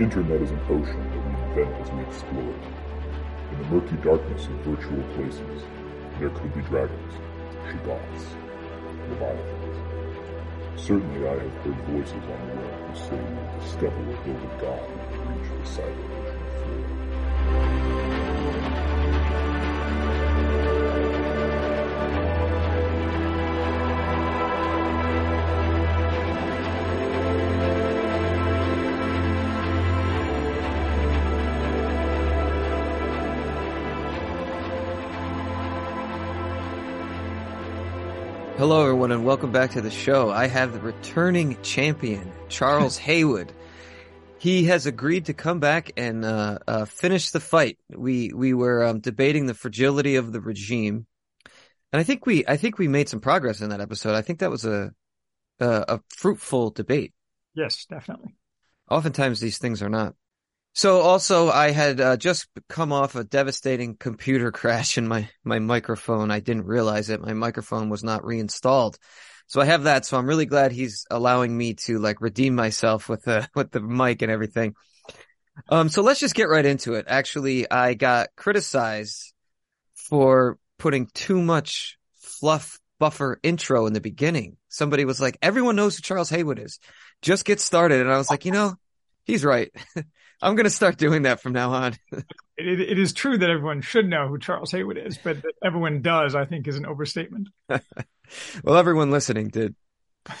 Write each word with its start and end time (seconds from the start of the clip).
internet 0.00 0.40
is 0.40 0.50
an 0.52 0.60
ocean 0.68 1.10
that 1.10 1.22
we 1.26 1.60
invent 1.60 1.74
as 1.82 1.90
we 1.90 2.02
explore 2.02 2.50
it. 2.50 2.62
In 3.50 3.58
the 3.58 3.64
murky 3.68 3.96
darkness 3.96 4.46
of 4.46 4.52
virtual 4.62 5.02
places, 5.14 5.64
there 6.20 6.30
could 6.30 6.54
be 6.54 6.60
dragons, 6.62 7.14
shoggoths, 7.66 8.36
leviathans. 9.10 10.80
Certainly 10.80 11.28
I 11.28 11.32
have 11.32 11.52
heard 11.64 11.76
voices 11.88 12.12
on 12.14 12.48
the 12.48 12.54
web 12.54 12.78
who 12.86 12.94
say 12.96 13.18
will 13.18 13.60
discover 13.60 13.98
or 13.98 14.16
build 14.22 14.42
a 14.42 14.60
god 14.60 14.86
we 15.10 15.18
reach 15.34 15.50
the 15.50 15.82
cyber 15.82 16.06
ocean 16.14 16.42
floor. 18.06 18.17
Hello, 38.58 38.82
everyone, 38.82 39.12
and 39.12 39.24
welcome 39.24 39.52
back 39.52 39.70
to 39.70 39.80
the 39.80 39.88
show. 39.88 40.30
I 40.30 40.48
have 40.48 40.72
the 40.72 40.80
returning 40.80 41.56
champion, 41.62 42.32
Charles 42.48 42.98
Haywood. 43.06 43.52
He 44.40 44.64
has 44.64 44.84
agreed 44.84 45.26
to 45.26 45.32
come 45.32 45.60
back 45.60 45.92
and 45.96 46.24
uh, 46.24 46.58
uh, 46.66 46.84
finish 46.84 47.30
the 47.30 47.38
fight. 47.38 47.78
We 47.88 48.32
we 48.34 48.54
were 48.54 48.84
um, 48.84 48.98
debating 48.98 49.46
the 49.46 49.54
fragility 49.54 50.16
of 50.16 50.32
the 50.32 50.40
regime, 50.40 51.06
and 51.92 52.00
I 52.00 52.02
think 52.02 52.26
we 52.26 52.44
I 52.48 52.56
think 52.56 52.78
we 52.78 52.88
made 52.88 53.08
some 53.08 53.20
progress 53.20 53.60
in 53.60 53.70
that 53.70 53.80
episode. 53.80 54.16
I 54.16 54.22
think 54.22 54.40
that 54.40 54.50
was 54.50 54.64
a 54.64 54.90
a, 55.60 55.84
a 55.88 56.00
fruitful 56.08 56.70
debate. 56.70 57.14
Yes, 57.54 57.86
definitely. 57.88 58.34
Oftentimes, 58.90 59.38
these 59.38 59.58
things 59.58 59.82
are 59.82 59.88
not. 59.88 60.16
So 60.78 61.00
also 61.00 61.50
I 61.50 61.72
had 61.72 62.00
uh, 62.00 62.16
just 62.16 62.46
come 62.68 62.92
off 62.92 63.16
a 63.16 63.24
devastating 63.24 63.96
computer 63.96 64.52
crash 64.60 64.96
in 64.96 65.08
my, 65.08 65.28
my 65.42 65.58
microphone. 65.58 66.30
I 66.30 66.38
didn't 66.38 66.66
realize 66.66 67.10
it. 67.10 67.20
My 67.20 67.32
microphone 67.32 67.88
was 67.88 68.04
not 68.04 68.24
reinstalled. 68.24 68.96
So 69.48 69.60
I 69.60 69.64
have 69.64 69.82
that. 69.82 70.06
So 70.06 70.16
I'm 70.16 70.28
really 70.28 70.46
glad 70.46 70.70
he's 70.70 71.04
allowing 71.10 71.58
me 71.58 71.74
to 71.86 71.98
like 71.98 72.20
redeem 72.20 72.54
myself 72.54 73.08
with 73.08 73.24
the, 73.24 73.48
with 73.56 73.72
the 73.72 73.80
mic 73.80 74.22
and 74.22 74.30
everything. 74.30 74.76
Um, 75.68 75.88
so 75.88 76.02
let's 76.02 76.20
just 76.20 76.36
get 76.36 76.48
right 76.48 76.64
into 76.64 76.94
it. 76.94 77.06
Actually, 77.08 77.68
I 77.68 77.94
got 77.94 78.28
criticized 78.36 79.32
for 79.96 80.58
putting 80.78 81.08
too 81.12 81.42
much 81.42 81.98
fluff 82.20 82.78
buffer 83.00 83.40
intro 83.42 83.86
in 83.86 83.94
the 83.94 84.00
beginning. 84.00 84.58
Somebody 84.68 85.04
was 85.04 85.20
like, 85.20 85.38
everyone 85.42 85.74
knows 85.74 85.96
who 85.96 86.02
Charles 86.02 86.30
Haywood 86.30 86.60
is. 86.60 86.78
Just 87.20 87.44
get 87.44 87.58
started. 87.58 88.00
And 88.00 88.12
I 88.12 88.16
was 88.16 88.30
like, 88.30 88.44
you 88.44 88.52
know, 88.52 88.76
he's 89.24 89.44
right. 89.44 89.72
I'm 90.40 90.54
going 90.54 90.64
to 90.64 90.70
start 90.70 90.98
doing 90.98 91.22
that 91.22 91.40
from 91.40 91.52
now 91.52 91.72
on. 91.72 91.94
it, 92.12 92.80
it 92.80 92.98
is 92.98 93.12
true 93.12 93.38
that 93.38 93.50
everyone 93.50 93.80
should 93.80 94.08
know 94.08 94.28
who 94.28 94.38
Charles 94.38 94.72
Haywood 94.72 94.98
is, 94.98 95.18
but 95.18 95.42
that 95.42 95.54
everyone 95.64 96.02
does, 96.02 96.34
I 96.34 96.44
think, 96.44 96.68
is 96.68 96.76
an 96.76 96.86
overstatement. 96.86 97.48
well, 97.68 98.76
everyone 98.76 99.10
listening 99.10 99.48
did. 99.48 99.74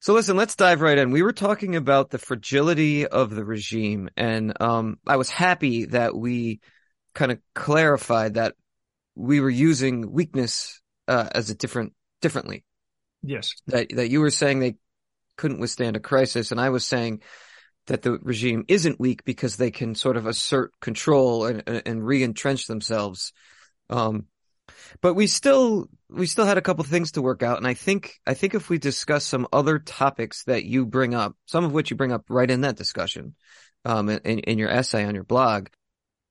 so 0.00 0.14
listen, 0.14 0.36
let's 0.36 0.56
dive 0.56 0.80
right 0.80 0.98
in. 0.98 1.10
We 1.10 1.22
were 1.22 1.32
talking 1.32 1.76
about 1.76 2.10
the 2.10 2.18
fragility 2.18 3.06
of 3.06 3.30
the 3.30 3.44
regime, 3.44 4.08
and 4.16 4.60
um, 4.60 4.98
I 5.06 5.16
was 5.16 5.30
happy 5.30 5.86
that 5.86 6.16
we 6.16 6.60
kind 7.14 7.30
of 7.30 7.38
clarified 7.54 8.34
that 8.34 8.54
we 9.14 9.40
were 9.40 9.50
using 9.50 10.10
weakness 10.10 10.80
uh, 11.06 11.28
as 11.32 11.50
a 11.50 11.54
different 11.54 11.92
differently. 12.20 12.64
Yes. 13.22 13.52
That 13.66 13.88
that 13.90 14.10
you 14.10 14.20
were 14.20 14.30
saying 14.30 14.58
they 14.58 14.76
couldn't 15.36 15.60
withstand 15.60 15.96
a 15.96 16.00
crisis, 16.00 16.50
and 16.50 16.60
I 16.60 16.70
was 16.70 16.84
saying 16.84 17.22
that 17.86 18.02
the 18.02 18.18
regime 18.22 18.64
isn't 18.68 19.00
weak 19.00 19.24
because 19.24 19.56
they 19.56 19.70
can 19.70 19.94
sort 19.94 20.16
of 20.16 20.26
assert 20.26 20.72
control 20.80 21.46
and, 21.46 21.62
and 21.66 22.06
re-entrench 22.06 22.66
themselves. 22.66 23.32
Um, 23.90 24.26
but 25.00 25.14
we 25.14 25.26
still, 25.26 25.88
we 26.08 26.26
still 26.26 26.46
had 26.46 26.58
a 26.58 26.62
couple 26.62 26.84
things 26.84 27.12
to 27.12 27.22
work 27.22 27.42
out. 27.42 27.58
And 27.58 27.66
I 27.66 27.74
think, 27.74 28.18
I 28.26 28.34
think 28.34 28.54
if 28.54 28.70
we 28.70 28.78
discuss 28.78 29.24
some 29.24 29.46
other 29.52 29.78
topics 29.78 30.44
that 30.44 30.64
you 30.64 30.86
bring 30.86 31.14
up, 31.14 31.36
some 31.46 31.64
of 31.64 31.72
which 31.72 31.90
you 31.90 31.96
bring 31.96 32.12
up 32.12 32.24
right 32.28 32.50
in 32.50 32.62
that 32.62 32.76
discussion, 32.76 33.34
um, 33.84 34.08
in, 34.08 34.20
in 34.20 34.58
your 34.58 34.70
essay 34.70 35.04
on 35.04 35.14
your 35.14 35.24
blog, 35.24 35.68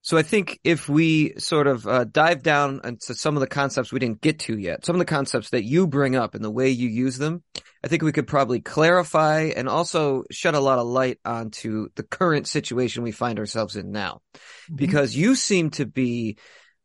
so 0.04 0.18
I 0.18 0.22
think 0.22 0.60
if 0.66 0.90
we 0.90 1.34
sort 1.38 1.66
of 1.66 1.88
uh, 1.88 2.04
dive 2.04 2.44
down 2.44 2.82
into 2.84 3.16
some 3.16 3.38
of 3.38 3.40
the 3.40 3.48
concepts 3.48 3.94
we 3.94 4.00
didn't 4.00 4.20
get 4.20 4.40
to 4.40 4.58
yet, 4.58 4.86
some 4.86 4.96
of 4.96 5.00
the 5.00 5.06
concepts 5.06 5.52
that 5.52 5.64
you 5.64 5.88
bring 5.88 6.18
up 6.18 6.36
and 6.36 6.44
the 6.44 6.52
way 6.52 6.70
you 6.70 6.90
use 6.90 7.18
them, 7.18 7.42
I 7.82 7.88
think 7.88 8.04
we 8.04 8.12
could 8.12 8.28
probably 8.28 8.60
clarify 8.60 9.52
and 9.56 9.70
also 9.70 10.26
shed 10.30 10.56
a 10.56 10.60
lot 10.60 10.78
of 10.78 10.88
light 10.88 11.20
onto 11.24 11.88
the 11.96 12.04
current 12.04 12.48
situation 12.48 13.04
we 13.04 13.14
find 13.14 13.40
ourselves 13.40 13.78
in 13.78 13.92
now. 13.92 14.20
Mm-hmm. 14.36 14.76
Because 14.76 15.16
you 15.16 15.36
seem 15.36 15.70
to 15.72 15.86
be 15.86 16.38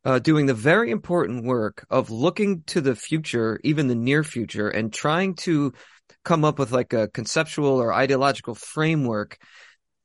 uh, 0.04 0.20
doing 0.20 0.46
the 0.46 0.54
very 0.54 0.92
important 0.92 1.44
work 1.44 1.84
of 1.90 2.10
looking 2.10 2.62
to 2.68 2.80
the 2.80 2.94
future, 2.94 3.58
even 3.64 3.88
the 3.88 3.96
near 3.96 4.22
future, 4.22 4.68
and 4.68 4.92
trying 4.92 5.34
to 5.34 5.72
come 6.24 6.44
up 6.44 6.60
with 6.60 6.70
like 6.70 6.92
a 6.92 7.08
conceptual 7.08 7.82
or 7.82 7.92
ideological 7.92 8.54
framework 8.54 9.38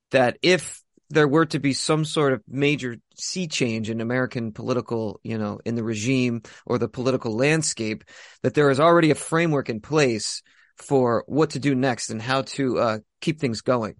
that 0.09 0.38
if 0.41 0.82
there 1.13 1.28
were 1.28 1.46
to 1.46 1.59
be 1.59 1.74
some 1.74 2.06
sort 2.06 2.34
of 2.34 2.41
major 2.47 2.97
sea 3.16 3.47
change 3.47 3.90
in 3.90 4.01
American 4.01 4.51
political, 4.51 5.19
you 5.24 5.38
know, 5.38 5.59
in 5.66 5.75
the 5.75 5.84
regime 5.84 6.41
or 6.66 6.78
the 6.78 6.90
political 6.90 7.35
landscape, 7.35 8.03
that 8.41 8.53
there 8.53 8.69
is 8.69 8.79
already 8.79 9.12
a 9.12 9.16
framework 9.16 9.69
in 9.69 9.79
place 9.79 10.41
for 10.78 11.24
what 11.28 11.51
to 11.51 11.59
do 11.59 11.75
next 11.75 12.09
and 12.09 12.22
how 12.22 12.41
to 12.41 12.79
uh, 12.79 13.00
keep 13.22 13.40
things 13.40 13.62
going. 13.62 13.96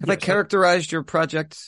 Have 0.00 0.08
yes, 0.08 0.16
I 0.16 0.16
characterized 0.16 0.92
your 0.92 1.02
project? 1.02 1.58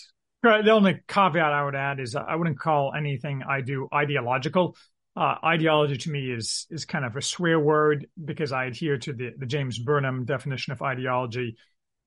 The 0.42 0.70
only 0.70 1.00
caveat 1.08 1.52
I 1.52 1.64
would 1.64 1.74
add 1.74 2.00
is 2.00 2.14
I 2.14 2.36
wouldn't 2.36 2.58
call 2.58 2.92
anything 2.96 3.42
I 3.48 3.60
do 3.60 3.88
ideological. 3.92 4.76
Uh, 5.16 5.34
ideology 5.44 5.96
to 5.96 6.10
me 6.10 6.30
is 6.30 6.66
is 6.70 6.84
kind 6.84 7.04
of 7.04 7.16
a 7.16 7.22
swear 7.22 7.58
word 7.58 8.06
because 8.24 8.52
I 8.52 8.66
adhere 8.66 8.98
to 8.98 9.12
the, 9.12 9.32
the 9.36 9.46
James 9.46 9.78
Burnham 9.78 10.24
definition 10.24 10.72
of 10.72 10.80
ideology, 10.80 11.56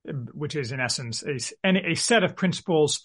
which 0.04 0.56
is 0.56 0.72
in 0.72 0.80
essence 0.80 1.22
a, 1.22 1.40
a 1.64 1.94
set 1.94 2.24
of 2.24 2.36
principles 2.36 3.04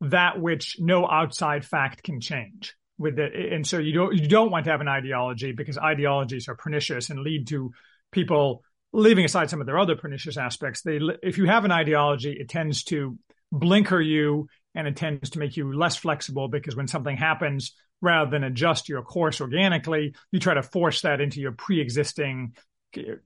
that 0.00 0.40
which 0.40 0.76
no 0.78 1.08
outside 1.08 1.64
fact 1.64 2.02
can 2.02 2.20
change. 2.20 2.74
With 2.98 3.18
and 3.18 3.66
so 3.66 3.78
you 3.78 3.92
don't 3.92 4.16
you 4.16 4.26
don't 4.26 4.50
want 4.50 4.64
to 4.64 4.72
have 4.72 4.80
an 4.80 4.88
ideology 4.88 5.52
because 5.52 5.78
ideologies 5.78 6.48
are 6.48 6.56
pernicious 6.56 7.10
and 7.10 7.20
lead 7.20 7.46
to 7.48 7.72
people 8.10 8.64
leaving 8.92 9.24
aside 9.24 9.50
some 9.50 9.60
of 9.60 9.66
their 9.66 9.78
other 9.78 9.94
pernicious 9.94 10.36
aspects. 10.36 10.82
They 10.82 10.98
if 11.22 11.38
you 11.38 11.46
have 11.46 11.64
an 11.64 11.70
ideology, 11.70 12.32
it 12.32 12.48
tends 12.48 12.82
to 12.84 13.16
blinker 13.52 14.00
you 14.00 14.48
and 14.74 14.88
it 14.88 14.96
tends 14.96 15.30
to 15.30 15.38
make 15.38 15.56
you 15.56 15.72
less 15.72 15.96
flexible 15.96 16.48
because 16.48 16.74
when 16.74 16.88
something 16.88 17.16
happens, 17.16 17.72
rather 18.00 18.30
than 18.30 18.44
adjust 18.44 18.88
your 18.88 19.02
course 19.02 19.40
organically, 19.40 20.14
you 20.32 20.40
try 20.40 20.54
to 20.54 20.62
force 20.62 21.02
that 21.02 21.20
into 21.20 21.40
your 21.40 21.52
pre-existing 21.52 22.54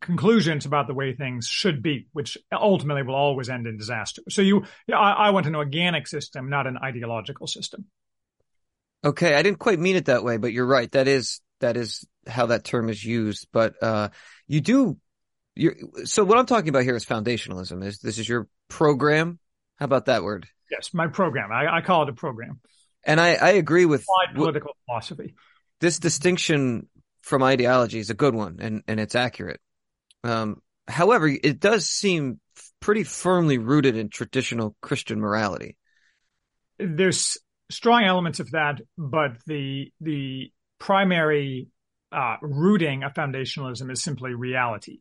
conclusions 0.01 0.67
about 0.67 0.87
the 0.87 0.95
way 0.95 1.15
things 1.15 1.47
should 1.47 1.83
be, 1.83 2.09
which 2.13 2.37
ultimately 2.53 3.03
will 3.03 3.15
always 3.15 3.49
end 3.49 3.67
in 3.67 3.77
disaster. 3.77 4.23
So 4.29 4.43
you, 4.43 4.65
I, 4.93 5.13
I 5.13 5.31
want 5.31 5.47
an 5.47 5.55
organic 5.55 6.07
system, 6.07 6.49
not 6.49 6.67
an 6.67 6.79
ideological 6.79 7.47
system. 7.47 7.87
Okay, 9.05 9.35
I 9.35 9.43
didn't 9.43 9.59
quite 9.59 9.79
mean 9.79 9.97
it 9.97 10.07
that 10.07 10.25
way, 10.25 10.37
but 10.37 10.53
you're 10.53 10.67
right. 10.67 10.91
That 10.93 11.09
is 11.09 11.41
that 11.61 11.77
is 11.77 12.07
how 12.27 12.47
that 12.47 12.65
term 12.65 12.89
is 12.89 13.05
used. 13.05 13.49
But 13.53 13.75
uh, 13.83 14.11
you 14.47 14.61
do. 14.61 14.99
You're, 15.55 15.75
so 16.05 16.25
what 16.25 16.39
I'm 16.39 16.47
talking 16.47 16.69
about 16.69 16.85
here 16.85 16.97
is 16.97 17.05
foundationalism. 17.05 17.85
Is 17.85 17.99
this 17.99 18.19
is 18.19 18.29
your 18.29 18.49
program? 18.69 19.39
How 19.77 19.85
about 19.85 20.07
that 20.07 20.23
word? 20.23 20.47
Yes, 20.71 20.95
my 20.95 21.09
program. 21.09 21.51
I, 21.53 21.77
I 21.77 21.81
call 21.81 22.05
it 22.05 22.09
a 22.09 22.15
program. 22.15 22.61
And 23.05 23.21
I, 23.21 23.35
I 23.35 23.51
agree 23.51 23.85
with 23.85 24.07
political 24.35 24.77
philosophy. 24.87 25.35
This 25.81 25.99
distinction 25.99 26.89
from 27.23 27.43
ideology 27.43 27.99
is 27.99 28.11
a 28.11 28.15
good 28.15 28.35
one 28.35 28.59
and, 28.61 28.83
and 28.87 29.01
it's 29.01 29.15
accurate. 29.15 29.61
Um, 30.25 30.61
however, 30.87 31.29
it 31.29 31.61
does 31.61 31.89
seem 31.89 32.41
pretty 32.81 33.05
firmly 33.05 33.59
rooted 33.59 33.97
in 33.97 34.09
traditional 34.09 34.77
Christian 34.83 35.21
morality. 35.21 35.77
There's 36.79 37.39
strong 37.71 38.05
elements 38.05 38.41
of 38.41 38.51
that, 38.51 38.81
but 38.99 39.37
the 39.47 39.93
the 40.01 40.53
primary 40.79 41.69
uh, 42.11 42.37
rooting 42.43 43.05
of 43.05 43.15
foundationalism 43.15 43.91
is 43.91 44.03
simply 44.03 44.35
reality. 44.35 44.99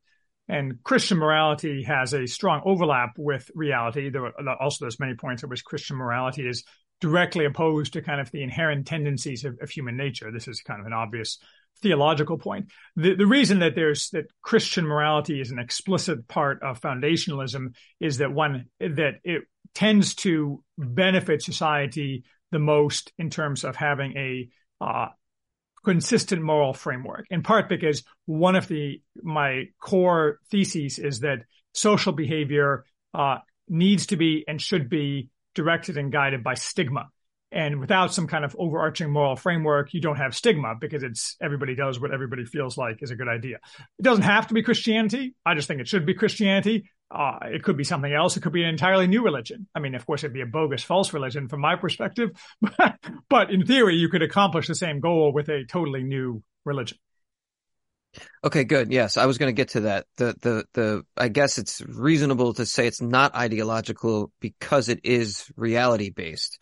And 0.48 0.84
Christian 0.84 1.18
morality 1.18 1.84
has 1.84 2.14
a 2.14 2.28
strong 2.28 2.62
overlap 2.66 3.14
with 3.18 3.50
reality. 3.56 4.10
There 4.10 4.26
are 4.26 4.62
also 4.62 4.86
there's 4.86 5.00
many 5.00 5.16
points 5.16 5.44
at 5.44 5.50
which 5.50 5.66
Christian 5.66 5.98
morality 5.98 6.48
is 6.48 6.64
directly 7.00 7.46
opposed 7.46 7.94
to 7.94 8.02
kind 8.02 8.22
of 8.22 8.30
the 8.32 8.44
inherent 8.44 8.86
tendencies 8.86 9.44
of, 9.44 9.58
of 9.62 9.70
human 9.70 9.98
nature. 9.98 10.32
This 10.32 10.48
is 10.48 10.62
kind 10.62 10.80
of 10.80 10.86
an 10.86 10.94
obvious 10.94 11.40
theological 11.82 12.38
point. 12.38 12.68
The, 12.96 13.16
the 13.16 13.26
reason 13.26 13.60
that 13.60 13.76
there's 13.76 14.10
that 14.12 14.26
Christian 14.42 14.86
morality 14.86 15.42
is 15.42 15.52
an 15.52 15.60
explicit 15.60 16.28
part 16.28 16.62
of 16.64 16.82
foundationalism 16.82 17.76
is 18.00 18.18
that 18.18 18.32
one 18.32 18.66
that 18.80 19.16
it 19.24 19.44
tends 19.74 20.16
to 20.16 20.64
benefit 20.78 21.42
society 21.42 22.24
the 22.52 22.60
most 22.60 23.12
in 23.18 23.30
terms 23.30 23.64
of 23.64 23.76
having 23.76 24.18
a 24.18 24.50
uh, 24.82 25.08
consistent 25.84 26.42
moral 26.42 26.74
framework. 26.74 27.26
In 27.30 27.44
part 27.44 27.70
because 27.70 28.04
one 28.26 28.56
of 28.56 28.68
the 28.68 29.02
my 29.22 29.66
core 29.80 30.40
theses 30.50 31.00
is 31.00 31.22
that 31.22 31.40
social 31.74 32.14
behavior 32.14 32.86
uh, 33.14 33.38
needs 33.68 34.08
to 34.08 34.18
be 34.18 34.44
and 34.48 34.62
should 34.62 34.90
be 34.90 35.30
directed 35.56 35.98
and 35.98 36.12
guided 36.12 36.44
by 36.44 36.54
stigma. 36.54 37.10
And 37.52 37.80
without 37.80 38.14
some 38.14 38.28
kind 38.28 38.46
of 38.46 38.56
overarching 38.58 39.12
moral 39.12 39.36
framework, 39.36 39.94
you 39.94 40.00
don't 40.00 40.16
have 40.16 40.36
stigma 40.36 40.76
because 40.80 41.04
it's 41.04 41.36
everybody 41.42 41.76
does 41.76 42.00
what 42.00 42.14
everybody 42.14 42.46
feels 42.46 42.78
like 42.78 43.00
is 43.02 43.12
a 43.12 43.16
good 43.16 43.28
idea. 43.28 43.58
It 44.00 44.04
doesn't 44.04 44.24
have 44.24 44.48
to 44.48 44.54
be 44.54 44.64
Christianity. 44.64 45.36
I 45.46 45.56
just 45.56 45.68
think 45.68 45.82
it 45.82 45.88
should 45.88 46.06
be 46.06 46.14
Christianity. 46.14 46.90
Uh, 47.14 47.40
it 47.44 47.64
could 47.64 47.76
be 47.76 47.84
something 47.84 48.14
else. 48.14 48.38
It 48.38 48.42
could 48.42 48.54
be 48.54 48.64
an 48.64 48.70
entirely 48.70 49.08
new 49.08 49.22
religion. 49.22 49.68
I 49.76 49.80
mean, 49.80 49.96
of 49.96 50.06
course, 50.06 50.24
it'd 50.24 50.34
be 50.34 50.42
a 50.42 50.46
bogus, 50.46 50.82
false 50.82 51.12
religion 51.14 51.50
from 51.50 51.60
my 51.60 51.76
perspective, 51.76 52.30
but 53.30 53.52
in 53.52 53.66
theory, 53.66 53.96
you 53.96 54.08
could 54.08 54.22
accomplish 54.22 54.68
the 54.68 54.76
same 54.76 55.02
goal 55.02 55.34
with 55.34 55.50
a 55.50 55.66
totally 55.66 56.04
new 56.04 56.42
religion. 56.64 56.98
Okay, 58.44 58.64
good. 58.64 58.92
Yes, 58.92 59.18
I 59.18 59.26
was 59.26 59.38
going 59.38 59.50
to 59.50 59.58
get 59.58 59.70
to 59.70 59.82
that. 59.82 60.06
The 60.18 60.36
the 60.42 60.66
the 60.74 61.04
I 61.16 61.30
guess 61.30 61.58
it's 61.58 61.82
reasonable 61.82 62.54
to 62.56 62.66
say 62.66 62.88
it's 62.88 63.02
not 63.02 63.36
ideological 63.36 64.32
because 64.40 64.90
it 64.90 65.02
is 65.04 65.50
reality 65.56 66.10
based. 66.10 66.62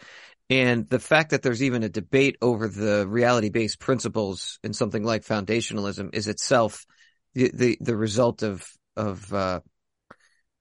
And 0.50 0.90
the 0.90 1.00
fact 1.00 1.30
that 1.30 1.44
there's 1.44 1.62
even 1.62 1.84
a 1.84 1.90
debate 1.90 2.38
over 2.42 2.68
the 2.68 3.08
reality 3.08 3.50
based 3.50 3.80
principles 3.80 4.60
in 4.64 4.74
something 4.74 5.04
like 5.04 5.24
foundationalism 5.24 6.14
is 6.14 6.28
itself 6.28 6.86
the 7.34 7.52
the, 7.54 7.78
the 7.80 7.96
result 7.96 8.42
of 8.42 8.68
of 8.98 9.32
uh, 9.34 9.60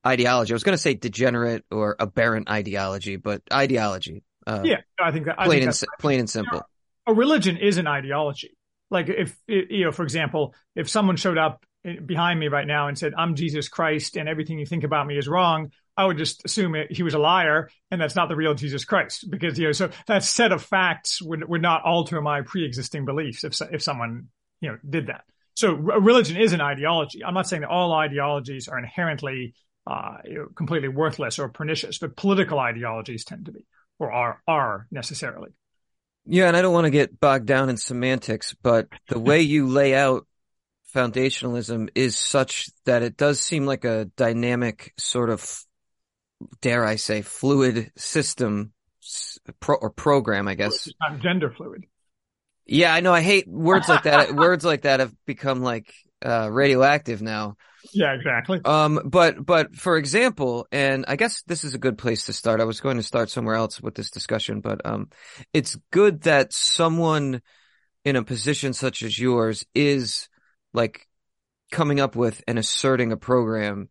ideology. 0.07 0.53
I 0.53 0.57
was 0.57 0.63
going 0.63 0.75
to 0.75 0.83
say 0.83 0.95
degenerate 0.95 1.65
or 1.71 1.97
aberrant 1.99 2.51
ideology, 2.51 3.17
but 3.17 3.43
ideology. 3.53 4.23
Uh, 4.47 4.63
yeah, 4.65 4.81
I 5.01 5.11
think 5.11 5.27
that 5.27 5.41
I 5.41 5.47
plain 5.47 5.61
think 5.61 5.75
and 5.75 5.89
plain 5.99 6.21
and 6.21 6.31
simple. 6.31 6.63
A 7.07 7.15
religion 7.15 7.57
is 7.57 7.79
an 7.79 7.87
ideology. 7.87 8.57
Like 8.91 9.09
if 9.09 9.37
you 9.47 9.85
know, 9.85 9.93
for 9.93 10.03
example, 10.03 10.55
if 10.75 10.89
someone 10.89 11.17
showed 11.17 11.39
up 11.39 11.65
behind 12.05 12.39
me 12.39 12.49
right 12.49 12.67
now 12.67 12.89
and 12.89 12.99
said, 12.99 13.13
"I'm 13.17 13.35
Jesus 13.35 13.69
Christ, 13.69 14.17
and 14.17 14.29
everything 14.29 14.59
you 14.59 14.67
think 14.67 14.85
about 14.85 15.07
me 15.07 15.19
is 15.19 15.29
wrong," 15.29 15.71
I 15.99 16.05
would 16.05 16.17
just 16.17 16.45
assume 16.45 16.77
it, 16.77 16.93
he 16.93 17.03
was 17.03 17.15
a 17.15 17.19
liar, 17.19 17.69
and 17.91 18.01
that's 18.01 18.15
not 18.15 18.29
the 18.29 18.37
real 18.37 18.55
Jesus 18.55 18.85
Christ, 18.85 19.29
because 19.29 19.59
you 19.59 19.67
know, 19.67 19.73
so 19.73 19.91
that 20.07 20.23
set 20.23 20.53
of 20.53 20.63
facts 20.63 21.21
would 21.21 21.47
would 21.49 21.61
not 21.61 21.83
alter 21.85 22.23
my 22.23 22.43
pre-existing 22.43 23.05
beliefs 23.05 23.45
if 23.45 23.61
if 23.73 23.83
someone 23.83 24.29
you 24.61 24.71
know 24.71 24.79
did 24.89 25.09
that. 25.09 25.25
So 25.55 25.73
religion 25.73 26.37
is 26.37 26.53
an 26.53 26.61
ideology. 26.61 27.25
I'm 27.25 27.35
not 27.35 27.49
saying 27.49 27.63
that 27.63 27.69
all 27.69 27.93
ideologies 27.93 28.69
are 28.69 28.79
inherently 28.79 29.55
uh, 29.89 30.19
you 30.25 30.35
know, 30.35 30.47
completely 30.55 30.89
worthless 30.89 31.39
or 31.39 31.49
pernicious, 31.49 31.99
but 31.99 32.15
political 32.15 32.59
ideologies 32.59 33.25
tend 33.25 33.47
to 33.47 33.53
be 33.53 33.67
or 33.99 34.13
are 34.13 34.43
are 34.47 34.87
necessarily. 34.91 35.51
Yeah, 36.27 36.49
and 36.49 36.57
I 36.57 36.63
don't 36.63 36.75
want 36.75 36.85
to 36.85 36.91
get 36.91 37.19
bogged 37.19 37.47
down 37.47 37.71
in 37.71 37.77
semantics, 37.77 38.55
but 38.63 38.89
the 39.09 39.19
way 39.19 39.41
you 39.41 39.67
lay 39.67 39.95
out 39.95 40.27
foundationalism 40.95 41.89
is 41.95 42.19
such 42.19 42.69
that 42.85 43.03
it 43.03 43.17
does 43.17 43.41
seem 43.41 43.67
like 43.67 43.85
a 43.85 44.11
dynamic 44.17 44.93
sort 44.97 45.31
of 45.31 45.65
dare 46.61 46.85
I 46.85 46.97
say 46.97 47.23
fluid 47.23 47.93
system 47.97 48.73
pro, 49.61 49.77
or 49.77 49.91
program, 49.91 50.49
I 50.49 50.55
guess. 50.55 50.89
Not 51.01 51.21
gender 51.21 51.51
fluid. 51.51 51.85
Yeah, 52.67 52.93
I 52.93 53.01
know. 53.01 53.15
I 53.15 53.23
hate 53.23 53.49
words 53.49 53.89
like 53.89 54.03
that. 54.03 54.35
words 54.35 54.65
like 54.65 54.83
that 54.83 55.01
have 55.01 55.15
become 55.27 55.63
like 55.63 55.93
uh, 56.25 56.51
radioactive 56.51 57.23
now. 57.23 57.57
Yeah, 57.93 58.13
exactly. 58.13 58.61
Um, 58.65 59.01
but 59.05 59.45
but 59.45 59.75
for 59.75 59.97
example, 59.97 60.67
and 60.71 61.05
I 61.09 61.17
guess 61.17 61.43
this 61.47 61.65
is 61.65 61.75
a 61.75 61.79
good 61.79 61.97
place 61.97 62.27
to 62.27 62.33
start. 62.33 62.61
I 62.61 62.65
was 62.65 62.81
going 62.81 62.99
to 62.99 63.03
start 63.03 63.31
somewhere 63.31 63.55
else 63.55 63.81
with 63.81 63.95
this 63.95 64.11
discussion, 64.11 64.61
but 64.61 64.85
um, 64.85 65.09
it's 65.55 65.77
good 65.91 66.23
that 66.23 66.53
someone 66.53 67.41
in 68.05 68.17
a 68.17 68.25
position 68.25 68.73
such 68.73 69.03
as 69.03 69.19
yours 69.19 69.65
is 69.75 70.29
like 70.75 71.07
coming 71.71 72.01
up 72.01 72.17
with 72.17 72.43
and 72.47 72.59
asserting 72.59 73.13
a 73.13 73.17
program 73.17 73.89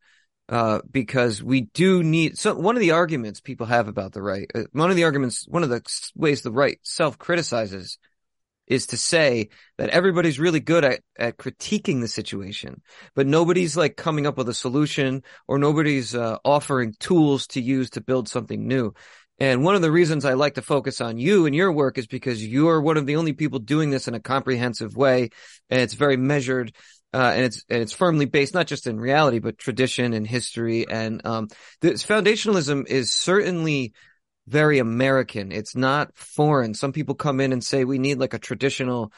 uh, 0.50 0.80
because 0.90 1.44
we 1.44 1.62
do 1.62 2.04
need 2.04 2.38
so 2.38 2.56
one 2.56 2.76
of 2.76 2.82
the 2.82 2.92
arguments 2.92 3.42
people 3.42 3.66
have 3.66 3.88
about 3.88 4.14
the 4.14 4.22
right 4.22 4.50
uh, 4.56 4.64
one 4.72 4.90
of 4.90 4.96
the 4.96 5.04
arguments 5.04 5.46
one 5.48 5.64
of 5.64 5.70
the 5.70 5.82
ways 6.16 6.42
the 6.42 6.52
right 6.52 6.80
self 6.84 7.18
criticizes 7.18 7.98
is 8.68 8.88
to 8.88 8.98
say 8.98 9.50
that 9.78 9.90
everybody's 9.90 10.40
really 10.40 10.60
good 10.60 10.84
at, 10.84 11.00
at 11.18 11.38
critiquing 11.38 12.02
the 12.02 12.08
situation, 12.08 12.82
but 13.16 13.26
nobody's 13.26 13.78
like 13.78 13.96
coming 13.96 14.28
up 14.28 14.38
with 14.38 14.50
a 14.50 14.54
solution 14.54 15.24
or 15.48 15.58
nobody's 15.58 16.14
uh, 16.14 16.38
offering 16.44 16.94
tools 17.00 17.48
to 17.48 17.62
use 17.62 17.92
to 17.92 18.02
build 18.02 18.28
something 18.28 18.68
new. 18.68 18.94
And 19.40 19.64
one 19.64 19.76
of 19.76 19.84
the 19.84 19.92
reasons 19.92 20.26
I 20.26 20.34
like 20.34 20.56
to 20.56 20.64
focus 20.64 21.00
on 21.00 21.18
you 21.18 21.46
and 21.46 21.56
your 21.56 21.72
work 21.72 21.98
is 21.98 22.08
because 22.08 22.44
you're 22.44 22.82
one 22.82 22.98
of 22.98 23.06
the 23.06 23.18
only 23.18 23.34
people 23.34 23.60
doing 23.60 23.92
this 23.92 24.08
in 24.08 24.16
a 24.16 24.20
comprehensive 24.20 24.98
way. 24.98 25.30
And 25.70 25.80
it's 25.80 25.94
very 25.94 26.18
measured. 26.18 26.74
Uh, 27.14 27.32
and 27.36 27.46
it's 27.46 27.64
and 27.70 27.82
it's 27.82 27.94
firmly 27.94 28.26
based 28.26 28.54
not 28.54 28.68
just 28.68 28.86
in 28.86 29.00
reality 29.00 29.40
but 29.40 29.58
tradition 29.58 30.12
and 30.12 30.28
history 30.28 30.86
and 30.90 31.26
um, 31.26 31.48
this 31.80 32.06
foundationalism 32.06 32.86
is 32.86 33.14
certainly 33.14 33.94
very 34.48 34.80
American. 34.80 35.52
It's 35.52 35.76
not 35.76 36.16
foreign. 36.16 36.74
Some 36.74 36.94
people 36.94 37.16
come 37.16 37.40
in 37.40 37.52
and 37.54 37.64
say 37.64 37.84
we 37.84 38.00
need 38.00 38.18
like 38.18 38.34
a 38.34 38.40
traditional 38.40 39.12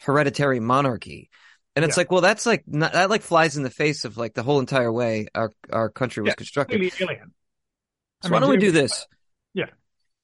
hereditary 0.00 0.60
monarchy. 0.60 1.30
And 1.76 1.84
it's 1.84 1.96
yeah. 1.96 2.00
like, 2.00 2.10
well, 2.10 2.20
that's 2.20 2.46
like, 2.46 2.64
not, 2.66 2.94
that 2.94 3.10
like 3.10 3.22
flies 3.22 3.56
in 3.56 3.62
the 3.62 3.70
face 3.70 4.04
of 4.04 4.16
like 4.16 4.34
the 4.34 4.42
whole 4.42 4.60
entire 4.60 4.92
way 4.92 5.28
our, 5.34 5.52
our 5.70 5.90
country 5.90 6.22
was 6.22 6.30
yeah, 6.30 6.34
constructed. 6.34 6.80
Really 6.80 6.92
alien. 7.00 7.32
So 8.22 8.28
mean, 8.28 8.32
why 8.32 8.40
don't 8.40 8.50
we 8.50 8.56
do 8.56 8.72
this? 8.72 9.06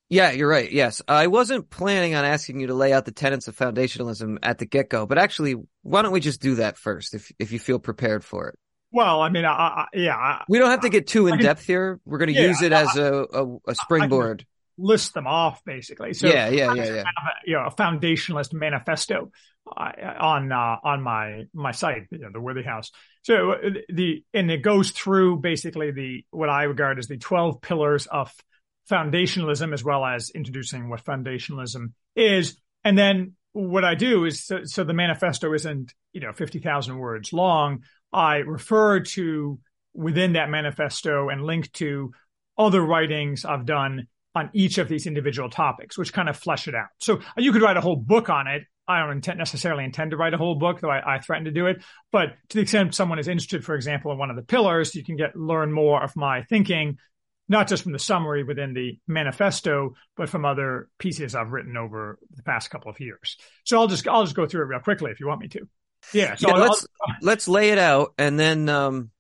Yeah. 0.09 0.31
You're 0.31 0.49
right. 0.49 0.71
Yes. 0.71 1.03
I 1.07 1.27
wasn't 1.27 1.71
planning 1.71 2.15
on 2.15 2.25
asking 2.25 2.61
you 2.61 2.69
to 2.69 2.75
lay 2.75 2.93
out 2.93 3.05
the 3.05 3.13
tenets 3.13 3.49
of 3.49 3.57
foundationalism 3.57 4.39
at 4.43 4.59
the 4.59 4.67
get 4.67 4.89
go, 4.89 5.07
but 5.07 5.19
actually, 5.19 5.57
why 5.83 6.03
don't 6.03 6.13
we 6.13 6.21
just 6.21 6.41
do 6.41 6.57
that 6.57 6.77
first 6.79 7.15
if, 7.15 7.31
if 7.39 7.53
you 7.53 7.59
feel 7.59 7.79
prepared 7.79 8.25
for 8.25 8.49
it? 8.49 8.59
Well, 8.91 9.21
I 9.21 9.29
mean, 9.29 9.45
I, 9.45 9.51
I, 9.51 9.87
yeah. 9.93 10.17
I, 10.17 10.45
we 10.49 10.59
don't 10.59 10.71
have 10.71 10.81
to 10.81 10.89
get 10.89 11.07
too 11.07 11.27
in 11.27 11.39
depth 11.39 11.67
here. 11.67 12.01
We're 12.07 12.19
going 12.19 12.33
to 12.33 12.41
yeah, 12.41 12.49
use 12.49 12.63
it 12.63 12.73
as 12.73 12.97
a, 12.97 13.27
a, 13.33 13.57
a 13.69 13.75
springboard. 13.75 14.47
list 14.79 15.13
them 15.13 15.27
off 15.27 15.63
basically. 15.65 16.15
So 16.15 16.29
yeah, 16.29 16.49
yeah, 16.49 16.73
yeah, 16.73 16.85
yeah. 16.85 17.03
A, 17.03 17.05
you 17.45 17.55
know, 17.55 17.67
a 17.67 17.71
foundationalist 17.71 18.53
manifesto 18.53 19.31
uh, 19.67 19.91
on 20.21 20.53
uh, 20.53 20.77
on 20.83 21.03
my 21.03 21.45
my 21.53 21.73
site, 21.73 22.07
you 22.11 22.19
know, 22.21 22.31
the 22.33 22.41
Worthy 22.41 22.63
House. 22.63 22.91
So 23.23 23.53
uh, 23.53 23.71
the 23.89 24.25
and 24.33 24.51
it 24.51 24.63
goes 24.63 24.93
through 24.93 25.41
basically 25.41 25.91
the 25.91 26.25
what 26.31 26.49
I 26.49 26.63
regard 26.63 26.99
as 26.99 27.09
the 27.09 27.19
twelve 27.19 27.61
pillars 27.61 28.07
of 28.07 28.33
foundationalism, 28.91 29.73
as 29.73 29.85
well 29.85 30.05
as 30.05 30.31
introducing 30.31 30.89
what 30.89 31.05
foundationalism 31.05 31.93
is, 32.17 32.61
and 32.85 32.97
then 32.97 33.35
what 33.53 33.85
I 33.85 33.95
do 33.95 34.25
is 34.25 34.45
so, 34.45 34.61
so 34.65 34.85
the 34.85 34.95
manifesto 34.95 35.53
isn't 35.53 35.95
you 36.13 36.21
know 36.21 36.33
fifty 36.33 36.59
thousand 36.59 36.99
words 36.99 37.33
long. 37.33 37.83
I 38.13 38.37
refer 38.37 39.01
to 39.01 39.59
within 39.95 40.35
that 40.35 40.49
manifesto 40.49 41.29
and 41.29 41.45
link 41.45 41.73
to 41.73 42.13
other 42.57 42.81
writings 42.81 43.45
I've 43.45 43.67
done 43.67 44.07
on 44.35 44.51
each 44.53 44.79
of 44.79 44.89
these 44.89 45.07
individual 45.07 45.51
topics, 45.51 45.99
which 45.99 46.13
kind 46.13 46.29
of 46.29 46.37
flesh 46.37 46.69
it 46.69 46.75
out. 46.75 46.89
So 47.01 47.21
you 47.37 47.53
could 47.53 47.63
write 47.63 47.77
a 47.77 47.81
whole 47.81 47.97
book 47.97 48.29
on 48.29 48.47
it. 48.47 48.63
I 48.87 49.01
don't 49.01 49.11
intend, 49.11 49.39
necessarily 49.39 49.85
intend 49.85 50.13
to 50.13 50.17
write 50.17 50.33
a 50.33 50.39
whole 50.39 50.55
book, 50.55 50.81
though 50.81 50.91
I, 50.91 51.17
I, 51.17 51.19
threaten 51.19 51.45
to 51.45 51.51
do 51.51 51.67
it. 51.67 51.83
But 52.11 52.37
to 52.49 52.57
the 52.57 52.63
extent 52.63 52.95
someone 52.95 53.19
is 53.19 53.29
interested, 53.29 53.65
for 53.65 53.75
example, 53.75 54.13
in 54.13 54.19
one 54.19 54.31
of 54.31 54.37
the 54.37 54.43
pillars, 54.43 54.95
you 54.95 55.05
can 55.05 55.17
get 55.17 55.37
learn 55.37 55.73
more 55.73 56.03
of 56.03 56.17
my 56.17 56.43
thinking, 56.43 56.97
not 57.49 57.69
just 57.69 57.83
from 57.83 57.93
the 57.93 57.99
summary 57.99 58.45
within 58.45 58.75
the 58.75 58.99
manifesto, 59.07 59.95
but 60.17 60.29
from 60.29 60.45
other 60.45 60.89
pieces 60.99 61.35
I've 61.35 61.53
written 61.53 61.77
over 61.77 62.19
the 62.35 62.43
past 62.43 62.71
couple 62.71 62.91
of 62.91 63.01
years. 63.01 63.37
So 63.65 63.81
I'll 63.81 63.89
just 63.89 64.07
I'll 64.07 64.25
just 64.25 64.37
go 64.37 64.47
through 64.47 64.63
it 64.63 64.67
real 64.67 64.81
quickly 64.81 65.11
if 65.11 65.21
you 65.21 65.27
want 65.27 65.41
me 65.41 65.49
to. 65.49 65.69
Yeah. 66.13 66.35
So 66.37 66.49
yeah, 66.49 66.57
let's 66.57 66.87
let's 67.23 67.49
lay 67.49 67.71
it 67.71 67.79
out, 67.79 68.15
and 68.19 68.39
then 68.39 68.69
um, 68.69 69.11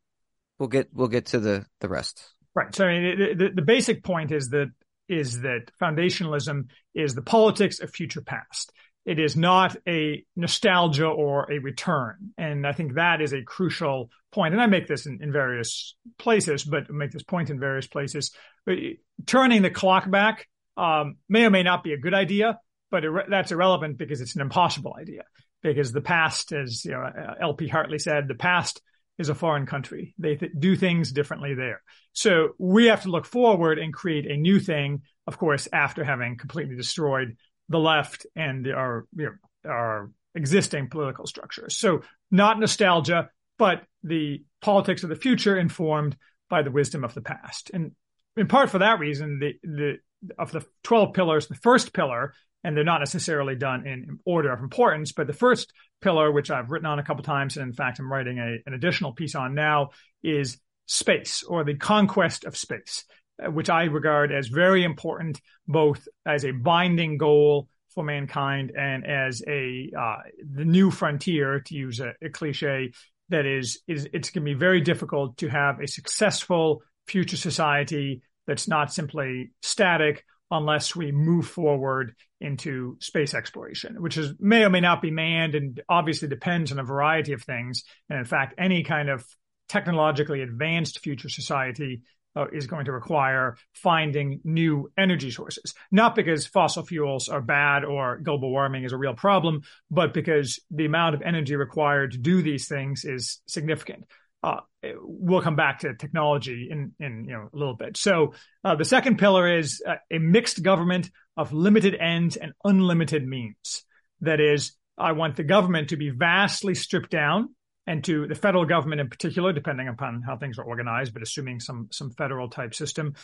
we'll 0.58 0.68
get 0.68 0.88
we'll 0.92 1.08
get 1.08 1.26
to 1.26 1.40
the 1.40 1.66
the 1.80 1.88
rest. 1.88 2.23
Right. 2.54 2.75
So 2.75 2.87
I 2.87 3.00
mean, 3.00 3.38
the, 3.38 3.50
the 3.54 3.62
basic 3.62 4.02
point 4.02 4.32
is 4.32 4.50
that 4.50 4.70
is 5.08 5.40
that 5.40 5.70
foundationalism 5.80 6.68
is 6.94 7.14
the 7.14 7.23
politics 7.23 7.80
of 7.80 7.90
future 7.90 8.20
past. 8.20 8.73
It 9.08 9.18
is 9.18 9.36
not 9.36 9.74
a 9.88 10.22
nostalgia 10.36 11.06
or 11.06 11.50
a 11.50 11.60
return. 11.60 12.34
And 12.36 12.66
I 12.66 12.72
think 12.72 12.96
that 12.96 13.22
is 13.22 13.32
a 13.32 13.42
crucial 13.42 14.10
point. 14.32 14.52
And 14.52 14.62
I 14.62 14.66
make 14.66 14.86
this 14.86 15.06
in, 15.06 15.20
in 15.22 15.32
various 15.32 15.96
places, 16.18 16.62
but 16.62 16.90
make 16.90 17.12
this 17.12 17.22
point 17.22 17.48
in 17.48 17.58
various 17.58 17.86
places. 17.86 18.32
But 18.66 18.76
turning 19.24 19.62
the 19.62 19.70
clock 19.70 20.10
back 20.10 20.46
um, 20.76 21.16
may 21.26 21.46
or 21.46 21.50
may 21.50 21.62
not 21.62 21.82
be 21.82 21.94
a 21.94 21.98
good 21.98 22.12
idea, 22.12 22.58
but 22.90 23.02
that's 23.30 23.50
irrelevant 23.50 23.96
because 23.96 24.20
it's 24.20 24.34
an 24.34 24.42
impossible 24.42 24.94
idea 25.00 25.22
because 25.62 25.90
the 25.90 26.02
past, 26.02 26.52
as 26.52 26.84
you 26.84 26.90
know, 26.90 27.00
uh, 27.00 27.34
L.P. 27.40 27.66
Hartley 27.66 27.98
said, 27.98 28.28
the 28.28 28.34
past 28.34 28.82
is 29.18 29.30
a 29.30 29.34
foreign 29.34 29.64
country. 29.64 30.14
They 30.18 30.36
th- 30.36 30.52
do 30.58 30.76
things 30.76 31.12
differently 31.12 31.54
there. 31.54 31.80
So 32.12 32.50
we 32.58 32.88
have 32.88 33.04
to 33.04 33.10
look 33.10 33.24
forward 33.24 33.78
and 33.78 33.90
create 33.90 34.30
a 34.30 34.36
new 34.36 34.60
thing, 34.60 35.00
of 35.26 35.38
course, 35.38 35.66
after 35.72 36.04
having 36.04 36.36
completely 36.36 36.76
destroyed 36.76 37.38
the 37.68 37.78
left 37.78 38.26
and 38.34 38.66
our, 38.68 39.06
you 39.16 39.26
know, 39.26 39.70
our 39.70 40.10
existing 40.34 40.88
political 40.88 41.26
structures. 41.26 41.76
So 41.76 42.02
not 42.30 42.58
nostalgia, 42.58 43.30
but 43.58 43.82
the 44.02 44.44
politics 44.60 45.02
of 45.02 45.08
the 45.08 45.16
future 45.16 45.58
informed 45.58 46.16
by 46.48 46.62
the 46.62 46.70
wisdom 46.70 47.04
of 47.04 47.14
the 47.14 47.20
past. 47.20 47.70
And 47.75 47.92
in 48.37 48.46
part 48.46 48.70
for 48.70 48.78
that 48.78 49.00
reason, 49.00 49.38
the, 49.38 49.54
the, 49.62 49.98
of 50.38 50.52
the 50.52 50.64
12 50.84 51.12
pillars, 51.12 51.48
the 51.48 51.54
first 51.56 51.92
pillar 51.92 52.32
and 52.64 52.76
they're 52.76 52.84
not 52.84 53.00
necessarily 53.00 53.54
done 53.54 53.87
in 53.87 54.18
order 54.25 54.52
of 54.52 54.60
importance. 54.60 55.12
But 55.12 55.26
the 55.26 55.32
first 55.32 55.72
pillar, 56.00 56.30
which 56.30 56.50
I've 56.50 56.70
written 56.70 56.87
on 56.87 56.98
a 56.98 57.04
couple 57.04 57.22
times, 57.22 57.56
and 57.56 57.66
in 57.66 57.72
fact, 57.72 57.98
I'm 57.98 58.10
writing 58.10 58.38
a, 58.38 58.58
an 58.66 58.75
additional 58.75 59.12
piece 59.12 59.34
on 59.34 59.54
now, 59.54 59.90
is 60.22 60.58
space 60.87 61.42
or 61.42 61.64
the 61.64 61.75
conquest 61.75 62.44
of 62.44 62.56
space. 62.56 63.04
Which 63.47 63.71
I 63.71 63.85
regard 63.85 64.33
as 64.33 64.49
very 64.49 64.85
important, 64.85 65.40
both 65.66 66.07
as 66.26 66.45
a 66.45 66.50
binding 66.50 67.18
goal 67.18 67.68
for 67.95 68.04
mankind 68.04 68.73
and 68.76 69.07
as 69.07 69.42
a 69.47 69.90
uh, 69.99 70.16
the 70.54 70.64
new 70.64 70.90
frontier, 70.90 71.61
to 71.61 71.75
use 71.75 72.00
a, 72.00 72.12
a 72.23 72.30
cliche, 72.30 72.92
that 73.28 73.47
is 73.47 73.80
is 73.87 74.09
it's 74.12 74.30
going 74.30 74.45
to 74.45 74.52
be 74.52 74.59
very 74.59 74.80
difficult 74.80 75.37
to 75.38 75.49
have 75.49 75.80
a 75.80 75.87
successful 75.87 76.83
future 77.07 77.37
society 77.37 78.23
that's 78.47 78.68
not 78.68 78.92
simply 78.92 79.50
static 79.62 80.25
unless 80.50 80.97
we 80.97 81.12
move 81.12 81.47
forward 81.47 82.14
into 82.40 82.97
space 83.00 83.35
exploration, 83.35 84.00
which 84.00 84.16
is 84.16 84.33
may 84.38 84.64
or 84.64 84.71
may 84.71 84.80
not 84.80 85.02
be 85.02 85.11
manned 85.11 85.54
and 85.54 85.80
obviously 85.88 86.28
depends 86.28 86.73
on 86.73 86.78
a 86.78 86.85
variety 86.85 87.33
of 87.33 87.42
things. 87.42 87.85
And 88.09 88.18
in 88.18 88.25
fact, 88.25 88.54
any 88.59 88.83
kind 88.83 89.11
of 89.11 89.26
technologically 89.68 90.40
advanced 90.40 91.00
future 91.00 91.28
society 91.28 92.02
uh, 92.38 92.47
is 92.52 92.68
going 92.68 92.85
to 92.85 92.92
require 92.92 93.57
finding 93.75 94.40
new 94.45 94.90
energy 94.97 95.30
sources. 95.30 95.75
Not 95.90 96.14
because 96.14 96.47
fossil 96.47 96.85
fuels 96.85 97.28
are 97.28 97.40
bad 97.40 97.85
or 97.85 98.18
global 98.18 98.50
warming 98.50 98.85
is 98.85 98.92
a 98.92 98.97
real 98.97 99.14
problem, 99.14 99.62
but 99.90 100.14
because 100.14 100.61
the 100.71 100.85
amount 100.85 101.16
of 101.16 101.23
energy 101.23 101.57
required 101.57 102.12
to 102.12 102.18
do 102.18 102.40
these 102.40 102.68
things 102.68 103.04
is 103.04 103.40
significant. 103.47 104.04
Uh, 104.40 104.61
we'll 105.02 105.42
come 105.42 105.57
back 105.57 105.80
to 105.80 105.95
technology 105.95 106.68
in, 106.71 106.92
in 107.00 107.25
you 107.25 107.33
know 107.33 107.49
a 107.52 107.57
little 107.57 107.75
bit. 107.75 107.97
So 107.97 108.35
uh, 108.62 108.76
the 108.76 108.85
second 108.85 109.18
pillar 109.18 109.59
is 109.59 109.83
uh, 109.85 109.97
a 110.12 110.18
mixed 110.18 110.62
government 110.62 111.11
of 111.37 111.52
limited 111.52 111.97
ends 111.97 112.37
and 112.37 112.52
unlimited 112.62 113.26
means. 113.26 113.83
That 114.21 114.40
is, 114.40 114.73
I 114.97 115.12
want 115.12 115.35
the 115.35 115.45
government 115.45 115.88
to 115.88 115.97
be 115.97 116.11
vastly 116.11 116.76
stripped 116.76 117.11
down 117.11 117.54
and 117.88 118.04
to 118.04 118.26
the 118.26 118.35
federal 118.35 118.66
government 118.66 119.00
in 119.00 119.09
particular, 119.09 119.50
depending 119.54 119.88
upon 119.88 120.21
how 120.21 120.37
things 120.37 120.59
are 120.59 120.64
organized, 120.64 121.14
but 121.14 121.23
assuming 121.23 121.59
some 121.59 121.88
some 121.90 122.11
federal 122.11 122.50
type 122.50 122.75
system, 122.75 123.14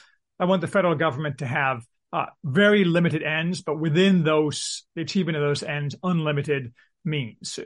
I 0.41 0.47
want 0.47 0.63
the 0.63 0.67
federal 0.67 0.95
government 0.95 1.39
to 1.39 1.47
have 1.47 1.85
uh, 2.15 2.27
very 2.43 2.85
limited 2.85 3.23
ends, 3.23 3.61
but 3.61 3.79
within 3.79 4.25
those, 4.25 4.85
the 4.95 5.03
achievement 5.03 5.37
of 5.37 5.43
those 5.43 5.63
ends, 5.63 5.95
unlimited 6.03 6.73
means. 7.05 7.59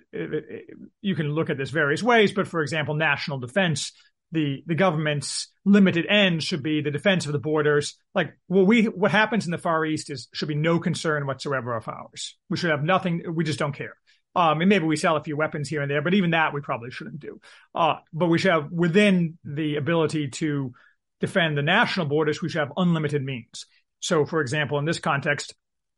You 1.01 1.15
can 1.15 1.31
look 1.31 1.51
at 1.51 1.57
this 1.57 1.71
various 1.71 2.03
ways, 2.03 2.33
but 2.33 2.49
for 2.49 2.63
example, 2.63 2.97
national 2.97 3.39
defense, 3.39 3.93
the 4.33 4.65
the 4.67 4.75
government's 4.75 5.53
limited 5.65 6.05
end 6.05 6.43
should 6.43 6.65
be 6.65 6.81
the 6.81 6.91
defense 6.91 7.27
of 7.27 7.33
the 7.33 7.39
borders. 7.39 7.95
Like 8.13 8.37
what 8.49 8.67
we 8.67 8.87
what 8.87 9.13
happens 9.13 9.45
in 9.45 9.53
the 9.53 9.59
Far 9.59 9.87
East 9.87 10.11
is 10.11 10.27
should 10.35 10.49
be 10.49 10.57
no 10.57 10.81
concern 10.81 11.29
whatsoever 11.29 11.77
of 11.77 11.87
ours. 11.87 12.37
We 12.51 12.57
should 12.57 12.71
have 12.71 12.83
nothing. 12.83 13.23
We 13.33 13.45
just 13.45 13.61
don't 13.61 13.73
care. 13.73 13.95
Um, 14.37 14.61
and 14.61 14.69
maybe 14.69 14.85
we 14.85 14.97
sell 14.97 15.17
a 15.17 15.23
few 15.23 15.37
weapons 15.37 15.69
here 15.69 15.83
and 15.83 15.91
there, 15.91 16.03
but 16.03 16.15
even 16.15 16.31
that 16.31 16.55
we 16.55 16.61
probably 16.61 16.91
shouldn't 16.91 17.19
do. 17.19 17.41
Uh, 17.75 17.97
but 18.13 18.27
we 18.27 18.39
should 18.39 18.53
have 18.53 18.71
within 18.71 19.39
the 19.43 19.77
ability 19.77 20.29
to 20.29 20.73
defend 21.21 21.57
the 21.57 21.63
national 21.63 22.07
borders, 22.07 22.41
we 22.41 22.49
should 22.49 22.61
have 22.61 22.73
unlimited 22.77 23.25
means. 23.25 23.67
So, 24.01 24.25
for 24.25 24.41
example, 24.41 24.79
in 24.79 24.85
this 24.85 25.01
context, 25.01 25.55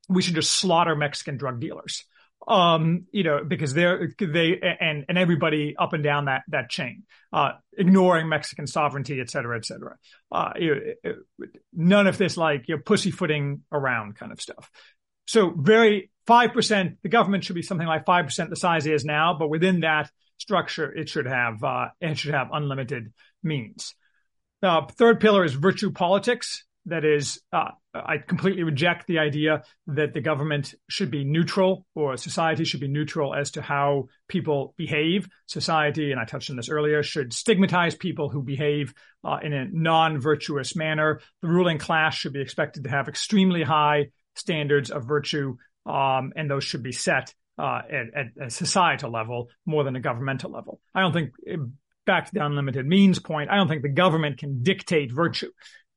we 0.09 0.23
should 0.23 0.37
just 0.37 0.53
slaughter 0.53 0.97
Mexican 0.97 1.37
drug 1.37 1.61
dealers. 1.61 2.05
Um, 2.49 3.05
you 3.13 3.23
know, 3.23 3.45
because 3.47 3.75
they're, 3.75 4.13
they, 4.19 4.59
and, 4.81 5.05
and 5.11 5.19
everybody 5.19 5.77
up 5.79 5.93
and 5.93 6.03
down 6.03 6.25
that, 6.25 6.43
that 6.49 6.71
chain, 6.71 7.03
uh, 7.35 7.53
ignoring 7.77 8.31
Mexican 8.31 8.67
sovereignty, 8.67 9.21
et 9.21 9.29
cetera, 9.29 9.59
et 9.59 9.67
cetera. 9.67 9.97
Uh, 10.33 10.53
you 10.59 10.95
know, 11.05 11.15
none 11.75 12.07
of 12.07 12.17
this 12.17 12.39
like, 12.39 12.67
you 12.67 12.77
know, 12.77 12.83
pussyfooting 12.83 13.61
around 13.71 14.17
kind 14.17 14.33
of 14.33 14.41
stuff. 14.41 14.71
So 15.27 15.51
very 15.51 16.11
5%, 16.31 16.97
the 17.03 17.09
government 17.09 17.43
should 17.43 17.57
be 17.57 17.63
something 17.63 17.87
like 17.87 18.07
5% 18.07 18.49
the 18.49 18.57
size 18.57 18.87
it 18.87 18.95
is 18.95 19.05
now, 19.05 19.37
but 19.37 19.51
within 19.51 19.81
that 19.81 20.11
structure, 20.39 20.91
it 20.91 21.09
should 21.09 21.27
have, 21.27 21.63
uh, 21.65 21.89
it 22.01 22.17
should 22.17 22.35
have 22.35 22.51
unlimited 22.53 23.13
means. 23.43 23.95
Uh, 24.63 24.87
third 24.87 25.21
pillar 25.21 25.45
is 25.45 25.55
virtue 25.55 25.91
politics. 25.91 26.65
That 26.87 27.05
is, 27.05 27.41
uh, 27.53 27.71
I 27.95 28.19
completely 28.19 28.63
reject 28.63 29.07
the 29.07 29.19
idea 29.19 29.65
that 29.89 30.15
the 30.15 30.21
government 30.21 30.75
should 30.89 31.11
be 31.11 31.25
neutral 31.25 31.85
or 31.95 32.17
society 32.17 32.65
should 32.65 32.81
be 32.81 32.89
neutral 32.89 33.35
as 33.35 33.51
to 33.53 33.63
how 33.63 34.07
people 34.29 34.75
behave. 34.79 35.29
Society, 35.47 36.11
and 36.11 36.21
I 36.21 36.25
touched 36.25 36.51
on 36.51 36.57
this 36.57 36.71
earlier, 36.71 37.03
should 37.03 37.33
stigmatize 37.33 37.97
people 37.97 38.31
who 38.31 38.43
behave 38.43 38.95
uh, 39.25 39.39
in 39.43 39.53
a 39.53 39.67
non-virtuous 39.71 40.75
manner. 40.75 41.21
The 41.43 41.49
ruling 41.49 41.79
class 41.79 42.15
should 42.15 42.33
be 42.33 42.41
expected 42.41 42.85
to 42.85 42.91
have 42.91 43.09
extremely 43.09 43.63
high 43.63 44.07
standards 44.37 44.91
of 44.91 45.05
virtue, 45.05 45.57
um, 45.91 46.33
and 46.37 46.51
those 46.51 46.65
should 46.65 46.83
be 46.83 46.93
set 46.93 47.35
uh, 47.59 47.83
at, 47.91 48.07
at, 48.15 48.47
a 48.47 48.51
societal 48.51 49.11
level 49.11 49.51
more 49.67 49.85
than 49.85 49.97
a 49.97 50.01
governmental 50.01 50.51
level. 50.51 50.81
I 50.95 51.01
don't 51.01 51.13
think, 51.13 51.33
back 52.07 52.27
to 52.27 52.33
the 52.33 52.45
unlimited 52.45 52.87
means 52.87 53.19
point, 53.19 53.51
I 53.51 53.57
don't 53.57 53.69
think 53.69 53.83
the 53.83 53.89
government 53.89 54.39
can 54.39 54.63
dictate 54.63 55.13
virtue. 55.13 55.51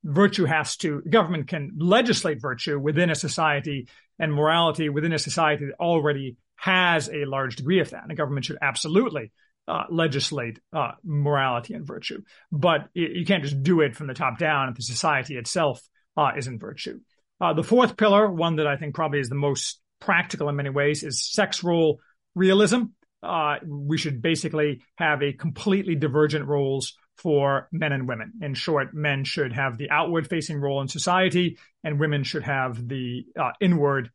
Virtue 0.04 0.46
has 0.46 0.76
to, 0.78 1.02
government 1.02 1.48
can 1.48 1.72
legislate 1.78 2.42
virtue 2.42 2.78
within 2.78 3.10
a 3.10 3.16
society 3.16 3.88
and 4.20 4.34
morality 4.34 4.90
within 4.90 5.14
a 5.14 5.20
society 5.20 5.66
that 5.66 5.76
already 5.80 6.38
has 6.56 7.10
a 7.10 7.26
large 7.26 7.56
degree 7.56 7.80
of 7.80 7.92
that. 7.92 8.02
And 8.02 8.12
the 8.12 8.16
government 8.16 8.46
should 8.46 8.58
absolutely 8.62 9.32
uh, 9.68 9.84
legislate 9.90 10.60
uh, 10.74 10.92
morality 11.04 11.74
and 11.74 11.86
virtue, 11.88 12.22
but 12.52 12.90
you 12.94 13.26
can't 13.26 13.44
just 13.44 13.64
do 13.64 13.80
it 13.80 13.96
from 13.96 14.08
the 14.08 14.14
top 14.14 14.38
down 14.38 14.70
if 14.70 14.76
the 14.76 14.84
society 14.84 15.38
itself 15.38 15.82
uh, 16.18 16.32
isn't 16.38 16.60
virtue. 16.60 17.00
Uh, 17.40 17.54
the 17.54 17.64
fourth 17.64 17.98
pillar, 17.98 18.30
one 18.30 18.58
that 18.58 18.68
I 18.68 18.76
think 18.78 18.94
probably 18.94 19.20
is 19.20 19.30
the 19.30 19.36
most 19.36 19.80
practical 20.06 20.50
in 20.50 20.56
many 20.56 20.70
ways, 20.70 21.04
is 21.04 21.24
sex 21.24 21.64
role 21.64 22.00
realism. 22.36 22.84
Uh, 23.22 23.56
we 23.66 23.98
should 23.98 24.22
basically 24.22 24.82
have 24.96 25.22
a 25.24 25.34
completely 25.34 25.96
divergent 25.96 26.46
roles 26.46 26.94
for 27.18 27.70
men 27.72 27.92
and 27.92 28.08
women. 28.08 28.34
In 28.42 28.54
short, 28.54 28.94
men 28.94 29.24
should 29.24 29.54
have 29.54 29.78
the 29.78 29.90
outward 29.90 30.28
facing 30.28 30.60
role 30.60 30.82
in 30.82 30.88
society 30.88 31.58
and 31.84 32.00
women 32.00 32.24
should 32.24 32.44
have 32.44 32.88
the 32.88 33.26
uh, 33.40 33.52
inward 33.62 34.10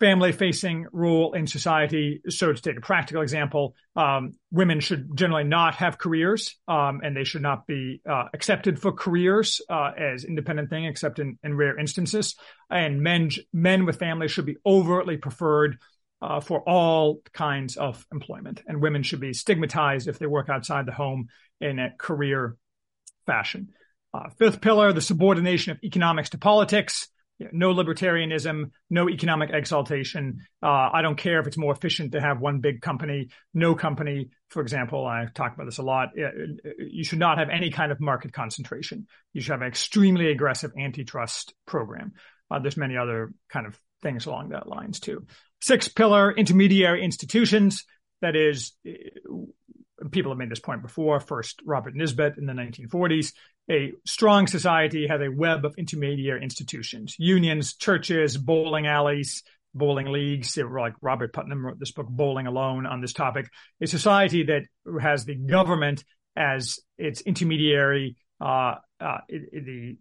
family 0.00 0.30
facing 0.30 0.86
role 0.92 1.32
in 1.32 1.46
society. 1.46 2.20
So 2.28 2.52
to 2.52 2.62
take 2.62 2.78
a 2.78 2.80
practical 2.80 3.22
example, 3.22 3.74
um, 3.96 4.34
women 4.50 4.80
should 4.80 5.16
generally 5.16 5.44
not 5.44 5.74
have 5.76 5.98
careers, 5.98 6.56
um, 6.68 7.00
and 7.02 7.16
they 7.16 7.24
should 7.24 7.42
not 7.42 7.66
be 7.66 8.00
uh, 8.08 8.24
accepted 8.32 8.80
for 8.80 8.92
careers 8.92 9.60
uh, 9.68 9.90
as 9.98 10.24
independent 10.24 10.70
thing, 10.70 10.84
except 10.84 11.18
in, 11.18 11.38
in 11.42 11.56
rare 11.56 11.78
instances. 11.78 12.36
And 12.70 13.02
men 13.02 13.30
men 13.52 13.86
with 13.86 13.98
families 13.98 14.30
should 14.30 14.46
be 14.46 14.56
overtly 14.64 15.16
preferred 15.16 15.78
uh, 16.22 16.40
for 16.40 16.60
all 16.60 17.20
kinds 17.32 17.76
of 17.76 18.06
employment, 18.12 18.62
and 18.66 18.80
women 18.80 19.02
should 19.02 19.20
be 19.20 19.32
stigmatized 19.32 20.08
if 20.08 20.18
they 20.18 20.26
work 20.26 20.48
outside 20.48 20.86
the 20.86 20.92
home 20.92 21.28
in 21.60 21.78
a 21.78 21.92
career 21.98 22.56
fashion. 23.26 23.70
Uh, 24.14 24.28
fifth 24.38 24.60
pillar: 24.60 24.92
the 24.92 25.00
subordination 25.00 25.72
of 25.72 25.82
economics 25.82 26.30
to 26.30 26.38
politics 26.38 27.08
no 27.52 27.72
libertarianism, 27.72 28.70
no 28.90 29.08
economic 29.08 29.50
exaltation. 29.52 30.40
Uh, 30.62 30.90
I 30.92 31.02
don't 31.02 31.16
care 31.16 31.40
if 31.40 31.46
it's 31.46 31.56
more 31.56 31.72
efficient 31.72 32.12
to 32.12 32.20
have 32.20 32.40
one 32.40 32.60
big 32.60 32.80
company. 32.80 33.28
No 33.54 33.74
company, 33.74 34.30
for 34.48 34.60
example, 34.60 35.06
I 35.06 35.26
talk 35.32 35.54
about 35.54 35.66
this 35.66 35.78
a 35.78 35.82
lot. 35.82 36.10
You 36.78 37.04
should 37.04 37.18
not 37.18 37.38
have 37.38 37.48
any 37.50 37.70
kind 37.70 37.92
of 37.92 38.00
market 38.00 38.32
concentration. 38.32 39.06
You 39.32 39.40
should 39.40 39.52
have 39.52 39.62
an 39.62 39.68
extremely 39.68 40.30
aggressive 40.30 40.72
antitrust 40.78 41.54
program. 41.66 42.12
Uh, 42.50 42.58
there's 42.58 42.76
many 42.76 42.96
other 42.96 43.32
kind 43.48 43.66
of 43.66 43.78
things 44.02 44.26
along 44.26 44.50
that 44.50 44.68
lines 44.68 45.00
too. 45.00 45.26
Sixth 45.60 45.94
pillar, 45.94 46.32
intermediary 46.32 47.02
institutions. 47.04 47.84
That 48.20 48.34
is, 48.34 48.72
people 50.10 50.32
have 50.32 50.38
made 50.38 50.50
this 50.50 50.60
point 50.60 50.82
before. 50.82 51.20
First, 51.20 51.60
Robert 51.64 51.94
Nisbet 51.94 52.36
in 52.38 52.46
the 52.46 52.52
1940s. 52.52 53.32
A 53.70 53.92
strong 54.06 54.46
society 54.46 55.06
has 55.08 55.20
a 55.20 55.28
web 55.28 55.64
of 55.64 55.74
intermediary 55.76 56.42
institutions, 56.42 57.14
unions, 57.18 57.74
churches, 57.74 58.38
bowling 58.38 58.86
alleys, 58.86 59.42
bowling 59.74 60.06
leagues. 60.06 60.56
Like 60.56 60.94
Robert 61.02 61.32
Putnam 61.32 61.64
wrote 61.64 61.78
this 61.78 61.92
book, 61.92 62.08
Bowling 62.08 62.46
Alone, 62.46 62.86
on 62.86 63.00
this 63.00 63.12
topic. 63.12 63.50
A 63.80 63.86
society 63.86 64.44
that 64.44 64.62
has 65.00 65.24
the 65.24 65.34
government 65.34 66.04
as 66.34 66.78
its 66.96 67.20
intermediary, 67.20 68.16
uh, 68.40 68.76
uh, 69.00 69.18
the 69.28 69.98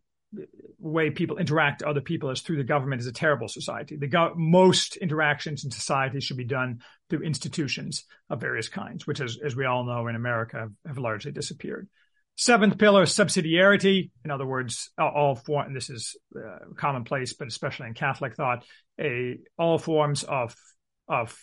way 0.78 1.10
people 1.10 1.38
interact 1.38 1.84
other 1.84 2.02
people 2.02 2.30
is 2.30 2.42
through 2.42 2.58
the 2.58 2.64
government 2.64 3.02
is 3.02 3.08
a 3.08 3.14
terrible 3.14 3.48
society. 3.48 3.98
The 3.98 4.08
go- 4.08 4.34
most 4.36 4.96
interactions 4.98 5.66
in 5.66 5.72
society 5.72 6.20
should 6.20 6.38
be 6.38 6.44
done 6.44 6.82
through 7.10 7.24
institutions 7.24 8.06
of 8.30 8.40
various 8.40 8.70
kinds, 8.70 9.08
which, 9.08 9.20
as, 9.20 9.38
as 9.44 9.56
we 9.56 9.66
all 9.66 9.84
know 9.84 10.08
in 10.08 10.16
America, 10.16 10.58
have, 10.58 10.72
have 10.86 10.98
largely 10.98 11.32
disappeared. 11.32 11.90
Seventh 12.39 12.77
pillar, 12.77 13.06
subsidiarity. 13.06 14.12
In 14.24 14.29
other 14.29 14.46
words, 14.46 14.91
all 14.98 15.36
form. 15.36 15.74
This 15.74 15.89
is 15.89 16.15
uh, 16.36 16.60
commonplace, 16.75 17.34
but 17.34 17.48
especially 17.48 17.88
in 17.88 17.96
Catholic 17.96 18.36
thought, 18.36 18.63
a 19.00 19.39
all 19.58 19.79
forms 19.79 20.24
of 20.24 20.56
of 21.10 21.36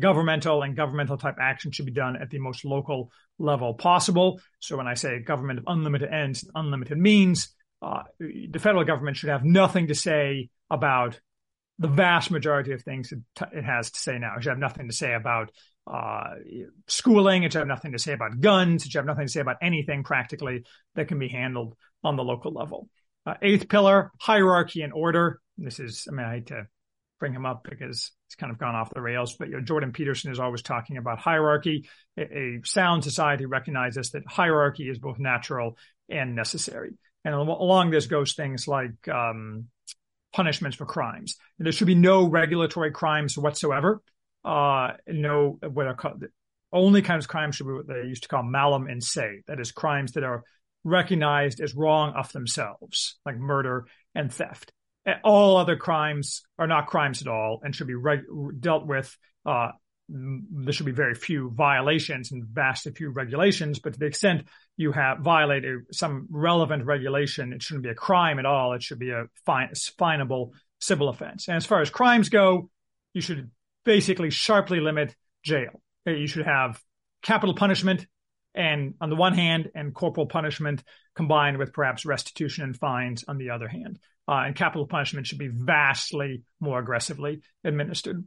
governmental 0.00 0.62
and 0.62 0.74
governmental 0.74 1.16
type 1.16 1.36
action 1.40 1.70
should 1.70 1.86
be 1.86 1.92
done 1.92 2.16
at 2.20 2.30
the 2.30 2.38
most 2.38 2.64
local 2.64 3.12
level 3.38 3.74
possible. 3.74 4.40
So 4.58 4.76
when 4.76 4.88
I 4.88 4.94
say 4.94 5.20
government 5.20 5.60
of 5.60 5.66
unlimited 5.68 6.10
ends, 6.10 6.44
unlimited 6.52 6.98
means, 6.98 7.54
uh, 7.80 8.02
the 8.18 8.58
federal 8.58 8.84
government 8.84 9.16
should 9.16 9.30
have 9.30 9.44
nothing 9.44 9.86
to 9.86 9.94
say 9.94 10.48
about 10.68 11.20
the 11.78 11.88
vast 11.88 12.32
majority 12.32 12.72
of 12.72 12.82
things 12.82 13.12
it, 13.12 13.20
t- 13.36 13.44
it 13.52 13.64
has 13.64 13.92
to 13.92 14.00
say 14.00 14.18
now. 14.18 14.34
It 14.36 14.42
should 14.42 14.50
have 14.50 14.58
nothing 14.58 14.88
to 14.88 14.94
say 14.94 15.14
about 15.14 15.52
uh, 15.86 16.34
schooling. 16.86 17.42
Should 17.42 17.54
have 17.54 17.66
nothing 17.66 17.92
to 17.92 17.98
say 17.98 18.12
about 18.12 18.40
guns. 18.40 18.84
Should 18.84 18.94
have 18.94 19.06
nothing 19.06 19.26
to 19.26 19.32
say 19.32 19.40
about 19.40 19.56
anything 19.62 20.04
practically 20.04 20.64
that 20.94 21.08
can 21.08 21.18
be 21.18 21.28
handled 21.28 21.76
on 22.02 22.16
the 22.16 22.24
local 22.24 22.52
level. 22.52 22.88
Uh, 23.26 23.34
eighth 23.42 23.68
pillar, 23.68 24.12
hierarchy 24.20 24.82
and 24.82 24.92
order. 24.92 25.40
This 25.56 25.80
is, 25.80 26.06
I 26.10 26.14
mean, 26.14 26.26
I 26.26 26.34
hate 26.34 26.46
to 26.46 26.66
bring 27.20 27.32
him 27.32 27.46
up 27.46 27.66
because 27.68 28.10
it's 28.26 28.34
kind 28.34 28.52
of 28.52 28.58
gone 28.58 28.74
off 28.74 28.92
the 28.92 29.00
rails, 29.00 29.36
but 29.38 29.48
you 29.48 29.54
know, 29.54 29.62
Jordan 29.62 29.92
Peterson 29.92 30.30
is 30.30 30.40
always 30.40 30.62
talking 30.62 30.96
about 30.96 31.18
hierarchy. 31.18 31.88
A, 32.18 32.22
a 32.22 32.60
sound 32.64 33.04
society 33.04 33.46
recognizes 33.46 34.10
that 34.10 34.24
hierarchy 34.26 34.90
is 34.90 34.98
both 34.98 35.18
natural 35.18 35.78
and 36.08 36.34
necessary. 36.34 36.92
And 37.24 37.34
along 37.34 37.90
this 37.90 38.06
goes 38.06 38.34
things 38.34 38.68
like 38.68 39.08
um, 39.08 39.68
punishments 40.34 40.76
for 40.76 40.84
crimes. 40.84 41.36
There 41.58 41.72
should 41.72 41.86
be 41.86 41.94
no 41.94 42.28
regulatory 42.28 42.90
crimes 42.90 43.38
whatsoever. 43.38 44.02
Uh, 44.44 44.92
no, 45.06 45.58
what 45.62 45.86
are 45.86 45.94
called, 45.94 46.24
only 46.72 47.02
kinds 47.02 47.24
of 47.24 47.28
crimes 47.28 47.56
should 47.56 47.66
be 47.66 47.72
what 47.72 47.86
they 47.86 48.02
used 48.06 48.24
to 48.24 48.28
call 48.28 48.42
malum 48.42 48.88
in 48.88 49.00
se. 49.00 49.42
That 49.46 49.60
is 49.60 49.72
crimes 49.72 50.12
that 50.12 50.24
are 50.24 50.42
recognized 50.82 51.60
as 51.60 51.74
wrong 51.74 52.12
of 52.14 52.30
themselves, 52.32 53.16
like 53.24 53.36
murder 53.36 53.86
and 54.14 54.32
theft. 54.32 54.72
All 55.22 55.56
other 55.56 55.76
crimes 55.76 56.42
are 56.58 56.66
not 56.66 56.86
crimes 56.86 57.22
at 57.22 57.28
all 57.28 57.60
and 57.62 57.74
should 57.74 57.86
be 57.86 57.94
dealt 58.58 58.86
with. 58.86 59.16
Uh, 59.44 59.70
there 60.08 60.72
should 60.72 60.86
be 60.86 60.92
very 60.92 61.14
few 61.14 61.50
violations 61.50 62.32
and 62.32 62.44
vastly 62.44 62.92
few 62.92 63.10
regulations, 63.10 63.78
but 63.78 63.94
to 63.94 63.98
the 63.98 64.06
extent 64.06 64.46
you 64.76 64.92
have 64.92 65.20
violated 65.20 65.80
some 65.92 66.26
relevant 66.30 66.84
regulation, 66.84 67.52
it 67.52 67.62
shouldn't 67.62 67.84
be 67.84 67.90
a 67.90 67.94
crime 67.94 68.38
at 68.38 68.46
all. 68.46 68.72
It 68.74 68.82
should 68.82 68.98
be 68.98 69.10
a 69.10 69.24
fine, 69.46 69.70
finable 69.98 70.52
civil 70.80 71.08
offense. 71.08 71.48
And 71.48 71.56
as 71.56 71.66
far 71.66 71.80
as 71.80 71.88
crimes 71.88 72.28
go, 72.28 72.70
you 73.14 73.20
should 73.20 73.50
basically 73.84 74.30
sharply 74.30 74.80
limit 74.80 75.14
jail. 75.44 75.80
You 76.06 76.26
should 76.26 76.46
have 76.46 76.80
capital 77.22 77.54
punishment 77.54 78.06
and 78.54 78.94
on 79.00 79.10
the 79.10 79.16
one 79.16 79.34
hand 79.34 79.70
and 79.74 79.94
corporal 79.94 80.26
punishment 80.26 80.82
combined 81.14 81.58
with 81.58 81.72
perhaps 81.72 82.04
restitution 82.04 82.64
and 82.64 82.76
fines 82.76 83.24
on 83.26 83.38
the 83.38 83.50
other 83.50 83.68
hand. 83.68 83.98
Uh, 84.28 84.42
and 84.46 84.56
capital 84.56 84.86
punishment 84.86 85.26
should 85.26 85.38
be 85.38 85.50
vastly 85.52 86.42
more 86.60 86.78
aggressively 86.78 87.42
administered. 87.62 88.24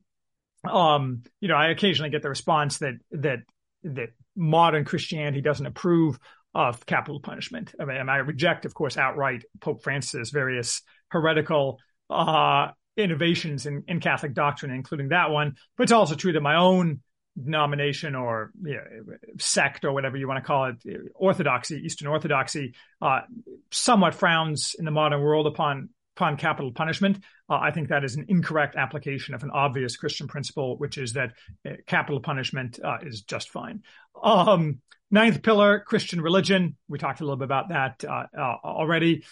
Um, 0.69 1.23
you 1.39 1.47
know, 1.47 1.55
I 1.55 1.69
occasionally 1.69 2.09
get 2.09 2.21
the 2.21 2.29
response 2.29 2.79
that 2.79 2.95
that 3.11 3.39
that 3.83 4.09
modern 4.35 4.85
Christianity 4.85 5.41
doesn't 5.41 5.65
approve 5.65 6.19
of 6.53 6.85
capital 6.85 7.19
punishment. 7.19 7.73
I 7.79 7.85
mean, 7.85 8.09
I 8.09 8.17
reject, 8.17 8.65
of 8.65 8.73
course, 8.73 8.97
outright 8.97 9.43
Pope 9.61 9.83
Francis' 9.83 10.31
various 10.31 10.81
heretical 11.09 11.79
uh, 12.09 12.69
innovations 12.97 13.65
in, 13.65 13.83
in 13.87 13.99
Catholic 13.99 14.33
doctrine, 14.33 14.71
including 14.71 15.09
that 15.09 15.29
one. 15.29 15.55
But 15.77 15.83
it's 15.83 15.91
also 15.91 16.15
true 16.15 16.33
that 16.33 16.41
my 16.41 16.55
own 16.55 17.01
denomination 17.41 18.15
or 18.15 18.51
you 18.63 18.75
know, 18.75 18.83
sect 19.39 19.85
or 19.85 19.93
whatever 19.93 20.17
you 20.17 20.27
want 20.27 20.43
to 20.43 20.47
call 20.47 20.65
it, 20.65 20.75
orthodoxy, 21.15 21.75
Eastern 21.77 22.07
Orthodoxy, 22.07 22.73
uh, 23.01 23.21
somewhat 23.71 24.15
frowns 24.15 24.75
in 24.77 24.85
the 24.85 24.91
modern 24.91 25.21
world 25.21 25.47
upon 25.47 25.89
upon 26.15 26.35
capital 26.35 26.71
punishment. 26.71 27.23
Uh, 27.47 27.59
I 27.61 27.69
think 27.69 27.89
that 27.89 28.03
is 28.03 28.15
an 28.15 28.25
incorrect 28.27 28.75
application 28.75 29.35
of 29.35 29.43
an 29.43 29.51
obvious 29.51 29.95
Christian 29.97 30.27
principle, 30.27 30.75
which 30.77 30.97
is 30.97 31.13
that 31.13 31.33
uh, 31.63 31.73
capital 31.85 32.19
punishment 32.19 32.79
uh, 32.83 32.97
is 33.03 33.21
just 33.21 33.51
fine. 33.51 33.83
Um, 34.21 34.79
ninth 35.11 35.43
pillar, 35.43 35.79
Christian 35.79 36.19
religion. 36.19 36.75
We 36.87 36.97
talked 36.97 37.21
a 37.21 37.23
little 37.23 37.37
bit 37.37 37.45
about 37.45 37.69
that 37.69 38.03
uh, 38.03 38.25
already. 38.63 39.25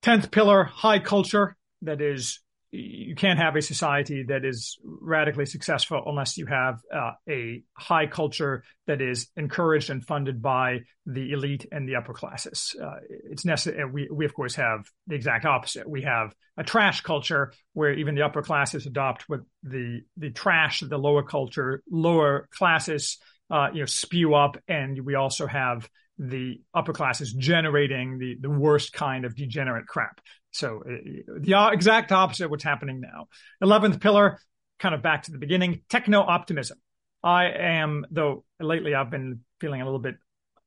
Tenth 0.00 0.30
pillar, 0.30 0.64
high 0.64 0.98
culture. 0.98 1.56
That 1.82 2.00
is 2.00 2.40
you 2.70 3.14
can't 3.14 3.38
have 3.38 3.56
a 3.56 3.62
society 3.62 4.24
that 4.24 4.44
is 4.44 4.78
radically 4.84 5.46
successful 5.46 6.02
unless 6.04 6.36
you 6.36 6.44
have 6.46 6.80
uh, 6.94 7.12
a 7.28 7.62
high 7.72 8.06
culture 8.06 8.62
that 8.86 9.00
is 9.00 9.28
encouraged 9.36 9.88
and 9.88 10.04
funded 10.04 10.42
by 10.42 10.80
the 11.06 11.32
elite 11.32 11.66
and 11.72 11.88
the 11.88 11.96
upper 11.96 12.12
classes. 12.12 12.76
Uh, 12.80 12.96
it's 13.30 13.46
necessary. 13.46 13.90
We, 13.90 14.08
we 14.12 14.26
of 14.26 14.34
course 14.34 14.54
have 14.56 14.84
the 15.06 15.14
exact 15.14 15.46
opposite. 15.46 15.88
We 15.88 16.02
have 16.02 16.34
a 16.58 16.64
trash 16.64 17.00
culture 17.00 17.54
where 17.72 17.94
even 17.94 18.14
the 18.14 18.22
upper 18.22 18.42
classes 18.42 18.84
adopt 18.86 19.28
what 19.28 19.40
the 19.62 20.02
the 20.18 20.30
trash 20.30 20.80
the 20.80 20.98
lower 20.98 21.22
culture, 21.22 21.82
lower 21.90 22.48
classes, 22.52 23.18
uh, 23.50 23.68
you 23.72 23.80
know, 23.80 23.86
spew 23.86 24.34
up, 24.34 24.58
and 24.68 25.00
we 25.06 25.14
also 25.14 25.46
have 25.46 25.88
the 26.18 26.60
upper 26.74 26.92
class 26.92 27.20
is 27.20 27.32
generating 27.32 28.18
the 28.18 28.36
the 28.40 28.50
worst 28.50 28.92
kind 28.92 29.24
of 29.24 29.36
degenerate 29.36 29.86
crap. 29.86 30.20
So 30.50 30.82
uh, 30.84 31.34
the 31.40 31.70
exact 31.72 32.12
opposite 32.12 32.46
of 32.46 32.50
what's 32.50 32.64
happening 32.64 33.00
now. 33.00 33.28
Eleventh 33.60 34.00
pillar, 34.00 34.40
kind 34.78 34.94
of 34.94 35.02
back 35.02 35.24
to 35.24 35.32
the 35.32 35.38
beginning, 35.38 35.82
techno 35.88 36.20
optimism. 36.20 36.78
I 37.22 37.46
am, 37.46 38.06
though 38.10 38.44
lately 38.60 38.94
I've 38.94 39.10
been 39.10 39.40
feeling 39.60 39.80
a 39.80 39.84
little 39.84 40.00
bit 40.00 40.16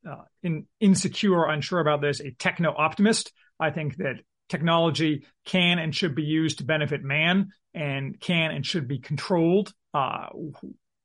uh, 0.10 0.24
in, 0.44 0.66
insecure, 0.80 1.46
unsure 1.46 1.80
about 1.80 2.02
this, 2.02 2.20
a 2.20 2.32
techno 2.32 2.74
optimist. 2.76 3.32
I 3.60 3.72
think 3.72 3.98
that 3.98 4.16
technology 4.50 5.26
can 5.46 5.80
and 5.80 5.96
should 5.96 6.16
be 6.16 6.24
used 6.24 6.58
to 6.58 6.66
benefit 6.66 7.04
man 7.04 7.52
and 7.74 8.20
can 8.20 8.52
and 8.52 8.66
should 8.66 8.88
be 8.88 9.00
controlled. 9.00 9.74
Uh, 9.94 10.28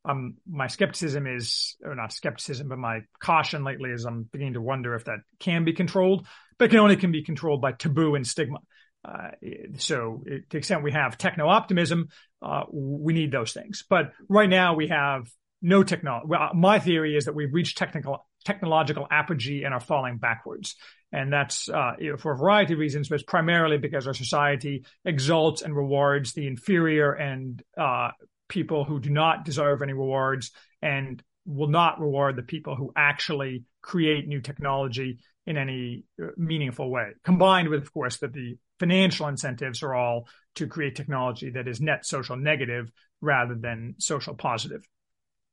um, 0.08 0.34
my 0.48 0.68
skepticism 0.68 1.26
is, 1.26 1.76
or 1.84 1.94
not 1.94 2.12
skepticism, 2.12 2.68
but 2.68 2.78
my 2.78 3.00
caution 3.18 3.64
lately 3.64 3.90
is 3.90 4.04
I'm 4.04 4.22
beginning 4.22 4.54
to 4.54 4.60
wonder 4.60 4.94
if 4.94 5.04
that 5.04 5.18
can 5.40 5.64
be 5.64 5.72
controlled, 5.72 6.26
but 6.58 6.66
it 6.66 6.68
can 6.70 6.80
only 6.80 6.96
can 6.96 7.12
be 7.12 7.22
controlled 7.22 7.60
by 7.60 7.72
taboo 7.72 8.14
and 8.14 8.26
stigma. 8.26 8.58
Uh, 9.04 9.30
so 9.78 10.22
to 10.26 10.40
the 10.50 10.58
extent 10.58 10.82
we 10.82 10.92
have 10.92 11.18
techno 11.18 11.48
optimism, 11.48 12.08
uh, 12.42 12.64
we 12.72 13.12
need 13.12 13.32
those 13.32 13.52
things. 13.52 13.84
But 13.88 14.12
right 14.28 14.48
now 14.48 14.74
we 14.74 14.88
have 14.88 15.28
no 15.62 15.82
technology. 15.82 16.26
Well, 16.28 16.50
my 16.54 16.78
theory 16.78 17.16
is 17.16 17.24
that 17.26 17.34
we've 17.34 17.52
reached 17.52 17.78
technical 17.78 18.26
technological 18.44 19.06
apogee 19.10 19.64
and 19.64 19.74
are 19.74 19.80
falling 19.80 20.18
backwards. 20.18 20.76
And 21.12 21.32
that's 21.32 21.68
uh, 21.68 21.92
you 21.98 22.12
know, 22.12 22.16
for 22.16 22.32
a 22.32 22.36
variety 22.36 22.74
of 22.74 22.78
reasons, 22.78 23.08
but 23.08 23.16
it's 23.16 23.24
primarily 23.24 23.78
because 23.78 24.06
our 24.06 24.14
society 24.14 24.84
exalts 25.04 25.62
and 25.62 25.74
rewards 25.74 26.32
the 26.32 26.46
inferior 26.46 27.12
and 27.12 27.62
uh, 27.76 28.10
people 28.48 28.84
who 28.84 29.00
do 29.00 29.10
not 29.10 29.44
deserve 29.44 29.82
any 29.82 29.92
rewards 29.92 30.50
and 30.82 31.22
will 31.44 31.68
not 31.68 32.00
reward 32.00 32.36
the 32.36 32.42
people 32.42 32.74
who 32.74 32.92
actually 32.96 33.64
create 33.82 34.26
new 34.26 34.40
technology 34.40 35.18
in 35.46 35.56
any 35.56 36.04
uh, 36.22 36.28
meaningful 36.36 36.90
way. 36.90 37.10
Combined 37.24 37.68
with, 37.68 37.82
of 37.82 37.92
course, 37.92 38.16
that 38.18 38.32
the 38.32 38.58
financial 38.80 39.28
incentives 39.28 39.82
are 39.82 39.94
all 39.94 40.28
to 40.56 40.66
create 40.66 40.96
technology 40.96 41.50
that 41.50 41.68
is 41.68 41.80
net 41.80 42.04
social 42.04 42.36
negative 42.36 42.90
rather 43.20 43.54
than 43.54 43.94
social 43.98 44.34
positive. 44.34 44.86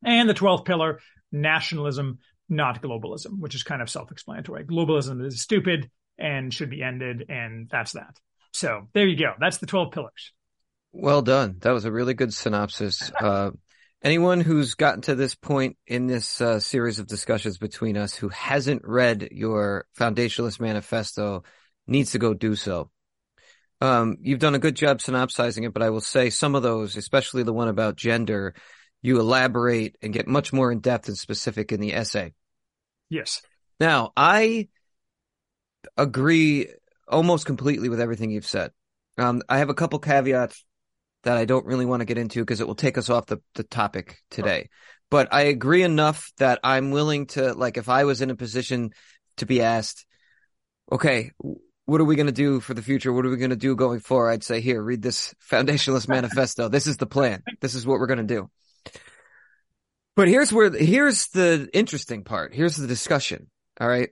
And 0.03 0.27
the 0.27 0.34
12th 0.34 0.65
pillar, 0.65 0.99
nationalism, 1.32 2.19
not 2.49 2.82
globalism, 2.82 3.39
which 3.39 3.56
is 3.56 3.63
kind 3.63 3.82
of 3.82 3.89
self 3.89 4.12
explanatory. 4.12 4.65
Globalism 4.65 5.25
is 5.25 5.41
stupid 5.41 5.89
and 6.17 6.53
should 6.53 6.69
be 6.69 6.84
ended, 6.84 7.25
and 7.29 7.69
that's 7.69 7.93
that. 7.93 8.17
So 8.51 8.88
there 8.93 9.08
you 9.08 9.17
go. 9.17 9.34
That's 9.39 9.58
the 9.58 9.65
12 9.65 9.91
pillars. 9.91 10.34
Well 10.93 11.23
done. 11.23 11.58
That 11.62 11.71
was 11.71 11.86
a 11.86 11.91
really 11.91 12.13
good 12.13 12.34
synopsis. 12.34 13.12
Uh, 13.19 13.49
anyone 14.03 14.41
who's 14.41 14.75
gotten 14.75 15.01
to 15.01 15.15
this 15.15 15.34
point 15.34 15.75
in 15.88 16.06
this 16.06 16.39
uh, 16.39 16.60
series 16.60 16.99
of 16.99 17.08
discussions 17.08 17.58
between 17.58 17.97
us 17.97 18.13
who 18.13 18.29
hasn't 18.29 18.84
read 18.86 19.29
your 19.32 19.88
Foundationalist 19.97 20.60
Manifesto 20.60 21.43
needs 21.88 22.12
to 22.12 22.19
go 22.19 22.36
do 22.36 22.56
so. 22.56 22.91
Um, 23.82 24.17
you've 24.21 24.39
done 24.39 24.53
a 24.53 24.60
good 24.60 24.75
job 24.75 25.01
synopsizing 25.01 25.63
it, 25.63 25.73
but 25.73 25.82
I 25.82 25.89
will 25.89 25.99
say 25.99 26.29
some 26.29 26.53
of 26.53 26.62
those, 26.62 26.95
especially 26.95 27.41
the 27.41 27.53
one 27.53 27.67
about 27.67 27.95
gender, 27.95 28.53
you 29.01 29.19
elaborate 29.19 29.97
and 30.01 30.13
get 30.13 30.27
much 30.27 30.53
more 30.53 30.71
in 30.71 30.79
depth 30.79 31.08
and 31.08 31.17
specific 31.17 31.71
in 31.71 31.82
the 31.82 31.95
essay. 31.95 32.34
Yes. 33.10 33.41
Now, 33.79 34.13
I 34.15 34.69
agree 35.97 36.67
almost 37.08 37.47
completely 37.47 37.89
with 37.89 37.99
everything 37.99 38.29
you've 38.29 38.45
said. 38.45 38.71
Um, 39.17 39.41
I 39.49 39.58
have 39.58 39.69
a 39.69 39.73
couple 39.73 39.99
caveats 39.99 40.63
that 41.23 41.38
I 41.38 41.45
don't 41.45 41.65
really 41.65 41.86
want 41.86 42.01
to 42.01 42.05
get 42.05 42.17
into 42.17 42.39
because 42.39 42.62
it 42.62 42.67
will 42.67 42.75
take 42.75 42.97
us 42.97 43.09
off 43.09 43.25
the, 43.25 43.39
the 43.55 43.63
topic 43.63 44.17
oh. 44.17 44.23
today. 44.29 44.69
But 45.09 45.33
I 45.33 45.43
agree 45.43 45.83
enough 45.83 46.31
that 46.38 46.59
I'm 46.63 46.91
willing 46.91 47.27
to, 47.27 47.53
like, 47.53 47.77
if 47.77 47.88
I 47.89 48.05
was 48.05 48.21
in 48.21 48.29
a 48.29 48.36
position 48.36 48.91
to 49.38 49.45
be 49.45 49.62
asked, 49.62 50.05
okay, 50.91 51.31
what 51.86 52.01
are 52.01 52.05
we 52.05 52.15
going 52.15 52.27
to 52.27 52.31
do 52.31 52.59
for 52.59 52.73
the 52.73 52.81
future? 52.81 53.13
What 53.13 53.25
are 53.25 53.29
we 53.29 53.38
going 53.38 53.49
to 53.49 53.55
do 53.55 53.75
going 53.75 53.99
forward? 53.99 54.31
I'd 54.31 54.43
say, 54.43 54.62
here, 54.62 54.81
read 54.81 55.01
this 55.01 55.33
foundationalist 55.51 56.07
manifesto. 56.07 56.69
This 56.69 56.88
is 56.88 56.97
the 56.97 57.05
plan. 57.05 57.43
This 57.62 57.75
is 57.75 57.86
what 57.86 57.99
we're 57.99 58.07
going 58.07 58.25
to 58.25 58.36
do. 58.36 58.49
But 60.15 60.27
here's 60.27 60.53
where, 60.53 60.71
here's 60.71 61.27
the 61.29 61.69
interesting 61.73 62.23
part. 62.23 62.53
Here's 62.53 62.77
the 62.77 62.88
discussion. 62.88 63.49
All 63.79 63.88
right. 63.88 64.09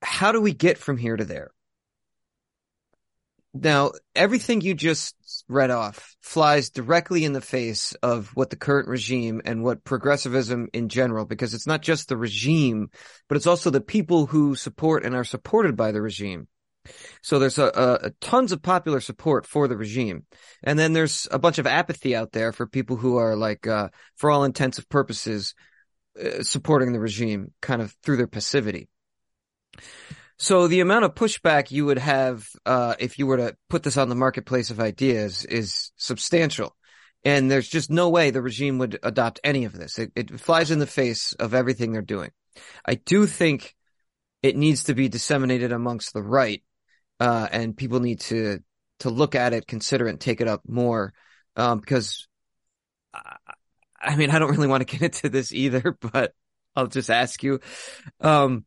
How 0.00 0.32
do 0.32 0.40
we 0.40 0.52
get 0.52 0.78
from 0.78 0.96
here 0.96 1.16
to 1.16 1.24
there? 1.24 1.52
Now, 3.54 3.92
everything 4.14 4.62
you 4.62 4.74
just 4.74 5.14
read 5.48 5.70
off 5.70 6.16
flies 6.20 6.70
directly 6.70 7.24
in 7.24 7.32
the 7.32 7.40
face 7.40 7.94
of 8.02 8.30
what 8.34 8.50
the 8.50 8.56
current 8.56 8.88
regime 8.88 9.42
and 9.44 9.62
what 9.62 9.84
progressivism 9.84 10.68
in 10.72 10.88
general, 10.88 11.24
because 11.24 11.54
it's 11.54 11.66
not 11.66 11.82
just 11.82 12.08
the 12.08 12.16
regime, 12.16 12.90
but 13.28 13.36
it's 13.36 13.46
also 13.46 13.70
the 13.70 13.80
people 13.80 14.26
who 14.26 14.54
support 14.54 15.04
and 15.04 15.14
are 15.14 15.24
supported 15.24 15.76
by 15.76 15.92
the 15.92 16.02
regime. 16.02 16.48
So 17.22 17.38
there's 17.38 17.58
a, 17.58 18.00
a, 18.02 18.10
tons 18.20 18.50
of 18.50 18.62
popular 18.62 19.00
support 19.00 19.46
for 19.46 19.68
the 19.68 19.76
regime. 19.76 20.26
And 20.62 20.78
then 20.78 20.92
there's 20.92 21.28
a 21.30 21.38
bunch 21.38 21.58
of 21.58 21.66
apathy 21.66 22.16
out 22.16 22.32
there 22.32 22.52
for 22.52 22.66
people 22.66 22.96
who 22.96 23.18
are 23.18 23.36
like, 23.36 23.66
uh, 23.66 23.90
for 24.16 24.30
all 24.30 24.44
intents 24.44 24.78
and 24.78 24.88
purposes, 24.88 25.54
uh, 26.20 26.42
supporting 26.42 26.92
the 26.92 27.00
regime 27.00 27.52
kind 27.60 27.82
of 27.82 27.94
through 28.02 28.16
their 28.16 28.26
passivity. 28.26 28.88
So 30.42 30.66
the 30.66 30.80
amount 30.80 31.04
of 31.04 31.14
pushback 31.14 31.70
you 31.70 31.86
would 31.86 32.00
have 32.00 32.48
uh, 32.66 32.96
if 32.98 33.16
you 33.16 33.28
were 33.28 33.36
to 33.36 33.56
put 33.70 33.84
this 33.84 33.96
on 33.96 34.08
the 34.08 34.16
marketplace 34.16 34.70
of 34.70 34.80
ideas 34.80 35.44
is 35.44 35.92
substantial. 35.96 36.74
And 37.24 37.48
there's 37.48 37.68
just 37.68 37.90
no 37.90 38.08
way 38.08 38.32
the 38.32 38.42
regime 38.42 38.78
would 38.78 38.98
adopt 39.04 39.38
any 39.44 39.66
of 39.66 39.72
this. 39.72 40.00
It, 40.00 40.10
it 40.16 40.40
flies 40.40 40.72
in 40.72 40.80
the 40.80 40.86
face 40.88 41.32
of 41.34 41.54
everything 41.54 41.92
they're 41.92 42.02
doing. 42.02 42.32
I 42.84 42.96
do 42.96 43.28
think 43.28 43.76
it 44.42 44.56
needs 44.56 44.82
to 44.84 44.94
be 44.94 45.08
disseminated 45.08 45.70
amongst 45.70 46.12
the 46.12 46.24
right, 46.24 46.64
uh, 47.20 47.46
and 47.52 47.76
people 47.76 48.00
need 48.00 48.18
to 48.22 48.64
to 48.98 49.10
look 49.10 49.36
at 49.36 49.52
it, 49.52 49.68
consider 49.68 50.08
it, 50.08 50.10
and 50.10 50.20
take 50.20 50.40
it 50.40 50.48
up 50.48 50.62
more. 50.66 51.14
Um, 51.54 51.78
because 51.78 52.26
I, 53.14 53.36
I 54.00 54.16
mean, 54.16 54.30
I 54.30 54.40
don't 54.40 54.50
really 54.50 54.66
want 54.66 54.80
to 54.88 54.98
get 54.98 55.02
into 55.14 55.28
this 55.28 55.52
either, 55.52 55.96
but 56.00 56.34
I'll 56.74 56.88
just 56.88 57.10
ask 57.10 57.44
you. 57.44 57.60
Um, 58.18 58.64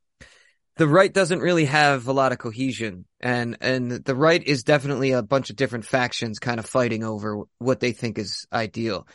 the 0.77 0.87
right 0.87 1.13
doesn't 1.13 1.39
really 1.39 1.65
have 1.65 2.07
a 2.07 2.13
lot 2.13 2.31
of 2.31 2.37
cohesion 2.37 3.05
and 3.19 3.57
and 3.61 3.91
the 3.91 4.15
right 4.15 4.43
is 4.43 4.63
definitely 4.63 5.11
a 5.11 5.23
bunch 5.23 5.49
of 5.49 5.55
different 5.55 5.85
factions 5.85 6.39
kind 6.39 6.59
of 6.59 6.65
fighting 6.65 7.03
over 7.03 7.43
what 7.59 7.79
they 7.79 7.91
think 7.91 8.17
is 8.17 8.45
ideal. 8.51 9.07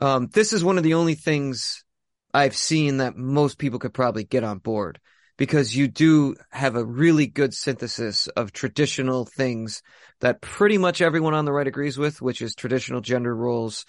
Um, 0.00 0.28
this 0.32 0.52
is 0.52 0.64
one 0.64 0.78
of 0.78 0.84
the 0.84 0.94
only 0.94 1.14
things 1.14 1.84
i've 2.32 2.56
seen 2.56 2.96
that 2.96 3.16
most 3.16 3.58
people 3.58 3.78
could 3.78 3.94
probably 3.94 4.24
get 4.24 4.42
on 4.42 4.58
board 4.58 5.00
because 5.36 5.74
you 5.74 5.86
do 5.88 6.34
have 6.50 6.74
a 6.74 6.84
really 6.84 7.26
good 7.26 7.54
synthesis 7.54 8.26
of 8.28 8.52
traditional 8.52 9.24
things 9.24 9.82
that 10.20 10.40
pretty 10.40 10.78
much 10.78 11.00
everyone 11.00 11.34
on 11.34 11.44
the 11.44 11.52
right 11.52 11.68
agrees 11.68 11.96
with 11.96 12.20
which 12.20 12.42
is 12.42 12.56
traditional 12.56 13.00
gender 13.00 13.34
roles 13.34 13.84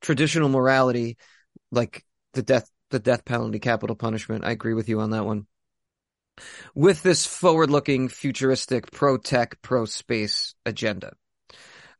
traditional 0.00 0.48
morality 0.48 1.18
like 1.70 2.04
the 2.32 2.42
death 2.42 2.70
the 2.90 2.98
death 2.98 3.24
penalty 3.24 3.58
capital 3.58 3.96
punishment. 3.96 4.44
I 4.44 4.50
agree 4.50 4.74
with 4.74 4.88
you 4.88 5.00
on 5.00 5.10
that 5.10 5.24
one 5.24 5.46
with 6.74 7.02
this 7.02 7.26
forward-looking, 7.26 8.08
futuristic, 8.08 8.90
pro-tech, 8.90 9.60
pro-space 9.62 10.54
agenda. 10.64 11.12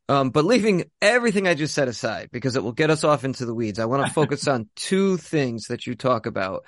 Um, 0.09 0.31
but 0.31 0.45
leaving 0.45 0.91
everything 1.01 1.47
I 1.47 1.55
just 1.55 1.75
said 1.75 1.87
aside, 1.87 2.31
because 2.33 2.57
it 2.57 2.65
will 2.65 2.73
get 2.73 2.91
us 2.91 3.05
off 3.05 3.25
into 3.25 3.47
the 3.47 3.55
weeds, 3.55 3.79
I 3.79 3.85
want 3.85 4.07
to 4.07 4.13
focus 4.13 4.49
on 4.49 4.69
two 4.77 5.17
things 5.17 5.67
that 5.67 5.87
you 5.87 5.95
talk 5.95 6.27
about 6.27 6.65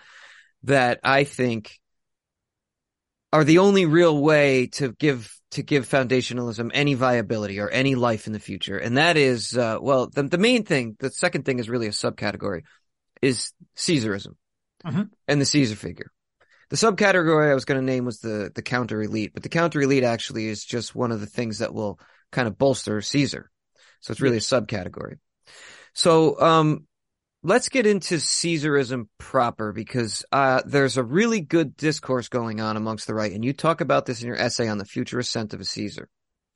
that 0.63 1.01
I 1.03 1.25
think 1.25 1.81
are 3.33 3.45
the 3.45 3.59
only 3.59 3.87
real 3.87 4.17
way 4.17 4.67
to 4.67 4.93
give 4.93 5.35
to 5.53 5.63
give 5.63 5.89
foundationalism 5.89 6.71
any 6.73 6.95
viability 6.95 7.61
or 7.61 7.69
any 7.69 7.95
life 7.95 8.27
in 8.27 8.33
the 8.33 8.39
future. 8.39 8.79
And 8.79 8.97
that 8.97 9.19
is, 9.19 9.57
uh, 9.57 9.79
well, 9.81 10.07
the, 10.09 10.23
the 10.23 10.39
main 10.39 10.65
thing, 10.65 10.97
the 10.99 11.11
second 11.11 11.45
thing 11.45 11.59
is 11.59 11.69
really 11.69 11.89
a 11.89 11.91
subcategory, 11.91 12.63
is 13.21 13.53
Caesarism 13.77 14.37
Mhm. 14.85 15.11
and 15.29 15.41
the 15.41 15.45
Caesar 15.45 15.77
figure. 15.77 16.11
The 16.73 16.79
subcategory 16.79 17.51
I 17.51 17.55
was 17.55 17.67
going 17.67 17.79
to 17.79 17.85
name 17.85 18.07
was 18.07 18.21
the 18.21 18.51
the 18.55 18.63
counter 18.63 19.03
elite, 19.03 19.33
but 19.35 19.43
the 19.43 19.51
counter 19.51 19.83
elite 19.83 20.05
actually 20.05 20.49
is 20.49 20.65
just 20.65 20.95
one 20.95 21.13
of 21.13 21.21
the 21.21 21.27
things 21.27 21.59
that 21.59 21.75
will 21.75 22.01
kind 22.31 22.49
of 22.49 22.57
bolster 22.57 23.03
Caesar. 23.03 23.51
So 24.01 24.13
it's 24.13 24.23
really 24.23 24.39
a 24.39 24.41
subcategory. 24.41 25.19
So 25.93 26.41
um, 26.41 26.87
let's 27.43 27.69
get 27.69 27.85
into 27.85 28.15
Caesarism 28.15 29.09
proper 29.19 29.75
because 29.75 30.25
uh, 30.33 30.63
there's 30.65 30.97
a 30.97 31.05
really 31.05 31.43
good 31.43 31.77
discourse 31.77 32.31
going 32.31 32.63
on 32.63 32.79
amongst 32.79 33.07
the 33.07 33.15
right, 33.15 33.33
and 33.33 33.45
you 33.45 33.53
talk 33.53 33.83
about 33.83 34.07
this 34.07 34.23
in 34.23 34.29
your 34.29 34.41
essay 34.41 34.67
on 34.67 34.79
the 34.79 34.87
future 34.87 35.19
ascent 35.19 35.53
of 35.53 35.61
a 35.61 35.67
Caesar. 35.67 36.09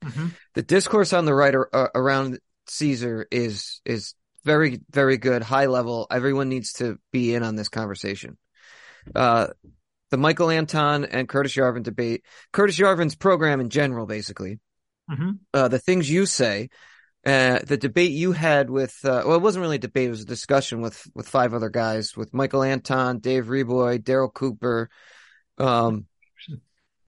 Mhm. 0.03 0.31
The 0.55 0.63
discourse 0.63 1.13
on 1.13 1.25
the 1.25 1.35
right 1.35 1.53
ar- 1.53 1.69
uh, 1.71 1.89
around 1.93 2.39
Caesar 2.69 3.27
is 3.29 3.81
is 3.85 4.15
very 4.43 4.81
very 4.89 5.17
good, 5.17 5.43
high 5.43 5.67
level. 5.67 6.07
Everyone 6.09 6.49
needs 6.49 6.73
to 6.73 6.97
be 7.11 7.35
in 7.35 7.43
on 7.43 7.55
this 7.55 7.69
conversation. 7.69 8.39
Uh, 9.13 9.49
the 10.11 10.17
Michael 10.17 10.49
Anton 10.49 11.05
and 11.05 11.27
Curtis 11.27 11.55
Yarvin 11.55 11.83
debate, 11.83 12.23
Curtis 12.53 12.77
Yarvin's 12.77 13.15
program 13.15 13.59
in 13.59 13.69
general, 13.69 14.05
basically, 14.05 14.59
Mhm. 15.09 15.39
uh, 15.53 15.67
the 15.67 15.79
things 15.79 16.09
you 16.09 16.25
say, 16.25 16.69
uh, 17.25 17.59
the 17.65 17.77
debate 17.77 18.11
you 18.11 18.31
had 18.31 18.69
with, 18.69 18.95
uh, 19.03 19.23
well, 19.25 19.35
it 19.35 19.41
wasn't 19.41 19.61
really 19.61 19.75
a 19.75 19.79
debate, 19.79 20.07
it 20.07 20.11
was 20.11 20.21
a 20.21 20.25
discussion 20.25 20.81
with, 20.81 21.05
with 21.13 21.27
five 21.27 21.53
other 21.53 21.69
guys, 21.69 22.15
with 22.15 22.33
Michael 22.33 22.63
Anton, 22.63 23.19
Dave 23.19 23.45
Reboy, 23.47 23.99
Darryl 23.99 24.33
Cooper. 24.33 24.89
Um, 25.57 26.05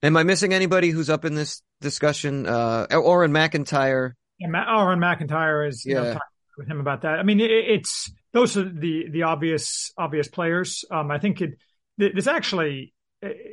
am 0.03 0.17
I 0.17 0.23
missing 0.23 0.53
anybody 0.53 0.89
who's 0.89 1.09
up 1.09 1.25
in 1.25 1.35
this 1.35 1.62
discussion? 1.81 2.45
Uh, 2.45 2.88
Auron 2.91 3.31
MacIntyre. 3.31 4.15
Yeah, 4.39 4.47
Ma- 4.49 4.65
Auron 4.67 4.99
MacIntyre 4.99 5.65
is 5.65 5.85
you 5.85 5.95
know, 5.95 6.03
Yeah. 6.03 6.13
talking 6.13 6.27
with 6.57 6.67
him 6.67 6.79
about 6.79 7.01
that. 7.03 7.19
I 7.19 7.23
mean, 7.23 7.39
it, 7.39 7.51
it's 7.51 8.12
those 8.33 8.57
are 8.57 8.63
the 8.67 9.09
the 9.09 9.23
obvious 9.23 9.91
obvious 9.97 10.27
players. 10.27 10.85
Um, 10.91 11.12
I 11.12 11.19
think 11.19 11.41
it 11.41 11.57
this 11.99 12.27
actually 12.27 12.93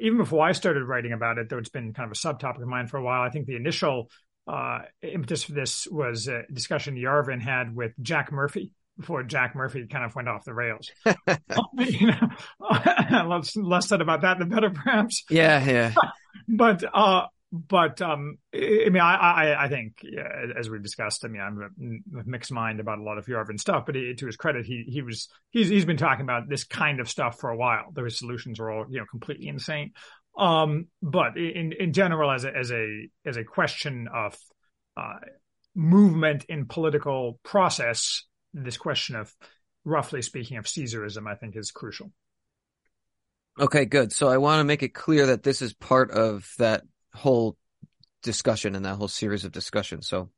even 0.00 0.18
before 0.18 0.46
I 0.46 0.52
started 0.52 0.84
writing 0.84 1.12
about 1.12 1.38
it, 1.38 1.48
though 1.48 1.58
it's 1.58 1.68
been 1.68 1.92
kind 1.92 2.10
of 2.10 2.12
a 2.12 2.14
subtopic 2.14 2.62
of 2.62 2.68
mine 2.68 2.86
for 2.86 2.98
a 2.98 3.02
while. 3.02 3.22
I 3.22 3.30
think 3.30 3.46
the 3.46 3.56
initial 3.56 4.10
uh, 4.46 4.80
impetus 5.02 5.44
for 5.44 5.52
this 5.52 5.88
was 5.90 6.28
a 6.28 6.42
discussion 6.52 6.94
Yarvin 6.96 7.40
had 7.42 7.74
with 7.74 7.92
Jack 8.00 8.30
Murphy 8.30 8.72
before 8.96 9.22
Jack 9.24 9.54
Murphy 9.54 9.86
kind 9.86 10.04
of 10.04 10.14
went 10.14 10.28
off 10.28 10.44
the 10.44 10.54
rails. 10.54 10.90
you 11.06 12.06
know, 12.06 12.28
less, 13.26 13.56
less 13.56 13.88
said 13.88 14.00
about 14.00 14.22
that, 14.22 14.38
the 14.38 14.46
better, 14.46 14.70
perhaps 14.70 15.24
Yeah, 15.30 15.64
yeah. 15.64 15.94
but 16.48 16.84
uh 16.94 17.26
but 17.52 18.02
um 18.02 18.38
i 18.54 18.88
mean 18.90 19.00
i 19.00 19.14
i 19.14 19.64
i 19.64 19.68
think 19.68 20.00
yeah, 20.02 20.28
as 20.58 20.68
we 20.68 20.78
discussed 20.80 21.24
i 21.24 21.28
mean 21.28 21.40
i'm 21.40 22.08
of 22.18 22.26
mixed 22.26 22.52
mind 22.52 22.80
about 22.80 22.98
a 22.98 23.02
lot 23.02 23.18
of 23.18 23.26
yarvin 23.26 23.58
stuff 23.58 23.86
but 23.86 23.94
he, 23.94 24.14
to 24.14 24.26
his 24.26 24.36
credit 24.36 24.66
he 24.66 24.84
he 24.88 25.02
was 25.02 25.28
he's 25.50 25.68
he's 25.68 25.84
been 25.84 25.96
talking 25.96 26.24
about 26.24 26.48
this 26.48 26.64
kind 26.64 27.00
of 27.00 27.08
stuff 27.08 27.38
for 27.38 27.50
a 27.50 27.56
while 27.56 27.86
though 27.92 28.04
his 28.04 28.18
solutions 28.18 28.58
are 28.58 28.70
all 28.70 28.86
you 28.90 28.98
know 28.98 29.06
completely 29.08 29.48
insane 29.48 29.92
um 30.36 30.86
but 31.02 31.36
in 31.36 31.72
in 31.72 31.92
general 31.92 32.30
as 32.30 32.44
a 32.44 32.54
as 32.54 32.72
a 32.72 33.08
as 33.24 33.36
a 33.36 33.44
question 33.44 34.08
of 34.12 34.36
uh 34.96 35.14
movement 35.74 36.44
in 36.48 36.66
political 36.66 37.38
process 37.42 38.24
this 38.54 38.76
question 38.76 39.14
of 39.14 39.32
roughly 39.84 40.20
speaking 40.20 40.56
of 40.56 40.64
caesarism 40.64 41.28
i 41.28 41.34
think 41.34 41.56
is 41.56 41.70
crucial 41.70 42.10
Okay, 43.58 43.86
good. 43.86 44.12
So 44.12 44.28
I 44.28 44.36
want 44.36 44.60
to 44.60 44.64
make 44.64 44.82
it 44.82 44.90
clear 44.90 45.26
that 45.26 45.42
this 45.42 45.62
is 45.62 45.72
part 45.72 46.10
of 46.10 46.46
that 46.58 46.82
whole 47.16 47.56
discussion 48.22 48.74
and 48.74 48.84
that 48.84 48.96
whole 48.96 49.08
series 49.08 49.44
of 49.44 49.52
discussions. 49.52 50.06
So 50.06 50.30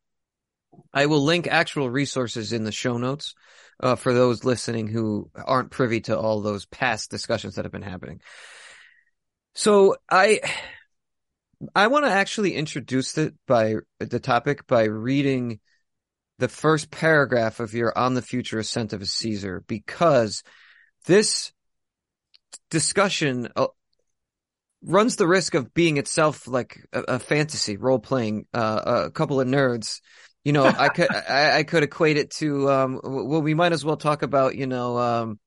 I 0.93 1.07
will 1.07 1.23
link 1.23 1.47
actual 1.47 1.91
resources 1.91 2.53
in 2.53 2.65
the 2.65 2.73
show 2.73 2.99
notes 2.99 3.35
uh, 3.81 3.97
for 3.97 4.13
those 4.13 4.45
listening 4.45 4.89
who 4.89 5.31
aren't 5.35 5.71
privy 5.71 6.01
to 6.03 6.19
all 6.19 6.41
those 6.41 6.67
past 6.67 7.11
discussions 7.11 7.55
that 7.55 7.65
have 7.65 7.73
been 7.73 7.83
happening. 7.83 8.21
So 9.55 9.97
I 10.11 10.41
I 11.75 11.89
want 11.89 12.05
to 12.05 12.11
actually 12.11 12.55
introduce 12.55 13.19
it 13.19 13.35
by 13.47 13.77
the 13.99 14.21
topic 14.21 14.67
by 14.67 14.85
reading 14.85 15.61
the 16.39 16.49
first 16.49 16.91
paragraph 16.91 17.59
of 17.59 17.75
your 17.75 17.97
on 17.99 18.15
the 18.15 18.23
future 18.23 18.59
ascent 18.59 18.93
of 18.93 19.03
a 19.03 19.07
Caesar 19.07 19.65
because 19.67 20.45
this 21.07 21.53
discussion 22.71 23.49
uh, 23.57 23.67
runs 24.83 25.17
the 25.17 25.27
risk 25.27 25.55
of 25.55 25.75
being 25.75 25.97
itself 25.97 26.47
like 26.47 26.87
a, 26.93 27.01
a 27.03 27.19
fantasy 27.19 27.77
role 27.77 27.99
playing 27.99 28.47
uh, 28.55 29.05
a 29.07 29.11
couple 29.11 29.41
of 29.41 29.49
nerds. 29.49 30.01
You 30.45 30.53
know 30.53 30.67
i 30.67 30.89
could 30.89 31.11
I, 31.29 31.59
I 31.59 31.63
could 31.65 31.83
equate 31.83 32.17
it 32.17 32.31
to 32.37 32.71
um 32.71 33.01
well 33.03 33.43
we 33.43 33.55
might 33.55 33.73
as 33.73 33.85
well 33.85 33.97
talk 33.99 34.23
about 34.23 34.57
you 34.57 34.67
know 34.67 34.97
um 34.99 35.39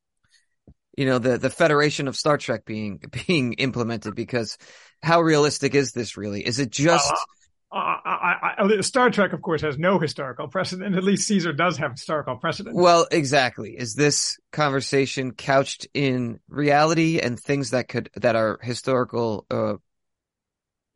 you 0.97 1.05
know 1.05 1.19
the 1.19 1.37
the 1.37 1.49
federation 1.49 2.07
of 2.07 2.15
star 2.15 2.37
trek 2.37 2.65
being 2.65 2.99
being 3.27 3.53
implemented 3.53 4.15
because 4.15 4.57
how 5.01 5.21
realistic 5.21 5.73
is 5.73 5.93
this 5.93 6.17
really? 6.17 6.45
Is 6.45 6.59
it 6.59 6.69
just 6.69 7.11
Uh, 7.11 7.25
I, 7.71 8.57
I, 8.57 8.63
I, 8.63 8.81
Star 8.81 9.09
Trek, 9.09 9.33
of 9.33 9.41
course, 9.41 9.61
has 9.61 9.77
no 9.77 9.97
historical 9.97 10.47
precedent. 10.47 10.95
At 10.95 11.03
least 11.03 11.27
Caesar 11.27 11.53
does 11.53 11.77
have 11.77 11.91
historical 11.91 12.35
precedent. 12.35 12.75
Well, 12.75 13.07
exactly. 13.09 13.75
Is 13.77 13.95
this 13.95 14.37
conversation 14.51 15.31
couched 15.31 15.87
in 15.93 16.39
reality 16.49 17.19
and 17.19 17.39
things 17.39 17.71
that 17.71 17.87
could 17.87 18.09
that 18.15 18.35
are 18.35 18.59
historical 18.61 19.45
uh 19.49 19.75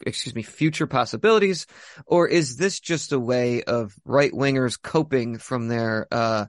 excuse 0.06 0.36
me, 0.36 0.44
future 0.44 0.88
possibilities 0.88 1.66
or 2.06 2.28
is 2.28 2.58
this 2.58 2.82
just 2.82 3.14
a 3.14 3.20
way 3.20 3.64
of 3.64 3.94
right 4.04 4.34
wingers 4.34 4.80
coping 4.82 5.38
from 5.38 5.70
their 5.70 6.08
uh 6.12 6.46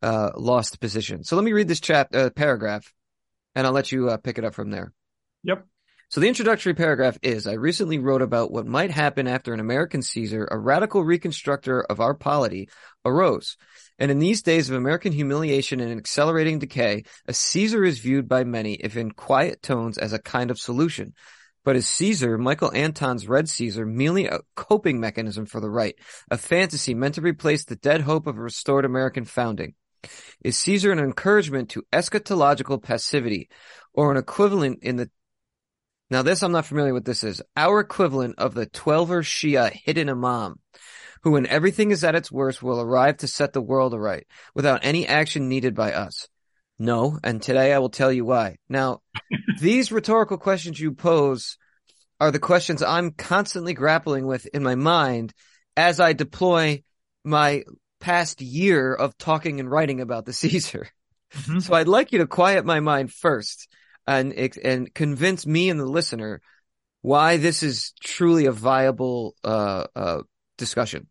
uh 0.00 0.30
lost 0.36 0.80
position? 0.80 1.22
So 1.22 1.36
let 1.36 1.44
me 1.44 1.52
read 1.52 1.68
this 1.68 1.80
chap 1.80 2.14
uh, 2.14 2.30
paragraph 2.30 2.90
and 3.54 3.66
I'll 3.66 3.74
let 3.74 3.92
you 3.92 4.08
uh, 4.08 4.16
pick 4.16 4.38
it 4.38 4.44
up 4.44 4.54
from 4.54 4.70
there. 4.70 4.92
Yep. 5.42 5.66
So 6.08 6.20
the 6.20 6.28
introductory 6.28 6.72
paragraph 6.72 7.18
is, 7.20 7.48
I 7.48 7.54
recently 7.54 7.98
wrote 7.98 8.22
about 8.22 8.52
what 8.52 8.64
might 8.64 8.92
happen 8.92 9.26
after 9.26 9.52
an 9.52 9.58
American 9.58 10.02
Caesar, 10.02 10.46
a 10.48 10.56
radical 10.56 11.02
reconstructor 11.02 11.82
of 11.82 11.98
our 11.98 12.14
polity, 12.14 12.68
arose. 13.04 13.56
And 13.98 14.08
in 14.12 14.20
these 14.20 14.42
days 14.42 14.70
of 14.70 14.76
American 14.76 15.12
humiliation 15.12 15.80
and 15.80 15.98
accelerating 15.98 16.60
decay, 16.60 17.02
a 17.26 17.32
Caesar 17.32 17.84
is 17.84 17.98
viewed 17.98 18.28
by 18.28 18.44
many, 18.44 18.74
if 18.74 18.96
in 18.96 19.10
quiet 19.10 19.62
tones, 19.62 19.98
as 19.98 20.12
a 20.12 20.20
kind 20.20 20.52
of 20.52 20.60
solution. 20.60 21.12
But 21.64 21.74
as 21.74 21.88
Caesar, 21.88 22.38
Michael 22.38 22.72
Anton's 22.72 23.26
Red 23.26 23.48
Caesar, 23.48 23.84
merely 23.84 24.26
a 24.26 24.42
coping 24.54 25.00
mechanism 25.00 25.44
for 25.44 25.58
the 25.60 25.70
right, 25.70 25.96
a 26.30 26.38
fantasy 26.38 26.94
meant 26.94 27.16
to 27.16 27.20
replace 27.20 27.64
the 27.64 27.74
dead 27.74 28.02
hope 28.02 28.28
of 28.28 28.38
a 28.38 28.40
restored 28.40 28.84
American 28.84 29.24
founding. 29.24 29.74
Is 30.44 30.56
Caesar 30.58 30.92
an 30.92 31.00
encouragement 31.00 31.70
to 31.70 31.82
eschatological 31.92 32.80
passivity, 32.80 33.48
or 33.92 34.12
an 34.12 34.18
equivalent 34.18 34.84
in 34.84 34.94
the 34.94 35.10
Now, 36.08 36.22
this 36.22 36.42
I'm 36.42 36.52
not 36.52 36.66
familiar 36.66 36.94
with. 36.94 37.04
This 37.04 37.24
is 37.24 37.42
our 37.56 37.80
equivalent 37.80 38.36
of 38.38 38.54
the 38.54 38.66
Twelver 38.66 39.22
Shia 39.22 39.72
hidden 39.72 40.08
Imam, 40.08 40.60
who, 41.22 41.32
when 41.32 41.46
everything 41.46 41.90
is 41.90 42.04
at 42.04 42.14
its 42.14 42.30
worst, 42.30 42.62
will 42.62 42.80
arrive 42.80 43.16
to 43.18 43.26
set 43.26 43.52
the 43.52 43.60
world 43.60 43.92
aright 43.92 44.26
without 44.54 44.84
any 44.84 45.06
action 45.06 45.48
needed 45.48 45.74
by 45.74 45.92
us. 45.92 46.28
No, 46.78 47.18
and 47.24 47.42
today 47.42 47.72
I 47.72 47.80
will 47.80 47.90
tell 47.90 48.12
you 48.12 48.24
why. 48.24 48.58
Now, 48.68 49.00
these 49.60 49.90
rhetorical 49.90 50.38
questions 50.38 50.78
you 50.78 50.92
pose 50.92 51.58
are 52.20 52.30
the 52.30 52.38
questions 52.38 52.82
I'm 52.82 53.10
constantly 53.10 53.74
grappling 53.74 54.26
with 54.26 54.46
in 54.46 54.62
my 54.62 54.76
mind 54.76 55.34
as 55.76 55.98
I 55.98 56.12
deploy 56.12 56.84
my 57.24 57.64
past 57.98 58.40
year 58.40 58.94
of 58.94 59.18
talking 59.18 59.58
and 59.58 59.68
writing 59.68 60.00
about 60.00 60.24
the 60.24 60.32
Caesar. 60.34 60.88
Mm-hmm. 61.32 61.58
So 61.58 61.74
I'd 61.74 61.88
like 61.88 62.12
you 62.12 62.20
to 62.20 62.28
quiet 62.28 62.64
my 62.64 62.78
mind 62.78 63.12
first 63.12 63.68
and 64.06 64.32
and 64.62 64.92
convince 64.94 65.46
me 65.46 65.70
and 65.70 65.80
the 65.80 65.86
listener 65.86 66.40
why 67.02 67.36
this 67.36 67.62
is 67.62 67.92
truly 68.02 68.46
a 68.46 68.52
viable 68.52 69.34
uh, 69.44 69.86
uh, 69.94 70.22
discussion. 70.58 71.08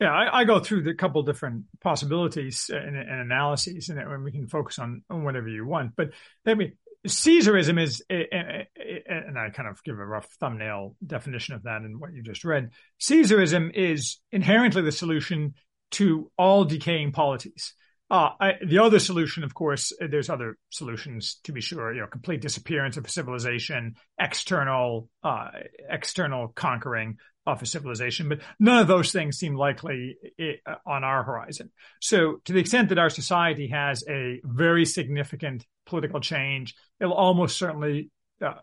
Yeah, 0.00 0.12
I, 0.12 0.40
I, 0.40 0.44
go 0.44 0.58
through 0.58 0.88
a 0.90 0.94
couple 0.94 1.22
different 1.22 1.66
possibilities 1.80 2.68
and, 2.68 2.96
and 2.96 3.20
analyses, 3.20 3.88
and 3.90 4.24
we 4.24 4.32
can 4.32 4.48
focus 4.48 4.80
on, 4.80 5.02
on 5.08 5.22
whatever 5.22 5.46
you 5.46 5.64
want. 5.64 5.94
But 5.96 6.10
I 6.44 6.54
mean, 6.54 6.72
Caesarism 7.06 7.80
is, 7.80 8.02
and 8.10 9.38
I 9.38 9.50
kind 9.50 9.68
of 9.68 9.82
give 9.84 9.98
a 9.98 10.04
rough 10.04 10.26
thumbnail 10.40 10.96
definition 11.06 11.54
of 11.54 11.62
that 11.62 11.82
in 11.82 12.00
what 12.00 12.12
you 12.12 12.22
just 12.22 12.44
read. 12.44 12.70
Caesarism 13.00 13.72
is 13.72 14.18
inherently 14.32 14.82
the 14.82 14.92
solution 14.92 15.54
to 15.92 16.30
all 16.36 16.64
decaying 16.64 17.12
polities. 17.12 17.74
Uh, 18.10 18.30
I, 18.38 18.52
the 18.64 18.78
other 18.78 18.98
solution, 18.98 19.44
of 19.44 19.54
course, 19.54 19.92
there's 19.98 20.28
other 20.28 20.58
solutions 20.70 21.40
to 21.44 21.52
be 21.52 21.60
sure. 21.60 21.92
You 21.92 22.02
know, 22.02 22.06
complete 22.06 22.42
disappearance 22.42 22.96
of 22.96 23.08
civilization, 23.08 23.94
external, 24.18 25.08
uh, 25.22 25.48
external 25.88 26.48
conquering 26.48 27.16
of 27.46 27.62
a 27.62 27.66
civilization, 27.66 28.28
but 28.28 28.40
none 28.58 28.78
of 28.78 28.88
those 28.88 29.12
things 29.12 29.38
seem 29.38 29.54
likely 29.54 30.16
uh, 30.38 30.74
on 30.86 31.04
our 31.04 31.22
horizon. 31.22 31.70
So, 32.00 32.40
to 32.44 32.52
the 32.52 32.60
extent 32.60 32.90
that 32.90 32.98
our 32.98 33.10
society 33.10 33.68
has 33.68 34.04
a 34.08 34.40
very 34.44 34.84
significant 34.84 35.64
political 35.86 36.20
change, 36.20 36.74
it'll 37.00 37.14
almost 37.14 37.58
certainly, 37.58 38.10
uh, 38.40 38.54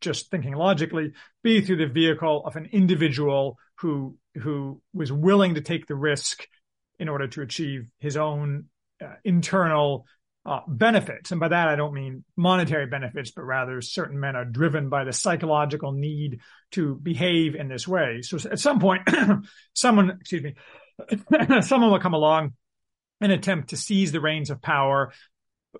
just 0.00 0.30
thinking 0.30 0.54
logically, 0.54 1.12
be 1.42 1.60
through 1.60 1.76
the 1.76 1.86
vehicle 1.86 2.44
of 2.46 2.56
an 2.56 2.68
individual 2.72 3.58
who 3.78 4.16
who 4.40 4.80
was 4.92 5.10
willing 5.10 5.56
to 5.56 5.60
take 5.60 5.86
the 5.86 5.96
risk 5.96 6.46
in 7.00 7.08
order 7.08 7.26
to 7.26 7.42
achieve 7.42 7.90
his 7.98 8.16
own 8.16 8.66
uh, 9.02 9.14
internal 9.24 10.06
uh, 10.46 10.60
benefits. 10.68 11.32
And 11.32 11.40
by 11.40 11.48
that, 11.48 11.68
I 11.68 11.76
don't 11.76 11.94
mean 11.94 12.24
monetary 12.36 12.86
benefits, 12.86 13.30
but 13.30 13.42
rather 13.42 13.80
certain 13.80 14.20
men 14.20 14.36
are 14.36 14.44
driven 14.44 14.88
by 14.88 15.04
the 15.04 15.12
psychological 15.12 15.92
need 15.92 16.40
to 16.72 16.94
behave 16.94 17.54
in 17.54 17.68
this 17.68 17.88
way. 17.88 18.22
So 18.22 18.38
at 18.48 18.60
some 18.60 18.78
point, 18.78 19.08
someone, 19.74 20.10
excuse 20.20 20.42
me, 20.42 20.54
someone 21.62 21.90
will 21.90 21.98
come 21.98 22.14
along 22.14 22.52
and 23.20 23.32
attempt 23.32 23.70
to 23.70 23.76
seize 23.76 24.12
the 24.12 24.20
reins 24.20 24.50
of 24.50 24.62
power 24.62 25.12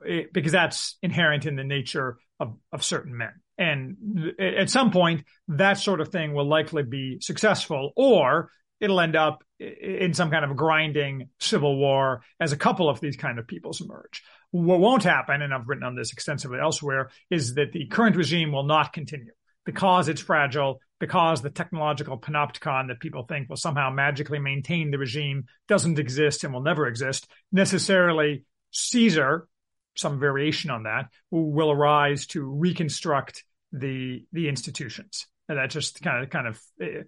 eh, 0.07 0.23
because 0.33 0.53
that's 0.53 0.97
inherent 1.03 1.47
in 1.47 1.57
the 1.57 1.65
nature 1.65 2.19
of, 2.39 2.57
of 2.73 2.83
certain 2.83 3.17
men. 3.17 3.33
And 3.57 4.33
at 4.39 4.71
some 4.71 4.91
point, 4.91 5.25
that 5.49 5.75
sort 5.75 6.01
of 6.01 6.09
thing 6.09 6.33
will 6.33 6.49
likely 6.49 6.83
be 6.83 7.19
successful, 7.21 7.93
or 7.95 8.51
it'll 8.81 9.01
end 9.01 9.17
up 9.17 9.45
in 9.59 10.15
some 10.15 10.31
kind 10.31 10.45
of 10.45 10.57
grinding 10.57 11.29
civil 11.39 11.77
war 11.77 12.23
as 12.41 12.53
a 12.53 12.57
couple 12.57 12.89
of 12.89 13.01
these 13.01 13.17
kind 13.17 13.39
of 13.39 13.47
peoples 13.47 13.81
emerge. 13.81 14.23
What 14.51 14.81
won't 14.81 15.05
happen, 15.05 15.43
and 15.43 15.55
I've 15.55 15.69
written 15.69 15.85
on 15.85 15.95
this 15.95 16.13
extensively 16.13 16.59
elsewhere, 16.59 17.11
is 17.31 17.55
that 17.55 17.73
the 17.73 17.87
current 17.87 18.17
regime 18.17 18.53
will 18.53 18.65
not 18.65 18.93
continue 18.93 19.33
because 19.65 20.09
it's 20.09 20.21
fragile, 20.21 20.81
because 20.99 21.43
the 21.43 21.51
technological 21.51 22.19
panopticon 22.19 22.89
that 22.89 23.01
people 23.01 23.25
think 23.25 23.49
will 23.49 23.57
somehow 23.57 23.91
magically 23.91 24.39
maintain 24.39 24.91
the 24.91 24.99
regime 24.99 25.45
doesn't 25.69 25.99
exist 25.99 26.43
and 26.43 26.53
will 26.53 26.63
never 26.63 26.87
exist. 26.87 27.29
Necessarily, 27.53 28.45
Caesar, 28.73 29.47
some 29.95 30.19
variation 30.19 30.71
on 30.71 30.85
that, 30.85 31.07
will 31.31 31.71
arise 31.71 32.27
to 32.29 32.43
reconstruct 32.43 33.45
the 33.73 34.25
the 34.33 34.49
institutions. 34.49 35.27
And 35.49 35.59
that 35.59 35.71
just 35.71 36.03
kind 36.03 36.25
of 36.25 36.31
kind 36.31 36.47
of 36.49 36.61
eh, 36.81 37.03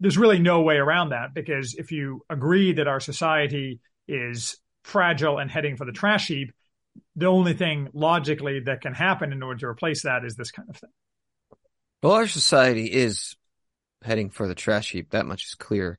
there's 0.00 0.18
really 0.18 0.38
no 0.38 0.62
way 0.62 0.76
around 0.76 1.10
that 1.10 1.34
because 1.34 1.74
if 1.74 1.92
you 1.92 2.22
agree 2.28 2.72
that 2.72 2.88
our 2.88 3.00
society 3.00 3.80
is 4.06 4.56
fragile 4.84 5.38
and 5.38 5.50
heading 5.50 5.76
for 5.76 5.84
the 5.84 5.92
trash 5.92 6.28
heap, 6.28 6.52
the 7.16 7.26
only 7.26 7.52
thing 7.52 7.88
logically 7.92 8.60
that 8.60 8.80
can 8.80 8.94
happen 8.94 9.32
in 9.32 9.42
order 9.42 9.60
to 9.60 9.66
replace 9.66 10.02
that 10.02 10.24
is 10.24 10.34
this 10.34 10.50
kind 10.50 10.68
of 10.68 10.76
thing. 10.76 10.90
Well, 12.02 12.12
our 12.12 12.28
society 12.28 12.86
is 12.86 13.36
heading 14.02 14.30
for 14.30 14.46
the 14.46 14.54
trash 14.54 14.90
heap. 14.92 15.10
That 15.10 15.26
much 15.26 15.44
is 15.44 15.54
clear. 15.54 15.98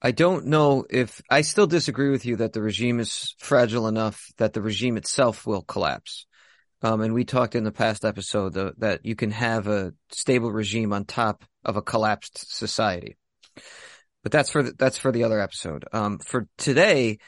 I 0.00 0.10
don't 0.10 0.46
know 0.46 0.84
if 0.90 1.20
I 1.30 1.40
still 1.40 1.66
disagree 1.66 2.10
with 2.10 2.26
you 2.26 2.36
that 2.36 2.52
the 2.52 2.62
regime 2.62 3.00
is 3.00 3.34
fragile 3.38 3.88
enough 3.88 4.32
that 4.36 4.52
the 4.52 4.62
regime 4.62 4.96
itself 4.96 5.46
will 5.46 5.62
collapse. 5.62 6.26
Um, 6.84 7.00
and 7.00 7.14
we 7.14 7.24
talked 7.24 7.54
in 7.54 7.64
the 7.64 7.72
past 7.72 8.04
episode 8.04 8.52
the, 8.52 8.74
that 8.76 9.06
you 9.06 9.16
can 9.16 9.30
have 9.30 9.68
a 9.68 9.94
stable 10.10 10.52
regime 10.52 10.92
on 10.92 11.06
top 11.06 11.42
of 11.64 11.76
a 11.76 11.82
collapsed 11.82 12.54
society. 12.54 13.16
But 14.22 14.32
that's 14.32 14.50
for 14.50 14.62
the, 14.62 14.72
that's 14.78 14.98
for 14.98 15.10
the 15.10 15.24
other 15.24 15.40
episode. 15.40 15.86
Um, 15.94 16.18
for 16.18 16.46
today, 16.58 17.20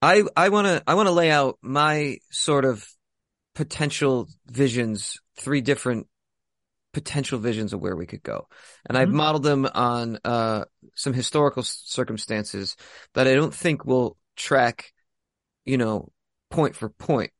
I 0.00 0.22
I 0.34 0.48
want 0.48 0.66
to 0.66 0.82
I 0.86 0.94
want 0.94 1.08
to 1.08 1.12
lay 1.12 1.30
out 1.30 1.58
my 1.60 2.18
sort 2.30 2.64
of 2.64 2.86
potential 3.54 4.28
visions, 4.46 5.20
three 5.36 5.60
different 5.60 6.06
potential 6.94 7.38
visions 7.38 7.74
of 7.74 7.80
where 7.80 7.96
we 7.96 8.06
could 8.06 8.22
go. 8.22 8.48
And 8.88 8.96
mm-hmm. 8.96 9.02
I've 9.02 9.14
modeled 9.14 9.42
them 9.42 9.68
on 9.74 10.18
uh, 10.24 10.64
some 10.94 11.12
historical 11.12 11.64
circumstances 11.64 12.76
that 13.12 13.28
I 13.28 13.34
don't 13.34 13.54
think 13.54 13.84
will 13.84 14.16
track, 14.36 14.94
you 15.66 15.76
know, 15.76 16.12
point 16.50 16.76
for 16.76 16.88
point 16.88 17.32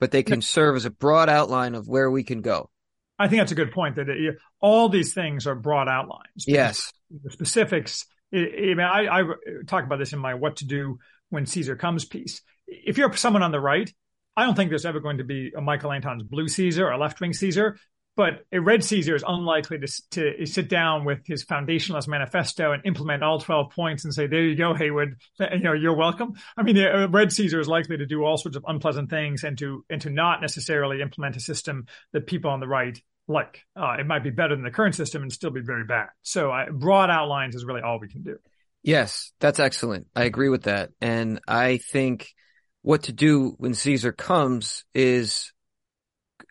but 0.00 0.10
they 0.10 0.22
can 0.22 0.42
serve 0.42 0.76
as 0.76 0.84
a 0.84 0.90
broad 0.90 1.28
outline 1.28 1.74
of 1.74 1.88
where 1.88 2.10
we 2.10 2.22
can 2.22 2.42
go. 2.42 2.70
I 3.18 3.28
think 3.28 3.40
that's 3.40 3.52
a 3.52 3.56
good 3.56 3.72
point 3.72 3.96
that 3.96 4.08
it, 4.08 4.36
all 4.60 4.88
these 4.88 5.14
things 5.14 5.46
are 5.46 5.54
broad 5.54 5.88
outlines. 5.88 6.44
Yes. 6.46 6.92
The 7.22 7.30
specifics, 7.30 8.06
I, 8.32 8.36
mean, 8.36 8.80
I, 8.80 9.20
I 9.20 9.22
talk 9.66 9.84
about 9.84 9.98
this 9.98 10.12
in 10.12 10.18
my 10.18 10.34
what 10.34 10.56
to 10.56 10.66
do 10.66 10.98
when 11.30 11.46
Caesar 11.46 11.76
comes 11.76 12.04
piece. 12.04 12.42
If 12.66 12.98
you're 12.98 13.14
someone 13.16 13.42
on 13.42 13.52
the 13.52 13.60
right, 13.60 13.90
I 14.36 14.44
don't 14.44 14.54
think 14.54 14.70
there's 14.70 14.84
ever 14.84 15.00
going 15.00 15.18
to 15.18 15.24
be 15.24 15.52
a 15.56 15.60
Michael 15.60 15.92
Anton's 15.92 16.24
blue 16.24 16.48
Caesar 16.48 16.86
or 16.86 16.92
a 16.92 16.98
left 16.98 17.20
wing 17.20 17.32
Caesar. 17.32 17.78
But 18.16 18.46
a 18.50 18.60
red 18.60 18.82
Caesar 18.82 19.14
is 19.14 19.22
unlikely 19.26 19.78
to, 19.80 19.88
to 20.12 20.46
sit 20.46 20.70
down 20.70 21.04
with 21.04 21.26
his 21.26 21.44
foundationalist 21.44 22.08
manifesto 22.08 22.72
and 22.72 22.84
implement 22.86 23.22
all 23.22 23.38
12 23.38 23.70
points 23.72 24.04
and 24.04 24.14
say, 24.14 24.26
there 24.26 24.42
you 24.42 24.56
go, 24.56 24.72
Haywood, 24.72 25.16
you 25.38 25.58
know, 25.60 25.74
you're 25.74 25.94
welcome. 25.94 26.34
I 26.56 26.62
mean, 26.62 26.78
a 26.78 27.08
red 27.08 27.30
Caesar 27.30 27.60
is 27.60 27.68
likely 27.68 27.98
to 27.98 28.06
do 28.06 28.24
all 28.24 28.38
sorts 28.38 28.56
of 28.56 28.64
unpleasant 28.66 29.10
things 29.10 29.44
and 29.44 29.58
to, 29.58 29.84
and 29.90 30.00
to 30.00 30.10
not 30.10 30.40
necessarily 30.40 31.02
implement 31.02 31.36
a 31.36 31.40
system 31.40 31.86
that 32.12 32.26
people 32.26 32.50
on 32.50 32.60
the 32.60 32.66
right 32.66 32.98
like. 33.28 33.64
Uh, 33.76 33.96
it 33.98 34.06
might 34.06 34.24
be 34.24 34.30
better 34.30 34.54
than 34.54 34.64
the 34.64 34.70
current 34.70 34.94
system 34.94 35.22
and 35.22 35.32
still 35.32 35.50
be 35.50 35.60
very 35.60 35.84
bad. 35.84 36.06
So 36.22 36.50
uh, 36.50 36.70
broad 36.70 37.10
outlines 37.10 37.54
is 37.54 37.64
really 37.64 37.82
all 37.82 38.00
we 38.00 38.08
can 38.08 38.22
do. 38.22 38.38
Yes, 38.82 39.32
that's 39.40 39.60
excellent. 39.60 40.06
I 40.14 40.24
agree 40.24 40.48
with 40.48 40.62
that. 40.62 40.90
And 41.00 41.40
I 41.46 41.78
think 41.78 42.28
what 42.82 43.04
to 43.04 43.12
do 43.12 43.54
when 43.58 43.74
Caesar 43.74 44.12
comes 44.12 44.84
is 44.94 45.52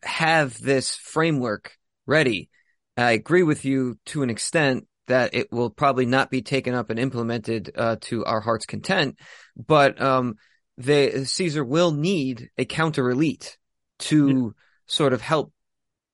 have 0.05 0.59
this 0.61 0.95
framework 0.95 1.77
ready. 2.05 2.49
I 2.97 3.11
agree 3.11 3.43
with 3.43 3.65
you 3.65 3.97
to 4.07 4.23
an 4.23 4.29
extent 4.29 4.87
that 5.07 5.35
it 5.35 5.51
will 5.51 5.69
probably 5.69 6.05
not 6.05 6.31
be 6.31 6.41
taken 6.41 6.73
up 6.73 6.89
and 6.89 6.99
implemented 6.99 7.71
uh, 7.75 7.97
to 8.01 8.25
our 8.25 8.41
heart's 8.41 8.65
content, 8.65 9.19
but 9.55 10.01
um, 10.01 10.35
the 10.77 11.25
Caesar 11.25 11.63
will 11.63 11.91
need 11.91 12.49
a 12.57 12.65
counter 12.65 13.09
elite 13.09 13.57
to 13.99 14.27
yeah. 14.27 14.49
sort 14.87 15.13
of 15.13 15.21
help 15.21 15.51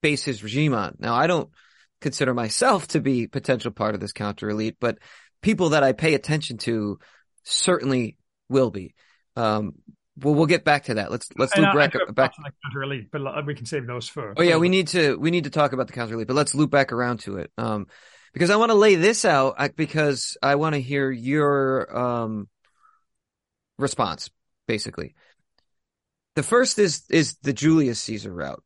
base 0.02 0.24
his 0.24 0.44
regime 0.44 0.74
on. 0.74 0.96
Now, 1.00 1.16
I 1.16 1.28
don't 1.28 1.50
consider 2.02 2.34
myself 2.34 2.88
to 2.90 3.00
be 3.00 3.28
potential 3.28 3.72
part 3.72 3.96
of 3.96 4.02
this 4.02 4.14
counter 4.14 4.50
elite, 4.50 4.78
but 4.80 4.98
people 5.42 5.70
that 5.70 5.84
I 5.84 5.94
pay 5.94 6.14
attention 6.14 6.58
to 6.60 7.00
certainly 7.44 8.18
will 8.50 8.72
be. 8.72 8.94
Um, 9.36 9.76
well, 10.22 10.34
we'll 10.34 10.46
get 10.46 10.64
back 10.64 10.86
to 10.86 10.96
that. 10.96 11.12
Let's 11.12 11.30
let's 11.38 11.56
loop 11.56 11.74
back 11.74 11.94
back 12.14 12.36
to 12.36 12.42
the 12.44 12.52
counter 12.64 12.84
elite, 12.84 13.10
but 13.12 13.46
we 13.46 13.56
can 13.56 13.66
save 13.66 13.88
those 13.88 14.08
for. 14.08 14.34
Oh 14.38 14.42
yeah, 14.42 14.58
we 14.58 14.70
need 14.70 14.90
to 14.90 15.18
we 15.18 15.32
need 15.32 15.46
to 15.46 15.50
talk 15.50 15.74
about 15.74 15.88
the 15.88 15.94
counter 15.94 16.16
elite, 16.16 16.28
but 16.28 16.36
let's 16.36 16.56
loop 16.56 16.72
back 16.72 16.92
around 16.92 17.22
to 17.22 17.38
it. 17.38 17.52
Um, 17.58 17.88
because 18.34 18.50
I 18.50 18.56
want 18.56 18.72
to 18.72 18.76
lay 18.78 18.96
this 18.96 19.26
out 19.26 19.76
because 19.76 20.38
I 20.42 20.56
want 20.56 20.76
to 20.76 20.82
hear 20.82 21.12
your 21.12 21.98
um 21.98 22.50
response. 23.78 24.30
Basically, 24.68 25.16
the 26.36 26.44
first 26.44 26.80
is 26.80 27.04
is 27.10 27.38
the 27.42 27.54
Julius 27.54 28.00
Caesar 28.02 28.32
route. 28.32 28.64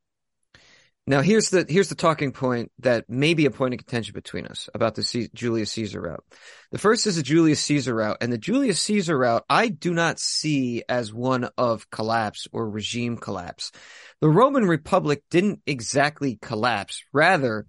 Now 1.08 1.22
here's 1.22 1.52
the 1.52 1.66
here's 1.70 1.90
the 1.90 1.96
talking 1.96 2.32
point 2.32 2.72
that 2.80 3.08
may 3.08 3.36
be 3.36 3.46
a 3.46 3.52
point 3.52 3.76
of 3.76 3.78
contention 3.78 4.14
between 4.14 4.48
us 4.48 4.70
about 4.74 4.96
the 4.96 5.04
C- 5.04 5.30
Julius 5.36 5.72
Caesar 5.74 6.02
route. 6.02 6.24
The 6.72 6.80
first 6.80 7.06
is 7.06 7.18
the 7.18 7.24
Julius 7.24 7.62
Caesar 7.62 7.94
route, 7.94 8.18
and 8.22 8.34
the 8.34 8.40
Julius 8.40 8.82
Caesar 8.82 9.16
route 9.16 9.46
I 9.48 9.68
do 9.68 9.94
not 9.94 10.20
see 10.20 10.84
as 10.90 11.14
one 11.14 11.48
of 11.60 11.90
collapse 11.92 12.48
or 12.52 12.68
regime 12.68 13.18
collapse. 13.18 13.72
The 14.20 14.30
Roman 14.30 14.66
Republic 14.66 15.22
didn't 15.30 15.62
exactly 15.68 16.40
collapse. 16.42 17.04
Rather, 17.14 17.68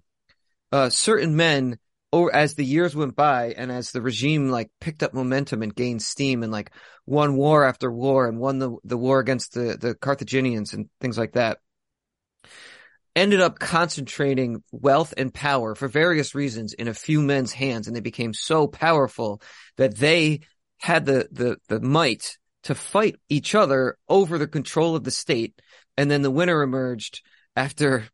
uh, 0.71 0.89
certain 0.89 1.35
men, 1.35 1.77
or 2.11 2.35
as 2.35 2.55
the 2.55 2.65
years 2.65 2.95
went 2.95 3.15
by, 3.15 3.53
and 3.55 3.71
as 3.71 3.91
the 3.91 4.01
regime 4.01 4.49
like 4.49 4.71
picked 4.81 5.03
up 5.03 5.13
momentum 5.13 5.61
and 5.61 5.75
gained 5.75 6.01
steam, 6.01 6.41
and 6.41 6.51
like 6.51 6.71
won 7.05 7.35
war 7.35 7.65
after 7.65 7.91
war, 7.91 8.27
and 8.27 8.39
won 8.39 8.57
the 8.57 8.75
the 8.83 8.97
war 8.97 9.19
against 9.19 9.53
the 9.53 9.77
the 9.79 9.93
Carthaginians 9.93 10.73
and 10.73 10.89
things 10.99 11.19
like 11.19 11.33
that 11.33 11.59
ended 13.17 13.41
up 13.41 13.57
concentrating 13.57 14.63
wealth 14.71 15.11
and 15.17 15.33
power 15.33 15.73
for 15.73 15.87
various 15.87 16.35
reasons 16.35 16.73
in 16.73 16.87
a 16.87 16.93
few 16.93 17.19
men's 17.19 17.51
hands 17.51 17.87
and 17.87 17.95
they 17.95 18.01
became 18.01 18.31
so 18.31 18.67
powerful 18.67 19.41
that 19.77 19.97
they 19.97 20.41
had 20.77 21.05
the 21.07 21.27
the 21.31 21.57
the 21.67 21.81
might 21.81 22.37
to 22.61 22.75
fight 22.75 23.15
each 23.27 23.55
other 23.55 23.97
over 24.07 24.37
the 24.37 24.47
control 24.47 24.95
of 24.95 25.03
the 25.03 25.09
state 25.09 25.59
and 25.97 26.11
then 26.11 26.21
the 26.21 26.29
winner 26.29 26.61
emerged 26.61 27.23
after 27.55 28.07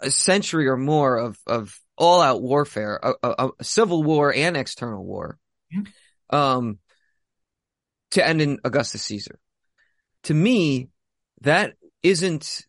a 0.00 0.10
century 0.10 0.68
or 0.68 0.76
more 0.76 1.16
of 1.16 1.38
of 1.46 1.80
all 1.96 2.20
out 2.20 2.42
warfare 2.42 3.00
a, 3.02 3.14
a, 3.22 3.50
a, 3.58 3.64
civil 3.64 4.02
war 4.02 4.34
and 4.34 4.54
external 4.54 5.02
war 5.02 5.38
mm-hmm. 5.74 6.36
um 6.36 6.78
to 8.10 8.26
end 8.26 8.42
in 8.42 8.58
Augustus 8.64 9.02
Caesar 9.04 9.38
to 10.24 10.34
me 10.34 10.90
that 11.40 11.74
isn't 12.02 12.66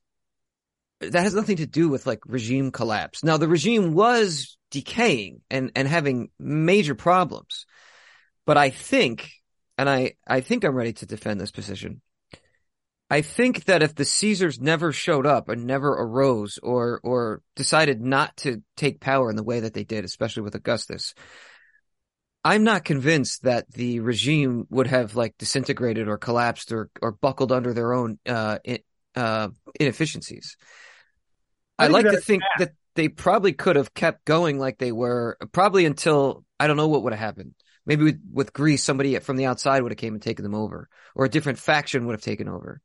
that 1.02 1.24
has 1.24 1.34
nothing 1.34 1.58
to 1.58 1.66
do 1.66 1.90
with 1.90 2.06
like 2.06 2.20
regime 2.26 2.72
collapse. 2.72 3.24
Now 3.24 3.38
the 3.38 3.48
regime 3.48 3.94
was 3.94 4.58
decaying 4.70 5.42
and, 5.50 5.72
and 5.76 5.88
having 5.88 6.30
major 6.40 6.96
problems, 6.96 7.66
but 8.46 8.58
I 8.58 8.70
think, 8.70 9.30
and 9.78 9.90
I, 9.90 10.14
I 10.28 10.42
think 10.42 10.64
I'm 10.64 10.76
ready 10.76 10.94
to 10.94 11.06
defend 11.06 11.42
this 11.42 11.52
position. 11.52 12.02
I 13.10 13.22
think 13.22 13.66
that 13.66 13.84
if 13.84 13.94
the 13.94 14.06
Caesars 14.06 14.62
never 14.62 14.94
showed 14.94 15.26
up 15.28 15.50
and 15.50 15.66
never 15.66 15.90
arose 15.90 16.60
or, 16.64 17.02
or 17.04 17.42
decided 17.58 18.00
not 18.00 18.38
to 18.38 18.64
take 18.78 19.02
power 19.02 19.30
in 19.30 19.36
the 19.36 19.44
way 19.44 19.60
that 19.60 19.74
they 19.74 19.84
did, 19.84 20.06
especially 20.06 20.44
with 20.44 20.56
Augustus, 20.56 21.14
I'm 22.44 22.64
not 22.64 22.86
convinced 22.86 23.44
that 23.44 23.70
the 23.70 24.00
regime 24.00 24.66
would 24.70 24.88
have 24.88 25.16
like 25.16 25.38
disintegrated 25.38 26.08
or 26.08 26.18
collapsed 26.18 26.72
or, 26.72 26.90
or 27.02 27.12
buckled 27.12 27.52
under 27.52 27.74
their 27.74 27.94
own, 27.94 28.18
uh, 28.26 28.60
uh, 29.16 29.50
inefficiencies. 29.78 30.56
I, 31.86 31.88
like 31.88 32.06
to 32.06 32.18
think 32.18 32.42
bad. 32.42 32.68
that 32.68 32.76
they 32.96 33.08
probably 33.10 33.54
could 33.54 33.76
have 33.76 33.94
kept 33.94 34.26
going 34.26 34.60
like 34.60 34.78
they 34.78 34.92
were, 34.92 35.38
probably 35.52 35.86
until 35.86 36.46
I 36.60 36.68
don't 36.68 36.78
know 36.78 36.88
what 36.88 37.04
would 37.04 37.14
have 37.14 37.20
happened. 37.20 37.54
Maybe 37.86 38.04
with, 38.04 38.22
with 38.32 38.54
Greece, 38.54 38.84
somebody 38.84 39.18
from 39.20 39.38
the 39.38 39.46
outside 39.46 39.82
would 39.82 39.92
have 39.92 39.98
came 39.98 40.14
and 40.14 40.22
taken 40.22 40.44
them 40.44 40.54
over, 40.54 40.88
or 41.16 41.26
a 41.26 41.30
different 41.30 41.58
faction 41.58 42.06
would 42.06 42.14
have 42.14 42.22
taken 42.22 42.48
over. 42.48 42.82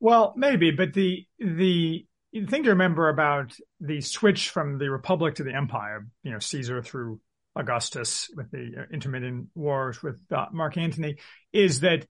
Well, 0.00 0.32
maybe, 0.36 0.70
but 0.70 0.94
the 0.94 1.26
the 1.38 2.06
thing 2.48 2.64
to 2.64 2.70
remember 2.70 3.08
about 3.08 3.54
the 3.80 4.00
switch 4.00 4.50
from 4.50 4.78
the 4.78 4.90
Republic 4.90 5.36
to 5.36 5.44
the 5.44 5.54
Empire, 5.54 6.06
you 6.22 6.30
know, 6.30 6.38
Caesar 6.38 6.82
through 6.82 7.20
Augustus 7.56 8.30
with 8.34 8.50
the 8.50 8.86
intermittent 8.92 9.48
wars 9.54 10.02
with 10.02 10.20
uh, 10.30 10.46
Mark 10.52 10.76
Antony, 10.76 11.16
is 11.52 11.80
that 11.80 12.06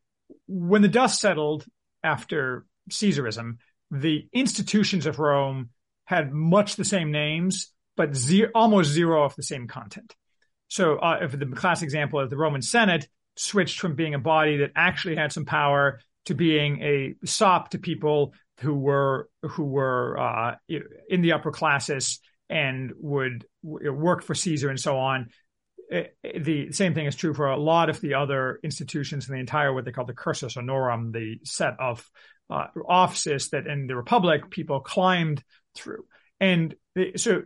when 0.46 0.83
the 0.83 0.88
dust 0.88 1.20
settled 1.20 1.64
after 2.03 2.66
Caesarism, 2.90 3.59
the 3.90 4.29
institutions 4.33 5.07
of 5.07 5.18
Rome 5.18 5.70
had 6.09 6.33
much 6.33 6.77
the 6.77 6.87
same 6.87 7.12
names, 7.12 7.71
but 7.94 8.16
zero, 8.16 8.51
almost 8.55 8.90
zero 8.90 9.25
of 9.25 9.37
the 9.37 9.42
same 9.42 9.68
content. 9.68 10.16
So, 10.68 10.97
uh, 10.97 11.18
if 11.21 11.38
the 11.38 11.44
classic 11.44 11.85
example 11.85 12.21
is 12.21 12.31
the 12.31 12.37
Roman 12.38 12.62
Senate 12.62 13.07
switched 13.37 13.79
from 13.79 13.94
being 13.94 14.14
a 14.14 14.18
body 14.18 14.57
that 14.59 14.73
actually 14.75 15.16
had 15.16 15.35
some 15.35 15.44
power 15.44 16.01
to 16.25 16.35
being 16.35 16.81
a 16.83 17.14
sop 17.27 17.71
to 17.71 17.79
people 17.79 18.33
who 18.61 18.75
were 18.75 19.29
who 19.42 19.64
were 19.64 20.18
uh, 20.18 20.55
in 21.11 21.21
the 21.21 21.33
upper 21.33 21.51
classes 21.51 22.21
and 22.49 22.92
would 23.01 23.44
work 23.62 24.23
for 24.23 24.35
Caesar 24.35 24.71
and 24.71 24.81
so 24.81 24.97
on. 24.97 25.29
The 25.90 26.73
same 26.73 26.94
thing 26.94 27.05
is 27.05 27.16
true 27.16 27.35
for 27.35 27.49
a 27.49 27.59
lot 27.59 27.90
of 27.90 28.01
the 28.01 28.14
other 28.14 28.61
institutions 28.64 29.29
in 29.29 29.35
the 29.35 29.40
entire 29.40 29.75
what 29.75 29.85
they 29.85 29.92
call 29.92 30.07
the 30.07 30.14
cursus 30.14 30.55
honorum, 30.55 31.12
the 31.12 31.38
set 31.44 31.79
of 31.79 32.09
uh, 32.49 32.68
offices 32.88 33.51
that 33.51 33.66
in 33.66 33.87
the 33.87 33.97
Republic 33.97 34.51
people 34.51 34.81
climbed 34.81 35.44
through. 35.79 36.05
And 36.41 36.75
so 37.17 37.43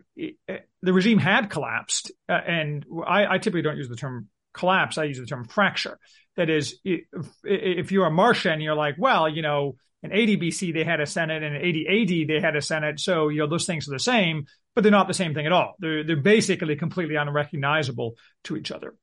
uh, 0.49 0.55
the 0.83 0.93
regime 0.93 1.19
had 1.19 1.51
collapsed. 1.51 2.13
Uh, 2.29 2.33
and 2.33 2.85
I, 3.07 3.35
I, 3.35 3.39
typically 3.39 3.63
don't 3.63 3.77
use 3.77 3.89
the 3.89 3.97
term 3.97 4.29
collapse. 4.53 4.99
I 4.99 5.05
use 5.05 5.19
the 5.19 5.27
term 5.27 5.45
fracture. 5.45 5.99
That 6.37 6.51
is, 6.51 6.79
if, 6.85 7.03
if 7.45 7.93
you're 7.93 8.07
a 8.07 8.11
Martian, 8.11 8.61
you're 8.61 8.75
like, 8.75 8.97
well, 8.99 9.29
you 9.29 9.43
know, 9.43 9.77
in 10.03 10.13
80 10.13 10.39
BC, 10.39 10.75
they 10.75 10.85
had 10.85 11.01
a 11.01 11.07
Senate 11.07 11.43
and 11.43 11.57
in 11.57 11.63
80 11.63 11.87
AD, 11.89 12.29
they 12.29 12.41
had 12.41 12.57
a 12.57 12.63
Senate. 12.63 13.01
So, 13.01 13.29
you 13.29 13.39
know, 13.41 13.47
those 13.47 13.67
things 13.67 13.87
are 13.89 13.93
the 13.93 13.99
same, 13.99 14.47
but 14.75 14.83
they're 14.83 14.91
not 14.91 15.09
the 15.09 15.15
same 15.15 15.35
thing 15.35 15.47
at 15.47 15.53
all. 15.53 15.75
They're, 15.79 16.05
they're 16.05 16.17
basically 16.17 16.75
completely 16.77 17.17
unrecognizable 17.17 18.17
to 18.45 18.57
each 18.57 18.71
other. 18.71 18.95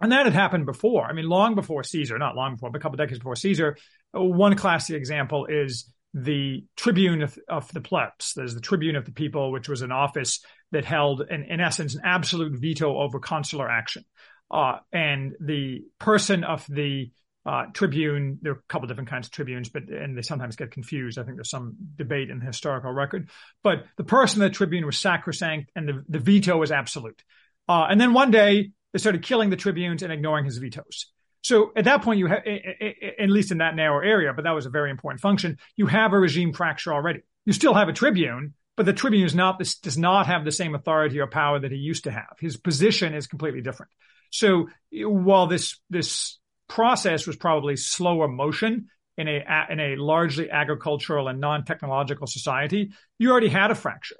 And 0.00 0.12
that 0.12 0.26
had 0.26 0.34
happened 0.34 0.66
before. 0.66 1.06
I 1.06 1.12
mean, 1.12 1.28
long 1.28 1.54
before 1.54 1.82
Caesar, 1.82 2.18
not 2.18 2.36
long 2.36 2.54
before, 2.54 2.70
but 2.70 2.78
a 2.78 2.80
couple 2.80 2.96
decades 2.96 3.18
before 3.18 3.36
Caesar. 3.36 3.76
One 4.12 4.56
classic 4.56 4.96
example 4.96 5.46
is 5.46 5.92
the 6.14 6.64
tribune 6.76 7.22
of, 7.22 7.38
of, 7.48 7.70
the 7.72 7.80
plebs. 7.80 8.32
There's 8.34 8.54
the 8.54 8.60
tribune 8.60 8.96
of 8.96 9.04
the 9.04 9.12
people, 9.12 9.52
which 9.52 9.68
was 9.68 9.82
an 9.82 9.92
office 9.92 10.40
that 10.72 10.84
held, 10.84 11.22
in, 11.28 11.44
in 11.44 11.60
essence, 11.60 11.94
an 11.94 12.02
absolute 12.04 12.58
veto 12.58 12.96
over 12.96 13.18
consular 13.18 13.68
action. 13.68 14.04
Uh, 14.50 14.78
and 14.92 15.34
the 15.40 15.84
person 15.98 16.44
of 16.44 16.64
the 16.68 17.10
uh, 17.44 17.66
tribune, 17.72 18.38
there 18.42 18.52
are 18.52 18.56
a 18.56 18.68
couple 18.68 18.88
different 18.88 19.08
kinds 19.08 19.26
of 19.26 19.32
tribunes, 19.32 19.68
but 19.68 19.84
and 19.88 20.16
they 20.16 20.22
sometimes 20.22 20.56
get 20.56 20.70
confused. 20.70 21.18
I 21.18 21.22
think 21.22 21.36
there's 21.36 21.50
some 21.50 21.76
debate 21.96 22.30
in 22.30 22.40
the 22.40 22.46
historical 22.46 22.92
record. 22.92 23.30
But 23.62 23.84
the 23.96 24.04
person 24.04 24.42
of 24.42 24.50
the 24.50 24.54
tribune 24.54 24.84
was 24.84 24.98
sacrosanct, 24.98 25.70
and 25.74 25.88
the, 25.88 26.04
the 26.08 26.18
veto 26.18 26.56
was 26.56 26.70
absolute. 26.70 27.22
Uh, 27.68 27.86
and 27.88 28.00
then 28.00 28.12
one 28.12 28.30
day 28.30 28.70
they 28.92 28.98
started 28.98 29.22
killing 29.22 29.50
the 29.50 29.56
tribunes 29.56 30.02
and 30.02 30.12
ignoring 30.12 30.46
his 30.46 30.58
vetoes. 30.58 31.06
So 31.42 31.72
at 31.76 31.84
that 31.84 32.02
point, 32.02 32.18
you 32.18 32.26
have, 32.26 32.42
at 32.46 33.30
least 33.30 33.52
in 33.52 33.58
that 33.58 33.76
narrow 33.76 34.06
area, 34.06 34.32
but 34.34 34.42
that 34.44 34.54
was 34.54 34.66
a 34.66 34.70
very 34.70 34.90
important 34.90 35.20
function. 35.20 35.58
You 35.76 35.86
have 35.86 36.12
a 36.12 36.18
regime 36.18 36.52
fracture 36.52 36.92
already. 36.92 37.20
You 37.46 37.52
still 37.52 37.74
have 37.74 37.88
a 37.88 37.92
tribune, 37.92 38.54
but 38.76 38.86
the 38.86 38.92
tribune 38.92 39.24
is 39.24 39.34
not 39.34 39.58
this, 39.58 39.78
does 39.78 39.96
not 39.96 40.26
have 40.26 40.44
the 40.44 40.52
same 40.52 40.74
authority 40.74 41.20
or 41.20 41.26
power 41.26 41.58
that 41.58 41.72
he 41.72 41.78
used 41.78 42.04
to 42.04 42.10
have. 42.10 42.36
His 42.40 42.56
position 42.56 43.14
is 43.14 43.26
completely 43.26 43.60
different. 43.60 43.92
So 44.30 44.68
while 44.92 45.46
this 45.46 45.78
this 45.88 46.38
process 46.68 47.26
was 47.26 47.36
probably 47.36 47.76
slower 47.76 48.28
motion 48.28 48.88
in 49.16 49.26
a 49.26 49.66
in 49.70 49.80
a 49.80 49.96
largely 49.96 50.50
agricultural 50.50 51.28
and 51.28 51.40
non 51.40 51.64
technological 51.64 52.26
society, 52.26 52.92
you 53.18 53.30
already 53.30 53.48
had 53.48 53.70
a 53.70 53.74
fracture. 53.74 54.16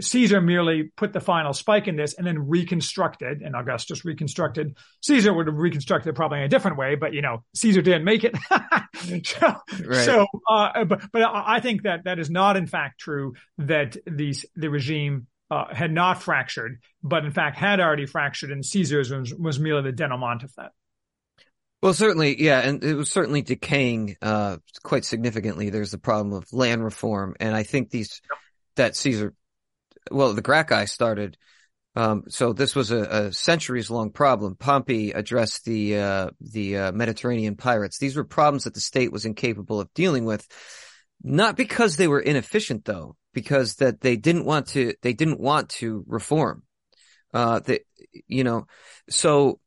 Caesar 0.00 0.40
merely 0.40 0.84
put 0.96 1.12
the 1.12 1.20
final 1.20 1.52
spike 1.52 1.88
in 1.88 1.96
this 1.96 2.14
and 2.14 2.26
then 2.26 2.48
reconstructed, 2.48 3.42
and 3.42 3.54
Augustus 3.54 4.04
reconstructed. 4.04 4.76
Caesar 5.02 5.32
would 5.32 5.46
have 5.46 5.56
reconstructed 5.56 6.14
probably 6.14 6.38
in 6.38 6.44
a 6.44 6.48
different 6.48 6.78
way, 6.78 6.94
but 6.94 7.12
you 7.12 7.22
know, 7.22 7.42
Caesar 7.54 7.82
didn't 7.82 8.04
make 8.04 8.24
it. 8.24 8.36
so, 9.26 9.54
right. 9.84 10.04
so 10.04 10.26
uh, 10.48 10.84
but, 10.84 11.02
but 11.12 11.22
I 11.22 11.60
think 11.60 11.82
that 11.82 12.04
that 12.04 12.18
is 12.18 12.30
not 12.30 12.56
in 12.56 12.66
fact 12.66 13.00
true 13.00 13.34
that 13.58 13.96
these, 14.06 14.46
the 14.54 14.68
regime 14.68 15.26
uh, 15.50 15.72
had 15.72 15.92
not 15.92 16.22
fractured, 16.22 16.80
but 17.02 17.24
in 17.24 17.32
fact 17.32 17.56
had 17.56 17.80
already 17.80 18.06
fractured, 18.06 18.50
and 18.50 18.64
Caesar's 18.64 19.10
was, 19.10 19.34
was 19.34 19.60
merely 19.60 19.82
the 19.82 19.92
denouement 19.92 20.42
of 20.42 20.54
that. 20.56 20.72
Well, 21.82 21.92
certainly, 21.92 22.42
yeah, 22.42 22.60
and 22.60 22.82
it 22.82 22.94
was 22.94 23.10
certainly 23.10 23.42
decaying 23.42 24.16
uh, 24.22 24.56
quite 24.82 25.04
significantly. 25.04 25.70
There's 25.70 25.90
the 25.90 25.98
problem 25.98 26.32
of 26.32 26.52
land 26.52 26.82
reform, 26.82 27.36
and 27.38 27.54
I 27.54 27.62
think 27.62 27.90
these 27.90 28.22
that 28.76 28.96
Caesar 28.96 29.34
well, 30.10 30.32
the 30.34 30.42
Gracchi 30.42 30.86
started. 30.86 31.36
Um, 31.94 32.24
so 32.28 32.52
this 32.52 32.74
was 32.76 32.90
a, 32.90 33.00
a 33.00 33.32
centuries 33.32 33.90
long 33.90 34.10
problem. 34.10 34.54
Pompey 34.54 35.12
addressed 35.12 35.64
the 35.64 35.98
uh, 35.98 36.30
the 36.40 36.76
uh, 36.76 36.92
Mediterranean 36.92 37.56
pirates. 37.56 37.98
These 37.98 38.16
were 38.16 38.24
problems 38.24 38.64
that 38.64 38.74
the 38.74 38.80
state 38.80 39.10
was 39.10 39.24
incapable 39.24 39.80
of 39.80 39.92
dealing 39.94 40.26
with, 40.26 40.46
not 41.22 41.56
because 41.56 41.96
they 41.96 42.06
were 42.06 42.20
inefficient, 42.20 42.84
though, 42.84 43.16
because 43.32 43.76
that 43.76 44.02
they 44.02 44.16
didn't 44.16 44.44
want 44.44 44.68
to 44.68 44.94
they 45.00 45.14
didn't 45.14 45.40
want 45.40 45.70
to 45.70 46.04
reform. 46.06 46.62
Uh, 47.32 47.60
you 48.26 48.44
know, 48.44 48.66
so 49.08 49.58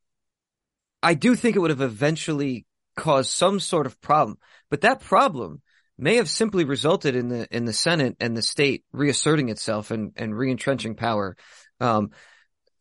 I 1.01 1.15
do 1.15 1.35
think 1.35 1.55
it 1.55 1.59
would 1.59 1.71
have 1.71 1.81
eventually 1.81 2.67
caused 2.95 3.31
some 3.31 3.59
sort 3.59 3.87
of 3.87 3.99
problem, 4.01 4.37
but 4.69 4.81
that 4.81 5.01
problem 5.01 5.61
may 5.99 6.15
have 6.15 6.29
simply 6.29 6.63
resulted 6.63 7.15
in 7.15 7.27
the 7.27 7.47
in 7.55 7.65
the 7.65 7.73
Senate 7.73 8.15
and 8.19 8.35
the 8.35 8.41
state 8.41 8.83
reasserting 8.91 9.49
itself 9.49 9.91
and 9.91 10.13
and 10.15 10.33
reentrenching 10.33 10.97
power. 10.97 11.35
Um, 11.79 12.11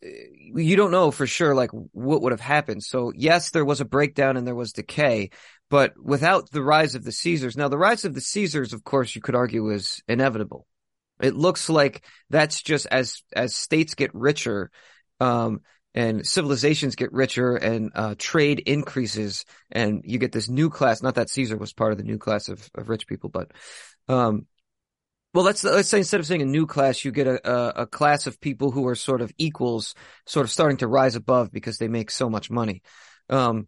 you 0.00 0.76
don't 0.76 0.92
know 0.92 1.10
for 1.10 1.26
sure 1.26 1.54
like 1.54 1.70
what 1.72 2.22
would 2.22 2.32
have 2.32 2.40
happened. 2.40 2.84
So 2.84 3.12
yes, 3.14 3.50
there 3.50 3.64
was 3.64 3.80
a 3.80 3.84
breakdown 3.84 4.36
and 4.36 4.46
there 4.46 4.54
was 4.54 4.72
decay, 4.72 5.30
but 5.70 5.94
without 6.00 6.50
the 6.50 6.62
rise 6.62 6.94
of 6.94 7.04
the 7.04 7.12
Caesars, 7.12 7.56
now 7.56 7.68
the 7.68 7.78
rise 7.78 8.04
of 8.04 8.14
the 8.14 8.20
Caesars, 8.20 8.72
of 8.72 8.84
course, 8.84 9.14
you 9.14 9.20
could 9.20 9.34
argue 9.34 9.70
is 9.70 10.00
inevitable. 10.08 10.66
It 11.20 11.34
looks 11.34 11.68
like 11.68 12.04
that's 12.30 12.62
just 12.62 12.86
as 12.86 13.22
as 13.34 13.56
states 13.56 13.94
get 13.94 14.14
richer, 14.14 14.70
um, 15.20 15.62
and 15.98 16.24
civilizations 16.24 16.94
get 16.94 17.12
richer 17.12 17.56
and 17.56 17.90
uh, 17.96 18.14
trade 18.16 18.60
increases 18.60 19.44
and 19.72 20.02
you 20.04 20.18
get 20.18 20.30
this 20.30 20.48
new 20.48 20.70
class 20.70 21.02
not 21.02 21.16
that 21.16 21.28
caesar 21.28 21.56
was 21.56 21.72
part 21.72 21.90
of 21.90 21.98
the 21.98 22.04
new 22.04 22.18
class 22.18 22.48
of, 22.48 22.70
of 22.76 22.88
rich 22.88 23.06
people 23.08 23.28
but 23.28 23.50
um, 24.08 24.46
well 25.34 25.44
let's 25.44 25.64
let's 25.64 25.88
say 25.88 25.98
instead 25.98 26.20
of 26.20 26.26
saying 26.26 26.40
a 26.40 26.46
new 26.46 26.66
class 26.66 27.04
you 27.04 27.10
get 27.10 27.26
a, 27.26 27.50
a, 27.50 27.82
a 27.82 27.86
class 27.86 28.28
of 28.28 28.40
people 28.40 28.70
who 28.70 28.86
are 28.86 28.94
sort 28.94 29.20
of 29.20 29.32
equals 29.38 29.96
sort 30.24 30.44
of 30.44 30.52
starting 30.52 30.76
to 30.76 30.86
rise 30.86 31.16
above 31.16 31.50
because 31.50 31.78
they 31.78 31.88
make 31.88 32.10
so 32.10 32.30
much 32.30 32.48
money 32.48 32.80
um, 33.28 33.66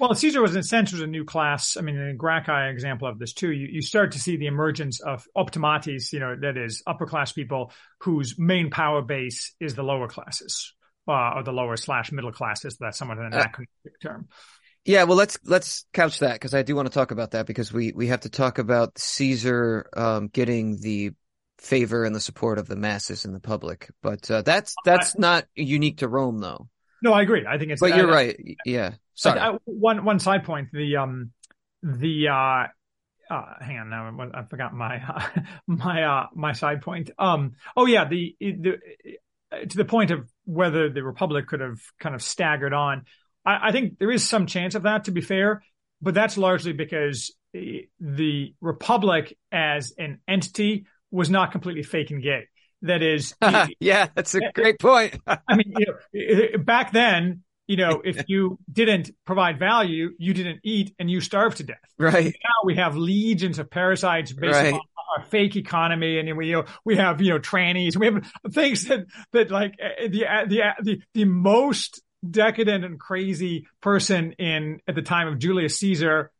well, 0.00 0.12
Caesar 0.12 0.42
was 0.42 0.54
in 0.54 0.58
a 0.58 0.62
sense 0.64 0.90
was 0.90 1.02
a 1.02 1.06
new 1.06 1.24
class. 1.24 1.76
I 1.76 1.80
mean, 1.80 1.96
in 1.96 2.16
Gracchi 2.16 2.68
example 2.68 3.06
of 3.06 3.20
this 3.20 3.32
too, 3.32 3.52
you, 3.52 3.68
you 3.70 3.80
start 3.80 4.12
to 4.12 4.18
see 4.18 4.36
the 4.36 4.48
emergence 4.48 5.00
of 5.00 5.24
optimates, 5.36 6.12
you 6.12 6.18
know, 6.18 6.34
that 6.40 6.56
is 6.56 6.82
upper 6.84 7.06
class 7.06 7.32
people 7.32 7.70
whose 8.00 8.36
main 8.36 8.70
power 8.70 9.02
base 9.02 9.54
is 9.60 9.76
the 9.76 9.84
lower 9.84 10.08
classes 10.08 10.74
uh, 11.08 11.32
or 11.36 11.42
the 11.42 11.52
lower 11.52 11.76
slash 11.76 12.12
middle 12.12 12.32
classes. 12.32 12.76
That's 12.78 12.98
somewhat 12.98 13.18
of 13.18 13.24
an 13.24 13.34
uh, 13.34 13.36
anachronistic 13.36 13.92
uh, 14.04 14.08
term. 14.08 14.28
Yeah, 14.84 15.04
well, 15.04 15.16
let's 15.16 15.38
let's 15.44 15.86
couch 15.94 16.18
that 16.18 16.34
because 16.34 16.54
I 16.54 16.62
do 16.62 16.76
want 16.76 16.88
to 16.88 16.94
talk 16.94 17.10
about 17.10 17.30
that 17.30 17.46
because 17.46 17.72
we 17.72 17.92
we 17.92 18.08
have 18.08 18.20
to 18.20 18.28
talk 18.28 18.58
about 18.58 18.98
Caesar 18.98 19.88
um, 19.96 20.28
getting 20.28 20.78
the 20.78 21.12
favor 21.58 22.04
and 22.04 22.14
the 22.14 22.20
support 22.20 22.58
of 22.58 22.68
the 22.68 22.76
masses 22.76 23.24
and 23.24 23.34
the 23.34 23.40
public, 23.40 23.90
but 24.02 24.30
uh, 24.30 24.42
that's 24.42 24.74
that's 24.84 25.16
I, 25.16 25.20
not 25.20 25.44
unique 25.54 25.98
to 25.98 26.08
Rome, 26.08 26.38
though. 26.38 26.68
No, 27.02 27.12
I 27.12 27.22
agree. 27.22 27.46
I 27.46 27.58
think 27.58 27.70
it's. 27.70 27.80
But 27.80 27.96
you're 27.96 28.10
I, 28.10 28.14
right. 28.14 28.58
Yeah. 28.64 28.92
Sorry. 29.14 29.40
I, 29.40 29.56
one 29.64 30.04
one 30.04 30.18
side 30.18 30.44
point. 30.44 30.68
The 30.72 30.96
um 30.96 31.30
the 31.82 32.28
uh 32.28 32.66
uh, 33.30 33.54
hang 33.60 33.78
on 33.78 33.90
now 33.90 34.30
I 34.34 34.42
forgot 34.42 34.74
my 34.74 35.02
uh, 35.02 35.22
my 35.66 36.02
uh 36.02 36.26
my 36.34 36.52
side 36.52 36.82
point. 36.82 37.10
Um 37.18 37.52
oh 37.76 37.86
yeah 37.86 38.06
the 38.06 38.36
the 38.40 38.78
to 39.68 39.76
the 39.76 39.84
point 39.84 40.10
of 40.10 40.28
whether 40.44 40.88
the 40.88 41.02
Republic 41.02 41.46
could 41.46 41.60
have 41.60 41.80
kind 42.00 42.14
of 42.14 42.22
staggered 42.22 42.72
on. 42.72 43.04
I, 43.44 43.68
I 43.68 43.72
think 43.72 43.98
there 43.98 44.10
is 44.10 44.28
some 44.28 44.46
chance 44.46 44.74
of 44.74 44.82
that, 44.82 45.04
to 45.04 45.10
be 45.10 45.20
fair, 45.20 45.62
but 46.00 46.14
that's 46.14 46.36
largely 46.36 46.72
because 46.72 47.34
eh, 47.54 47.82
the 48.00 48.54
Republic 48.60 49.36
as 49.52 49.92
an 49.98 50.20
entity 50.28 50.86
was 51.10 51.30
not 51.30 51.52
completely 51.52 51.82
fake 51.82 52.10
and 52.10 52.22
gay. 52.22 52.48
That 52.82 53.02
is, 53.02 53.34
yeah, 53.80 54.08
that's 54.14 54.34
a 54.34 54.44
eh, 54.44 54.50
great 54.54 54.78
point. 54.78 55.18
I 55.26 55.38
mean, 55.56 55.72
you 55.78 55.86
know, 55.86 56.20
eh, 56.20 56.56
back 56.58 56.92
then, 56.92 57.42
you 57.66 57.76
know, 57.76 58.02
if 58.04 58.28
you 58.28 58.58
didn't 58.70 59.10
provide 59.24 59.58
value, 59.58 60.10
you 60.18 60.34
didn't 60.34 60.60
eat 60.64 60.94
and 60.98 61.10
you 61.10 61.20
starved 61.20 61.58
to 61.58 61.64
death. 61.64 61.78
Right. 61.98 62.26
Now 62.26 62.64
we 62.64 62.76
have 62.76 62.96
legions 62.96 63.58
of 63.58 63.70
parasites 63.70 64.32
based 64.32 64.54
right. 64.54 64.74
on 64.74 64.80
our 65.16 65.24
fake 65.24 65.56
economy 65.56 66.18
and 66.18 66.36
we, 66.36 66.48
you 66.48 66.52
know, 66.54 66.64
we 66.84 66.96
have, 66.96 67.20
you 67.22 67.30
know, 67.30 67.38
trannies. 67.38 67.96
We 67.96 68.06
have 68.06 68.30
things 68.52 68.84
that, 68.86 69.06
that 69.32 69.50
like 69.50 69.74
eh, 69.80 70.08
the, 70.08 70.26
eh, 70.26 70.44
the, 70.46 70.62
eh, 70.62 70.72
the, 70.82 71.02
the 71.14 71.24
most 71.24 72.02
decadent 72.28 72.84
and 72.84 73.00
crazy 73.00 73.66
person 73.80 74.32
in, 74.32 74.80
at 74.86 74.94
the 74.94 75.02
time 75.02 75.28
of 75.28 75.38
Julius 75.38 75.78
Caesar 75.78 76.30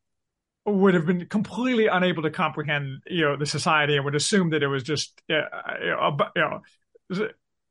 would 0.65 0.95
have 0.95 1.05
been 1.05 1.27
completely 1.27 1.87
unable 1.87 2.23
to 2.23 2.31
comprehend, 2.31 3.03
you 3.07 3.23
know, 3.23 3.37
the 3.37 3.45
society 3.45 3.95
and 3.95 4.05
would 4.05 4.15
assume 4.15 4.49
that 4.51 4.63
it 4.63 4.67
was 4.67 4.83
just, 4.83 5.19
uh, 5.29 5.41
you 5.79 6.39
know, 6.39 6.59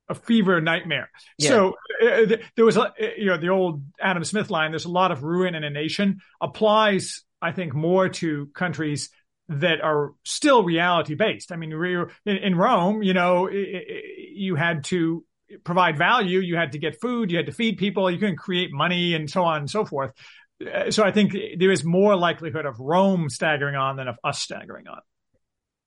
a 0.09 0.15
fever 0.15 0.61
nightmare. 0.61 1.11
Yeah. 1.39 1.49
So 1.49 1.75
uh, 2.03 2.37
there 2.57 2.65
was, 2.65 2.77
a, 2.77 2.93
you 3.17 3.27
know, 3.27 3.39
the 3.39 3.49
old 3.49 3.83
Adam 4.01 4.25
Smith 4.25 4.51
line, 4.51 4.71
there's 4.71 4.85
a 4.85 4.91
lot 4.91 5.13
of 5.13 5.23
ruin 5.23 5.55
in 5.55 5.65
a 5.65 5.71
nation 5.71 6.21
applies, 6.41 7.23
I 7.41 7.53
think, 7.53 7.75
more 7.75 8.09
to 8.09 8.47
countries 8.55 9.11
that 9.49 9.81
are 9.83 10.13
still 10.25 10.65
reality 10.65 11.15
based. 11.15 11.53
I 11.53 11.57
mean, 11.57 11.73
in, 11.73 12.37
in 12.37 12.55
Rome, 12.55 13.03
you 13.03 13.15
know, 13.15 13.51
you 13.51 14.55
had 14.55 14.85
to 14.85 15.25
provide 15.65 15.99
value, 15.99 16.41
you 16.41 16.57
had 16.57 16.73
to 16.73 16.79
get 16.79 17.01
food, 17.01 17.31
you 17.31 17.37
had 17.37 17.47
to 17.47 17.53
feed 17.53 17.77
people, 17.79 18.11
you 18.11 18.19
couldn't 18.19 18.37
create 18.37 18.73
money 18.73 19.15
and 19.15 19.31
so 19.31 19.45
on 19.45 19.59
and 19.59 19.71
so 19.71 19.85
forth. 19.85 20.13
Uh, 20.61 20.91
so 20.91 21.05
I 21.05 21.13
think 21.13 21.35
there 21.59 21.71
is 21.71 21.85
more 21.85 22.17
likelihood 22.17 22.65
of 22.65 22.81
Rome 22.81 23.29
staggering 23.29 23.75
on 23.75 23.97
than 23.97 24.09
of 24.09 24.17
us 24.25 24.39
staggering 24.41 24.89
on. 24.89 25.01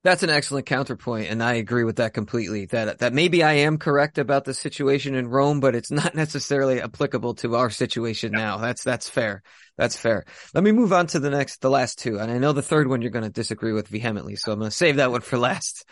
That's 0.04 0.24
an 0.24 0.30
excellent 0.30 0.68
counterpoint, 0.68 1.30
and 1.30 1.44
I 1.44 1.56
agree 1.56 1.84
with 1.84 1.98
that 1.98 2.14
completely. 2.14 2.66
That 2.68 3.00
that 3.00 3.14
maybe 3.14 3.44
I 3.44 3.54
am 3.54 3.78
correct 3.78 4.18
about 4.18 4.46
the 4.46 4.54
situation 4.54 5.16
in 5.16 5.28
Rome, 5.28 5.60
but 5.60 5.76
it's 5.76 5.92
not 5.92 6.16
necessarily 6.16 6.82
applicable 6.82 7.34
to 7.36 7.56
our 7.56 7.70
situation 7.70 8.32
now. 8.32 8.58
That's 8.58 8.84
that's 8.84 9.10
fair. 9.10 9.42
That's 9.78 9.98
fair. 9.98 10.26
Let 10.54 10.64
me 10.64 10.72
move 10.72 10.94
on 10.94 11.08
to 11.08 11.20
the 11.20 11.30
next, 11.30 11.62
the 11.62 11.70
last 11.70 12.00
two, 12.00 12.20
and 12.20 12.32
I 12.32 12.38
know 12.38 12.54
the 12.54 12.62
third 12.62 12.88
one 12.88 13.02
you're 13.02 13.12
going 13.12 13.26
to 13.26 13.32
disagree 13.32 13.74
with 13.74 13.88
vehemently, 13.88 14.36
so 14.36 14.52
I'm 14.52 14.60
going 14.60 14.72
to 14.72 14.76
save 14.76 14.96
that 14.98 15.12
one 15.12 15.22
for 15.22 15.38
last. 15.40 15.86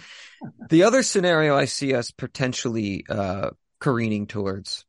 the 0.69 0.83
other 0.83 1.03
scenario 1.03 1.55
I 1.55 1.65
see 1.65 1.93
us 1.93 2.11
potentially 2.11 3.05
uh, 3.09 3.49
careening 3.79 4.27
towards, 4.27 4.85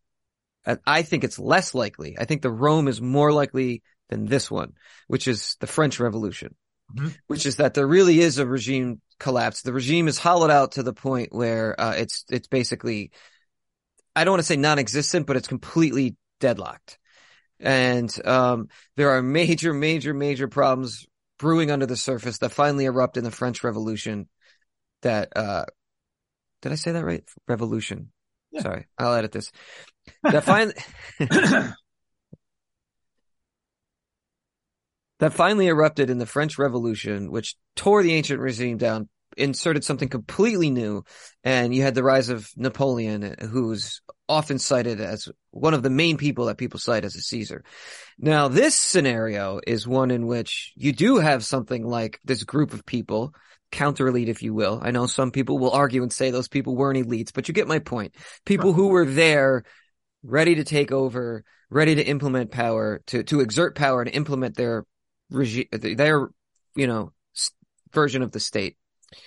I 0.87 1.03
think 1.03 1.25
it's 1.25 1.39
less 1.39 1.75
likely. 1.75 2.17
I 2.19 2.25
think 2.25 2.43
the 2.43 2.51
Rome 2.51 2.89
is 2.89 3.01
more 3.01 3.33
likely 3.33 3.83
than 4.09 4.27
this 4.27 4.51
one, 4.51 4.73
which 5.09 5.29
is 5.29 5.57
the 5.61 5.67
French 5.67 6.01
Revolution. 6.01 6.55
Mm-hmm. 6.95 7.09
Which 7.27 7.47
is 7.47 7.57
that 7.57 7.75
there 7.75 7.87
really 7.87 8.21
is 8.21 8.39
a 8.39 8.47
regime 8.47 9.01
collapse. 9.19 9.63
The 9.63 9.73
regime 9.73 10.09
is 10.09 10.19
hollowed 10.19 10.51
out 10.51 10.73
to 10.73 10.83
the 10.83 10.93
point 10.93 11.33
where 11.33 11.79
uh, 11.81 11.95
it's 11.97 12.25
it's 12.31 12.49
basically 12.49 13.11
I 14.15 14.25
don't 14.25 14.33
want 14.33 14.41
to 14.41 14.47
say 14.47 14.57
non-existent, 14.57 15.27
but 15.27 15.37
it's 15.37 15.49
completely 15.49 16.17
deadlocked. 16.41 16.99
And 17.61 18.13
um, 18.27 18.69
there 18.97 19.11
are 19.11 19.23
major, 19.23 19.73
major, 19.73 20.13
major 20.15 20.49
problems 20.49 21.07
brewing 21.39 21.71
under 21.71 21.87
the 21.87 21.97
surface 21.97 22.39
that 22.39 22.51
finally 22.51 22.87
erupt 22.87 23.17
in 23.17 23.25
the 23.25 23.31
French 23.31 23.63
Revolution. 23.65 24.29
That 25.03 25.37
uh, 25.37 25.67
did 26.63 26.73
I 26.73 26.77
say 26.77 26.93
that 26.93 27.05
right? 27.05 27.25
Revolution. 27.47 28.11
Yeah. 28.51 28.63
Sorry, 28.63 28.87
I'll 28.99 29.15
edit 29.15 29.33
this. 29.33 29.53
That 30.23 30.45
finally. 30.45 30.75
that 35.19 35.33
finally 35.33 35.67
erupted 35.67 36.11
in 36.11 36.19
the 36.19 36.27
French 36.27 36.59
Revolution, 36.59 37.31
which 37.31 37.57
tore 37.75 38.03
the 38.03 38.15
ancient 38.15 38.41
regime 38.41 38.77
down, 38.77 39.09
inserted 39.37 39.85
something 39.85 40.09
completely 40.09 40.71
new, 40.71 41.05
and 41.45 41.75
you 41.75 41.83
had 41.83 41.95
the 41.95 42.03
rise 42.03 42.29
of 42.29 42.49
Napoleon, 42.57 43.37
who's 43.51 44.01
often 44.29 44.59
cited 44.59 45.01
as 45.01 45.29
one 45.51 45.75
of 45.75 45.83
the 45.83 45.91
main 45.91 46.17
people 46.17 46.47
that 46.47 46.59
people 46.59 46.81
cite 46.81 47.05
as 47.05 47.15
a 47.17 47.21
Caesar. 47.21 47.63
Now, 48.19 48.49
this 48.49 48.75
scenario 48.75 49.61
is 49.67 49.87
one 49.87 50.11
in 50.11 50.27
which 50.27 50.73
you 50.75 50.93
do 50.93 51.19
have 51.19 51.45
something 51.45 51.87
like 51.87 52.19
this 52.25 52.45
group 52.45 52.73
of 52.73 52.87
people, 52.87 53.35
counter 53.71 54.09
elite, 54.09 54.29
if 54.29 54.43
you 54.43 54.55
will. 54.55 54.81
I 54.83 54.91
know 54.91 55.07
some 55.07 55.31
people 55.31 55.59
will 55.59 55.71
argue 55.71 56.03
and 56.03 56.13
say 56.13 56.31
those 56.31 56.49
people 56.49 56.75
weren't 56.75 57.07
elites, 57.07 57.33
but 57.33 57.49
you 57.49 57.55
get 57.55 57.69
my 57.69 57.79
point. 57.79 58.15
People 58.45 58.73
who 58.73 58.89
were 58.89 59.07
there 59.07 59.65
ready 60.23 60.57
to 60.57 60.65
take 60.65 60.93
over, 60.93 61.45
ready 61.71 61.95
to 61.95 62.03
implement 62.03 62.51
power, 62.51 63.03
to, 63.07 63.23
to 63.25 63.41
exert 63.41 63.77
power 63.77 64.03
and 64.03 64.11
implement 64.11 64.57
their 64.57 64.85
regime, 65.31 65.67
their, 65.73 66.29
you 66.75 66.87
know, 66.87 67.13
version 67.93 68.23
of 68.23 68.33
the 68.33 68.41
state. 68.41 68.77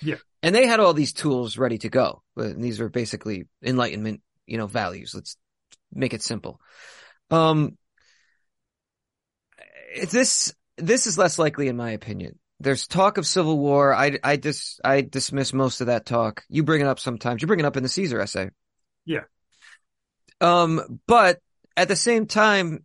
Yeah. 0.02 0.16
And 0.42 0.54
they 0.54 0.66
had 0.66 0.80
all 0.80 0.94
these 0.94 1.12
tools 1.12 1.58
ready 1.58 1.78
to 1.78 1.88
go. 1.88 2.22
And 2.36 2.62
these 2.62 2.80
are 2.80 2.88
basically 2.88 3.46
enlightenment, 3.62 4.22
you 4.46 4.58
know, 4.58 4.66
values. 4.66 5.14
Let's 5.14 5.36
make 5.92 6.14
it 6.14 6.22
simple. 6.22 6.60
Um, 7.30 7.76
this, 10.10 10.54
this 10.76 11.06
is 11.06 11.18
less 11.18 11.38
likely 11.38 11.68
in 11.68 11.76
my 11.76 11.90
opinion. 11.90 12.38
There's 12.60 12.86
talk 12.86 13.18
of 13.18 13.26
civil 13.26 13.58
war. 13.58 13.94
I, 13.94 14.18
I 14.22 14.36
dis, 14.36 14.80
I 14.84 15.00
dismiss 15.00 15.52
most 15.52 15.80
of 15.80 15.86
that 15.86 16.06
talk. 16.06 16.44
You 16.48 16.62
bring 16.62 16.82
it 16.82 16.86
up 16.86 17.00
sometimes. 17.00 17.42
You 17.42 17.48
bring 17.48 17.60
it 17.60 17.66
up 17.66 17.76
in 17.76 17.82
the 17.82 17.88
Caesar 17.88 18.20
essay. 18.20 18.50
Yeah. 19.04 19.24
Um, 20.40 21.00
but 21.06 21.38
at 21.76 21.88
the 21.88 21.96
same 21.96 22.26
time, 22.26 22.84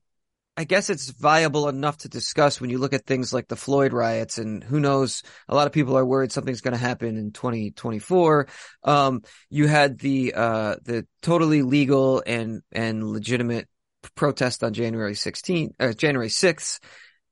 I 0.58 0.64
guess 0.64 0.90
it's 0.90 1.10
viable 1.10 1.68
enough 1.68 1.98
to 2.00 2.10
discuss 2.10 2.62
when 2.62 2.70
you 2.70 2.78
look 2.78 2.94
at 2.94 3.06
things 3.06 3.34
like 3.34 3.50
the 3.50 3.58
Floyd 3.58 3.92
riots 3.92 4.38
and 4.38 4.64
who 4.64 4.80
knows, 4.80 5.22
a 5.50 5.56
lot 5.56 5.68
of 5.68 5.74
people 5.74 5.98
are 5.98 6.06
worried 6.06 6.32
something's 6.32 6.62
going 6.62 6.74
to 6.74 6.80
happen 6.80 7.18
in 7.18 7.32
2024. 7.32 8.48
Um, 8.84 9.24
you 9.50 9.68
had 9.68 10.00
the, 10.00 10.34
uh, 10.34 10.76
the 10.84 11.06
totally 11.22 11.62
legal 11.62 12.24
and, 12.26 12.62
and 12.72 13.06
legitimate 13.06 13.68
protest 14.16 14.64
on 14.64 14.74
January 14.74 15.14
16th, 15.14 15.72
uh, 15.80 15.92
January 15.92 16.30
6th 16.30 16.80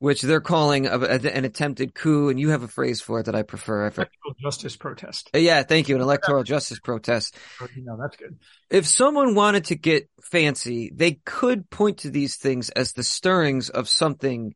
which 0.04 0.22
they're 0.22 0.42
calling 0.42 0.86
a, 0.86 1.00
a, 1.00 1.18
an 1.32 1.46
attempted 1.46 1.96
coup, 1.96 2.28
and 2.28 2.38
you 2.38 2.50
have 2.50 2.62
a 2.62 2.68
phrase 2.68 3.00
for 3.00 3.22
it 3.22 3.28
that 3.28 3.36
I 3.36 3.44
prefer. 3.44 3.86
Electoral 3.86 4.36
justice 4.38 4.76
protest. 4.76 5.30
Uh, 5.34 5.38
yeah, 5.38 5.64
thank 5.64 5.88
you. 5.88 5.96
An 5.96 6.02
electoral 6.02 6.44
justice 6.44 6.78
protest. 6.78 7.38
Oh, 7.62 7.68
no, 7.78 7.96
that's 7.96 8.18
good. 8.18 8.38
If 8.70 8.86
someone 8.86 9.34
wanted 9.34 9.64
to 9.66 9.76
get 9.78 10.10
fancy, 10.22 10.92
they 10.94 11.22
could 11.24 11.70
point 11.70 12.00
to 12.00 12.10
these 12.10 12.36
things 12.36 12.70
as 12.70 12.92
the 12.92 13.02
stirrings 13.02 13.70
of 13.70 13.88
something 13.88 14.56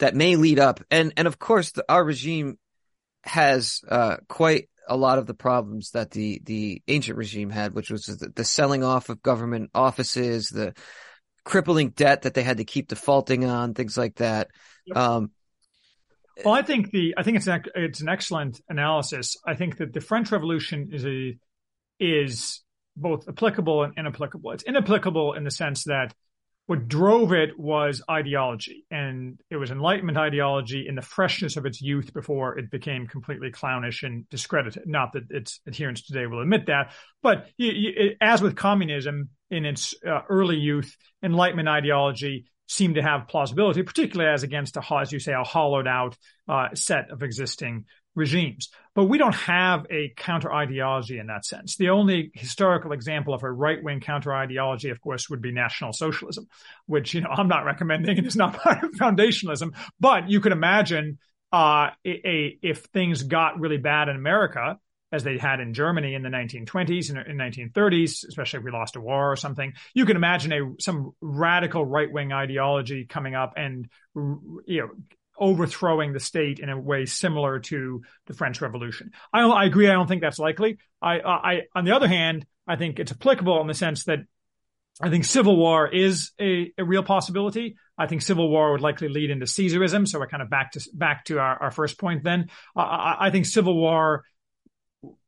that 0.00 0.16
may 0.16 0.34
lead 0.34 0.58
up. 0.58 0.80
And, 0.90 1.12
and 1.16 1.28
of 1.28 1.38
course, 1.38 1.70
the, 1.70 1.84
our 1.88 2.02
regime 2.02 2.58
has, 3.22 3.80
uh, 3.88 4.16
quite 4.28 4.70
a 4.88 4.96
lot 4.96 5.20
of 5.20 5.26
the 5.26 5.34
problems 5.34 5.92
that 5.92 6.10
the, 6.10 6.42
the 6.44 6.82
ancient 6.88 7.16
regime 7.16 7.50
had, 7.50 7.74
which 7.74 7.92
was 7.92 8.06
the, 8.06 8.28
the 8.34 8.44
selling 8.44 8.82
off 8.82 9.08
of 9.08 9.22
government 9.22 9.70
offices, 9.72 10.48
the, 10.48 10.74
crippling 11.44 11.90
debt 11.90 12.22
that 12.22 12.34
they 12.34 12.42
had 12.42 12.56
to 12.56 12.64
keep 12.64 12.88
defaulting 12.88 13.44
on, 13.44 13.74
things 13.74 13.96
like 13.96 14.16
that. 14.16 14.48
Yep. 14.86 14.96
Um, 14.96 15.30
Well, 16.44 16.54
I 16.54 16.62
think 16.62 16.90
the 16.90 17.14
I 17.16 17.22
think 17.22 17.36
it's 17.36 17.46
an 17.46 17.62
it's 17.74 18.00
an 18.00 18.08
excellent 18.08 18.60
analysis. 18.68 19.36
I 19.46 19.54
think 19.54 19.78
that 19.78 19.92
the 19.92 20.00
French 20.00 20.32
Revolution 20.32 20.90
is 20.92 21.04
a 21.06 21.38
is 22.00 22.62
both 22.96 23.28
applicable 23.28 23.84
and 23.84 23.94
inapplicable. 23.96 24.52
It's 24.52 24.64
inapplicable 24.64 25.34
in 25.34 25.44
the 25.44 25.50
sense 25.50 25.84
that 25.84 26.14
what 26.66 26.88
drove 26.88 27.32
it 27.32 27.58
was 27.58 28.02
ideology 28.10 28.86
and 28.90 29.38
it 29.50 29.56
was 29.56 29.70
enlightenment 29.70 30.16
ideology 30.16 30.86
in 30.88 30.94
the 30.94 31.02
freshness 31.02 31.56
of 31.56 31.66
its 31.66 31.82
youth 31.82 32.14
before 32.14 32.58
it 32.58 32.70
became 32.70 33.06
completely 33.06 33.50
clownish 33.50 34.02
and 34.02 34.28
discredited 34.30 34.82
not 34.86 35.12
that 35.12 35.24
its 35.30 35.60
adherents 35.66 36.06
today 36.06 36.26
will 36.26 36.40
admit 36.40 36.66
that 36.66 36.92
but 37.22 37.48
as 38.20 38.40
with 38.40 38.56
communism 38.56 39.28
in 39.54 39.64
its 39.64 39.94
uh, 40.06 40.20
early 40.28 40.56
youth 40.56 40.96
enlightenment 41.22 41.68
ideology 41.68 42.46
seemed 42.66 42.94
to 42.94 43.02
have 43.02 43.28
plausibility 43.28 43.82
particularly 43.82 44.32
as 44.32 44.42
against 44.42 44.76
a 44.76 44.82
as 44.94 45.12
you 45.12 45.18
say 45.18 45.32
a 45.32 45.44
hollowed 45.44 45.86
out 45.86 46.16
uh, 46.48 46.74
set 46.74 47.10
of 47.10 47.22
existing 47.22 47.84
regimes. 48.14 48.70
But 48.94 49.04
we 49.04 49.18
don't 49.18 49.34
have 49.34 49.86
a 49.90 50.12
counter 50.16 50.52
ideology 50.52 51.18
in 51.18 51.26
that 51.26 51.44
sense. 51.44 51.76
The 51.76 51.90
only 51.90 52.30
historical 52.34 52.92
example 52.92 53.34
of 53.34 53.42
a 53.42 53.50
right 53.50 53.82
wing 53.82 54.00
counter 54.00 54.32
ideology, 54.32 54.90
of 54.90 55.00
course, 55.00 55.28
would 55.28 55.42
be 55.42 55.52
National 55.52 55.92
Socialism, 55.92 56.46
which, 56.86 57.12
you 57.12 57.20
know, 57.20 57.30
I'm 57.30 57.48
not 57.48 57.64
recommending 57.64 58.16
and 58.18 58.26
is 58.26 58.36
not 58.36 58.56
part 58.62 58.84
of 58.84 58.92
foundationalism. 58.92 59.74
But 59.98 60.30
you 60.30 60.40
could 60.40 60.52
imagine 60.52 61.18
uh, 61.52 61.90
a, 62.04 62.28
a, 62.28 62.58
if 62.62 62.84
things 62.92 63.24
got 63.24 63.58
really 63.58 63.78
bad 63.78 64.08
in 64.08 64.16
America, 64.16 64.78
as 65.14 65.22
they 65.22 65.38
had 65.38 65.60
in 65.60 65.74
Germany 65.74 66.14
in 66.14 66.22
the 66.22 66.28
1920s 66.28 67.10
and 67.10 67.18
in 67.26 67.36
1930s, 67.36 68.26
especially 68.26 68.58
if 68.58 68.64
we 68.64 68.70
lost 68.70 68.96
a 68.96 69.00
war 69.00 69.30
or 69.30 69.36
something. 69.36 69.72
You 69.94 70.06
can 70.06 70.16
imagine 70.16 70.52
a 70.52 70.74
some 70.80 71.12
radical 71.20 71.84
right 71.84 72.10
wing 72.10 72.32
ideology 72.32 73.06
coming 73.06 73.34
up 73.34 73.54
and 73.56 73.88
you 74.14 74.80
know 74.80 74.90
overthrowing 75.38 76.12
the 76.12 76.20
state 76.20 76.58
in 76.58 76.68
a 76.68 76.78
way 76.78 77.06
similar 77.06 77.58
to 77.58 78.02
the 78.26 78.34
French 78.34 78.60
Revolution. 78.60 79.12
I, 79.32 79.42
I 79.42 79.64
agree. 79.64 79.88
I 79.88 79.92
don't 79.92 80.06
think 80.06 80.20
that's 80.20 80.38
likely. 80.38 80.78
I, 81.02 81.20
I, 81.20 81.60
on 81.74 81.84
the 81.84 81.92
other 81.92 82.08
hand, 82.08 82.46
I 82.66 82.76
think 82.76 83.00
it's 83.00 83.12
applicable 83.12 83.60
in 83.60 83.66
the 83.66 83.74
sense 83.74 84.04
that 84.04 84.20
I 85.00 85.10
think 85.10 85.24
civil 85.24 85.56
war 85.56 85.92
is 85.92 86.30
a, 86.40 86.72
a 86.78 86.84
real 86.84 87.02
possibility. 87.02 87.76
I 87.98 88.06
think 88.06 88.22
civil 88.22 88.48
war 88.48 88.72
would 88.72 88.80
likely 88.80 89.08
lead 89.08 89.30
into 89.30 89.46
Caesarism. 89.46 90.06
So 90.06 90.18
we're 90.18 90.28
kind 90.28 90.42
of 90.42 90.50
back 90.50 90.72
to 90.72 90.88
back 90.92 91.24
to 91.26 91.38
our, 91.38 91.64
our 91.64 91.70
first 91.70 91.98
point. 91.98 92.22
Then 92.22 92.48
I, 92.76 93.16
I 93.20 93.30
think 93.30 93.46
civil 93.46 93.76
war. 93.76 94.24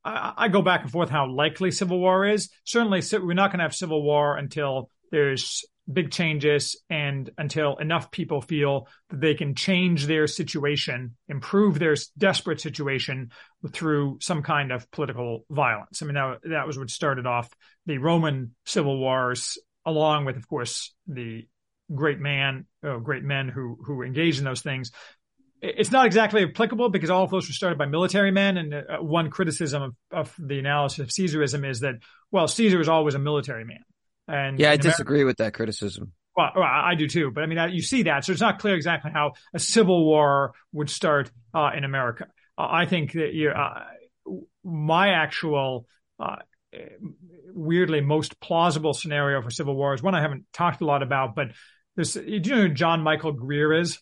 I, 0.07 0.49
go 0.49 0.63
back 0.63 0.83
and 0.83 0.91
forth 0.91 1.11
how 1.11 1.29
likely 1.31 1.71
civil 1.71 1.99
war 1.99 2.27
is. 2.27 2.49
Certainly, 2.65 3.03
we're 3.13 3.35
not 3.35 3.51
going 3.51 3.59
to 3.59 3.65
have 3.65 3.75
civil 3.75 4.03
war 4.03 4.37
until 4.37 4.91
there's 5.11 5.65
big 5.91 6.11
changes 6.11 6.81
and 6.91 7.31
until 7.39 7.77
enough 7.77 8.11
people 8.11 8.41
feel 8.41 8.89
that 9.11 9.21
they 9.21 9.35
can 9.35 9.55
change 9.55 10.07
their 10.07 10.27
situation, 10.27 11.17
improve 11.29 11.79
their 11.79 11.97
desperate 12.19 12.61
situation 12.61 13.31
through 13.73 14.19
some 14.21 14.43
kind 14.43 14.73
of 14.73 14.91
political 14.91 15.45
violence. 15.51 16.03
I 16.03 16.07
mean, 16.07 16.15
that, 16.15 16.39
that 16.51 16.67
was 16.67 16.79
what 16.79 16.91
started 16.91 17.27
off 17.27 17.49
the 17.87 17.99
Roman 17.99 18.55
civil 18.65 18.99
wars, 18.99 19.59
along 19.85 20.25
with, 20.25 20.37
of 20.37 20.49
course, 20.49 20.93
the 21.07 21.47
great 21.95 22.19
man, 22.19 22.67
oh, 22.83 22.99
great 22.99 23.23
men 23.23 23.49
who, 23.49 23.79
who 23.85 24.03
engaged 24.03 24.39
in 24.39 24.45
those 24.45 24.63
things. 24.63 24.91
It's 25.63 25.91
not 25.91 26.07
exactly 26.07 26.45
applicable 26.45 26.91
because 26.91 27.11
all 27.11 27.25
of 27.25 27.31
those 27.31 27.49
were 27.49 27.53
started 27.53 27.79
by 27.79 27.87
military 27.87 28.31
men. 28.31 28.57
And 28.59 28.75
uh, 28.75 28.99
one 29.01 29.31
criticism 29.31 29.83
of, 29.83 29.95
of 30.11 30.35
the 30.39 30.59
analysis 30.59 30.99
of 30.99 31.09
Caesarism 31.09 31.69
is 31.69 31.81
that, 31.81 31.95
well, 32.31 32.47
Caesar 32.47 32.79
was 32.79 32.89
always 32.89 33.15
a 33.15 33.19
military 33.19 33.65
man 33.65 33.85
and 34.29 34.59
yeah, 34.59 34.71
I 34.71 34.77
disagree 34.77 35.21
America, 35.21 35.27
with 35.27 35.37
that 35.39 35.55
criticism. 35.55 36.13
Well, 36.37 36.51
I 36.57 36.95
do 36.97 37.09
too, 37.09 37.31
but 37.31 37.43
I 37.43 37.47
mean, 37.47 37.59
you 37.73 37.83
see 37.83 38.05
that, 38.05 38.25
so 38.25 38.33
it's 38.33 38.41
not 38.41 38.59
clear 38.59 38.75
exactly 38.75 39.11
how 39.11 39.33
a 39.55 39.59
civil 39.59 40.05
war 40.05 40.53
would 40.73 40.91
start 40.91 41.31
uh, 41.55 41.71
in 41.77 41.85
America. 41.85 42.27
Uh, 42.59 42.69
I 42.71 42.87
think 42.87 43.13
that 43.13 43.33
you, 43.33 43.51
uh, 43.51 43.85
my 44.65 45.11
actual, 45.11 45.87
uh, 46.19 46.37
weirdly 47.55 48.03
most 48.03 48.39
plausible 48.41 48.93
scenario 48.93 49.41
for 49.41 49.51
civil 49.51 49.75
war 49.75 49.95
is 49.95 50.03
one 50.03 50.15
I 50.15 50.21
haven't 50.21 50.45
talked 50.53 50.83
a 50.83 50.85
lot 50.85 51.03
about, 51.03 51.35
but 51.35 51.53
this. 51.95 52.13
Do 52.15 52.23
you 52.27 52.41
know 52.41 52.63
who 52.63 52.69
John 52.69 53.01
Michael 53.01 53.33
Greer 53.33 53.73
is? 53.73 53.99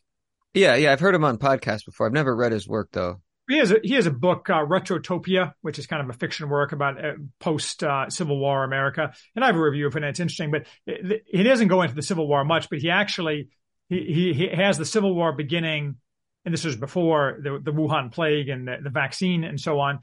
Yeah, 0.54 0.76
yeah, 0.76 0.92
I've 0.92 1.00
heard 1.00 1.14
him 1.14 1.24
on 1.24 1.36
podcasts 1.38 1.84
before. 1.84 2.06
I've 2.06 2.12
never 2.12 2.34
read 2.34 2.52
his 2.52 2.66
work 2.66 2.90
though 2.92 3.20
he 3.48 3.58
has 3.58 3.70
a, 3.70 3.76
he 3.82 3.94
has 3.94 4.06
a 4.06 4.10
book, 4.10 4.48
uh, 4.48 4.64
Retrotopia, 4.64 5.52
which 5.60 5.78
is 5.78 5.86
kind 5.86 6.02
of 6.02 6.08
a 6.08 6.18
fiction 6.18 6.48
work 6.48 6.72
about 6.72 7.04
uh, 7.04 7.12
post 7.40 7.84
uh, 7.84 8.08
Civil 8.08 8.38
War 8.38 8.64
America, 8.64 9.12
and 9.34 9.44
I 9.44 9.48
have 9.48 9.56
a 9.56 9.60
review 9.60 9.86
of 9.86 9.94
it. 9.94 9.98
and 9.98 10.06
It's 10.06 10.20
interesting, 10.20 10.50
but 10.50 10.66
he 10.86 11.42
doesn't 11.42 11.68
go 11.68 11.82
into 11.82 11.94
the 11.94 12.02
Civil 12.02 12.26
War 12.26 12.44
much. 12.44 12.70
But 12.70 12.78
he 12.78 12.90
actually 12.90 13.48
he 13.88 14.32
he, 14.34 14.48
he 14.48 14.48
has 14.48 14.78
the 14.78 14.86
Civil 14.86 15.14
War 15.14 15.32
beginning, 15.32 15.96
and 16.44 16.54
this 16.54 16.64
was 16.64 16.76
before 16.76 17.38
the, 17.42 17.60
the 17.62 17.72
Wuhan 17.72 18.12
plague 18.12 18.48
and 18.48 18.66
the, 18.66 18.78
the 18.82 18.90
vaccine 18.90 19.44
and 19.44 19.60
so 19.60 19.78
on, 19.78 20.00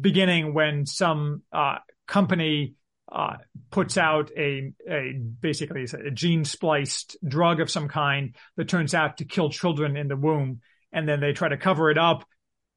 beginning 0.00 0.52
when 0.52 0.84
some 0.84 1.42
uh, 1.52 1.78
company 2.08 2.74
uh, 3.10 3.36
puts 3.70 3.98
out 3.98 4.30
a, 4.36 4.72
a 4.88 5.12
basically 5.40 5.86
a 5.92 6.10
gene 6.10 6.44
spliced 6.44 7.16
drug 7.26 7.60
of 7.60 7.70
some 7.70 7.88
kind 7.88 8.36
that 8.56 8.68
turns 8.68 8.94
out 8.94 9.18
to 9.18 9.24
kill 9.24 9.50
children 9.50 9.96
in 9.96 10.08
the 10.08 10.16
womb, 10.16 10.60
and 10.92 11.08
then 11.08 11.20
they 11.20 11.32
try 11.32 11.48
to 11.48 11.56
cover 11.56 11.90
it 11.90 11.98
up 11.98 12.24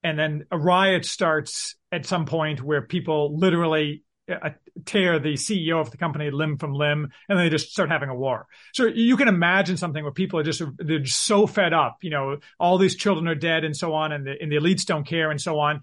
and 0.03 0.19
then 0.19 0.45
a 0.51 0.57
riot 0.57 1.05
starts 1.05 1.75
at 1.91 2.05
some 2.05 2.25
point 2.25 2.61
where 2.61 2.81
people 2.81 3.37
literally 3.37 4.03
uh, 4.29 4.49
tear 4.85 5.19
the 5.19 5.33
CEO 5.33 5.79
of 5.79 5.91
the 5.91 5.97
company 5.97 6.29
limb 6.29 6.57
from 6.57 6.73
limb, 6.73 7.09
and 7.29 7.39
they 7.39 7.49
just 7.49 7.71
start 7.71 7.89
having 7.89 8.09
a 8.09 8.15
war. 8.15 8.47
So 8.73 8.85
you 8.85 9.17
can 9.17 9.27
imagine 9.27 9.77
something 9.77 10.03
where 10.03 10.13
people 10.13 10.39
are 10.39 10.43
just 10.43 10.61
they're 10.77 10.99
just 10.99 11.23
so 11.23 11.47
fed 11.47 11.73
up. 11.73 11.97
You 12.01 12.09
know, 12.09 12.37
all 12.59 12.77
these 12.77 12.95
children 12.95 13.27
are 13.27 13.35
dead, 13.35 13.63
and 13.63 13.75
so 13.75 13.93
on, 13.93 14.11
and 14.11 14.27
the, 14.27 14.35
and 14.39 14.51
the 14.51 14.57
elites 14.57 14.85
don't 14.85 15.05
care, 15.05 15.31
and 15.31 15.41
so 15.41 15.59
on. 15.59 15.81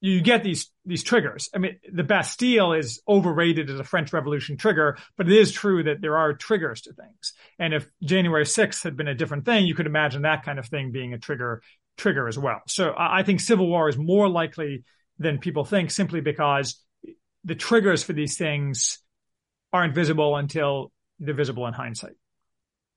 You 0.00 0.20
get 0.20 0.44
these 0.44 0.70
these 0.84 1.02
triggers. 1.02 1.48
I 1.54 1.58
mean, 1.58 1.78
the 1.92 2.04
Bastille 2.04 2.72
is 2.72 3.02
overrated 3.08 3.68
as 3.68 3.80
a 3.80 3.84
French 3.84 4.12
Revolution 4.12 4.56
trigger, 4.56 4.96
but 5.16 5.28
it 5.28 5.36
is 5.36 5.50
true 5.50 5.82
that 5.84 6.00
there 6.00 6.16
are 6.16 6.34
triggers 6.34 6.82
to 6.82 6.92
things. 6.92 7.32
And 7.58 7.74
if 7.74 7.88
January 8.02 8.44
6th 8.44 8.84
had 8.84 8.96
been 8.96 9.08
a 9.08 9.14
different 9.14 9.44
thing, 9.44 9.66
you 9.66 9.74
could 9.74 9.86
imagine 9.86 10.22
that 10.22 10.44
kind 10.44 10.58
of 10.58 10.66
thing 10.66 10.92
being 10.92 11.14
a 11.14 11.18
trigger 11.18 11.62
trigger 11.96 12.28
as 12.28 12.38
well. 12.38 12.62
So 12.68 12.94
I 12.96 13.24
think 13.24 13.40
civil 13.40 13.68
war 13.68 13.88
is 13.88 13.98
more 13.98 14.28
likely 14.28 14.84
than 15.18 15.38
people 15.38 15.64
think 15.64 15.90
simply 15.90 16.20
because 16.20 16.80
the 17.44 17.54
triggers 17.56 18.02
for 18.02 18.12
these 18.12 18.38
things 18.38 19.00
aren't 19.72 19.94
visible 19.94 20.36
until 20.36 20.92
they're 21.18 21.34
visible 21.34 21.66
in 21.66 21.74
hindsight. 21.74 22.14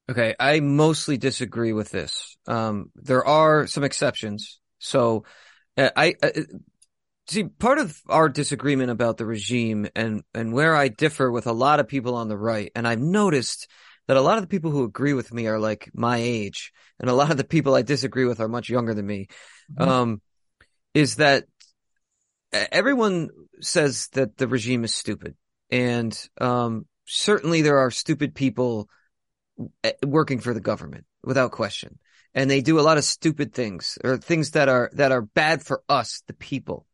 Okay. 0.10 0.36
I 0.40 0.60
mostly 0.60 1.18
disagree 1.18 1.74
with 1.74 1.90
this. 1.90 2.38
Um, 2.48 2.92
there 2.96 3.26
are 3.26 3.68
some 3.68 3.84
exceptions. 3.84 4.60
So 4.80 5.26
uh, 5.78 5.90
I, 5.96 6.16
I, 6.22 6.28
uh, 6.28 6.42
see 7.32 7.44
part 7.46 7.80
of 7.80 8.00
our 8.08 8.30
disagreement 8.30 8.92
about 8.92 9.18
the 9.18 9.26
regime 9.26 9.88
and, 9.96 10.24
and 10.34 10.54
where 10.54 10.76
I 10.76 10.90
differ 10.90 11.32
with 11.32 11.48
a 11.48 11.54
lot 11.54 11.80
of 11.80 11.88
people 11.88 12.16
on 12.16 12.28
the 12.28 12.38
right. 12.38 12.72
And 12.76 12.88
I've 12.88 13.00
noticed 13.00 13.68
that 14.08 14.18
a 14.18 14.22
lot 14.22 14.38
of 14.38 14.44
the 14.44 14.48
people 14.48 14.72
who 14.72 14.84
agree 14.84 15.14
with 15.14 15.34
me 15.34 15.48
are 15.48 15.60
like 15.60 15.90
my 15.94 16.18
age, 16.18 16.74
and 17.00 17.10
a 17.10 17.14
lot 17.14 17.32
of 17.32 17.38
the 17.38 17.44
people 17.44 17.76
I 17.76 17.82
disagree 17.82 18.26
with 18.26 18.40
are 18.40 18.48
much 18.48 18.70
younger 18.70 18.94
than 18.94 19.06
me. 19.06 19.28
Mm-hmm. 19.74 19.90
Um, 19.90 20.22
is 20.94 21.16
that 21.16 21.46
everyone 22.52 23.30
says 23.62 24.10
that 24.14 24.38
the 24.38 24.48
regime 24.48 24.84
is 24.84 24.94
stupid, 24.94 25.36
and 25.70 26.18
um, 26.40 26.86
certainly 27.06 27.62
there 27.62 27.78
are 27.78 27.92
stupid 27.92 28.36
people 28.36 28.90
working 30.06 30.40
for 30.40 30.54
the 30.54 30.60
government 30.60 31.06
without 31.24 31.52
question, 31.52 31.98
and 32.34 32.50
they 32.50 32.62
do 32.62 32.80
a 32.80 32.82
lot 32.82 32.98
of 32.98 33.06
stupid 33.06 33.54
things 33.54 33.98
or 34.04 34.18
things 34.18 34.52
that 34.52 34.68
are 34.68 34.90
that 34.94 35.12
are 35.12 35.22
bad 35.22 35.64
for 35.64 35.84
us, 35.88 36.24
the 36.28 36.34
people. 36.34 36.86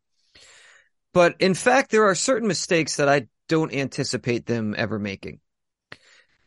But 1.17 1.37
in 1.39 1.55
fact, 1.55 1.89
there 1.89 2.03
are 2.03 2.13
certain 2.13 2.47
mistakes 2.47 2.97
that 2.97 3.09
I 3.09 3.25
don't 3.49 3.73
anticipate 3.73 4.45
them 4.45 4.75
ever 4.77 4.99
making. 4.99 5.39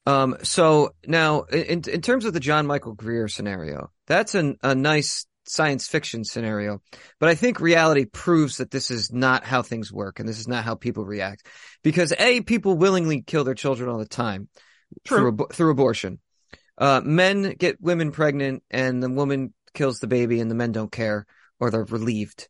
Um, 0.06 0.36
so 0.44 0.94
now 1.04 1.42
in, 1.42 1.82
in 1.88 2.00
terms 2.02 2.24
of 2.24 2.34
the 2.34 2.38
John 2.38 2.68
Michael 2.68 2.92
Greer 2.92 3.26
scenario, 3.26 3.90
that's 4.06 4.36
an, 4.36 4.58
a 4.62 4.76
nice 4.76 5.26
science 5.44 5.88
fiction 5.88 6.22
scenario, 6.22 6.82
but 7.18 7.28
I 7.28 7.34
think 7.34 7.58
reality 7.58 8.04
proves 8.04 8.58
that 8.58 8.70
this 8.70 8.92
is 8.92 9.12
not 9.12 9.42
how 9.42 9.62
things 9.62 9.92
work 9.92 10.20
and 10.20 10.28
this 10.28 10.38
is 10.38 10.46
not 10.46 10.62
how 10.62 10.76
people 10.76 11.04
react 11.04 11.48
because 11.82 12.12
A, 12.16 12.40
people 12.40 12.76
willingly 12.76 13.22
kill 13.22 13.42
their 13.42 13.54
children 13.54 13.88
all 13.88 13.98
the 13.98 14.06
time 14.06 14.48
True. 15.02 15.34
through, 15.36 15.48
through 15.52 15.72
abortion. 15.72 16.20
Uh, 16.78 17.00
men 17.04 17.56
get 17.58 17.80
women 17.80 18.12
pregnant 18.12 18.62
and 18.70 19.02
the 19.02 19.10
woman 19.10 19.52
kills 19.74 19.98
the 19.98 20.06
baby 20.06 20.38
and 20.38 20.48
the 20.48 20.54
men 20.54 20.70
don't 20.70 20.92
care 20.92 21.26
or 21.58 21.72
they're 21.72 21.82
relieved. 21.82 22.48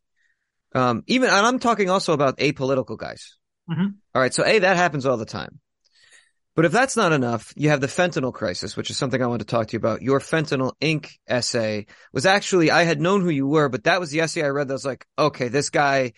Um, 0.73 1.03
even, 1.07 1.29
and 1.29 1.45
I'm 1.45 1.59
talking 1.59 1.89
also 1.89 2.13
about 2.13 2.37
apolitical 2.37 2.97
guys. 2.97 3.37
Mm-hmm. 3.69 3.87
All 4.15 4.21
right. 4.21 4.33
So 4.33 4.45
A, 4.45 4.59
that 4.59 4.77
happens 4.77 5.05
all 5.05 5.17
the 5.17 5.25
time. 5.25 5.59
But 6.55 6.65
if 6.65 6.71
that's 6.73 6.97
not 6.97 7.13
enough, 7.13 7.53
you 7.55 7.69
have 7.69 7.79
the 7.79 7.87
fentanyl 7.87 8.33
crisis, 8.33 8.75
which 8.75 8.89
is 8.89 8.97
something 8.97 9.21
I 9.21 9.27
want 9.27 9.39
to 9.39 9.45
talk 9.45 9.67
to 9.67 9.73
you 9.73 9.79
about. 9.79 10.01
Your 10.01 10.19
Fentanyl 10.19 10.73
Inc. 10.81 11.09
essay 11.25 11.85
was 12.11 12.25
actually, 12.25 12.71
I 12.71 12.83
had 12.83 12.99
known 12.99 13.21
who 13.21 13.29
you 13.29 13.47
were, 13.47 13.69
but 13.69 13.85
that 13.85 14.01
was 14.01 14.11
the 14.11 14.19
essay 14.19 14.43
I 14.43 14.49
read 14.49 14.67
that 14.67 14.73
was 14.73 14.85
like, 14.85 15.05
okay, 15.17 15.47
this 15.47 15.69
guy 15.69 16.11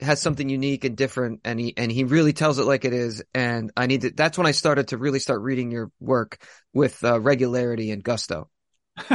has 0.00 0.20
something 0.20 0.48
unique 0.48 0.84
and 0.84 0.96
different 0.96 1.40
and 1.44 1.60
he, 1.60 1.74
and 1.76 1.92
he 1.92 2.04
really 2.04 2.32
tells 2.32 2.58
it 2.58 2.64
like 2.64 2.86
it 2.86 2.94
is. 2.94 3.22
And 3.34 3.70
I 3.76 3.86
need 3.86 4.00
to, 4.00 4.10
that's 4.10 4.38
when 4.38 4.46
I 4.46 4.52
started 4.52 4.88
to 4.88 4.98
really 4.98 5.18
start 5.18 5.42
reading 5.42 5.70
your 5.70 5.90
work 6.00 6.38
with 6.72 7.04
uh, 7.04 7.20
regularity 7.20 7.90
and 7.90 8.02
gusto. 8.02 8.48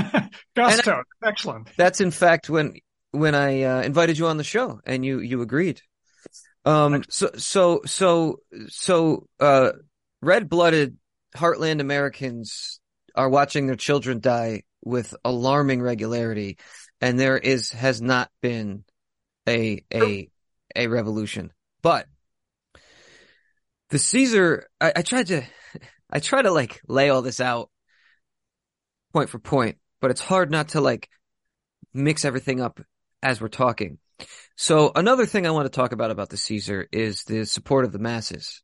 Gusto, 0.56 1.04
I, 1.24 1.28
excellent. 1.28 1.70
That's 1.78 2.02
in 2.02 2.12
fact 2.12 2.50
when 2.50 2.74
when 3.12 3.36
I 3.36 3.64
uh, 3.64 3.82
invited 3.82 4.18
you 4.18 4.28
on 4.28 4.38
the 4.38 4.44
show 4.44 4.80
and 4.86 5.06
you 5.06 5.20
you 5.20 5.42
agreed. 5.42 5.82
Um. 6.66 7.04
So 7.10 7.32
so 7.38 7.82
so 7.86 8.40
so 8.68 9.28
uh, 9.40 9.72
red 10.22 10.50
blooded 10.50 10.98
heartland 11.36 11.80
Americans 11.80 12.80
are 13.16 13.30
watching 13.30 13.68
their 13.68 13.76
children 13.76 14.20
die 14.20 14.64
with 14.84 15.16
alarming 15.24 15.82
regularity, 15.82 16.58
and 17.02 17.20
there 17.20 17.38
is 17.38 17.72
has 17.72 18.02
not 18.02 18.30
been 18.42 18.84
a 19.48 19.84
a 19.94 20.30
a 20.76 20.88
revolution. 20.88 21.52
But 21.82 22.08
the 23.90 24.00
Caesar, 24.00 24.68
I, 24.80 24.94
I 24.98 25.02
tried 25.02 25.28
to, 25.28 25.44
I 26.10 26.20
try 26.20 26.42
to 26.42 26.52
like 26.52 26.82
lay 26.88 27.10
all 27.10 27.22
this 27.22 27.40
out 27.40 27.70
point 29.14 29.30
for 29.30 29.40
point, 29.40 29.78
but 30.02 30.12
it's 30.12 30.22
hard 30.22 30.52
not 30.52 30.70
to 30.70 30.82
like 30.82 31.10
mix 31.94 32.26
everything 32.26 32.62
up 32.62 32.80
as 33.22 33.42
we're 33.42 33.48
talking. 33.48 33.98
So 34.56 34.92
another 34.96 35.26
thing 35.26 35.48
I 35.48 35.52
want 35.52 35.66
to 35.66 35.76
talk 35.76 35.92
about 35.92 36.12
about 36.12 36.30
the 36.30 36.38
Caesar 36.38 36.88
is 36.92 37.24
the 37.24 37.46
support 37.46 37.86
of 37.86 37.92
the 37.92 38.00
masses. 38.00 38.62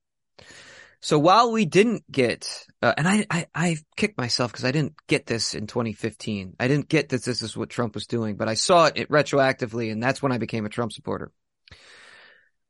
So 1.01 1.19
while 1.19 1.51
we 1.51 1.65
didn't 1.65 2.03
get, 2.11 2.65
uh, 2.81 2.93
and 2.97 3.07
I, 3.07 3.25
I, 3.29 3.45
I 3.53 3.77
kicked 3.95 4.17
myself 4.17 4.51
because 4.51 4.65
I 4.65 4.71
didn't 4.71 4.95
get 5.07 5.27
this 5.27 5.53
in 5.53 5.67
2015. 5.67 6.55
I 6.59 6.67
didn't 6.67 6.89
get 6.89 7.09
that 7.09 7.23
this 7.23 7.41
is 7.41 7.55
what 7.55 7.69
Trump 7.69 7.93
was 7.95 8.07
doing, 8.07 8.37
but 8.37 8.49
I 8.49 8.55
saw 8.55 8.85
it 8.85 9.09
retroactively 9.09 9.91
and 9.91 10.01
that's 10.01 10.21
when 10.21 10.31
I 10.31 10.37
became 10.37 10.65
a 10.65 10.69
Trump 10.69 10.91
supporter. 10.91 11.31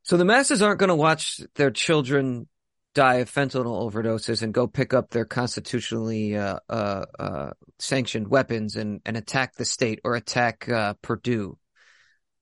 So 0.03 0.17
the 0.17 0.25
masses 0.25 0.61
aren't 0.61 0.79
going 0.79 0.89
to 0.89 0.95
watch 0.95 1.39
their 1.55 1.71
children 1.71 2.47
die 2.93 3.15
of 3.15 3.31
fentanyl 3.31 3.91
overdoses 3.91 4.41
and 4.41 4.53
go 4.53 4.67
pick 4.67 4.93
up 4.93 5.09
their 5.09 5.25
constitutionally 5.25 6.35
uh, 6.35 6.59
uh, 6.69 7.05
uh, 7.19 7.49
sanctioned 7.77 8.27
weapons 8.27 8.75
and, 8.75 9.01
and 9.05 9.17
attack 9.17 9.55
the 9.55 9.65
state 9.65 9.99
or 10.03 10.15
attack 10.15 10.67
uh, 10.69 10.93
Purdue, 11.01 11.57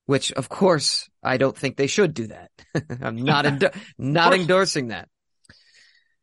which 0.06 0.32
of 0.34 0.50
course 0.50 1.10
I 1.22 1.38
don't 1.38 1.58
think 1.58 1.78
they 1.78 1.88
should 1.88 2.14
do 2.14 2.28
that. 2.28 2.52
I'm 3.02 3.18
not 3.18 3.46
endo- 3.46 3.72
not 3.98 4.34
endorsing 4.34 4.90
that. 4.90 5.10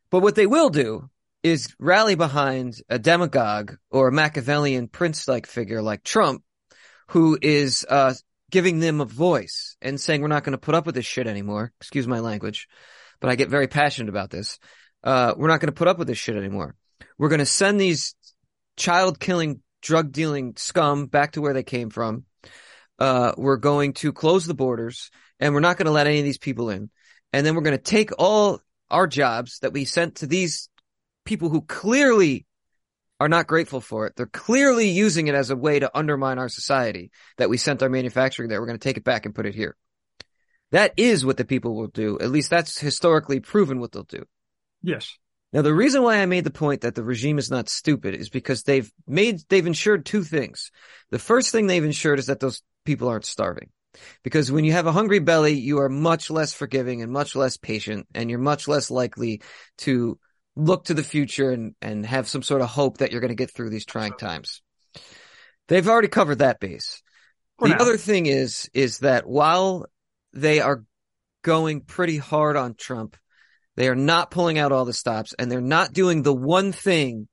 But 0.09 0.19
what 0.19 0.35
they 0.35 0.47
will 0.47 0.69
do 0.69 1.09
is 1.43 1.73
rally 1.79 2.15
behind 2.15 2.75
a 2.89 2.99
demagogue 2.99 3.75
or 3.89 4.07
a 4.09 4.11
Machiavellian 4.11 4.87
prince-like 4.87 5.47
figure 5.47 5.81
like 5.81 6.03
Trump, 6.03 6.43
who 7.09 7.37
is 7.41 7.85
uh, 7.89 8.13
giving 8.51 8.79
them 8.79 9.01
a 9.01 9.05
voice 9.05 9.75
and 9.81 9.99
saying 9.99 10.21
we're 10.21 10.27
not 10.27 10.43
going 10.43 10.51
to 10.51 10.57
put 10.59 10.75
up 10.75 10.85
with 10.85 10.95
this 10.95 11.05
shit 11.05 11.27
anymore. 11.27 11.71
Excuse 11.79 12.07
my 12.07 12.19
language, 12.19 12.67
but 13.19 13.29
I 13.31 13.35
get 13.35 13.49
very 13.49 13.67
passionate 13.67 14.09
about 14.09 14.29
this. 14.29 14.59
Uh, 15.03 15.33
we're 15.35 15.47
not 15.47 15.61
going 15.61 15.71
to 15.71 15.77
put 15.77 15.87
up 15.87 15.97
with 15.97 16.07
this 16.07 16.17
shit 16.17 16.35
anymore. 16.35 16.75
We're 17.17 17.29
going 17.29 17.39
to 17.39 17.45
send 17.45 17.81
these 17.81 18.13
child 18.77 19.19
killing, 19.19 19.61
drug 19.81 20.11
dealing 20.11 20.53
scum 20.57 21.07
back 21.07 21.31
to 21.31 21.41
where 21.41 21.53
they 21.53 21.63
came 21.63 21.89
from. 21.89 22.25
Uh, 23.01 23.33
we're 23.35 23.57
going 23.57 23.93
to 23.93 24.13
close 24.13 24.45
the 24.45 24.53
borders 24.53 25.09
and 25.39 25.55
we're 25.55 25.59
not 25.59 25.75
going 25.75 25.87
to 25.87 25.91
let 25.91 26.05
any 26.05 26.19
of 26.19 26.23
these 26.23 26.37
people 26.37 26.69
in. 26.69 26.91
And 27.33 27.43
then 27.43 27.55
we're 27.55 27.63
going 27.63 27.75
to 27.75 27.83
take 27.83 28.11
all 28.19 28.61
our 28.91 29.07
jobs 29.07 29.57
that 29.63 29.73
we 29.73 29.85
sent 29.85 30.17
to 30.17 30.27
these 30.27 30.69
people 31.25 31.49
who 31.49 31.61
clearly 31.61 32.45
are 33.19 33.27
not 33.27 33.47
grateful 33.47 33.81
for 33.81 34.05
it. 34.05 34.13
They're 34.15 34.27
clearly 34.27 34.89
using 34.89 35.25
it 35.25 35.33
as 35.33 35.49
a 35.49 35.55
way 35.55 35.79
to 35.79 35.89
undermine 35.97 36.37
our 36.37 36.47
society 36.47 37.09
that 37.37 37.49
we 37.49 37.57
sent 37.57 37.81
our 37.81 37.89
manufacturing 37.89 38.49
there. 38.49 38.61
We're 38.61 38.67
going 38.67 38.77
to 38.77 38.87
take 38.87 38.97
it 38.97 39.03
back 39.03 39.25
and 39.25 39.33
put 39.33 39.47
it 39.47 39.55
here. 39.55 39.75
That 40.71 40.93
is 40.95 41.25
what 41.25 41.37
the 41.37 41.43
people 41.43 41.75
will 41.75 41.87
do. 41.87 42.19
At 42.19 42.29
least 42.29 42.51
that's 42.51 42.79
historically 42.79 43.39
proven 43.39 43.79
what 43.79 43.93
they'll 43.93 44.03
do. 44.03 44.25
Yes. 44.83 45.17
Now, 45.53 45.63
the 45.63 45.73
reason 45.73 46.03
why 46.03 46.17
I 46.17 46.27
made 46.27 46.43
the 46.43 46.51
point 46.51 46.81
that 46.81 46.93
the 46.93 47.03
regime 47.03 47.39
is 47.39 47.49
not 47.49 47.67
stupid 47.67 48.13
is 48.13 48.29
because 48.29 48.61
they've 48.61 48.91
made, 49.07 49.39
they've 49.49 49.65
ensured 49.65 50.05
two 50.05 50.23
things. 50.23 50.71
The 51.09 51.17
first 51.17 51.51
thing 51.51 51.65
they've 51.65 51.83
ensured 51.83 52.19
is 52.19 52.27
that 52.27 52.39
those 52.39 52.61
people 52.85 53.07
aren't 53.07 53.25
starving. 53.25 53.69
Because 54.23 54.51
when 54.51 54.63
you 54.63 54.71
have 54.71 54.87
a 54.87 54.91
hungry 54.91 55.19
belly, 55.19 55.53
you 55.53 55.79
are 55.79 55.89
much 55.89 56.29
less 56.29 56.53
forgiving 56.53 57.01
and 57.01 57.11
much 57.11 57.35
less 57.35 57.57
patient, 57.57 58.07
and 58.13 58.29
you're 58.29 58.39
much 58.39 58.67
less 58.67 58.89
likely 58.89 59.41
to 59.79 60.17
look 60.55 60.85
to 60.85 60.93
the 60.93 61.03
future 61.03 61.51
and, 61.51 61.75
and 61.81 62.05
have 62.05 62.27
some 62.27 62.43
sort 62.43 62.61
of 62.61 62.69
hope 62.69 62.99
that 62.99 63.11
you're 63.11 63.21
going 63.21 63.29
to 63.29 63.35
get 63.35 63.53
through 63.53 63.69
these 63.69 63.85
trying 63.85 64.13
times. 64.13 64.61
They've 65.67 65.87
already 65.87 66.07
covered 66.07 66.39
that 66.39 66.59
base. 66.59 67.01
For 67.59 67.67
the 67.67 67.75
now. 67.75 67.81
other 67.81 67.97
thing 67.97 68.25
is, 68.25 68.69
is 68.73 68.99
that 68.99 69.27
while 69.27 69.85
they 70.33 70.59
are 70.61 70.83
going 71.43 71.81
pretty 71.81 72.17
hard 72.17 72.57
on 72.57 72.75
Trump, 72.75 73.17
they 73.75 73.87
are 73.87 73.95
not 73.95 74.31
pulling 74.31 74.57
out 74.57 74.71
all 74.71 74.85
the 74.85 74.93
stops 74.93 75.33
and 75.37 75.51
they're 75.51 75.61
not 75.61 75.93
doing 75.93 76.23
the 76.23 76.33
one 76.33 76.71
thing 76.71 77.27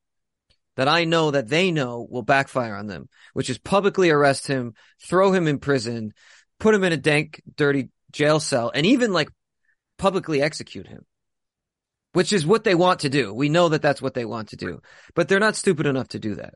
that 0.79 0.89
I 0.89 1.05
know 1.05 1.33
that 1.33 1.49
they 1.49 1.71
know 1.71 2.07
will 2.09 2.23
backfire 2.23 2.75
on 2.75 2.87
them, 2.87 3.11
which 3.35 3.51
is 3.51 3.59
publicly 3.59 4.09
arrest 4.09 4.47
him, 4.47 4.73
throw 5.07 5.33
him 5.33 5.47
in 5.47 5.59
prison, 5.59 6.15
put 6.59 6.75
him 6.75 6.85
in 6.85 6.95
a 6.95 6.97
dank, 6.97 7.43
dirty 7.55 7.91
jail 8.11 8.41
cell, 8.41 8.71
and 8.75 8.87
even 8.87 9.13
like 9.13 9.29
publicly 9.99 10.41
execute 10.41 10.87
him 10.87 11.05
which 12.13 12.33
is 12.33 12.47
what 12.47 12.65
they 12.65 12.75
want 12.75 13.01
to 13.01 13.09
do. 13.09 13.33
We 13.33 13.49
know 13.49 13.69
that 13.69 13.83
that's 13.83 14.03
what 14.03 14.15
they 14.15 14.25
want 14.25 14.49
to 14.49 14.57
do, 14.57 14.81
but 15.15 15.29
they're 15.29 15.39
not 15.39 15.57
stupid 15.57 15.87
enough 15.87 16.09
to 16.09 16.19
do 16.19 16.37
that. 16.37 16.55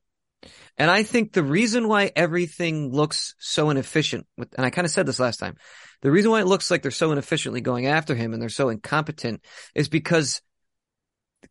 And 0.76 0.90
I 0.90 1.02
think 1.02 1.32
the 1.32 1.42
reason 1.42 1.86
why 1.86 2.10
everything 2.16 2.90
looks 2.90 3.34
so 3.38 3.70
inefficient, 3.70 4.26
and 4.38 4.66
I 4.66 4.70
kind 4.70 4.86
of 4.86 4.90
said 4.90 5.06
this 5.06 5.20
last 5.20 5.36
time, 5.36 5.56
the 6.00 6.10
reason 6.10 6.30
why 6.30 6.40
it 6.40 6.46
looks 6.46 6.70
like 6.70 6.82
they're 6.82 6.90
so 6.90 7.12
inefficiently 7.12 7.60
going 7.60 7.86
after 7.86 8.14
him 8.14 8.32
and 8.32 8.40
they're 8.40 8.48
so 8.48 8.70
incompetent 8.70 9.44
is 9.74 9.88
because 9.88 10.40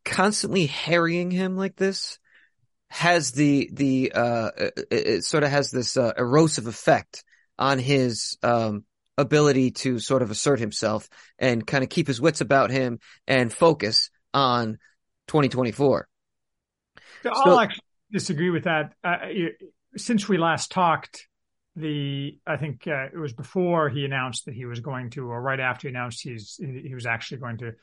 constantly 0.03 0.65
harrying 0.65 1.31
him 1.31 1.55
like 1.55 1.75
this 1.75 2.19
has 3.01 3.31
the, 3.31 3.69
the, 3.73 4.11
uh, 4.13 4.51
it, 4.57 4.87
it 4.91 5.23
sort 5.23 5.43
of 5.43 5.49
has 5.49 5.71
this, 5.71 5.97
uh, 5.97 6.13
erosive 6.17 6.67
effect 6.67 7.23
on 7.57 7.79
his, 7.79 8.37
um, 8.43 8.85
ability 9.17 9.71
to 9.71 9.99
sort 9.99 10.21
of 10.21 10.31
assert 10.31 10.59
himself 10.59 11.09
and 11.39 11.65
kind 11.65 11.83
of 11.83 11.89
keep 11.89 12.07
his 12.07 12.21
wits 12.21 12.41
about 12.41 12.71
him 12.71 12.99
and 13.27 13.51
focus 13.53 14.09
on 14.33 14.77
2024. 15.27 16.07
I'll 17.31 17.59
actually 17.59 17.83
disagree 18.11 18.49
with 18.49 18.65
that. 18.65 18.93
Uh, 19.03 19.17
since 19.95 20.27
we 20.27 20.37
last 20.37 20.71
talked, 20.71 21.27
the 21.75 22.37
I 22.45 22.57
think 22.57 22.85
uh, 22.87 23.05
it 23.13 23.17
was 23.17 23.33
before 23.33 23.89
he 23.89 24.03
announced 24.03 24.45
that 24.45 24.55
he 24.55 24.65
was 24.65 24.79
going 24.79 25.09
to, 25.11 25.29
or 25.29 25.41
right 25.41 25.59
after 25.59 25.87
he 25.87 25.93
announced 25.93 26.21
he's 26.21 26.59
he 26.59 26.93
was 26.93 27.05
actually 27.05 27.37
going 27.37 27.59
to 27.59 27.73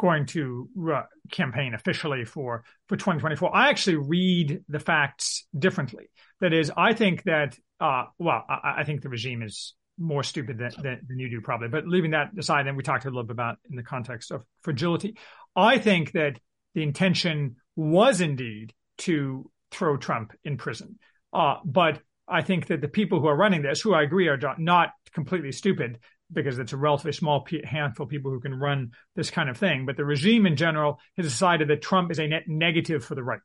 going 0.00 0.24
to 0.24 0.68
uh, 0.92 1.02
campaign 1.30 1.74
officially 1.74 2.24
for 2.24 2.64
for 2.88 2.96
2024. 2.96 3.54
I 3.54 3.68
actually 3.68 3.96
read 3.96 4.64
the 4.68 4.80
facts 4.80 5.46
differently. 5.56 6.10
That 6.40 6.54
is, 6.54 6.72
I 6.74 6.94
think 6.94 7.24
that 7.24 7.56
uh, 7.80 8.04
well, 8.18 8.44
I, 8.48 8.76
I 8.78 8.84
think 8.84 9.02
the 9.02 9.08
regime 9.08 9.42
is 9.42 9.74
more 9.98 10.22
stupid 10.22 10.56
than, 10.56 10.72
than, 10.82 11.00
than, 11.06 11.18
you 11.18 11.28
do 11.28 11.42
probably. 11.42 11.68
But 11.68 11.86
leaving 11.86 12.12
that 12.12 12.30
aside, 12.38 12.66
and 12.66 12.76
we 12.76 12.82
talked 12.82 13.04
a 13.04 13.08
little 13.08 13.24
bit 13.24 13.32
about 13.32 13.58
in 13.68 13.76
the 13.76 13.82
context 13.82 14.30
of 14.30 14.44
fragility, 14.62 15.16
I 15.54 15.78
think 15.78 16.12
that 16.12 16.40
the 16.74 16.82
intention 16.82 17.56
was 17.76 18.22
indeed 18.22 18.72
to 18.98 19.50
throw 19.70 19.98
Trump 19.98 20.32
in 20.44 20.56
prison. 20.56 20.98
Uh, 21.32 21.56
but 21.64 22.00
I 22.26 22.40
think 22.42 22.68
that 22.68 22.80
the 22.80 22.88
people 22.88 23.20
who 23.20 23.26
are 23.26 23.36
running 23.36 23.62
this, 23.62 23.80
who 23.80 23.92
I 23.92 24.02
agree 24.02 24.28
are 24.28 24.38
not 24.58 24.90
completely 25.12 25.52
stupid, 25.52 25.98
because 26.32 26.58
it's 26.58 26.72
a 26.72 26.76
relatively 26.76 27.12
small 27.12 27.46
handful 27.64 28.04
of 28.04 28.10
people 28.10 28.30
who 28.30 28.40
can 28.40 28.54
run 28.54 28.92
this 29.16 29.30
kind 29.30 29.48
of 29.48 29.56
thing. 29.56 29.86
But 29.86 29.96
the 29.96 30.04
regime 30.04 30.46
in 30.46 30.56
general 30.56 30.98
has 31.16 31.26
decided 31.26 31.68
that 31.68 31.82
Trump 31.82 32.10
is 32.10 32.18
a 32.18 32.26
net 32.26 32.44
negative 32.46 33.04
for 33.04 33.14
the 33.14 33.22
right. 33.22 33.40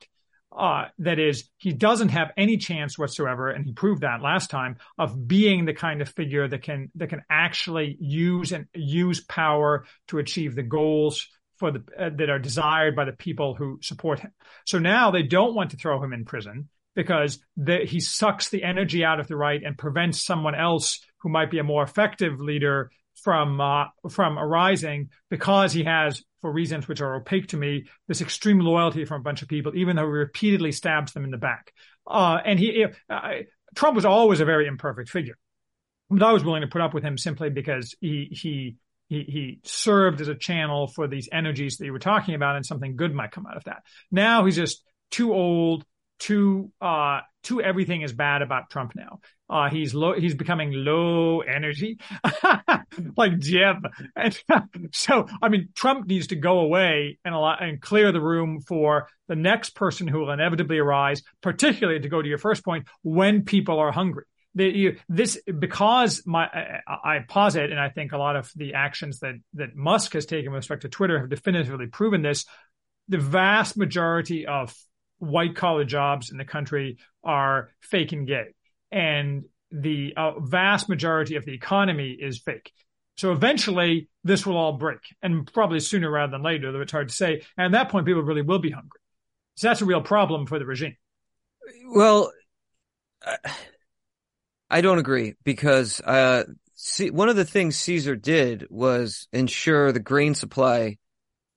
Uh, 0.55 0.86
that 0.99 1.19
is, 1.19 1.49
he 1.57 1.73
doesn't 1.73 2.09
have 2.09 2.31
any 2.38 2.55
chance 2.55 2.97
whatsoever, 2.97 3.49
and 3.49 3.65
he 3.65 3.73
proved 3.73 4.03
that 4.03 4.21
last 4.21 4.49
time 4.49 4.77
of 4.97 5.27
being 5.27 5.65
the 5.65 5.73
kind 5.73 6.01
of 6.01 6.07
figure 6.07 6.47
that 6.47 6.61
can 6.61 6.89
that 6.95 7.09
can 7.09 7.23
actually 7.29 7.97
use 7.99 8.53
and 8.53 8.67
use 8.73 9.19
power 9.19 9.86
to 10.07 10.17
achieve 10.17 10.55
the 10.55 10.63
goals 10.63 11.27
for 11.57 11.71
the 11.71 11.83
uh, 11.99 12.09
that 12.15 12.29
are 12.29 12.39
desired 12.39 12.95
by 12.95 13.03
the 13.03 13.11
people 13.11 13.53
who 13.55 13.79
support 13.81 14.21
him. 14.21 14.31
So 14.65 14.79
now 14.79 15.11
they 15.11 15.23
don't 15.23 15.55
want 15.55 15.71
to 15.71 15.77
throw 15.77 16.01
him 16.01 16.13
in 16.13 16.23
prison 16.23 16.69
because 16.96 17.39
the, 17.58 17.80
he 17.86 18.00
sucks 18.00 18.50
the 18.50 18.64
energy 18.64 19.04
out 19.04 19.20
of 19.20 19.28
the 19.28 19.36
right 19.38 19.62
and 19.64 19.78
prevents 19.78 20.22
someone 20.22 20.56
else 20.56 21.00
who 21.20 21.30
might 21.30 21.52
be 21.52 21.60
a 21.60 21.64
more 21.64 21.84
effective 21.84 22.39
leader 22.39 22.89
from 23.24 23.60
uh, 23.60 23.86
from 24.10 24.38
arising 24.38 25.10
because 25.30 25.74
he 25.74 25.84
has, 25.84 26.24
for 26.41 26.52
reasons 26.52 26.88
which 26.88 27.02
are 27.02 27.16
opaque 27.16 27.48
to 27.48 27.58
me, 27.58 27.86
this 28.08 28.22
extreme 28.22 28.60
loyalty 28.60 29.06
from 29.06 29.22
a 29.22 29.24
bunch 29.24 29.41
of 29.41 29.48
people, 29.48 29.76
even 29.76 29.96
though 29.96 30.04
he 30.04 30.10
repeatedly 30.10 30.72
stabs 30.72 31.14
them 31.14 31.24
in 31.24 31.32
the 31.32 31.38
back. 31.38 31.74
Uh, 32.08 32.38
and 32.46 32.60
he, 32.60 32.86
uh, 33.10 33.30
Trump 33.76 33.96
was 33.96 34.06
always 34.06 34.41
a 34.41 34.46
very 34.46 34.68
imperfect 34.68 35.10
figure, 35.10 35.38
but 36.10 36.24
I 36.24 36.34
was 36.34 36.43
willing 36.43 36.62
to 36.62 36.68
put 36.68 36.82
up 36.82 36.93
with 36.93 37.04
him 37.04 37.18
simply 37.18 37.50
because 37.50 37.96
he 38.00 38.28
he 38.32 38.76
he 39.08 39.24
he 39.24 39.60
served 39.64 40.22
as 40.22 40.28
a 40.28 40.36
channel 40.36 40.88
for 40.88 41.08
these 41.08 41.30
energies 41.32 41.78
that 41.78 41.86
you 41.86 41.93
were 41.93 42.00
talking 42.00 42.36
about, 42.36 42.56
and 42.56 42.66
something 42.66 42.96
good 42.96 43.14
might 43.14 43.32
come 43.32 43.48
out 43.48 43.58
of 43.58 43.64
that. 43.64 43.84
Now 44.12 44.46
he's 44.46 44.56
just 44.56 44.84
too 45.10 45.34
old, 45.34 45.84
too 46.20 46.72
uh 46.82 47.20
to 47.43 47.61
everything 47.61 48.01
is 48.01 48.13
bad 48.13 48.41
about 48.41 48.70
Trump 48.70 48.93
now. 48.95 49.20
Uh 49.49 49.70
he's 49.70 49.93
low 49.93 50.13
he's 50.13 50.36
becoming 50.36 50.72
low 50.74 51.41
energy. 51.41 51.99
like 53.18 53.39
Jeb. 53.39 53.88
And 54.16 54.38
so, 54.93 55.28
I 55.41 55.49
mean, 55.49 55.70
Trump 55.76 56.07
needs 56.07 56.28
to 56.28 56.36
go 56.36 56.59
away 56.59 57.18
and 57.26 57.34
allow, 57.34 57.55
and 57.55 57.82
clear 57.82 58.11
the 58.11 58.22
room 58.22 58.61
for 58.61 59.07
the 59.28 59.36
next 59.36 59.72
person 59.72 60.07
who 60.07 60.20
will 60.20 60.32
inevitably 60.32 60.78
arise, 60.78 61.24
particularly 61.41 61.99
to 62.01 62.09
go 62.09 62.22
to 62.22 62.28
your 62.28 62.38
first 62.38 62.63
point, 62.63 62.88
when 63.03 63.43
people 63.43 63.80
are 63.80 63.91
hungry. 63.91 64.26
The, 64.57 64.70
you, 64.70 64.97
this 65.09 65.38
because 65.59 66.24
my 66.26 66.47
I, 66.88 67.16
I 67.16 67.20
posit, 67.28 67.72
and 67.72 67.80
I 67.80 67.89
think 67.89 68.13
a 68.13 68.18
lot 68.18 68.38
of 68.38 68.49
the 68.55 68.76
actions 68.76 69.20
that 69.20 69.36
that 69.55 69.76
Musk 69.76 70.13
has 70.13 70.26
taken 70.26 70.51
with 70.51 70.59
respect 70.59 70.84
to 70.84 70.89
Twitter 70.89 71.20
have 71.20 71.30
definitively 71.30 71.88
proven 71.88 72.22
this. 72.22 72.45
The 73.09 73.18
vast 73.18 73.78
majority 73.78 74.47
of 74.47 74.74
white 75.20 75.55
collar 75.55 75.86
jobs 75.86 76.32
in 76.32 76.38
the 76.38 76.45
country 76.45 76.97
are 77.24 77.72
fake 77.82 78.11
and 78.11 78.28
gay, 78.28 78.53
and 78.91 79.45
the 79.72 80.13
uh, 80.16 80.39
vast 80.39 80.89
majority 80.89 81.36
of 81.36 81.45
the 81.45 81.53
economy 81.53 82.11
is 82.11 82.39
fake. 82.39 82.72
So 83.18 83.32
eventually 83.32 84.09
this 84.24 84.45
will 84.45 84.57
all 84.57 84.74
break 84.74 84.99
and 85.22 85.51
probably 85.51 85.80
sooner 85.80 86.09
rather 86.09 86.32
than 86.32 86.43
later, 86.43 86.72
though 86.72 86.82
it's 86.82 86.91
hard 86.91 87.09
to 87.09 87.16
say. 87.16 87.41
And 87.57 87.74
at 87.74 87.78
that 87.78 87.89
point, 87.89 88.05
people 88.05 88.22
really 88.22 88.41
will 88.41 88.59
be 88.59 88.72
hungry. 88.72 88.99
So 89.55 89.68
that's 89.68 89.82
a 89.82 89.86
real 89.86 90.01
problem 90.01 90.47
for 90.47 90.59
the 90.59 90.66
regime. 90.66 90.97
Well, 91.88 92.32
I 94.70 94.82
don't 94.82 94.99
agree 94.99 95.36
because 95.43 96.01
uh, 96.01 96.43
see, 96.76 97.09
one 97.09 97.30
of 97.30 97.36
the 97.36 97.45
things 97.45 97.78
Caesar 97.78 98.16
did 98.16 98.68
was 98.70 99.28
ensure 99.32 99.91
the 99.91 99.99
grain 99.99 100.36
supply 100.36 100.97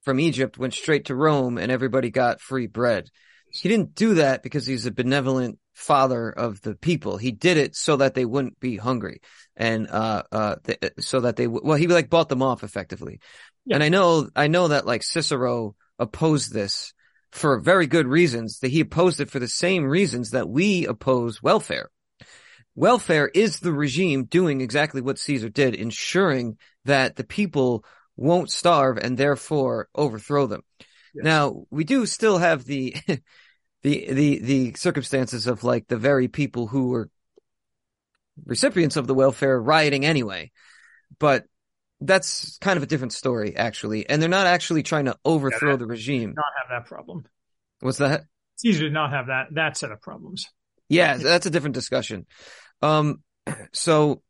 from 0.03 0.19
Egypt 0.19 0.57
went 0.57 0.73
straight 0.73 1.05
to 1.05 1.15
Rome 1.15 1.57
and 1.57 1.71
everybody 1.71 2.09
got 2.09 2.41
free 2.41 2.67
bread. 2.67 3.09
He 3.51 3.69
didn't 3.69 3.95
do 3.95 4.15
that 4.15 4.43
because 4.43 4.65
he's 4.65 4.85
a 4.85 4.91
benevolent 4.91 5.59
father 5.73 6.29
of 6.29 6.61
the 6.61 6.75
people. 6.75 7.17
He 7.17 7.31
did 7.31 7.57
it 7.57 7.75
so 7.75 7.97
that 7.97 8.13
they 8.13 8.25
wouldn't 8.25 8.59
be 8.59 8.77
hungry 8.77 9.21
and, 9.55 9.87
uh, 9.89 10.23
uh, 10.31 10.55
th- 10.63 10.93
so 10.99 11.21
that 11.21 11.35
they, 11.35 11.45
w- 11.45 11.61
well, 11.63 11.77
he 11.77 11.87
like 11.87 12.09
bought 12.09 12.29
them 12.29 12.43
off 12.43 12.63
effectively. 12.63 13.19
Yeah. 13.65 13.75
And 13.75 13.83
I 13.83 13.89
know, 13.89 14.29
I 14.35 14.47
know 14.47 14.67
that 14.69 14.85
like 14.85 15.03
Cicero 15.03 15.75
opposed 15.97 16.53
this 16.53 16.93
for 17.31 17.59
very 17.59 17.87
good 17.87 18.07
reasons 18.07 18.59
that 18.59 18.71
he 18.71 18.81
opposed 18.81 19.19
it 19.19 19.29
for 19.29 19.39
the 19.39 19.47
same 19.47 19.85
reasons 19.85 20.31
that 20.31 20.49
we 20.49 20.85
oppose 20.85 21.41
welfare. 21.41 21.89
Welfare 22.75 23.27
is 23.27 23.59
the 23.59 23.73
regime 23.73 24.25
doing 24.25 24.61
exactly 24.61 25.01
what 25.01 25.19
Caesar 25.19 25.49
did, 25.49 25.75
ensuring 25.75 26.57
that 26.85 27.15
the 27.15 27.23
people 27.23 27.83
won't 28.15 28.49
starve 28.49 28.97
and 28.97 29.17
therefore 29.17 29.89
overthrow 29.95 30.47
them. 30.47 30.61
Yes. 31.13 31.23
Now, 31.23 31.65
we 31.69 31.83
do 31.83 32.05
still 32.05 32.37
have 32.37 32.65
the 32.65 32.95
the 33.81 34.13
the 34.13 34.39
the 34.39 34.73
circumstances 34.73 35.47
of 35.47 35.63
like 35.63 35.87
the 35.87 35.97
very 35.97 36.27
people 36.27 36.67
who 36.67 36.89
were 36.89 37.09
recipients 38.45 38.95
of 38.95 39.07
the 39.07 39.13
welfare 39.13 39.59
rioting 39.59 40.05
anyway. 40.05 40.51
But 41.17 41.45
that's 42.01 42.57
kind 42.59 42.77
of 42.77 42.83
a 42.83 42.85
different 42.85 43.13
story, 43.13 43.55
actually. 43.55 44.09
And 44.09 44.21
they're 44.21 44.29
not 44.29 44.47
actually 44.47 44.83
trying 44.83 45.05
to 45.05 45.17
overthrow 45.25 45.71
yeah, 45.71 45.77
the 45.77 45.85
regime. 45.85 46.33
Not 46.35 46.45
have 46.61 46.69
that 46.69 46.87
problem. 46.87 47.25
What's 47.81 47.97
that? 47.97 48.23
Caesar 48.57 48.83
did 48.83 48.93
not 48.93 49.11
have 49.11 49.27
that 49.27 49.47
that 49.53 49.77
set 49.77 49.91
of 49.91 50.01
problems. 50.01 50.47
Yeah, 50.87 51.17
that's 51.17 51.45
a 51.45 51.49
different 51.49 51.75
discussion. 51.75 52.25
Um, 52.81 53.23
so, 53.73 54.21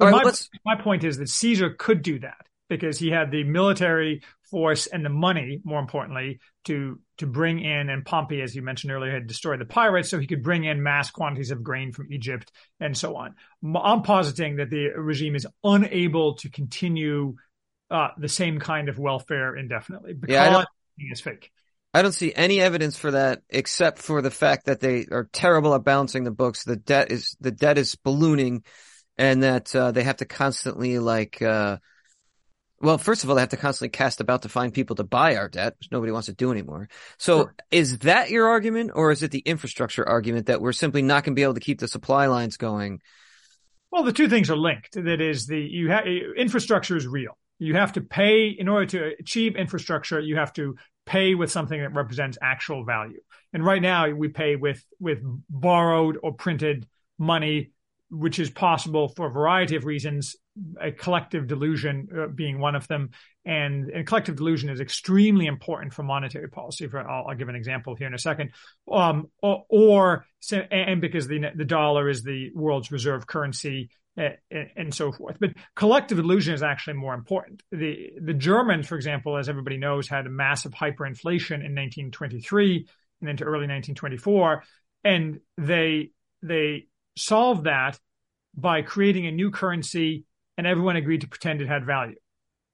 right, 0.00 0.24
my, 0.24 0.32
my 0.64 0.82
point 0.82 1.04
is 1.04 1.18
that 1.18 1.28
Caesar 1.28 1.70
could 1.70 2.02
do 2.02 2.18
that 2.20 2.46
because 2.78 2.98
he 2.98 3.10
had 3.10 3.30
the 3.30 3.44
military 3.44 4.22
force 4.50 4.86
and 4.86 5.04
the 5.04 5.10
money, 5.10 5.60
more 5.64 5.80
importantly, 5.80 6.40
to 6.64 7.00
to 7.18 7.26
bring 7.26 7.60
in 7.60 7.88
and 7.88 8.04
Pompey, 8.04 8.42
as 8.42 8.54
you 8.54 8.62
mentioned 8.62 8.92
earlier, 8.92 9.12
had 9.12 9.26
destroyed 9.26 9.60
the 9.60 9.64
pirates, 9.64 10.08
so 10.08 10.18
he 10.18 10.26
could 10.26 10.42
bring 10.42 10.64
in 10.64 10.82
mass 10.82 11.10
quantities 11.10 11.50
of 11.50 11.62
grain 11.62 11.92
from 11.92 12.12
Egypt 12.12 12.52
and 12.80 12.96
so 12.96 13.16
on. 13.16 13.34
I'm 13.74 14.02
positing 14.02 14.56
that 14.56 14.70
the 14.70 14.88
regime 14.88 15.34
is 15.34 15.46
unable 15.64 16.34
to 16.36 16.50
continue 16.50 17.36
uh, 17.90 18.08
the 18.18 18.28
same 18.28 18.58
kind 18.58 18.88
of 18.88 18.98
welfare 18.98 19.56
indefinitely 19.56 20.14
because 20.14 20.32
yeah, 20.34 20.64
is 21.10 21.20
fake. 21.20 21.50
I 21.94 22.00
don't 22.02 22.12
see 22.12 22.32
any 22.34 22.60
evidence 22.60 22.96
for 22.96 23.10
that 23.10 23.42
except 23.50 23.98
for 23.98 24.22
the 24.22 24.30
fact 24.30 24.66
that 24.66 24.80
they 24.80 25.06
are 25.10 25.28
terrible 25.32 25.74
at 25.74 25.84
balancing 25.84 26.24
the 26.24 26.30
books. 26.30 26.64
The 26.64 26.76
debt 26.76 27.12
is 27.12 27.36
the 27.40 27.50
debt 27.50 27.76
is 27.76 27.96
ballooning, 27.96 28.64
and 29.18 29.42
that 29.42 29.74
uh, 29.76 29.92
they 29.92 30.02
have 30.02 30.16
to 30.16 30.24
constantly 30.24 30.98
like 30.98 31.42
uh, 31.42 31.78
well, 32.82 32.98
first 32.98 33.22
of 33.22 33.30
all, 33.30 33.36
they 33.36 33.42
have 33.42 33.50
to 33.50 33.56
constantly 33.56 33.90
cast 33.90 34.20
about 34.20 34.42
to 34.42 34.48
find 34.48 34.74
people 34.74 34.96
to 34.96 35.04
buy 35.04 35.36
our 35.36 35.48
debt, 35.48 35.76
which 35.78 35.92
nobody 35.92 36.10
wants 36.10 36.26
to 36.26 36.34
do 36.34 36.50
anymore. 36.50 36.88
So 37.16 37.44
sure. 37.44 37.54
is 37.70 37.98
that 37.98 38.30
your 38.30 38.48
argument 38.48 38.90
or 38.94 39.12
is 39.12 39.22
it 39.22 39.30
the 39.30 39.38
infrastructure 39.38 40.06
argument 40.06 40.46
that 40.46 40.60
we're 40.60 40.72
simply 40.72 41.00
not 41.00 41.22
going 41.22 41.34
to 41.34 41.38
be 41.38 41.44
able 41.44 41.54
to 41.54 41.60
keep 41.60 41.78
the 41.78 41.86
supply 41.86 42.26
lines 42.26 42.56
going? 42.56 43.00
Well, 43.92 44.02
the 44.02 44.12
two 44.12 44.28
things 44.28 44.50
are 44.50 44.56
linked. 44.56 44.94
That 44.94 45.20
is 45.20 45.46
the, 45.46 45.60
you 45.60 45.90
have, 45.90 46.06
infrastructure 46.06 46.96
is 46.96 47.06
real. 47.06 47.38
You 47.60 47.74
have 47.74 47.92
to 47.92 48.00
pay 48.00 48.48
in 48.48 48.68
order 48.68 48.86
to 48.86 49.12
achieve 49.20 49.54
infrastructure. 49.54 50.18
You 50.18 50.36
have 50.36 50.52
to 50.54 50.74
pay 51.06 51.36
with 51.36 51.52
something 51.52 51.80
that 51.80 51.94
represents 51.94 52.36
actual 52.42 52.84
value. 52.84 53.20
And 53.52 53.64
right 53.64 53.80
now 53.80 54.10
we 54.10 54.28
pay 54.28 54.56
with, 54.56 54.84
with 54.98 55.20
borrowed 55.48 56.18
or 56.20 56.32
printed 56.32 56.88
money 57.16 57.70
which 58.12 58.38
is 58.38 58.50
possible 58.50 59.08
for 59.08 59.26
a 59.26 59.30
variety 59.30 59.74
of 59.74 59.86
reasons, 59.86 60.36
a 60.78 60.92
collective 60.92 61.46
delusion 61.46 62.08
uh, 62.14 62.26
being 62.26 62.60
one 62.60 62.74
of 62.74 62.86
them. 62.86 63.10
And, 63.46 63.88
and, 63.88 64.06
collective 64.06 64.36
delusion 64.36 64.68
is 64.68 64.80
extremely 64.80 65.46
important 65.46 65.94
for 65.94 66.02
monetary 66.02 66.48
policy. 66.48 66.86
For, 66.88 67.00
I'll, 67.00 67.28
I'll 67.28 67.34
give 67.34 67.48
an 67.48 67.56
example 67.56 67.94
here 67.96 68.06
in 68.06 68.12
a 68.12 68.18
second. 68.18 68.50
Um, 68.90 69.30
or, 69.40 69.64
or, 69.70 70.26
and 70.70 71.00
because 71.00 71.26
the, 71.26 71.40
the 71.56 71.64
dollar 71.64 72.10
is 72.10 72.22
the 72.22 72.50
world's 72.54 72.92
reserve 72.92 73.26
currency 73.26 73.88
uh, 74.18 74.28
and 74.76 74.94
so 74.94 75.10
forth. 75.10 75.38
But 75.40 75.54
collective 75.74 76.18
delusion 76.18 76.52
is 76.52 76.62
actually 76.62 76.94
more 76.94 77.14
important. 77.14 77.62
The, 77.72 78.10
the 78.20 78.34
Germans, 78.34 78.86
for 78.86 78.96
example, 78.96 79.38
as 79.38 79.48
everybody 79.48 79.78
knows, 79.78 80.06
had 80.06 80.26
a 80.26 80.30
massive 80.30 80.72
hyperinflation 80.72 81.64
in 81.64 81.74
1923 81.74 82.86
and 83.22 83.30
into 83.30 83.44
early 83.44 83.66
1924. 83.68 84.64
And 85.02 85.40
they, 85.56 86.10
they 86.42 86.88
solved 87.16 87.64
that 87.64 87.98
by 88.54 88.82
creating 88.82 89.26
a 89.26 89.32
new 89.32 89.50
currency 89.50 90.24
and 90.58 90.66
everyone 90.66 90.96
agreed 90.96 91.22
to 91.22 91.28
pretend 91.28 91.60
it 91.60 91.68
had 91.68 91.86
value 91.86 92.16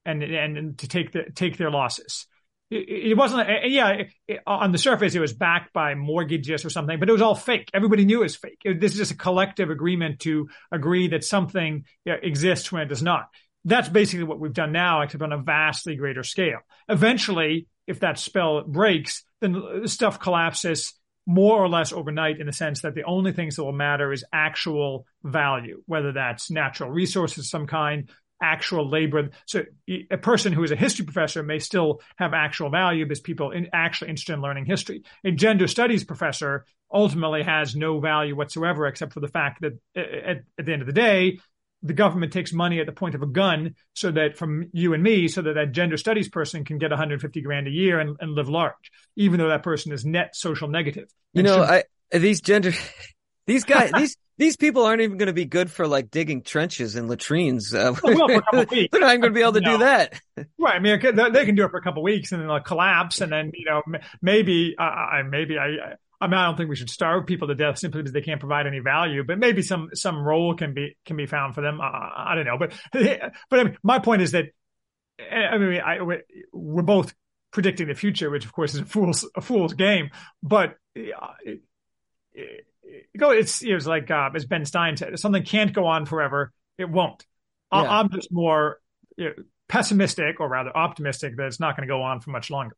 and 0.05 0.22
and, 0.22 0.59
and 0.59 0.78
to 0.78 0.89
take 0.89 1.12
the 1.12 1.24
take 1.34 1.57
their 1.57 1.70
losses. 1.70 2.26
It, 2.70 3.11
it 3.11 3.16
wasn't, 3.16 3.49
yeah, 3.64 4.03
it, 4.26 4.41
on 4.47 4.72
the 4.72 4.78
surface, 4.78 5.14
it 5.14 5.20
was 5.20 5.32
backed 5.32 5.72
by 5.72 5.95
mortgages 5.95 6.64
or 6.64 6.70
something, 6.70 6.99
but 6.99 7.09
it 7.09 7.12
was 7.12 7.22
all 7.22 7.34
fake. 7.34 7.70
Everybody 7.72 8.05
knew 8.05 8.20
it 8.20 8.24
was 8.24 8.36
fake. 8.36 8.61
This 8.62 8.93
is 8.93 8.99
just 8.99 9.12
a 9.12 9.16
collective 9.16 9.70
agreement 9.70 10.20
to 10.20 10.49
agree 10.70 11.09
that 11.09 11.24
something 11.24 11.84
exists 12.05 12.70
when 12.70 12.82
it 12.82 12.89
does 12.89 13.03
not. 13.03 13.28
That's 13.64 13.89
basically 13.89 14.24
what 14.24 14.39
we've 14.39 14.53
done 14.53 14.72
now, 14.72 15.03
except 15.03 15.22
on 15.22 15.32
a 15.32 15.43
vastly 15.43 15.97
greater 15.97 16.22
scale. 16.22 16.59
Eventually, 16.89 17.68
if 17.86 18.01
that 18.01 18.18
spell 18.18 18.62
breaks, 18.62 19.24
then 19.41 19.86
stuff 19.86 20.20
collapses 20.20 20.93
more 21.28 21.62
or 21.62 21.68
less 21.68 21.92
overnight 21.92 22.40
in 22.40 22.46
the 22.46 22.52
sense 22.54 22.80
that 22.80 22.94
the 22.94 23.04
only 23.04 23.32
things 23.32 23.56
that 23.56 23.64
will 23.64 23.70
matter 23.70 24.12
is 24.14 24.24
actual 24.32 25.06
value, 25.22 25.82
whether 25.84 26.12
that's 26.12 26.50
natural 26.50 26.90
resources 26.90 27.38
of 27.38 27.46
some 27.46 27.66
kind, 27.66 28.08
actual 28.42 28.88
labor. 28.88 29.28
So 29.44 29.64
a 30.10 30.16
person 30.16 30.54
who 30.54 30.62
is 30.62 30.70
a 30.70 30.76
history 30.76 31.04
professor 31.04 31.42
may 31.42 31.58
still 31.58 32.00
have 32.16 32.32
actual 32.32 32.70
value 32.70 33.04
because 33.04 33.20
people 33.20 33.50
in, 33.50 33.68
actually 33.74 34.08
interested 34.08 34.32
in 34.32 34.40
learning 34.40 34.64
history. 34.64 35.02
A 35.22 35.30
gender 35.30 35.66
studies 35.66 36.02
professor 36.02 36.64
ultimately 36.90 37.42
has 37.42 37.76
no 37.76 38.00
value 38.00 38.34
whatsoever 38.34 38.86
except 38.86 39.12
for 39.12 39.20
the 39.20 39.28
fact 39.28 39.60
that 39.60 39.78
at, 39.94 40.44
at 40.58 40.64
the 40.64 40.72
end 40.72 40.80
of 40.80 40.86
the 40.86 40.94
day, 40.94 41.40
the 41.82 41.92
government 41.92 42.32
takes 42.32 42.52
money 42.52 42.80
at 42.80 42.86
the 42.86 42.92
point 42.92 43.14
of 43.14 43.22
a 43.22 43.26
gun 43.26 43.74
so 43.94 44.10
that 44.10 44.36
from 44.36 44.68
you 44.72 44.94
and 44.94 45.02
me, 45.02 45.28
so 45.28 45.42
that 45.42 45.54
that 45.54 45.72
gender 45.72 45.96
studies 45.96 46.28
person 46.28 46.64
can 46.64 46.78
get 46.78 46.90
150 46.90 47.40
grand 47.40 47.66
a 47.68 47.70
year 47.70 48.00
and, 48.00 48.16
and 48.20 48.32
live 48.32 48.48
large, 48.48 48.90
even 49.16 49.38
though 49.38 49.48
that 49.48 49.62
person 49.62 49.92
is 49.92 50.04
net 50.04 50.34
social 50.34 50.68
negative. 50.68 51.08
You 51.32 51.44
know, 51.44 51.62
I, 51.62 51.84
these 52.10 52.40
gender, 52.40 52.72
these 53.46 53.64
guys, 53.64 53.92
these, 53.96 54.16
these 54.38 54.56
people 54.56 54.84
aren't 54.84 55.02
even 55.02 55.18
going 55.18 55.28
to 55.28 55.32
be 55.32 55.44
good 55.44 55.70
for 55.70 55.86
like 55.86 56.10
digging 56.10 56.42
trenches 56.42 56.96
and 56.96 57.08
latrines. 57.08 57.72
Uh, 57.72 57.94
well, 58.02 58.26
They're 58.26 58.42
not 58.60 58.72
even 58.72 58.90
going 59.00 59.22
to 59.22 59.30
be 59.30 59.42
able 59.42 59.52
to 59.54 59.60
no. 59.60 59.72
do 59.72 59.78
that. 59.78 60.20
Right. 60.58 60.74
I 60.74 60.78
mean, 60.78 60.98
they 61.00 61.44
can 61.44 61.54
do 61.54 61.64
it 61.64 61.70
for 61.70 61.78
a 61.78 61.82
couple 61.82 62.02
weeks 62.02 62.32
and 62.32 62.40
then 62.40 62.48
they'll 62.48 62.60
collapse. 62.60 63.20
And 63.20 63.32
then, 63.32 63.52
you 63.54 63.64
know, 63.64 63.82
maybe, 64.22 64.76
uh, 64.78 65.22
maybe 65.28 65.58
I, 65.58 65.94
I 66.20 66.26
mean, 66.26 66.34
I 66.34 66.46
don't 66.46 66.56
think 66.56 66.68
we 66.68 66.76
should 66.76 66.90
starve 66.90 67.26
people 67.26 67.48
to 67.48 67.54
death 67.54 67.78
simply 67.78 68.02
because 68.02 68.12
they 68.12 68.22
can't 68.22 68.40
provide 68.40 68.66
any 68.66 68.80
value, 68.80 69.22
but 69.24 69.38
maybe 69.38 69.62
some, 69.62 69.90
some 69.94 70.18
role 70.18 70.54
can 70.54 70.74
be, 70.74 70.96
can 71.06 71.16
be 71.16 71.26
found 71.26 71.54
for 71.54 71.60
them. 71.60 71.80
Uh, 71.80 71.84
I 71.84 72.34
don't 72.34 72.44
know. 72.44 72.58
But, 72.58 72.72
but 73.50 73.60
I 73.60 73.64
mean, 73.64 73.78
my 73.82 74.00
point 74.00 74.22
is 74.22 74.32
that, 74.32 74.46
I 75.20 75.58
mean, 75.58 75.80
I, 75.80 75.98
we're 76.52 76.82
both 76.82 77.14
predicting 77.52 77.86
the 77.86 77.94
future, 77.94 78.30
which 78.30 78.44
of 78.44 78.52
course 78.52 78.74
is 78.74 78.80
a 78.80 78.84
fool's, 78.84 79.28
a 79.36 79.40
fool's 79.40 79.74
game, 79.74 80.10
but 80.42 80.76
it, 80.94 81.14
it, 82.32 82.64
go, 83.16 83.30
it's, 83.30 83.62
it 83.62 83.74
was 83.74 83.86
like, 83.86 84.10
uh, 84.10 84.30
as 84.34 84.44
Ben 84.44 84.64
Stein 84.64 84.96
said, 84.96 85.12
if 85.12 85.20
something 85.20 85.44
can't 85.44 85.72
go 85.72 85.86
on 85.86 86.04
forever, 86.04 86.52
it 86.78 86.90
won't. 86.90 87.24
Yeah. 87.72 87.82
I'm 87.82 88.10
just 88.10 88.32
more 88.32 88.80
you 89.16 89.26
know, 89.26 89.32
pessimistic 89.68 90.40
or 90.40 90.48
rather 90.48 90.76
optimistic 90.76 91.36
that 91.36 91.46
it's 91.46 91.60
not 91.60 91.76
going 91.76 91.86
to 91.86 91.92
go 91.92 92.02
on 92.02 92.20
for 92.20 92.30
much 92.30 92.50
longer. 92.50 92.76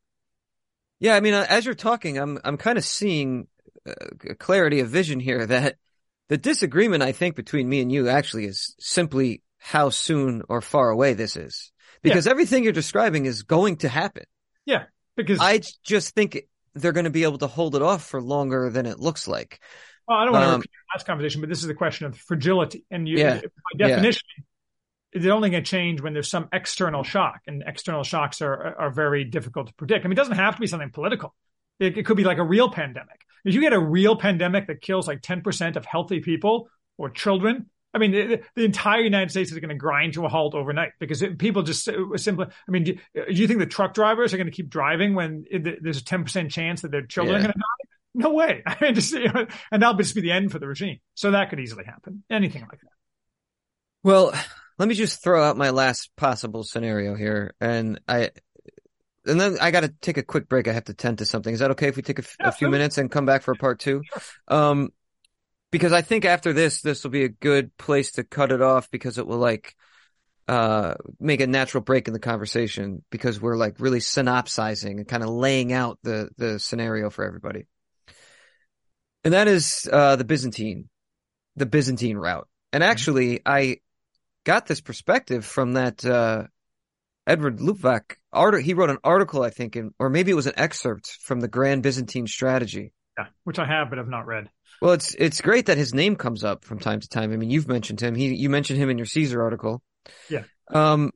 Yeah, 1.00 1.16
I 1.16 1.20
mean, 1.20 1.34
uh, 1.34 1.46
as 1.48 1.64
you're 1.64 1.74
talking, 1.74 2.18
I'm 2.18 2.38
I'm 2.44 2.56
kind 2.56 2.78
of 2.78 2.84
seeing 2.84 3.48
a 3.86 4.34
clarity 4.34 4.80
of 4.80 4.88
vision 4.88 5.18
here 5.20 5.46
that 5.46 5.76
the 6.28 6.38
disagreement 6.38 7.02
I 7.02 7.12
think 7.12 7.34
between 7.34 7.68
me 7.68 7.80
and 7.80 7.90
you 7.90 8.08
actually 8.08 8.44
is 8.44 8.74
simply 8.78 9.42
how 9.58 9.90
soon 9.90 10.42
or 10.48 10.60
far 10.60 10.90
away 10.90 11.14
this 11.14 11.36
is 11.36 11.72
because 12.02 12.26
yeah. 12.26 12.32
everything 12.32 12.64
you're 12.64 12.72
describing 12.72 13.26
is 13.26 13.42
going 13.42 13.76
to 13.78 13.88
happen. 13.88 14.24
Yeah, 14.64 14.84
because 15.16 15.38
I 15.40 15.60
just 15.82 16.14
think 16.14 16.44
they're 16.74 16.92
going 16.92 17.04
to 17.04 17.10
be 17.10 17.24
able 17.24 17.38
to 17.38 17.46
hold 17.46 17.74
it 17.74 17.82
off 17.82 18.04
for 18.04 18.22
longer 18.22 18.70
than 18.70 18.86
it 18.86 18.98
looks 18.98 19.26
like. 19.26 19.60
Well, 20.06 20.18
I 20.18 20.24
don't 20.24 20.32
want 20.32 20.44
to 20.44 20.48
um, 20.48 20.60
repeat 20.60 20.70
last 20.94 21.06
conversation, 21.06 21.40
but 21.40 21.48
this 21.48 21.60
is 21.60 21.66
the 21.66 21.74
question 21.74 22.06
of 22.06 22.16
fragility, 22.16 22.84
and 22.90 23.08
you, 23.08 23.18
yeah, 23.18 23.40
by 23.40 23.88
definition, 23.88 24.22
yeah. 24.36 24.44
It's 25.12 25.26
only 25.26 25.50
going 25.50 25.64
to 25.64 25.70
change 25.70 26.00
when 26.00 26.12
there's 26.12 26.30
some 26.30 26.48
external 26.52 27.02
shock, 27.02 27.40
and 27.46 27.62
external 27.66 28.04
shocks 28.04 28.40
are 28.42 28.76
are 28.78 28.90
very 28.90 29.24
difficult 29.24 29.68
to 29.68 29.74
predict. 29.74 30.04
I 30.04 30.08
mean, 30.08 30.12
it 30.12 30.22
doesn't 30.22 30.36
have 30.36 30.54
to 30.54 30.60
be 30.60 30.66
something 30.66 30.90
political. 30.90 31.34
It, 31.78 31.98
it 31.98 32.06
could 32.06 32.16
be 32.16 32.24
like 32.24 32.38
a 32.38 32.44
real 32.44 32.70
pandemic. 32.70 33.20
If 33.44 33.54
you 33.54 33.60
get 33.60 33.72
a 33.72 33.80
real 33.80 34.16
pandemic 34.16 34.66
that 34.66 34.82
kills 34.82 35.08
like 35.08 35.22
10% 35.22 35.76
of 35.76 35.86
healthy 35.86 36.20
people 36.20 36.68
or 36.98 37.08
children, 37.08 37.70
I 37.94 37.98
mean, 37.98 38.12
the, 38.12 38.42
the, 38.54 38.64
entire 38.64 39.00
United 39.00 39.30
States 39.30 39.50
is 39.50 39.58
going 39.58 39.70
to 39.70 39.74
grind 39.74 40.12
to 40.12 40.24
a 40.24 40.28
halt 40.28 40.54
overnight 40.54 40.92
because 41.00 41.22
it, 41.22 41.38
people 41.38 41.62
just 41.62 41.88
uh, 41.88 42.16
simply. 42.16 42.46
I 42.46 42.70
mean, 42.70 42.84
do, 42.84 42.94
do, 43.14 43.24
you 43.28 43.48
think 43.48 43.58
the 43.58 43.66
truck 43.66 43.94
drivers 43.94 44.32
are 44.32 44.36
going 44.36 44.46
to 44.46 44.52
keep 44.52 44.68
driving 44.68 45.14
when 45.14 45.44
it, 45.50 45.82
there's 45.82 45.98
a 45.98 46.04
ten 46.04 46.22
percent 46.22 46.52
chance 46.52 46.82
that 46.82 46.92
their 46.92 47.04
children 47.04 47.34
yeah. 47.34 47.38
are 47.38 47.42
going 47.42 47.52
to 47.54 47.58
die? 47.58 47.88
No 48.14 48.34
way. 48.34 48.62
I 48.66 48.76
mean, 48.80 48.94
just 48.94 49.12
you 49.12 49.32
know, 49.32 49.46
and 49.72 49.82
that'll 49.82 49.96
just 49.96 50.14
be 50.14 50.20
the 50.20 50.30
end 50.30 50.52
for 50.52 50.60
the 50.60 50.68
regime. 50.68 50.98
So 51.14 51.32
that 51.32 51.50
could 51.50 51.58
easily 51.58 51.84
happen. 51.84 52.22
Anything 52.30 52.62
like 52.62 52.80
that. 52.80 52.90
Well, 54.04 54.32
let 54.80 54.88
me 54.88 54.94
just 54.94 55.22
throw 55.22 55.44
out 55.44 55.58
my 55.58 55.70
last 55.70 56.10
possible 56.16 56.64
scenario 56.64 57.14
here, 57.14 57.54
and 57.60 58.00
I. 58.08 58.30
And 59.26 59.38
then 59.38 59.58
I 59.60 59.70
got 59.70 59.80
to 59.80 59.88
take 59.88 60.16
a 60.16 60.22
quick 60.22 60.48
break. 60.48 60.66
I 60.68 60.72
have 60.72 60.84
to 60.84 60.94
tend 60.94 61.18
to 61.18 61.26
something. 61.26 61.52
Is 61.52 61.60
that 61.60 61.72
okay 61.72 61.88
if 61.88 61.96
we 61.96 62.02
take 62.02 62.18
a, 62.18 62.22
yeah, 62.40 62.48
a 62.48 62.52
few 62.52 62.70
minutes 62.70 62.96
and 62.96 63.10
come 63.10 63.26
back 63.26 63.42
for 63.42 63.54
part 63.54 63.78
two? 63.78 64.00
Um, 64.48 64.88
because 65.70 65.92
I 65.92 66.00
think 66.00 66.24
after 66.24 66.54
this, 66.54 66.80
this 66.80 67.04
will 67.04 67.10
be 67.10 67.24
a 67.24 67.28
good 67.28 67.76
place 67.76 68.12
to 68.12 68.24
cut 68.24 68.50
it 68.50 68.62
off 68.62 68.90
because 68.90 69.18
it 69.18 69.26
will 69.26 69.36
like, 69.36 69.76
uh, 70.48 70.94
make 71.20 71.42
a 71.42 71.46
natural 71.46 71.84
break 71.84 72.08
in 72.08 72.14
the 72.14 72.18
conversation 72.18 73.04
because 73.10 73.38
we're 73.38 73.58
like 73.58 73.78
really 73.78 74.00
synopsizing 74.00 74.98
and 74.98 75.06
kind 75.06 75.22
of 75.22 75.28
laying 75.28 75.74
out 75.74 75.98
the, 76.02 76.30
the 76.38 76.58
scenario 76.58 77.10
for 77.10 77.26
everybody. 77.26 77.66
And 79.22 79.34
that 79.34 79.48
is, 79.48 79.86
uh, 79.92 80.16
the 80.16 80.24
Byzantine, 80.24 80.88
the 81.56 81.66
Byzantine 81.66 82.16
route. 82.16 82.48
And 82.72 82.82
mm-hmm. 82.82 82.90
actually. 82.90 83.42
I 83.44 83.76
got 84.44 84.66
this 84.66 84.80
perspective 84.80 85.44
from 85.44 85.74
that, 85.74 86.04
uh, 86.04 86.44
Edward 87.26 87.58
Luttwak 87.58 88.16
art. 88.32 88.62
He 88.62 88.74
wrote 88.74 88.90
an 88.90 88.98
article, 89.04 89.42
I 89.42 89.50
think, 89.50 89.76
in, 89.76 89.92
or 89.98 90.10
maybe 90.10 90.30
it 90.30 90.34
was 90.34 90.46
an 90.46 90.54
excerpt 90.56 91.18
from 91.20 91.40
the 91.40 91.48
Grand 91.48 91.82
Byzantine 91.82 92.26
Strategy. 92.26 92.92
Yeah, 93.18 93.26
which 93.44 93.58
I 93.58 93.66
have 93.66 93.90
but 93.90 93.98
I've 93.98 94.08
not 94.08 94.26
read. 94.26 94.48
Well, 94.80 94.92
it's 94.92 95.14
it's 95.14 95.40
great 95.40 95.66
that 95.66 95.76
his 95.76 95.94
name 95.94 96.16
comes 96.16 96.42
up 96.42 96.64
from 96.64 96.78
time 96.78 97.00
to 97.00 97.08
time. 97.08 97.32
I 97.32 97.36
mean, 97.36 97.50
you've 97.50 97.68
mentioned 97.68 98.00
him. 98.00 98.14
He 98.14 98.34
you 98.34 98.48
mentioned 98.48 98.78
him 98.78 98.88
in 98.88 98.98
your 98.98 99.06
Caesar 99.06 99.42
article. 99.42 99.82
Yeah. 100.28 100.44
Um, 100.68 101.12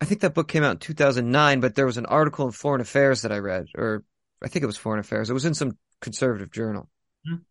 I 0.00 0.04
think 0.04 0.22
that 0.22 0.34
book 0.34 0.48
came 0.48 0.62
out 0.62 0.72
in 0.72 0.78
2009, 0.78 1.60
but 1.60 1.74
there 1.74 1.86
was 1.86 1.98
an 1.98 2.06
article 2.06 2.46
in 2.46 2.52
Foreign 2.52 2.80
Affairs 2.80 3.22
that 3.22 3.32
I 3.32 3.38
read, 3.38 3.66
or 3.76 4.04
I 4.42 4.48
think 4.48 4.62
it 4.62 4.66
was 4.66 4.76
Foreign 4.76 5.00
Affairs. 5.00 5.28
It 5.28 5.34
was 5.34 5.44
in 5.44 5.54
some 5.54 5.76
conservative 6.00 6.50
journal. 6.50 6.88
Mm-hmm. 7.26 7.42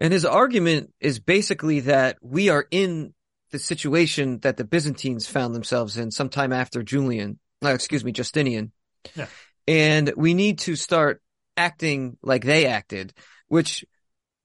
And 0.00 0.12
his 0.12 0.24
argument 0.24 0.92
is 1.00 1.18
basically 1.18 1.80
that 1.80 2.18
we 2.22 2.50
are 2.50 2.66
in 2.70 3.14
the 3.50 3.58
situation 3.58 4.38
that 4.40 4.56
the 4.56 4.64
Byzantines 4.64 5.26
found 5.26 5.54
themselves 5.54 5.96
in 5.96 6.10
sometime 6.10 6.52
after 6.52 6.82
Julian, 6.82 7.38
uh, 7.64 7.70
excuse 7.70 8.04
me, 8.04 8.12
Justinian. 8.12 8.72
Yeah. 9.14 9.26
And 9.66 10.12
we 10.16 10.34
need 10.34 10.60
to 10.60 10.76
start 10.76 11.22
acting 11.56 12.16
like 12.22 12.44
they 12.44 12.66
acted 12.66 13.12
which 13.48 13.84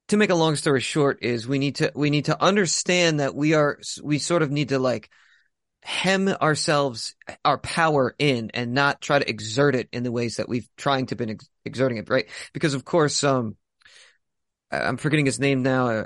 to 0.08 0.18
make 0.18 0.30
a 0.30 0.36
long 0.36 0.56
story 0.56 0.82
short 0.82 1.20
is 1.22 1.48
we 1.48 1.60
need 1.60 1.76
to 1.76 1.92
we 1.96 2.10
need 2.10 2.26
to 2.26 2.42
understand 2.42 3.20
that 3.20 3.36
we 3.36 3.54
are 3.54 3.80
we 4.02 4.18
sort 4.18 4.42
of 4.42 4.52
need 4.52 4.70
to 4.70 4.80
like 4.80 5.10
hem 5.82 6.28
ourselves 6.28 7.16
our 7.44 7.58
power 7.58 8.16
in 8.18 8.50
and 8.54 8.74
not 8.74 9.02
try 9.02 9.20
to 9.20 9.30
exert 9.30 9.76
it 9.76 9.90
in 9.92 10.04
the 10.04 10.12
ways 10.12 10.38
that 10.38 10.50
we've 10.50 10.68
trying 10.78 11.06
to 11.06 11.16
been 11.16 11.32
ex- 11.32 11.50
exerting 11.66 11.98
it 11.98 12.10
right 12.10 12.30
because 12.54 12.74
of 12.74 12.86
course 12.86 13.24
um 13.24 13.56
i'm 14.72 14.98
forgetting 14.98 15.26
his 15.26 15.40
name 15.40 15.62
now 15.62 15.88
uh, 15.90 16.04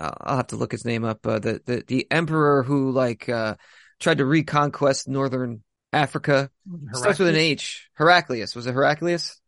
i'll 0.00 0.36
have 0.36 0.48
to 0.48 0.56
look 0.56 0.72
his 0.72 0.84
name 0.84 1.04
up 1.04 1.26
uh, 1.26 1.38
the 1.38 1.60
the 1.64 1.84
the 1.86 2.06
emperor 2.10 2.62
who 2.62 2.90
like 2.90 3.28
uh 3.28 3.54
tried 3.98 4.18
to 4.18 4.24
reconquest 4.24 5.08
northern 5.08 5.62
africa 5.92 6.50
Heraclius? 6.68 6.98
starts 6.98 7.18
with 7.18 7.28
an 7.28 7.36
h 7.36 7.88
heraclius 7.94 8.54
was 8.54 8.66
it 8.66 8.74
heraclius 8.74 9.40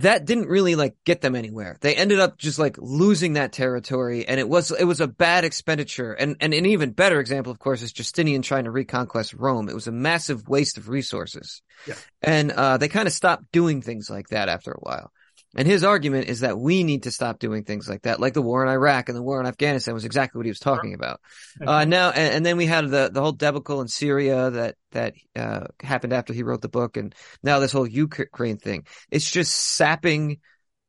that 0.00 0.24
didn't 0.24 0.48
really 0.48 0.76
like 0.76 0.96
get 1.04 1.20
them 1.20 1.34
anywhere. 1.34 1.76
They 1.80 1.94
ended 1.94 2.20
up 2.20 2.38
just 2.38 2.58
like 2.58 2.76
losing 2.78 3.34
that 3.34 3.52
territory 3.52 4.26
and 4.26 4.40
it 4.40 4.48
was, 4.48 4.70
it 4.70 4.84
was 4.84 5.00
a 5.00 5.08
bad 5.08 5.44
expenditure. 5.44 6.12
And, 6.12 6.36
and 6.40 6.54
an 6.54 6.66
even 6.66 6.92
better 6.92 7.20
example, 7.20 7.52
of 7.52 7.58
course, 7.58 7.82
is 7.82 7.92
Justinian 7.92 8.42
trying 8.42 8.64
to 8.64 8.70
reconquest 8.70 9.34
Rome. 9.34 9.68
It 9.68 9.74
was 9.74 9.88
a 9.88 9.92
massive 9.92 10.48
waste 10.48 10.78
of 10.78 10.88
resources. 10.88 11.62
Yeah. 11.86 11.94
And, 12.22 12.50
uh, 12.50 12.78
they 12.78 12.88
kind 12.88 13.08
of 13.08 13.12
stopped 13.12 13.52
doing 13.52 13.82
things 13.82 14.08
like 14.08 14.28
that 14.28 14.48
after 14.48 14.72
a 14.72 14.80
while. 14.80 15.12
And 15.56 15.66
his 15.66 15.82
argument 15.82 16.28
is 16.28 16.40
that 16.40 16.58
we 16.58 16.84
need 16.84 17.04
to 17.04 17.10
stop 17.10 17.40
doing 17.40 17.64
things 17.64 17.88
like 17.88 18.02
that, 18.02 18.20
like 18.20 18.34
the 18.34 18.42
war 18.42 18.62
in 18.64 18.70
Iraq 18.70 19.08
and 19.08 19.16
the 19.18 19.22
war 19.22 19.40
in 19.40 19.46
Afghanistan 19.46 19.94
was 19.94 20.04
exactly 20.04 20.38
what 20.38 20.46
he 20.46 20.50
was 20.50 20.60
talking 20.60 20.94
about. 20.94 21.20
Uh, 21.66 21.84
now, 21.84 22.10
and, 22.10 22.34
and, 22.34 22.46
then 22.46 22.56
we 22.56 22.66
had 22.66 22.88
the, 22.88 23.10
the 23.12 23.20
whole 23.20 23.32
debacle 23.32 23.80
in 23.80 23.88
Syria 23.88 24.50
that, 24.50 24.76
that, 24.92 25.14
uh, 25.34 25.66
happened 25.80 26.12
after 26.12 26.32
he 26.32 26.44
wrote 26.44 26.62
the 26.62 26.68
book. 26.68 26.96
And 26.96 27.14
now 27.42 27.58
this 27.58 27.72
whole 27.72 27.86
Ukraine 27.86 28.58
thing. 28.58 28.86
It's 29.10 29.28
just 29.28 29.52
sapping, 29.52 30.38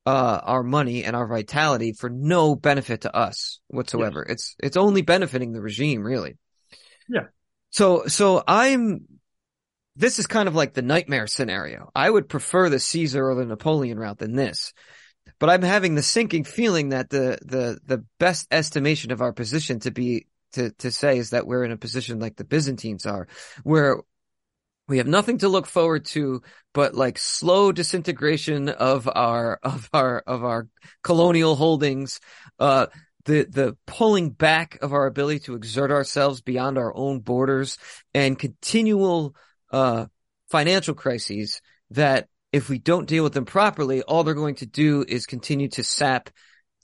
uh, 0.06 0.40
our 0.44 0.64
money 0.64 1.04
and 1.04 1.16
our 1.16 1.28
vitality 1.28 1.94
for 1.94 2.10
no 2.10 2.56
benefit 2.56 3.02
to 3.02 3.16
us 3.16 3.60
whatsoever. 3.68 4.24
It's, 4.24 4.56
it's 4.62 4.78
only 4.78 5.02
benefiting 5.02 5.54
the 5.54 5.62
regime, 5.62 6.04
really. 6.04 6.38
Yeah. 7.10 7.26
So, 7.72 8.06
so 8.08 8.44
I'm 8.48 9.08
this 9.96 10.20
is 10.20 10.28
kind 10.28 10.48
of 10.48 10.56
like 10.56 10.74
the 10.74 10.82
nightmare 10.82 11.28
scenario. 11.28 11.92
I 11.96 12.10
would 12.10 12.30
prefer 12.30 12.70
the 12.70 12.80
Caesar 12.80 13.30
or 13.30 13.36
the 13.36 13.46
Napoleon 13.46 14.00
route 14.00 14.20
than 14.20 14.36
this. 14.36 14.74
But 15.40 15.50
I'm 15.50 15.62
having 15.62 15.96
the 15.96 16.04
sinking 16.04 16.44
feeling 16.44 16.90
that 16.90 17.10
the, 17.10 17.38
the, 17.42 17.80
the 17.86 18.06
best 18.20 18.48
estimation 18.52 19.12
of 19.12 19.22
our 19.22 19.34
position 19.34 19.80
to 19.82 19.92
be, 19.92 20.28
to, 20.54 20.72
to 20.80 20.92
say 20.92 21.18
is 21.18 21.32
that 21.32 21.48
we're 21.48 21.64
in 21.64 21.72
a 21.72 21.78
position 21.78 22.20
like 22.20 22.36
the 22.36 22.44
Byzantines 22.44 23.06
are, 23.06 23.28
where 23.64 23.98
we 24.88 24.98
have 24.98 25.08
nothing 25.08 25.40
to 25.40 25.50
look 25.50 25.68
forward 25.68 26.06
to 26.06 26.42
but 26.74 26.94
like 26.96 27.18
slow 27.18 27.72
disintegration 27.72 28.70
of 28.70 29.10
our, 29.14 29.60
of 29.64 29.90
our, 29.94 30.20
of 30.26 30.44
our 30.44 30.68
colonial 31.04 31.56
holdings, 31.56 32.20
uh, 32.60 32.88
the 33.26 33.46
the 33.50 33.78
pulling 33.86 34.32
back 34.32 34.80
of 34.82 34.94
our 34.94 35.06
ability 35.06 35.40
to 35.40 35.56
exert 35.56 35.92
ourselves 35.92 36.42
beyond 36.42 36.78
our 36.78 36.96
own 36.96 37.20
borders 37.20 37.78
and 38.14 38.40
continual 38.40 39.36
uh, 39.72 40.06
financial 40.50 40.94
crises 40.94 41.62
that 41.92 42.28
if 42.52 42.70
we 42.70 42.78
don't 42.78 43.08
deal 43.08 43.24
with 43.24 43.34
them 43.34 43.46
properly, 43.46 44.02
all 44.02 44.24
they're 44.24 44.34
going 44.34 44.56
to 44.56 44.66
do 44.66 45.06
is 45.08 45.26
continue 45.26 45.70
to 45.70 45.84
sap 45.84 46.30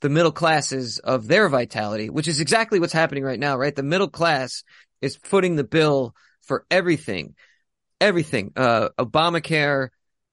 the 0.00 0.08
middle 0.08 0.32
classes 0.32 0.98
of 0.98 1.26
their 1.26 1.48
vitality, 1.48 2.08
which 2.08 2.28
is 2.28 2.40
exactly 2.40 2.80
what's 2.80 2.92
happening 2.92 3.24
right 3.24 3.38
now, 3.38 3.56
right? 3.56 3.74
The 3.74 3.82
middle 3.82 4.08
class 4.08 4.62
is 5.00 5.16
footing 5.16 5.56
the 5.56 5.64
bill 5.64 6.14
for 6.42 6.64
everything, 6.70 7.34
everything, 8.00 8.52
uh, 8.56 8.90
Obamacare, 8.98 9.88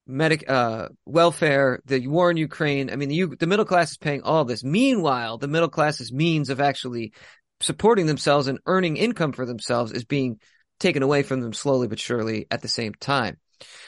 medic, 0.07 0.49
uh, 0.49 0.89
welfare, 1.05 1.81
the 1.85 2.07
war 2.07 2.29
in 2.29 2.37
Ukraine. 2.37 2.91
I 2.91 2.95
mean, 2.95 3.09
the, 3.09 3.35
the 3.37 3.47
middle 3.47 3.65
class 3.65 3.91
is 3.91 3.97
paying 3.97 4.21
all 4.21 4.45
this. 4.45 4.63
Meanwhile, 4.63 5.39
the 5.39 5.47
middle 5.47 5.69
class's 5.69 6.13
means 6.13 6.49
of 6.49 6.61
actually 6.61 7.13
supporting 7.59 8.05
themselves 8.05 8.47
and 8.47 8.59
earning 8.65 8.97
income 8.97 9.31
for 9.31 9.45
themselves 9.45 9.91
is 9.91 10.05
being 10.05 10.39
taken 10.79 11.03
away 11.03 11.23
from 11.23 11.41
them 11.41 11.53
slowly 11.53 11.87
but 11.87 11.99
surely 11.99 12.47
at 12.51 12.61
the 12.61 12.67
same 12.67 12.93
time. 12.93 13.37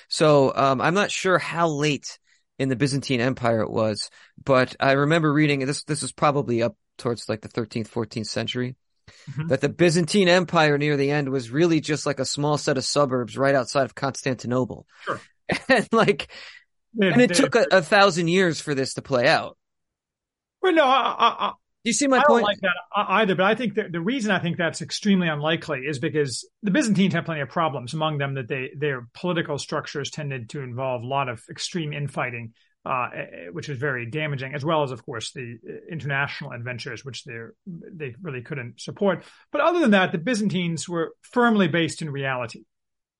So 0.08 0.54
um, 0.56 0.82
I'm 0.82 0.94
not 0.94 1.12
sure 1.12 1.38
how 1.38 1.68
late 1.68 2.20
in 2.60 2.70
the 2.70 2.76
Byzantine 2.76 3.22
Empire 3.22 3.62
it 3.62 3.70
was, 3.70 4.10
but 4.44 4.76
I 4.80 4.94
remember 4.94 5.32
reading 5.32 5.60
this. 5.60 5.84
This 5.84 6.04
is 6.04 6.12
probably 6.12 6.64
up 6.64 6.76
towards 6.98 7.30
like 7.30 7.42
the 7.42 7.50
13th, 7.50 7.90
14th 7.90 8.28
century. 8.28 8.76
Mm-hmm. 9.32 9.48
That 9.48 9.62
the 9.62 9.70
Byzantine 9.70 10.28
Empire 10.28 10.78
near 10.78 10.98
the 10.98 11.12
end 11.12 11.30
was 11.30 11.50
really 11.50 11.80
just 11.80 12.06
like 12.06 12.20
a 12.20 12.26
small 12.26 12.58
set 12.58 12.78
of 12.78 12.84
suburbs 12.84 13.38
right 13.38 13.56
outside 13.56 13.86
of 13.86 13.96
Constantinople. 13.96 14.86
Sure. 15.04 15.22
And 15.70 15.88
like, 15.94 16.30
yeah, 16.94 17.14
and 17.14 17.22
it 17.22 17.34
took 17.34 17.56
a, 17.56 17.66
a, 17.72 17.82
thousand 17.82 18.28
years 18.28 18.60
for 18.60 18.76
this 18.76 18.96
to 18.96 19.02
play 19.02 19.26
out. 19.26 19.58
Well, 20.62 20.74
no, 20.74 20.84
I, 20.84 21.16
I, 21.18 21.54
you 21.84 21.94
see 21.94 22.08
my 22.08 22.18
I 22.18 22.24
point? 22.28 22.42
don't 22.42 22.50
like 22.50 22.60
that 22.62 22.76
either, 22.96 23.36
but 23.36 23.46
I 23.46 23.56
think 23.56 23.76
that 23.76 23.92
the 23.92 24.02
reason 24.02 24.32
I 24.32 24.40
think 24.40 24.58
that's 24.58 24.82
extremely 24.82 25.28
unlikely 25.28 25.82
is 25.88 26.00
because 26.00 26.48
the 26.64 26.72
Byzantines 26.72 27.14
have 27.14 27.26
plenty 27.26 27.42
of 27.42 27.50
problems. 27.50 27.94
Among 27.94 28.18
them, 28.18 28.34
that 28.36 28.48
they 28.48 28.72
their 28.78 29.08
political 29.14 29.58
structures 29.58 30.10
tended 30.10 30.50
to 30.50 30.62
involve 30.62 31.04
a 31.04 31.08
lot 31.08 31.30
of 31.30 31.42
extreme 31.50 31.94
infighting, 31.94 32.54
uh, 32.86 33.10
eh, 33.14 33.20
eh, 33.20 33.46
which 33.52 33.70
is 33.70 33.78
very 33.78 34.10
damaging, 34.10 34.54
as 34.54 34.66
well 34.66 34.84
as, 34.84 34.92
of 34.92 35.06
course, 35.06 35.32
the 35.32 35.58
eh, 35.68 35.74
international 35.92 36.52
adventures, 36.52 37.06
which 37.06 37.24
they 37.24 37.38
they 37.66 38.16
really 38.22 38.42
couldn't 38.42 38.82
support. 38.82 39.24
But 39.52 39.62
other 39.62 39.80
than 39.80 39.92
that, 39.92 40.12
the 40.12 40.18
Byzantines 40.18 40.90
were 40.90 41.14
firmly 41.22 41.68
based 41.68 42.02
in 42.02 42.10
reality, 42.10 42.64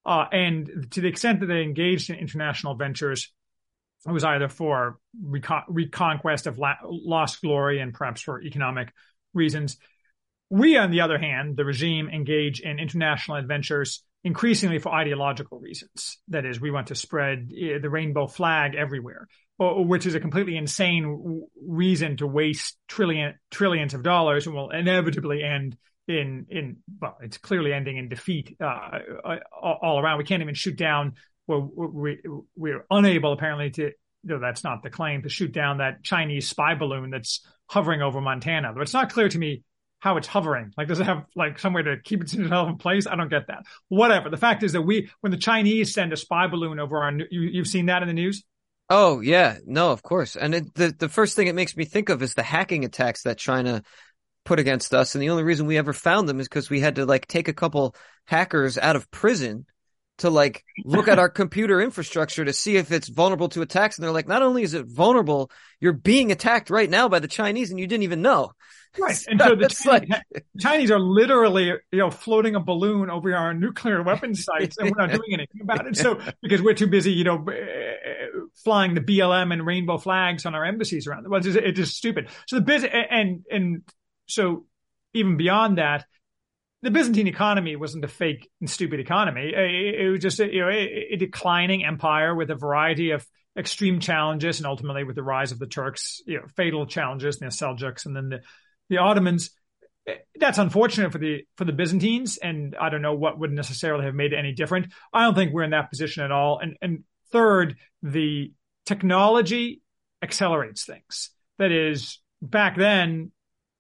uh, 0.06 0.26
and 0.32 0.88
to 0.92 1.02
the 1.02 1.08
extent 1.08 1.40
that 1.40 1.48
they 1.48 1.62
engaged 1.62 2.10
in 2.10 2.18
international 2.18 2.76
ventures, 2.76 3.32
it 4.08 4.12
was 4.12 4.24
either 4.24 4.48
for 4.48 5.00
recon- 5.22 5.64
reconquest 5.68 6.48
of 6.48 6.58
la- 6.58 6.76
lost 6.84 7.42
glory 7.42 7.80
and 7.80 7.94
perhaps 7.94 8.22
for 8.22 8.42
economic 8.42 8.94
reasons. 9.34 9.78
We, 10.50 10.78
on 10.78 10.92
the 10.92 11.02
other 11.02 11.18
hand, 11.18 11.58
the 11.58 11.66
regime 11.66 12.10
engage 12.10 12.62
in 12.62 12.80
international 12.80 13.38
adventures 13.38 14.04
increasingly 14.24 14.80
for 14.80 14.94
ideological 14.94 15.60
reasons. 15.60 16.20
That 16.30 16.46
is, 16.46 16.60
we 16.60 16.72
want 16.72 16.88
to 16.88 16.96
spread 16.96 17.52
eh, 17.58 17.80
the 17.82 17.90
rainbow 17.90 18.28
flag 18.28 18.76
everywhere, 18.76 19.28
which 19.60 20.06
is 20.06 20.16
a 20.16 20.20
completely 20.20 20.56
insane 20.56 21.46
reason 21.66 22.18
to 22.18 22.28
waste 22.28 22.78
trillion 22.88 23.36
trillions 23.52 23.94
of 23.94 24.04
dollars 24.04 24.48
and 24.48 24.56
will 24.56 24.70
inevitably 24.70 25.44
end 25.44 25.78
in 26.08 26.46
in 26.50 26.78
well, 27.02 27.18
it's 27.22 27.38
clearly 27.38 27.74
ending 27.74 27.98
in 27.98 28.08
defeat 28.08 28.56
uh, 28.62 29.00
all 29.62 30.00
around. 30.00 30.18
We 30.18 30.24
can't 30.24 30.42
even 30.42 30.56
shoot 30.56 30.78
down. 30.78 31.14
We 31.48 32.20
we're 32.56 32.86
unable 32.90 33.34
apparently 33.34 33.72
to. 33.72 33.92
No, 34.24 34.40
that's 34.40 34.64
not 34.64 34.84
the 34.84 34.90
claim 34.90 35.24
to 35.24 35.30
shoot 35.30 35.54
down 35.54 35.78
that 35.78 36.04
Chinese 36.04 36.50
spy 36.50 36.76
balloon 36.76 37.12
that's 37.12 37.46
hovering 37.68 38.02
over 38.02 38.20
Montana. 38.20 38.74
But 38.74 38.82
it's 38.82 38.94
not 38.94 39.14
clear 39.14 39.30
to 39.30 39.38
me 39.38 39.64
how 40.00 40.18
it's 40.18 40.28
hovering. 40.28 40.74
Like, 40.78 40.88
does 40.88 41.00
it 41.00 41.06
have 41.06 41.26
like 41.36 41.60
somewhere 41.60 41.84
to 41.84 41.98
keep 42.04 42.22
itself 42.22 42.70
in 42.70 42.78
place? 42.78 43.08
I 43.08 43.16
don't 43.16 43.30
get 43.30 43.48
that. 43.48 43.64
Whatever. 43.88 44.30
The 44.30 44.38
fact 44.38 44.64
is 44.64 44.74
that 44.74 44.82
we, 44.82 45.10
when 45.22 45.32
the 45.32 45.38
Chinese 45.38 45.94
send 45.94 46.14
a 46.14 46.18
spy 46.18 46.48
balloon 46.48 46.80
over 46.80 47.02
our, 47.02 47.12
you, 47.12 47.42
you've 47.42 47.68
seen 47.68 47.88
that 47.88 48.02
in 48.02 48.08
the 48.08 48.14
news. 48.14 48.44
Oh 48.90 49.20
yeah, 49.20 49.58
no, 49.66 49.92
of 49.92 50.02
course. 50.02 50.36
And 50.36 50.56
it, 50.56 50.74
the 50.74 50.96
the 50.98 51.10
first 51.10 51.36
thing 51.36 51.48
it 51.48 51.56
makes 51.56 51.76
me 51.76 51.84
think 51.84 52.10
of 52.10 52.24
is 52.24 52.34
the 52.34 52.44
hacking 52.44 52.86
attacks 52.86 53.24
that 53.24 53.38
China 53.38 53.84
put 54.46 54.60
against 54.60 54.94
us, 54.94 55.14
and 55.14 55.22
the 55.22 55.30
only 55.30 55.44
reason 55.44 55.68
we 55.68 55.78
ever 55.78 55.92
found 55.92 56.30
them 56.30 56.40
is 56.40 56.48
because 56.48 56.70
we 56.70 56.80
had 56.80 56.96
to 56.96 57.06
like 57.06 57.28
take 57.28 57.50
a 57.50 57.54
couple 57.54 57.96
hackers 58.26 58.78
out 58.78 58.96
of 58.96 59.12
prison 59.12 59.66
to 60.18 60.30
like 60.30 60.64
look 60.84 61.08
at 61.08 61.20
our 61.20 61.30
computer 61.42 61.82
infrastructure 61.82 62.44
to 62.44 62.54
see 62.54 62.78
if 62.78 62.92
it's 62.92 63.08
vulnerable 63.08 63.50
to 63.50 63.62
attacks. 63.62 63.98
And 63.98 64.04
they're 64.04 64.12
like, 64.12 64.28
not 64.28 64.42
only 64.42 64.64
is 64.64 64.74
it 64.74 64.86
vulnerable, 64.86 65.52
you're 65.80 65.94
being 65.94 66.32
attacked 66.32 66.70
right 66.70 66.90
now 66.90 67.08
by 67.08 67.20
the 67.20 67.28
Chinese, 67.28 67.72
and 67.72 67.80
you 67.80 67.88
didn't 67.88 68.04
even 68.04 68.22
know. 68.22 68.52
Right. 68.98 69.18
And 69.30 69.40
so 69.40 69.56
the 69.56 69.68
Chinese, 69.70 69.86
like... 69.86 70.10
Chinese, 70.60 70.92
are 70.92 71.00
literally, 71.00 71.74
you 71.92 72.00
know, 72.00 72.10
floating 72.10 72.56
a 72.56 72.60
balloon 72.60 73.10
over 73.10 73.36
our 73.36 73.54
nuclear 73.54 74.02
weapons 74.02 74.44
sites 74.44 74.78
and 74.78 74.90
we're 74.90 75.06
not 75.06 75.12
doing 75.12 75.28
anything 75.34 75.62
about 75.62 75.86
it. 75.86 75.98
So 75.98 76.20
because 76.42 76.62
we're 76.62 76.74
too 76.74 76.88
busy, 76.88 77.12
you 77.12 77.24
know, 77.24 77.46
eh, 77.48 78.26
flying 78.64 78.96
the 78.96 79.02
BLM 79.02 79.54
and 79.54 79.66
rainbow 79.66 79.98
flags 79.98 80.46
on 80.46 80.56
our 80.56 80.66
embassies 80.66 81.06
around 81.06 81.24
the 81.24 81.30
world. 81.30 81.46
It's 81.46 81.54
just, 81.54 81.66
it's 81.66 81.78
just 81.78 81.96
stupid. 81.96 82.30
So 82.48 82.56
the 82.56 82.64
business 82.64 82.92
and, 83.12 83.44
and 83.52 83.84
so 84.28 84.66
even 85.14 85.38
beyond 85.38 85.78
that, 85.78 86.06
the 86.84 86.92
Byzantine 86.92 87.28
economy 87.28 87.76
wasn't 87.76 88.06
a 88.06 88.08
fake 88.08 88.50
and 88.62 88.70
stupid 88.70 89.00
economy. 89.00 89.52
It, 89.56 90.02
it 90.02 90.10
was 90.10 90.20
just 90.20 90.40
a, 90.40 90.52
you 90.52 90.62
know, 90.62 90.70
a, 90.70 91.14
a, 91.14 91.16
declining 91.16 91.84
empire 91.84 92.36
with 92.36 92.52
a 92.52 92.56
variety 92.56 93.12
of 93.12 93.26
extreme 93.58 94.00
challenges, 94.00 94.60
and 94.60 94.68
ultimately 94.68 95.04
with 95.04 95.16
the 95.16 95.24
rise 95.24 95.52
of 95.52 95.60
the 95.60 95.66
Turks, 95.66 96.22
you 96.28 96.38
know, 96.38 96.46
fatal 96.56 96.86
challenges, 96.86 97.40
the 97.40 97.48
Seljuks, 97.48 98.06
and 98.06 98.16
then 98.16 98.30
the 98.30 98.42
the 98.90 98.98
Ottomans. 98.98 99.50
Eh, 100.08 100.16
that's 100.40 100.60
unfortunate 100.60 101.12
for 101.12 101.18
the 101.18 101.46
for 101.56 101.66
the 101.66 101.74
Byzantines, 101.74 102.38
and 102.38 102.76
I 102.80 102.90
don't 102.90 103.02
know 103.02 103.16
what 103.16 103.40
would 103.40 103.52
necessarily 103.52 104.06
have 104.06 104.16
made 104.16 104.34
it 104.34 104.38
any 104.38 104.54
different. 104.54 104.94
I 105.12 105.24
don't 105.24 105.36
think 105.36 105.54
we're 105.54 105.64
in 105.64 105.72
that 105.72 105.90
position 105.90 106.24
at 106.24 106.32
all. 106.32 106.60
And 106.60 106.78
and 106.82 107.04
third, 107.32 107.76
the 108.04 108.54
technology 108.86 109.82
accelerates 110.22 110.86
things. 110.86 111.32
That 111.58 111.72
is, 111.72 112.20
back 112.42 112.78
then, 112.78 113.32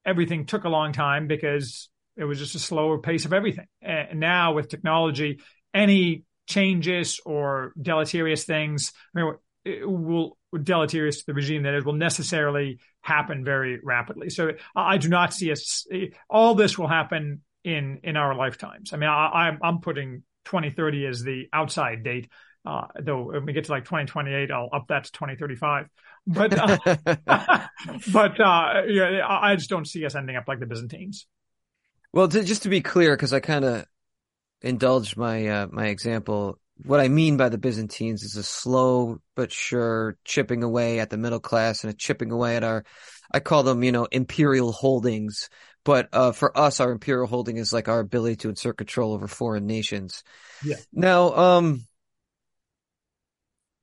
everything 0.04 0.46
took 0.46 0.64
a 0.64 0.70
long 0.70 0.94
time 0.94 1.28
because 1.28 1.90
it 2.18 2.24
was 2.24 2.40
just 2.40 2.56
a 2.56 2.60
slower 2.60 2.98
pace 3.00 3.26
of 3.26 3.34
everything. 3.34 3.68
And 3.82 4.20
now 4.20 4.54
with 4.54 4.70
technology, 4.70 5.40
any 5.74 6.24
changes 6.48 7.20
or 7.26 7.74
deleterious 7.80 8.44
things, 8.46 8.94
I 9.16 9.22
mean, 9.22 9.34
will 9.84 10.38
deleterious 10.64 11.20
to 11.20 11.26
the 11.28 11.34
regime 11.34 11.64
that 11.64 11.74
is 11.74 11.86
will 11.86 11.94
necessarily 11.94 12.80
happen 13.02 13.44
very 13.44 13.80
rapidly. 13.84 14.30
So 14.30 14.52
I 14.76 14.98
do 14.98 15.10
not 15.10 15.34
see 15.34 15.52
us. 15.52 15.86
All 16.30 16.56
this 16.56 16.78
will 16.78 16.88
happen 16.88 17.42
in 17.64 18.00
in 18.04 18.18
our 18.18 18.34
lifetimes. 18.34 18.94
I 18.94 18.98
mean, 18.98 19.10
I, 19.10 19.58
I'm 19.62 19.80
putting 19.80 20.24
2030 20.46 21.06
as 21.06 21.24
the 21.24 21.48
outside 21.52 22.04
date. 22.04 22.30
Uh, 22.66 22.86
though 23.02 23.32
when 23.32 23.46
we 23.46 23.54
get 23.54 23.66
to 23.66 23.72
like 23.72 23.86
2028, 23.86 24.52
I'll 24.52 24.70
up 24.74 24.88
that 24.90 25.06
to 25.06 25.12
2035. 25.14 25.88
But 26.26 26.58
uh, 26.58 26.78
but 28.12 28.40
uh, 28.40 28.82
yeah, 28.88 29.26
I 29.28 29.56
just 29.56 29.70
don't 29.70 29.88
see 29.88 30.06
us 30.06 30.16
ending 30.16 30.36
up 30.36 30.46
like 30.48 30.60
the 30.60 30.66
Byzantines. 30.66 31.28
Well, 32.14 32.28
to, 32.28 32.44
just 32.44 32.64
to 32.64 32.70
be 32.70 32.82
clear, 32.82 33.16
because 33.16 33.34
I 33.34 33.40
kind 33.40 33.66
of 33.66 33.86
indulged 34.62 35.18
my 35.18 35.48
uh, 35.48 35.68
my 35.72 35.88
example. 35.88 36.60
What 36.84 37.00
I 37.00 37.08
mean 37.08 37.38
by 37.38 37.50
the 37.50 37.58
Byzantines 37.58 38.22
is 38.22 38.36
a 38.36 38.44
slow 38.44 39.18
but 39.36 39.52
sure 39.52 40.16
chipping 40.26 40.62
away 40.62 41.00
at 41.00 41.10
the 41.10 41.18
middle 41.18 41.40
class 41.40 41.84
and 41.84 41.92
a 41.92 41.96
chipping 41.96 42.32
away 42.32 42.56
at 42.56 42.64
our, 42.64 42.86
I 43.32 43.40
call 43.40 43.64
them, 43.64 43.84
you 43.84 43.92
know, 43.92 44.06
imperial 44.06 44.72
holdings. 44.72 45.50
But 45.84 46.10
uh, 46.14 46.34
for 46.34 46.56
us, 46.56 46.80
our 46.80 46.92
imperial 46.92 47.26
holding 47.26 47.58
is 47.58 47.74
like 47.74 47.88
our 47.88 48.00
ability 48.00 48.36
to 48.38 48.50
insert 48.50 48.78
control 48.78 49.14
over 49.14 49.28
foreign 49.28 49.66
nations. 49.66 50.24
Yeah. 50.64 50.76
Now, 50.94 51.34
um, 51.34 51.87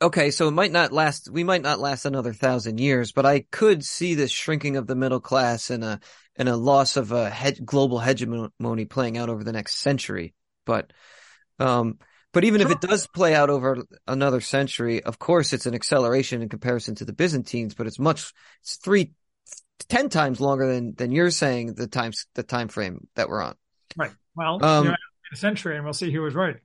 okay, 0.01 0.31
so 0.31 0.49
it 0.49 0.53
might 0.53 0.73
not 0.73 0.93
last, 0.93 1.31
we 1.31 1.45
might 1.45 1.63
not 1.63 1.81
last 1.81 2.05
another 2.05 2.33
thousand 2.33 2.79
years, 2.79 3.13
but 3.13 3.27
I 3.27 3.41
could 3.41 3.85
see 3.85 4.15
this 4.15 4.31
shrinking 4.31 4.77
of 4.77 4.87
the 4.87 4.97
middle 4.97 5.21
class 5.21 5.71
and 5.71 5.85
a, 5.85 6.01
and 6.37 6.49
a 6.49 6.57
loss 6.57 6.97
of 6.97 7.13
a 7.13 7.31
he- 7.31 7.61
global 7.65 7.99
hegemony 7.99 8.85
playing 8.85 9.19
out 9.19 9.29
over 9.29 9.45
the 9.45 9.53
next 9.53 9.79
century. 9.79 10.35
But, 10.67 10.93
um, 11.59 11.99
but 12.33 12.45
even 12.45 12.61
if 12.61 12.71
it 12.71 12.81
does 12.81 13.07
play 13.07 13.35
out 13.35 13.51
over 13.51 13.85
another 14.07 14.41
century, 14.41 15.03
of 15.03 15.19
course, 15.19 15.53
it's 15.53 15.67
an 15.67 15.75
acceleration 15.75 16.43
in 16.43 16.49
comparison 16.49 16.97
to 16.97 17.05
the 17.05 17.13
Byzantines, 17.13 17.75
but 17.75 17.87
it's 17.87 17.99
much, 17.99 18.33
it's 18.63 18.77
three, 18.77 19.13
ten 19.89 20.09
times 20.09 20.41
longer 20.41 20.67
than, 20.73 20.95
than 20.95 21.13
you're 21.13 21.31
saying 21.31 21.75
the 21.75 21.87
times, 21.87 22.27
the 22.35 22.43
time 22.43 22.69
frame 22.69 23.07
that 23.15 23.29
we're 23.29 23.43
on. 23.43 23.55
Right. 23.97 24.11
Well, 24.35 24.65
um, 24.65 24.95
a 25.33 25.37
century 25.37 25.77
and 25.77 25.85
we'll 25.85 25.93
see 25.93 26.11
who 26.11 26.23
was 26.23 26.35
right. 26.35 26.57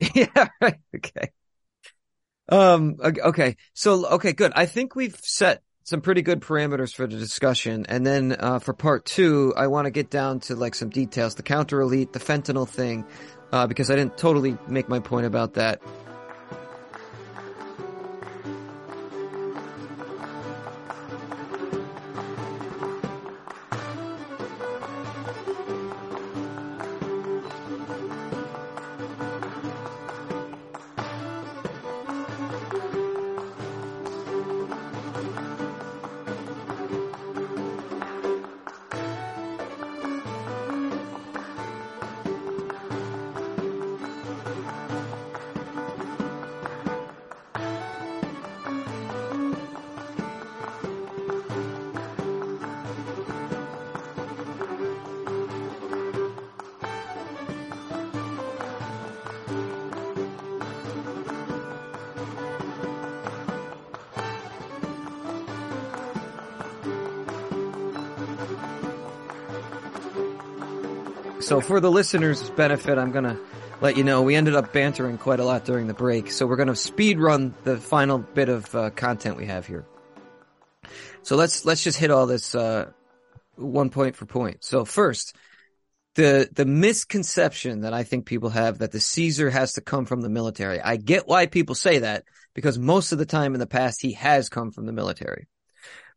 Yeah. 0.14 0.48
Right. 0.60 0.80
Okay. 0.96 1.30
Um, 2.48 2.96
okay. 3.00 3.56
So, 3.74 4.06
okay, 4.06 4.32
good. 4.32 4.52
I 4.54 4.66
think 4.66 4.94
we've 4.94 5.16
set 5.22 5.62
some 5.84 6.00
pretty 6.00 6.22
good 6.22 6.40
parameters 6.40 6.94
for 6.94 7.06
the 7.06 7.16
discussion. 7.16 7.86
And 7.88 8.06
then, 8.06 8.36
uh, 8.38 8.58
for 8.58 8.72
part 8.72 9.04
two, 9.04 9.52
I 9.56 9.66
want 9.66 9.86
to 9.86 9.90
get 9.90 10.10
down 10.10 10.40
to 10.40 10.54
like 10.54 10.74
some 10.74 10.90
details, 10.90 11.34
the 11.34 11.42
counter 11.42 11.80
elite, 11.80 12.12
the 12.12 12.20
fentanyl 12.20 12.68
thing, 12.68 13.04
uh, 13.52 13.66
because 13.66 13.90
I 13.90 13.96
didn't 13.96 14.16
totally 14.16 14.56
make 14.68 14.88
my 14.88 15.00
point 15.00 15.26
about 15.26 15.54
that. 15.54 15.80
So 71.42 71.60
for 71.60 71.80
the 71.80 71.90
listeners' 71.90 72.48
benefit, 72.50 72.98
I'm 72.98 73.10
gonna 73.10 73.36
let 73.80 73.96
you 73.96 74.04
know 74.04 74.22
we 74.22 74.36
ended 74.36 74.54
up 74.54 74.72
bantering 74.72 75.18
quite 75.18 75.40
a 75.40 75.44
lot 75.44 75.64
during 75.64 75.88
the 75.88 75.92
break. 75.92 76.30
So 76.30 76.46
we're 76.46 76.56
gonna 76.56 76.76
speed 76.76 77.18
run 77.18 77.52
the 77.64 77.78
final 77.78 78.18
bit 78.18 78.48
of 78.48 78.72
uh, 78.76 78.90
content 78.90 79.36
we 79.36 79.46
have 79.46 79.66
here. 79.66 79.84
So 81.22 81.34
let's 81.34 81.64
let's 81.64 81.82
just 81.82 81.98
hit 81.98 82.12
all 82.12 82.26
this 82.26 82.54
uh, 82.54 82.92
one 83.56 83.90
point 83.90 84.14
for 84.14 84.24
point. 84.24 84.62
So 84.62 84.84
first, 84.84 85.34
the 86.14 86.48
the 86.52 86.64
misconception 86.64 87.80
that 87.80 87.92
I 87.92 88.04
think 88.04 88.24
people 88.24 88.50
have 88.50 88.78
that 88.78 88.92
the 88.92 89.00
Caesar 89.00 89.50
has 89.50 89.72
to 89.72 89.80
come 89.80 90.04
from 90.04 90.20
the 90.20 90.28
military. 90.28 90.80
I 90.80 90.96
get 90.96 91.26
why 91.26 91.46
people 91.46 91.74
say 91.74 91.98
that 91.98 92.22
because 92.54 92.78
most 92.78 93.10
of 93.10 93.18
the 93.18 93.26
time 93.26 93.54
in 93.54 93.60
the 93.60 93.66
past 93.66 94.00
he 94.00 94.12
has 94.12 94.48
come 94.48 94.70
from 94.70 94.86
the 94.86 94.92
military 94.92 95.48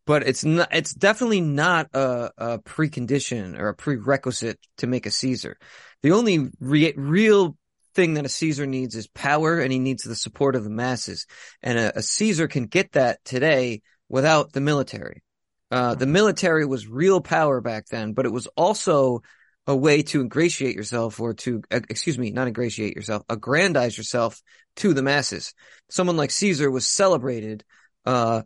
but 0.06 0.28
it's 0.28 0.44
not, 0.44 0.70
it's 0.72 0.94
definitely 0.94 1.42
not 1.42 1.90
a, 1.94 2.32
a, 2.38 2.60
precondition 2.60 3.58
or 3.58 3.70
a 3.70 3.76
prerequisite 3.76 4.60
to 4.78 4.88
make 4.88 5.06
a 5.06 5.12
Caesar. 5.12 5.58
The 6.04 6.12
only 6.12 6.50
re- 6.60 6.94
real 6.96 7.58
thing 7.96 8.16
that 8.16 8.26
a 8.26 8.30
Caesar 8.30 8.66
needs 8.66 8.96
is 8.96 9.08
power 9.08 9.60
and 9.60 9.72
he 9.72 9.80
needs 9.80 10.04
the 10.04 10.16
support 10.16 10.56
of 10.56 10.64
the 10.64 10.70
masses. 10.70 11.26
And 11.64 11.80
a, 11.80 12.00
a 12.00 12.02
Caesar 12.02 12.48
can 12.48 12.66
get 12.66 12.92
that 12.92 13.24
today 13.26 13.82
without 14.10 14.54
the 14.54 14.62
military. 14.62 15.24
Uh, 15.72 15.96
the 15.96 16.06
military 16.06 16.66
was 16.66 16.88
real 16.88 17.22
power 17.22 17.60
back 17.62 17.88
then, 17.88 18.14
but 18.14 18.26
it 18.26 18.32
was 18.32 18.48
also 18.56 19.24
a 19.68 19.76
way 19.76 20.04
to 20.04 20.22
ingratiate 20.22 20.76
yourself 20.76 21.20
or 21.20 21.34
to, 21.34 21.64
uh, 21.72 21.80
excuse 21.90 22.20
me, 22.20 22.32
not 22.32 22.48
ingratiate 22.48 22.96
yourself, 22.96 23.24
aggrandize 23.30 23.98
yourself 23.98 24.42
to 24.76 24.94
the 24.94 25.02
masses. 25.02 25.54
Someone 25.90 26.18
like 26.18 26.32
Caesar 26.32 26.70
was 26.70 26.86
celebrated, 26.86 27.64
uh, 28.06 28.44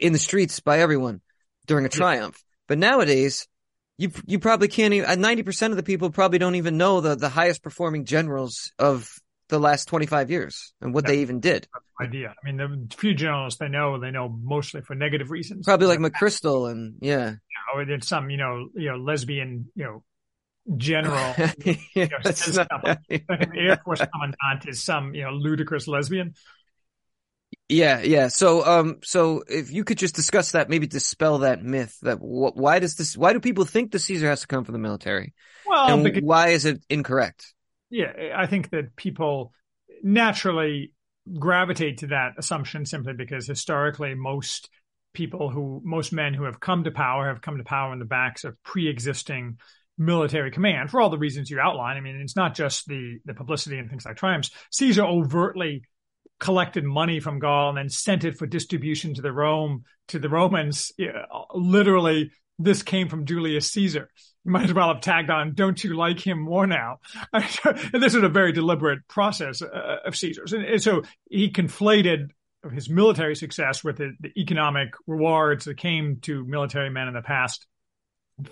in 0.00 0.12
the 0.12 0.18
streets 0.18 0.60
by 0.60 0.80
everyone 0.80 1.20
during 1.66 1.84
a 1.84 1.88
triumph. 1.88 2.42
But 2.66 2.78
nowadays, 2.78 3.46
you 3.98 4.10
you 4.26 4.38
probably 4.38 4.68
can't 4.68 4.94
even. 4.94 5.08
Uh, 5.08 5.14
ninety 5.14 5.42
percent 5.42 5.72
of 5.72 5.76
the 5.76 5.82
people 5.82 6.10
probably 6.10 6.38
don't 6.38 6.54
even 6.56 6.76
know 6.76 7.00
the 7.00 7.14
the 7.14 7.28
highest 7.28 7.62
performing 7.62 8.04
generals 8.04 8.72
of 8.78 9.08
the 9.48 9.58
last 9.60 9.86
twenty 9.86 10.06
five 10.06 10.30
years 10.30 10.72
and 10.80 10.94
what 10.94 11.06
they 11.06 11.18
even 11.20 11.40
did. 11.40 11.68
Idea. 12.00 12.30
I 12.42 12.46
mean, 12.50 12.56
the 12.56 12.96
few 12.96 13.14
generals 13.14 13.58
they 13.58 13.68
know, 13.68 14.00
they 14.00 14.10
know 14.10 14.28
mostly 14.28 14.80
for 14.80 14.94
negative 14.96 15.30
reasons. 15.30 15.64
Probably 15.66 15.86
like 15.86 16.00
McChrystal 16.00 16.70
and 16.70 16.96
yeah, 17.00 17.34
or 17.74 17.84
then 17.84 18.00
some 18.00 18.30
you 18.30 18.36
know 18.38 18.68
you 18.74 18.90
know 18.90 18.96
lesbian 18.96 19.70
you 19.76 19.84
know 19.84 20.04
general 20.76 21.34
you 21.64 21.76
know, 21.94 22.08
not- 22.24 22.36
stuff 22.36 22.66
like- 22.82 22.98
like 23.28 23.42
an 23.42 23.52
Air 23.56 23.78
Force 23.84 24.00
commandant 24.12 24.66
is 24.66 24.82
some 24.82 25.14
you 25.14 25.22
know 25.22 25.30
ludicrous 25.32 25.86
lesbian. 25.86 26.34
Yeah, 27.68 28.00
yeah. 28.02 28.28
So, 28.28 28.64
um, 28.64 28.98
so 29.02 29.42
if 29.48 29.72
you 29.72 29.84
could 29.84 29.98
just 29.98 30.14
discuss 30.14 30.52
that, 30.52 30.68
maybe 30.68 30.86
dispel 30.86 31.38
that 31.38 31.62
myth 31.62 31.98
that 32.02 32.16
wh- 32.18 32.56
why 32.56 32.78
does 32.78 32.94
this? 32.96 33.16
Why 33.16 33.32
do 33.32 33.40
people 33.40 33.64
think 33.64 33.90
the 33.90 33.98
Caesar 33.98 34.28
has 34.28 34.42
to 34.42 34.46
come 34.46 34.64
from 34.64 34.74
the 34.74 34.78
military, 34.78 35.34
Well, 35.64 35.98
and 35.98 36.02
because 36.02 36.22
why 36.22 36.48
is 36.48 36.64
it 36.64 36.82
incorrect? 36.90 37.54
yeah, 37.90 38.12
I 38.36 38.46
think 38.46 38.70
that 38.70 38.96
people 38.96 39.52
naturally 40.02 40.92
gravitate 41.38 41.98
to 41.98 42.08
that 42.08 42.32
assumption 42.38 42.84
simply 42.84 43.14
because 43.14 43.46
historically 43.46 44.14
most 44.14 44.68
people 45.14 45.48
who 45.48 45.80
most 45.84 46.12
men 46.12 46.34
who 46.34 46.44
have 46.44 46.60
come 46.60 46.84
to 46.84 46.90
power 46.90 47.28
have 47.28 47.40
come 47.40 47.56
to 47.56 47.64
power 47.64 47.92
on 47.92 47.98
the 47.98 48.04
backs 48.04 48.44
of 48.44 48.60
pre-existing 48.62 49.58
military 49.96 50.50
command 50.50 50.90
for 50.90 51.00
all 51.00 51.08
the 51.08 51.18
reasons 51.18 51.48
you 51.48 51.60
outline. 51.60 51.96
I 51.96 52.00
mean, 52.00 52.16
it's 52.16 52.36
not 52.36 52.54
just 52.54 52.86
the 52.86 53.18
the 53.24 53.34
publicity 53.34 53.78
and 53.78 53.88
things 53.88 54.04
like 54.04 54.16
triumphs. 54.16 54.50
Caesar 54.72 55.04
overtly 55.04 55.82
collected 56.40 56.84
money 56.84 57.20
from 57.20 57.38
Gaul 57.38 57.70
and 57.70 57.78
then 57.78 57.88
sent 57.88 58.24
it 58.24 58.36
for 58.36 58.46
distribution 58.46 59.14
to 59.14 59.22
the 59.22 59.32
Rome 59.32 59.84
to 60.08 60.18
the 60.18 60.28
Romans. 60.28 60.92
Literally, 61.54 62.30
this 62.58 62.82
came 62.82 63.08
from 63.08 63.26
Julius 63.26 63.70
Caesar. 63.72 64.10
You 64.44 64.52
might 64.52 64.64
as 64.64 64.74
well 64.74 64.92
have 64.92 65.00
tagged 65.00 65.30
on, 65.30 65.54
"Don't 65.54 65.82
you 65.82 65.96
like 65.96 66.20
him 66.20 66.38
more 66.38 66.66
now?" 66.66 67.00
and 67.32 68.02
this 68.02 68.14
is 68.14 68.22
a 68.22 68.28
very 68.28 68.52
deliberate 68.52 69.06
process 69.08 69.62
uh, 69.62 69.98
of 70.04 70.16
Caesar's, 70.16 70.52
and, 70.52 70.64
and 70.64 70.82
so 70.82 71.02
he 71.30 71.50
conflated 71.50 72.30
his 72.72 72.88
military 72.88 73.36
success 73.36 73.84
with 73.84 73.98
the, 73.98 74.14
the 74.20 74.32
economic 74.38 74.94
rewards 75.06 75.66
that 75.66 75.76
came 75.76 76.18
to 76.22 76.44
military 76.44 76.90
men 76.90 77.08
in 77.08 77.14
the 77.14 77.22
past 77.22 77.66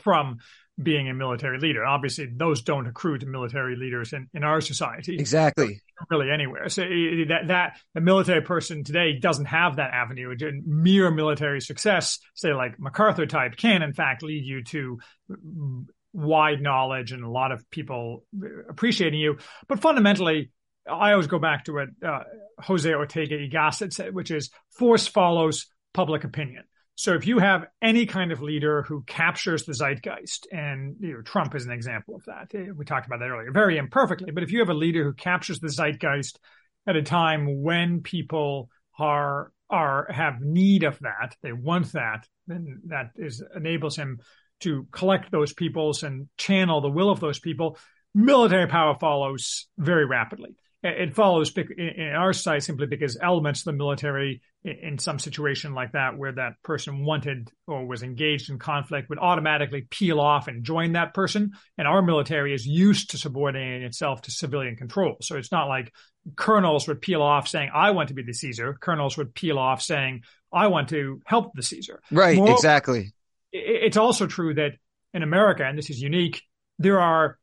from 0.01 0.39
being 0.81 1.09
a 1.09 1.15
military 1.15 1.59
leader. 1.59 1.85
Obviously, 1.85 2.27
those 2.27 2.63
don't 2.63 2.87
accrue 2.87 3.19
to 3.19 3.27
military 3.27 3.77
leaders 3.77 4.13
in, 4.13 4.29
in 4.35 4.45
our 4.45 4.61
society 4.61 5.19
Exactly. 5.19 5.81
Really 6.11 6.31
anywhere. 6.31 6.69
So 6.69 6.83
eh, 6.83 7.25
that 7.29 7.49
that 7.49 7.81
a 7.95 8.01
military 8.01 8.43
person 8.43 8.85
today 8.85 9.19
doesn't 9.19 9.47
have 9.47 9.77
that 9.77 9.93
avenue. 9.93 10.35
Mere 10.65 11.11
military 11.11 11.61
success, 11.61 12.19
say 12.35 12.53
like 12.53 12.79
MacArthur 12.79 13.27
type, 13.27 13.57
can 13.57 13.83
in 13.83 13.93
fact 13.93 14.23
lead 14.23 14.45
you 14.45 14.65
to 14.65 14.99
mm, 15.31 15.87
wide 16.13 16.61
knowledge 16.61 17.13
and 17.13 17.25
a 17.25 17.31
lot 17.31 17.53
of 17.53 17.69
people 17.71 18.25
appreciating 18.69 19.21
you. 19.21 19.39
But 19.69 19.81
fundamentally, 19.81 20.51
I 20.91 21.13
always 21.13 21.27
go 21.27 21.39
back 21.39 21.65
to 21.65 21.73
what 21.73 21.89
uh, 22.07 22.25
Jose 22.61 22.93
Ortega 22.93 23.37
y 23.37 23.49
Gasset 23.51 23.93
said, 23.93 24.15
which 24.15 24.31
is 24.31 24.51
force 24.71 25.07
follows 25.07 25.67
public 25.95 26.25
opinion. 26.25 26.65
So 27.03 27.15
if 27.15 27.27
you 27.27 27.41
have 27.41 27.67
any 27.83 28.07
kind 28.07 28.31
of 28.31 28.43
leader 28.43 28.83
who 28.83 29.03
captures 29.03 29.65
the 29.65 29.73
zeitgeist, 29.73 30.47
and 30.53 30.95
you 31.01 31.15
know, 31.15 31.23
Trump 31.23 31.53
is 31.57 31.67
an 31.67 31.73
example 31.73 32.15
of 32.15 32.25
that. 32.27 32.55
Eh, 32.55 32.71
We 32.73 32.85
talked 32.85 33.09
about 33.09 33.19
that 33.19 33.29
earlier, 33.29 33.51
very 33.51 33.77
imperfectly. 33.77 34.31
But 34.31 34.45
if 34.45 34.53
you 34.53 34.61
have 34.61 34.69
a 34.69 34.75
leader 34.75 35.03
who 35.03 35.13
captures 35.13 35.59
the 35.59 35.67
zeitgeist 35.69 36.39
at 36.87 36.95
a 36.95 37.03
time 37.03 37.61
when 37.61 38.03
people 38.03 38.71
are 39.01 39.51
are 39.69 40.13
have 40.13 40.43
need 40.43 40.85
of 40.85 40.97
that, 41.01 41.35
they 41.43 41.53
want 41.53 41.91
that, 41.95 42.29
then 42.47 42.83
that 42.85 43.11
is 43.17 43.43
enables 43.53 43.97
him 43.97 44.21
to 44.61 44.87
collect 44.93 45.33
those 45.33 45.53
peoples 45.53 46.05
and 46.05 46.29
channel 46.37 46.81
the 46.81 46.89
will 46.89 47.11
of 47.11 47.19
those 47.19 47.41
people. 47.41 47.79
Military 48.15 48.69
power 48.69 48.95
follows 48.95 49.67
very 49.77 50.07
rapidly. 50.07 50.55
It 50.85 51.15
follows 51.15 51.57
in 51.57 51.71
in 51.79 52.09
our 52.15 52.33
side 52.33 52.65
simply 52.65 52.87
because 52.87 53.17
elements 53.21 53.61
of 53.61 53.67
the 53.67 53.73
military 53.73 54.43
in 54.65 54.99
some 54.99 55.19
situation 55.19 55.75
like 55.75 55.93
that 55.93 56.19
where 56.19 56.33
that 56.33 56.55
person 56.63 57.05
wanted 57.05 57.51
or 57.67 57.87
was 57.87 58.03
engaged 58.03 58.51
in 58.51 58.59
conflict 58.59 59.09
would 59.09 59.19
automatically 59.19 59.87
peel 59.89 60.21
off 60.21 60.49
and 60.49 60.65
join 60.65 60.93
that 60.93 61.15
person. 61.15 61.53
And 61.79 61.87
our 61.87 62.03
military 62.03 62.53
is 62.53 62.67
used 62.67 63.11
to 63.11 63.19
subordinating 63.19 63.83
itself 63.83 64.23
to 64.23 64.31
civilian 64.33 64.77
control. 64.77 65.17
So 65.21 65.37
it's 65.37 65.53
not 65.53 65.69
like 65.69 65.93
colonels 66.37 66.89
would 66.89 67.01
peel 67.01 67.23
off 67.23 67.47
saying, 67.47 67.71
I 67.73 67.93
want 67.93 68.09
to 68.09 68.15
be 68.15 68.23
the 68.23 68.35
Caesar. 68.35 68.77
Colonels 68.81 69.17
would 69.17 69.35
peel 69.35 69.59
off 69.59 69.83
saying, 69.83 70.23
I 70.53 70.67
want 70.67 70.89
to 70.89 71.23
help 71.27 71.53
the 71.55 71.63
Caesar. 71.63 72.01
Right. 72.11 72.37
Moreover- 72.37 72.55
exactly. 72.55 73.13
It's 73.53 73.97
also 73.97 74.27
true 74.27 74.55
that 74.55 74.73
in 75.15 75.23
America, 75.23 75.65
and 75.65 75.77
this 75.77 75.91
is 75.91 76.01
unique, 76.01 76.43
there 76.79 77.01
are 77.01 77.39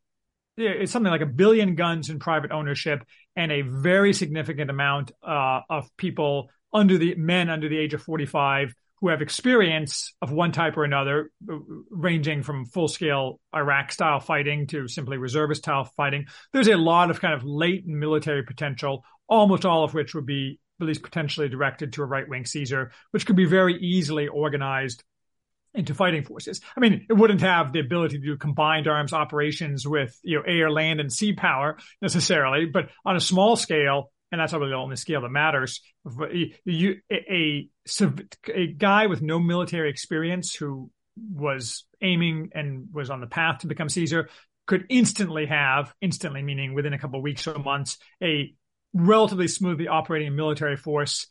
it's 0.58 0.92
something 0.92 1.12
like 1.12 1.22
a 1.22 1.26
billion 1.26 1.76
guns 1.76 2.10
in 2.10 2.20
private 2.20 2.52
ownership 2.52 3.04
and 3.36 3.52
a 3.52 3.62
very 3.62 4.14
significant 4.14 4.70
amount 4.70 5.12
uh, 5.24 5.62
of 5.70 5.90
people 5.98 6.50
under 6.74 6.98
the 6.98 7.16
men 7.16 7.50
under 7.50 7.70
the 7.70 7.78
age 7.78 7.94
of 7.94 8.02
45 8.02 8.74
who 9.02 9.08
have 9.10 9.22
experience 9.22 10.14
of 10.22 10.32
one 10.32 10.52
type 10.52 10.76
or 10.76 10.84
another, 10.84 11.32
uh, 11.50 11.56
ranging 11.90 12.44
from 12.44 12.66
full 12.66 12.88
scale 12.88 13.40
Iraq 13.56 13.92
style 13.92 14.20
fighting 14.20 14.68
to 14.68 14.88
simply 14.88 15.18
reservist 15.18 15.64
style 15.64 15.86
fighting. 15.86 16.26
There's 16.52 16.68
a 16.68 16.76
lot 16.76 17.10
of 17.10 17.22
kind 17.22 17.34
of 17.34 17.44
latent 17.46 17.96
military 17.96 18.44
potential, 18.44 19.06
almost 19.28 19.66
all 19.66 19.84
of 19.84 19.94
which 19.94 20.14
would 20.14 20.26
be 20.26 20.60
at 20.82 20.88
least 20.88 21.04
potentially 21.04 21.50
directed 21.50 21.94
to 21.94 22.02
a 22.02 22.06
right 22.06 22.28
wing 22.28 22.46
Caesar, 22.46 22.92
which 23.12 23.26
could 23.26 23.36
be 23.36 23.46
very 23.46 23.76
easily 23.80 24.28
organized 24.28 25.04
into 25.74 25.94
fighting 25.94 26.24
forces. 26.24 26.62
I 26.76 26.80
mean, 26.80 27.06
it 27.10 27.14
wouldn't 27.14 27.42
have 27.42 27.72
the 27.72 27.80
ability 27.80 28.20
to 28.20 28.26
do 28.26 28.38
combined 28.38 28.88
arms 28.88 29.14
operations 29.14 29.88
with, 29.88 30.18
you 30.24 30.38
know, 30.38 30.44
air, 30.46 30.72
land, 30.72 31.00
and 31.00 31.12
sea 31.12 31.34
power 31.34 31.78
necessarily, 32.02 32.66
but 32.66 32.90
on 33.06 33.16
a 33.16 33.22
small 33.22 33.56
scale, 33.56 34.12
and 34.32 34.42
that's 34.42 34.52
probably 34.52 34.70
the 34.70 34.76
only 34.76 34.96
scale 34.96 35.22
that 35.22 35.30
matters. 35.30 35.82
You, 36.66 36.98
a, 37.12 37.70
a, 38.00 38.12
a 38.54 38.68
guy 38.68 39.08
with 39.08 39.22
no 39.22 39.40
military 39.40 39.90
experience 39.90 40.54
who 40.54 40.92
was 41.32 41.86
aiming 42.02 42.52
and 42.54 42.88
was 42.94 43.10
on 43.10 43.22
the 43.22 43.28
path 43.28 43.60
to 43.60 43.68
become 43.68 43.90
Caesar 43.90 44.30
could 44.68 44.86
instantly 44.90 45.48
have, 45.48 45.94
instantly 46.00 46.44
meaning 46.44 46.74
within 46.74 46.94
a 46.94 47.00
couple 47.00 47.22
weeks 47.22 47.48
or 47.48 47.58
months, 47.58 47.98
a 48.24 48.54
relatively 48.94 49.48
smoothly 49.48 49.88
operating 49.88 50.36
military 50.36 50.78
force 50.78 51.28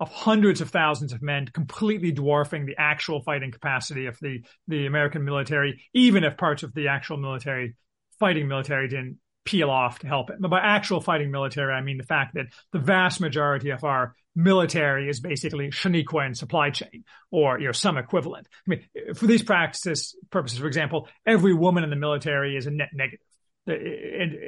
of 0.00 0.10
hundreds 0.10 0.60
of 0.60 0.70
thousands 0.70 1.12
of 1.12 1.22
men, 1.22 1.46
completely 1.46 2.12
dwarfing 2.12 2.66
the 2.66 2.76
actual 2.78 3.20
fighting 3.22 3.50
capacity 3.50 4.06
of 4.06 4.16
the, 4.20 4.44
the 4.68 4.86
American 4.86 5.24
military, 5.24 5.82
even 5.92 6.24
if 6.24 6.36
parts 6.36 6.62
of 6.62 6.72
the 6.74 6.88
actual 6.88 7.16
military, 7.16 7.74
fighting 8.20 8.48
military 8.48 8.88
didn't 8.88 9.18
peel 9.44 9.70
off 9.70 9.98
to 10.00 10.06
help 10.06 10.30
it. 10.30 10.36
But 10.38 10.50
by 10.50 10.60
actual 10.60 11.00
fighting 11.00 11.30
military, 11.30 11.72
I 11.72 11.80
mean 11.80 11.98
the 11.98 12.04
fact 12.04 12.34
that 12.34 12.46
the 12.72 12.78
vast 12.78 13.20
majority 13.20 13.70
of 13.70 13.82
our 13.82 14.14
military 14.36 15.08
is 15.08 15.20
basically 15.20 15.68
Shaniqua 15.68 16.26
and 16.26 16.36
supply 16.36 16.70
chain 16.70 17.04
or, 17.30 17.58
you 17.58 17.66
know, 17.66 17.72
some 17.72 17.96
equivalent. 17.96 18.46
I 18.66 18.70
mean, 18.70 18.84
for 19.14 19.26
these 19.26 19.42
practices 19.42 20.14
purposes, 20.30 20.58
for 20.58 20.66
example, 20.66 21.08
every 21.26 21.54
woman 21.54 21.82
in 21.82 21.90
the 21.90 21.96
military 21.96 22.56
is 22.56 22.66
a 22.66 22.70
net 22.70 22.90
negative. 22.92 23.26
And 23.68 24.38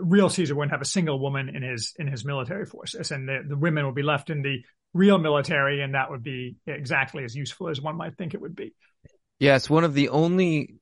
real 0.00 0.28
Caesar 0.28 0.54
wouldn't 0.54 0.72
have 0.72 0.80
a 0.80 0.86
single 0.86 1.20
woman 1.20 1.48
in 1.48 1.62
his 1.62 1.94
in 1.98 2.06
his 2.06 2.24
military 2.24 2.66
forces, 2.66 3.10
and 3.10 3.28
the, 3.28 3.40
the 3.46 3.56
women 3.56 3.86
would 3.86 3.94
be 3.94 4.02
left 4.02 4.30
in 4.30 4.42
the 4.42 4.62
real 4.92 5.18
military, 5.18 5.82
and 5.82 5.94
that 5.94 6.10
would 6.10 6.22
be 6.22 6.56
exactly 6.66 7.24
as 7.24 7.34
useful 7.34 7.68
as 7.68 7.80
one 7.80 7.96
might 7.96 8.16
think 8.16 8.34
it 8.34 8.40
would 8.40 8.56
be. 8.56 8.74
Yeah, 9.38 9.56
it's 9.56 9.68
one 9.68 9.84
of 9.84 9.94
the 9.94 10.08
only 10.08 10.76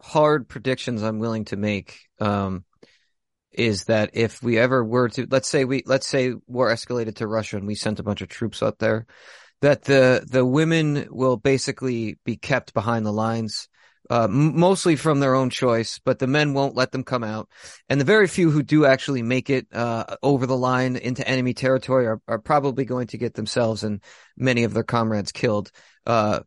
hard 0.00 0.48
predictions 0.48 1.02
I'm 1.02 1.18
willing 1.18 1.44
to 1.46 1.56
make. 1.56 1.98
Um, 2.20 2.64
is 3.50 3.84
that 3.84 4.10
if 4.12 4.42
we 4.42 4.58
ever 4.58 4.84
were 4.84 5.08
to, 5.08 5.26
let's 5.30 5.48
say 5.48 5.64
we, 5.64 5.82
let's 5.86 6.06
say 6.06 6.32
war 6.46 6.70
escalated 6.70 7.16
to 7.16 7.26
Russia 7.26 7.56
and 7.56 7.66
we 7.66 7.74
sent 7.74 7.98
a 7.98 8.04
bunch 8.04 8.20
of 8.20 8.28
troops 8.28 8.62
up 8.62 8.78
there, 8.78 9.06
that 9.62 9.82
the, 9.82 10.24
the 10.28 10.44
women 10.44 11.08
will 11.10 11.36
basically 11.36 12.18
be 12.24 12.36
kept 12.36 12.74
behind 12.74 13.04
the 13.04 13.12
lines. 13.12 13.68
Uh, 14.10 14.26
mostly 14.30 14.96
from 14.96 15.20
their 15.20 15.34
own 15.34 15.50
choice, 15.50 16.00
but 16.02 16.18
the 16.18 16.26
men 16.26 16.54
won't 16.54 16.74
let 16.74 16.92
them 16.92 17.04
come 17.04 17.22
out. 17.22 17.48
And 17.90 18.00
the 18.00 18.06
very 18.06 18.26
few 18.26 18.50
who 18.50 18.62
do 18.62 18.86
actually 18.86 19.22
make 19.22 19.50
it, 19.50 19.66
uh, 19.72 20.16
over 20.22 20.46
the 20.46 20.56
line 20.56 20.96
into 20.96 21.28
enemy 21.28 21.52
territory 21.52 22.06
are, 22.06 22.20
are 22.26 22.38
probably 22.38 22.86
going 22.86 23.08
to 23.08 23.18
get 23.18 23.34
themselves 23.34 23.84
and 23.84 24.00
many 24.34 24.64
of 24.64 24.72
their 24.72 24.82
comrades 24.82 25.30
killed. 25.30 25.70
Uh, 26.06 26.40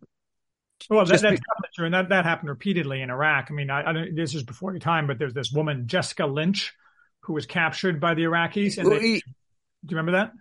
Well, 0.90 1.06
that, 1.06 1.22
that's 1.22 1.42
true, 1.76 1.86
and 1.86 1.94
that, 1.94 2.10
that 2.10 2.26
happened 2.26 2.50
repeatedly 2.50 3.02
in 3.02 3.12
Iraq. 3.12 3.48
I 3.52 3.54
mean, 3.54 3.70
I, 3.70 3.84
I 3.84 4.08
this 4.12 4.34
is 4.34 4.42
before 4.42 4.72
your 4.72 4.80
time, 4.80 5.06
but 5.06 5.20
there's 5.20 5.34
this 5.34 5.52
woman, 5.52 5.86
Jessica 5.86 6.26
Lynch, 6.26 6.74
who 7.22 7.34
was 7.34 7.46
captured 7.46 8.02
by 8.02 8.16
the 8.16 8.24
Iraqis. 8.24 8.80
And 8.80 8.92
they, 8.92 9.00
e- 9.00 9.22
do 9.86 9.94
you 9.94 9.98
remember 9.98 10.14
that? 10.14 10.32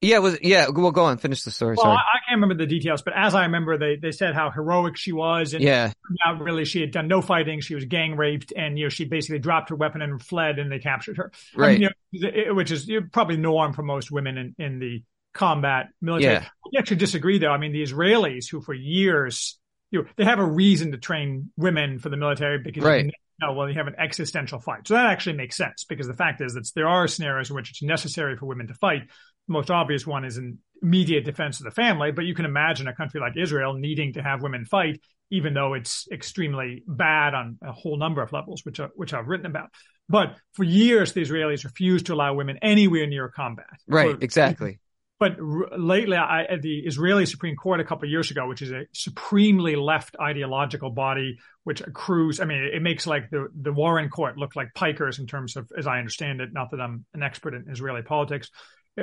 Yeah, 0.00 0.18
was, 0.18 0.38
yeah, 0.42 0.68
well, 0.68 0.92
go 0.92 1.04
on, 1.04 1.18
finish 1.18 1.42
the 1.42 1.50
story. 1.50 1.74
Well, 1.76 1.86
Sorry. 1.86 1.96
I, 1.96 2.00
I 2.00 2.18
can't 2.28 2.40
remember 2.40 2.54
the 2.54 2.68
details, 2.68 3.02
but 3.02 3.14
as 3.16 3.34
I 3.34 3.42
remember, 3.42 3.78
they 3.78 3.96
they 3.96 4.12
said 4.12 4.34
how 4.34 4.50
heroic 4.50 4.96
she 4.96 5.12
was, 5.12 5.54
and 5.54 5.62
yeah, 5.62 5.92
not 6.24 6.40
really 6.40 6.64
she 6.64 6.80
had 6.80 6.92
done 6.92 7.08
no 7.08 7.20
fighting. 7.20 7.60
She 7.60 7.74
was 7.74 7.84
gang 7.84 8.16
raped, 8.16 8.52
and 8.56 8.78
you 8.78 8.84
know 8.84 8.88
she 8.90 9.04
basically 9.04 9.40
dropped 9.40 9.70
her 9.70 9.76
weapon 9.76 10.02
and 10.02 10.22
fled, 10.22 10.58
and 10.58 10.70
they 10.70 10.78
captured 10.78 11.16
her. 11.16 11.32
Right. 11.54 11.68
I 11.68 11.72
mean, 11.72 11.90
you 12.12 12.20
know, 12.20 12.30
it, 12.34 12.54
which 12.54 12.70
is 12.70 12.90
probably 13.12 13.36
norm 13.36 13.72
for 13.72 13.82
most 13.82 14.10
women 14.10 14.38
in 14.38 14.54
in 14.58 14.78
the 14.78 15.02
combat 15.34 15.88
military. 16.00 16.34
Yeah. 16.34 16.44
I 16.76 16.78
actually 16.78 16.96
disagree, 16.98 17.38
though. 17.38 17.50
I 17.50 17.58
mean, 17.58 17.72
the 17.72 17.82
Israelis 17.82 18.48
who 18.50 18.60
for 18.60 18.74
years 18.74 19.58
you 19.90 20.02
know, 20.02 20.08
they 20.16 20.24
have 20.24 20.38
a 20.38 20.44
reason 20.44 20.92
to 20.92 20.98
train 20.98 21.50
women 21.56 21.98
for 21.98 22.08
the 22.08 22.16
military 22.16 22.58
because 22.58 22.84
right. 22.84 23.06
know, 23.40 23.52
well, 23.52 23.68
you 23.68 23.76
have 23.76 23.86
an 23.86 23.94
existential 23.98 24.60
fight. 24.60 24.86
So 24.86 24.94
that 24.94 25.06
actually 25.06 25.36
makes 25.36 25.56
sense 25.56 25.84
because 25.84 26.06
the 26.06 26.14
fact 26.14 26.40
is 26.40 26.54
that 26.54 26.70
there 26.74 26.88
are 26.88 27.08
scenarios 27.08 27.50
in 27.50 27.56
which 27.56 27.70
it's 27.70 27.82
necessary 27.82 28.36
for 28.36 28.46
women 28.46 28.66
to 28.68 28.74
fight. 28.74 29.02
The 29.48 29.52
most 29.52 29.70
obvious 29.70 30.06
one 30.06 30.24
is 30.24 30.36
in 30.36 30.58
immediate 30.82 31.24
defense 31.24 31.58
of 31.58 31.64
the 31.64 31.70
family, 31.70 32.12
but 32.12 32.24
you 32.24 32.34
can 32.34 32.44
imagine 32.44 32.86
a 32.86 32.94
country 32.94 33.20
like 33.20 33.36
Israel 33.36 33.72
needing 33.74 34.12
to 34.12 34.22
have 34.22 34.42
women 34.42 34.64
fight, 34.64 35.00
even 35.30 35.54
though 35.54 35.74
it's 35.74 36.06
extremely 36.12 36.84
bad 36.86 37.34
on 37.34 37.58
a 37.62 37.72
whole 37.72 37.96
number 37.98 38.22
of 38.22 38.32
levels, 38.32 38.64
which 38.64 38.78
are, 38.78 38.90
which 38.94 39.12
I've 39.12 39.26
written 39.26 39.46
about. 39.46 39.70
But 40.08 40.36
for 40.52 40.64
years, 40.64 41.12
the 41.12 41.22
Israelis 41.22 41.64
refused 41.64 42.06
to 42.06 42.14
allow 42.14 42.34
women 42.34 42.58
anywhere 42.62 43.06
near 43.06 43.28
combat. 43.28 43.66
Right, 43.86 44.16
For- 44.16 44.24
exactly. 44.24 44.78
but 45.18 45.32
r- 45.32 45.76
lately, 45.78 46.16
I, 46.16 46.56
the 46.62 46.80
Israeli 46.80 47.26
Supreme 47.26 47.56
Court 47.56 47.80
a 47.80 47.84
couple 47.84 48.06
of 48.06 48.10
years 48.10 48.30
ago, 48.30 48.46
which 48.46 48.62
is 48.62 48.70
a 48.70 48.86
supremely 48.92 49.76
left 49.76 50.16
ideological 50.20 50.90
body, 50.90 51.38
which 51.64 51.80
accrues, 51.80 52.40
I 52.40 52.44
mean, 52.44 52.62
it 52.72 52.82
makes 52.82 53.06
like 53.06 53.28
the, 53.30 53.48
the 53.60 53.72
Warren 53.72 54.08
Court 54.08 54.38
look 54.38 54.54
like 54.56 54.68
pikers 54.74 55.18
in 55.18 55.26
terms 55.26 55.56
of, 55.56 55.70
as 55.76 55.86
I 55.86 55.98
understand 55.98 56.40
it, 56.40 56.52
not 56.52 56.70
that 56.70 56.80
I'm 56.80 57.04
an 57.14 57.22
expert 57.22 57.54
in 57.54 57.66
Israeli 57.68 58.02
politics, 58.02 58.48
it 58.48 58.52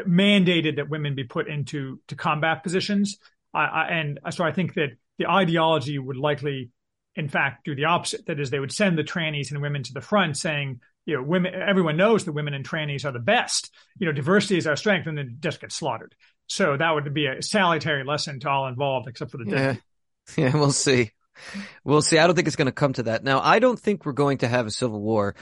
mandated 0.04 0.76
that 0.78 0.90
women 0.90 1.16
be 1.16 1.24
put 1.24 1.48
into 1.48 2.00
to 2.08 2.16
combat 2.16 2.64
positions. 2.64 3.18
I, 3.54 3.66
I, 3.66 3.84
and 3.90 4.20
so 4.32 4.44
I 4.44 4.52
think 4.52 4.74
that 4.76 4.90
the 5.18 5.28
ideology 5.28 5.98
would 5.98 6.18
likely, 6.18 6.72
in 7.16 7.30
fact, 7.30 7.66
do 7.66 7.76
the 7.76 7.86
opposite. 7.86 8.26
That 8.26 8.40
is, 8.40 8.50
they 8.50 8.60
would 8.60 8.72
send 8.72 8.98
the 8.98 9.04
trannies 9.04 9.52
and 9.52 9.62
women 9.62 9.84
to 9.84 9.94
the 9.94 10.02
front 10.02 10.38
saying, 10.38 10.82
you 11.06 11.16
know, 11.16 11.24
women, 11.24 11.54
everyone 11.56 11.98
knows 11.98 12.26
that 12.26 12.34
women 12.34 12.54
and 12.54 12.68
trannies 12.68 13.06
are 13.06 13.12
the 13.12 13.20
best. 13.20 13.72
You 14.00 14.08
know, 14.08 14.12
diversity 14.12 14.58
is 14.58 14.68
our 14.68 14.76
strength 14.76 15.08
and 15.08 15.18
then 15.18 15.38
just 15.40 15.62
get 15.62 15.72
slaughtered. 15.72 16.16
So 16.48 16.76
that 16.78 16.92
would 16.92 17.14
be 17.14 17.28
a 17.28 17.42
salutary 17.42 18.04
lesson 18.04 18.40
to 18.42 18.50
all 18.50 18.68
involved, 18.68 19.08
except 19.08 19.32
for 19.32 19.38
the 19.38 19.46
Yeah. 19.46 19.56
dead. 19.74 19.82
Yeah, 20.38 20.58
we'll 20.58 20.72
see. 20.72 21.12
We'll 21.84 22.02
see. 22.02 22.18
I 22.18 22.26
don't 22.26 22.36
think 22.36 22.48
it's 22.48 22.56
going 22.56 22.66
to 22.66 22.72
come 22.72 22.94
to 22.94 23.04
that. 23.04 23.24
Now, 23.24 23.42
I 23.42 23.60
don't 23.60 23.80
think 23.80 24.06
we're 24.06 24.14
going 24.14 24.40
to 24.40 24.48
have 24.48 24.66
a 24.66 24.72
civil 24.72 25.00
war. 25.00 25.36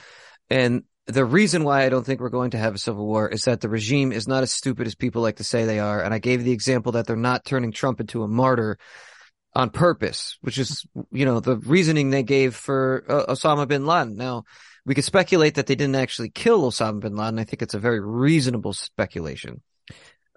And 0.50 0.82
the 1.06 1.24
reason 1.24 1.64
why 1.64 1.84
I 1.84 1.90
don't 1.90 2.04
think 2.04 2.20
we're 2.20 2.30
going 2.30 2.52
to 2.52 2.58
have 2.58 2.74
a 2.74 2.78
civil 2.78 3.06
war 3.06 3.28
is 3.28 3.44
that 3.44 3.60
the 3.60 3.68
regime 3.68 4.10
is 4.10 4.26
not 4.26 4.42
as 4.42 4.52
stupid 4.52 4.86
as 4.86 4.94
people 4.94 5.20
like 5.22 5.36
to 5.36 5.44
say 5.44 5.64
they 5.64 5.78
are. 5.78 6.02
And 6.02 6.14
I 6.14 6.18
gave 6.18 6.44
the 6.44 6.52
example 6.52 6.92
that 6.92 7.06
they're 7.06 7.16
not 7.16 7.44
turning 7.44 7.72
Trump 7.72 8.00
into 8.00 8.22
a 8.22 8.28
martyr 8.28 8.78
on 9.54 9.70
purpose, 9.70 10.38
which 10.40 10.58
is, 10.58 10.86
you 11.12 11.26
know, 11.26 11.40
the 11.40 11.56
reasoning 11.56 12.10
they 12.10 12.22
gave 12.22 12.54
for 12.54 13.04
uh, 13.08 13.32
Osama 13.32 13.68
bin 13.68 13.86
Laden. 13.86 14.16
Now, 14.16 14.44
we 14.86 14.94
could 14.94 15.04
speculate 15.04 15.54
that 15.54 15.66
they 15.66 15.74
didn't 15.74 15.94
actually 15.94 16.30
kill 16.30 16.62
Osama 16.70 17.00
bin 17.00 17.16
Laden. 17.16 17.38
I 17.38 17.44
think 17.44 17.62
it's 17.62 17.74
a 17.74 17.78
very 17.78 18.00
reasonable 18.00 18.72
speculation. 18.72 19.60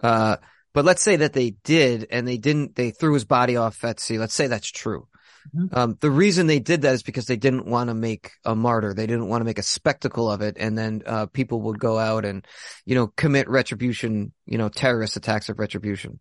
Uh, 0.03 0.37
but 0.73 0.85
let's 0.85 1.01
say 1.01 1.15
that 1.15 1.33
they 1.33 1.51
did 1.63 2.07
and 2.11 2.27
they 2.27 2.37
didn't, 2.37 2.75
they 2.75 2.91
threw 2.91 3.13
his 3.13 3.25
body 3.25 3.55
off 3.55 3.83
at 3.83 3.99
sea. 3.99 4.19
Let's 4.19 4.35
say 4.35 4.47
that's 4.47 4.69
true. 4.69 5.07
Mhm. 5.55 5.77
Um, 5.77 5.97
the 6.01 6.11
reason 6.11 6.47
they 6.47 6.59
did 6.59 6.81
that 6.81 6.93
is 6.93 7.03
because 7.03 7.25
they 7.25 7.37
didn't 7.37 7.65
want 7.65 7.89
to 7.89 7.93
make 7.93 8.31
a 8.43 8.55
martyr. 8.55 8.93
They 8.93 9.07
didn't 9.07 9.27
want 9.27 9.41
to 9.41 9.45
make 9.45 9.59
a 9.59 9.63
spectacle 9.63 10.29
of 10.31 10.41
it. 10.41 10.57
And 10.59 10.77
then, 10.77 11.03
uh, 11.05 11.27
people 11.27 11.61
would 11.63 11.79
go 11.79 11.97
out 11.97 12.25
and, 12.25 12.45
you 12.85 12.95
know, 12.95 13.07
commit 13.07 13.49
retribution, 13.49 14.33
you 14.45 14.57
know, 14.57 14.69
terrorist 14.69 15.15
attacks 15.15 15.49
of 15.49 15.59
retribution. 15.59 16.19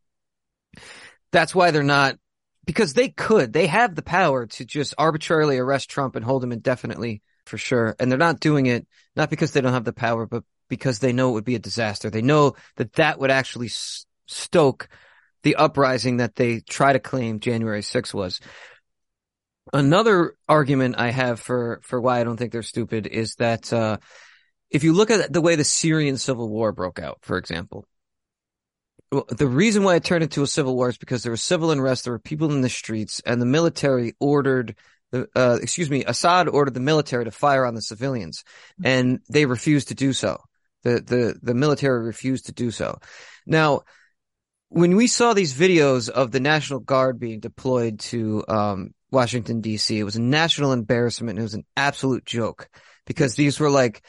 That's 1.32 1.54
why 1.54 1.70
they're 1.70 1.82
not, 1.82 2.16
because 2.64 2.94
they 2.94 3.08
could, 3.08 3.52
they 3.52 3.66
have 3.66 3.94
the 3.94 4.02
power 4.02 4.46
to 4.46 4.64
just 4.64 4.94
arbitrarily 4.98 5.58
arrest 5.58 5.90
Trump 5.90 6.16
and 6.16 6.24
hold 6.24 6.42
him 6.42 6.52
indefinitely 6.52 7.22
for 7.44 7.58
sure. 7.58 7.94
And 7.98 8.10
they're 8.10 8.18
not 8.18 8.40
doing 8.40 8.66
it, 8.66 8.86
not 9.14 9.30
because 9.30 9.52
they 9.52 9.60
don't 9.60 9.72
have 9.72 9.84
the 9.84 9.92
power, 9.92 10.26
but 10.26 10.44
because 10.68 10.98
they 10.98 11.12
know 11.12 11.30
it 11.30 11.32
would 11.32 11.44
be 11.44 11.54
a 11.54 11.60
disaster. 11.60 12.10
They 12.10 12.22
know 12.22 12.54
that 12.76 12.94
that 12.94 13.18
would 13.18 13.30
actually 13.30 13.70
stoke 14.26 14.88
the 15.42 15.56
uprising 15.56 16.16
that 16.16 16.34
they 16.34 16.60
try 16.60 16.92
to 16.92 16.98
claim 16.98 17.38
January 17.38 17.82
6th 17.82 18.14
was. 18.14 18.40
Another 19.72 20.36
argument 20.48 20.96
I 20.98 21.10
have 21.10 21.40
for, 21.40 21.80
for 21.82 22.00
why 22.00 22.20
I 22.20 22.24
don't 22.24 22.36
think 22.36 22.52
they're 22.52 22.62
stupid 22.62 23.06
is 23.06 23.34
that, 23.36 23.72
uh, 23.72 23.98
if 24.70 24.84
you 24.84 24.92
look 24.92 25.10
at 25.10 25.32
the 25.32 25.40
way 25.40 25.56
the 25.56 25.64
Syrian 25.64 26.18
civil 26.18 26.48
war 26.48 26.72
broke 26.72 26.98
out, 26.98 27.18
for 27.22 27.36
example, 27.38 27.86
the 29.10 29.46
reason 29.46 29.84
why 29.84 29.94
it 29.94 30.04
turned 30.04 30.24
into 30.24 30.42
a 30.42 30.46
civil 30.46 30.74
war 30.74 30.88
is 30.88 30.98
because 30.98 31.22
there 31.22 31.30
was 31.30 31.42
civil 31.42 31.70
unrest, 31.70 32.04
there 32.04 32.12
were 32.12 32.18
people 32.18 32.52
in 32.52 32.60
the 32.60 32.68
streets, 32.68 33.22
and 33.24 33.40
the 33.40 33.46
military 33.46 34.14
ordered 34.18 34.76
uh, 35.12 35.58
excuse 35.62 35.90
me, 35.90 36.04
Assad 36.04 36.48
ordered 36.48 36.74
the 36.74 36.80
military 36.80 37.24
to 37.24 37.30
fire 37.30 37.64
on 37.64 37.74
the 37.74 37.82
civilians, 37.82 38.44
and 38.82 39.20
they 39.30 39.46
refused 39.46 39.88
to 39.88 39.94
do 39.94 40.12
so. 40.12 40.38
The, 40.82 41.00
the, 41.00 41.34
the 41.42 41.54
military 41.54 42.04
refused 42.04 42.46
to 42.46 42.52
do 42.52 42.70
so. 42.70 42.98
Now, 43.46 43.82
when 44.68 44.96
we 44.96 45.06
saw 45.06 45.32
these 45.32 45.54
videos 45.54 46.08
of 46.08 46.32
the 46.32 46.40
National 46.40 46.80
Guard 46.80 47.18
being 47.18 47.40
deployed 47.40 48.00
to, 48.00 48.44
um, 48.48 48.94
Washington 49.10 49.62
DC, 49.62 49.96
it 49.96 50.04
was 50.04 50.16
a 50.16 50.22
national 50.22 50.72
embarrassment. 50.72 51.38
It 51.38 51.42
was 51.42 51.54
an 51.54 51.64
absolute 51.76 52.24
joke 52.24 52.68
because 53.06 53.34
these 53.34 53.60
were 53.60 53.70
like 53.70 54.02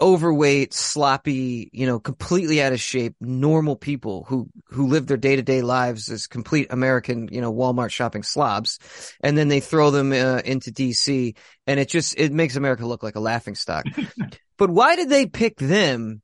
overweight, 0.00 0.74
sloppy, 0.74 1.70
you 1.72 1.86
know, 1.86 1.98
completely 1.98 2.62
out 2.62 2.72
of 2.72 2.80
shape, 2.80 3.14
normal 3.20 3.76
people 3.76 4.24
who, 4.28 4.48
who 4.68 4.88
live 4.88 5.06
their 5.06 5.16
day 5.16 5.36
to 5.36 5.42
day 5.42 5.62
lives 5.62 6.10
as 6.10 6.26
complete 6.26 6.68
American, 6.70 7.28
you 7.32 7.40
know, 7.40 7.52
Walmart 7.52 7.90
shopping 7.90 8.22
slobs. 8.22 8.78
And 9.20 9.38
then 9.38 9.48
they 9.48 9.60
throw 9.60 9.90
them 9.90 10.12
uh, 10.12 10.42
into 10.44 10.70
DC 10.70 11.36
and 11.66 11.80
it 11.80 11.88
just, 11.88 12.18
it 12.18 12.32
makes 12.32 12.56
America 12.56 12.84
look 12.86 13.02
like 13.02 13.16
a 13.16 13.20
laughing 13.20 13.54
stock. 13.54 13.86
but 14.58 14.70
why 14.70 14.96
did 14.96 15.08
they 15.08 15.26
pick 15.26 15.56
them 15.56 16.20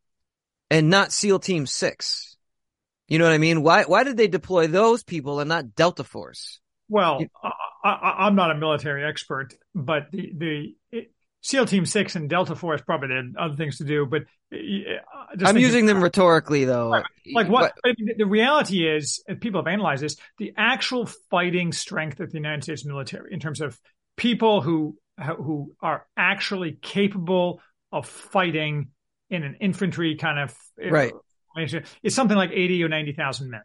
and 0.71 0.91
not 0.91 1.13
SEAL 1.13 1.39
Team 1.39 1.67
Six? 1.67 2.37
You 3.09 3.19
know 3.19 3.25
what 3.25 3.35
I 3.35 3.39
mean? 3.39 3.63
Why, 3.63 3.85
why 3.85 4.05
did 4.05 4.17
they 4.17 4.29
deploy 4.29 4.67
those 4.67 5.03
people 5.03 5.41
and 5.41 5.49
not 5.49 5.75
Delta 5.75 6.05
Force? 6.05 6.61
Well, 6.89 7.21
I, 7.85 8.27
I'm 8.27 8.35
not 8.35 8.51
a 8.51 8.55
military 8.55 9.05
expert, 9.05 9.55
but 9.75 10.11
the, 10.13 10.33
the 10.37 10.77
it, 10.91 11.13
SEAL 11.41 11.67
Team 11.67 11.85
Six 11.85 12.15
and 12.15 12.31
Delta 12.31 12.55
Force 12.55 12.81
probably 12.83 13.15
had 13.15 13.35
other 13.39 13.57
things 13.57 13.79
to 13.79 13.85
do. 13.85 14.07
But 14.07 14.23
uh, 14.53 15.37
just 15.37 15.49
I'm 15.49 15.59
using 15.59 15.87
them 15.87 16.03
rhetorically 16.03 16.65
though. 16.65 16.89
like 17.33 17.49
what 17.49 17.75
the 18.17 18.27
reality 18.27 18.89
is, 18.89 19.23
people 19.41 19.61
have 19.61 19.67
analyzed 19.67 20.03
this, 20.03 20.17
the 20.39 20.53
actual 20.57 21.07
fighting 21.31 21.73
strength 21.73 22.21
of 22.21 22.31
the 22.31 22.39
United 22.39 22.63
States 22.63 22.85
military 22.85 23.33
in 23.33 23.41
terms 23.41 23.61
of 23.61 23.79
people 24.17 24.61
who 24.61 24.97
who 25.37 25.73
are 25.81 26.07
actually 26.17 26.79
capable 26.81 27.61
of 27.91 28.07
fighting 28.07 28.89
in 29.31 29.43
an 29.43 29.57
infantry 29.61 30.17
kind 30.17 30.39
of 30.39 30.55
Right. 30.93 31.13
It's 32.03 32.15
something 32.15 32.37
like 32.37 32.51
eighty 32.53 32.83
or 32.83 32.89
ninety 32.89 33.13
thousand 33.13 33.51
men, 33.51 33.63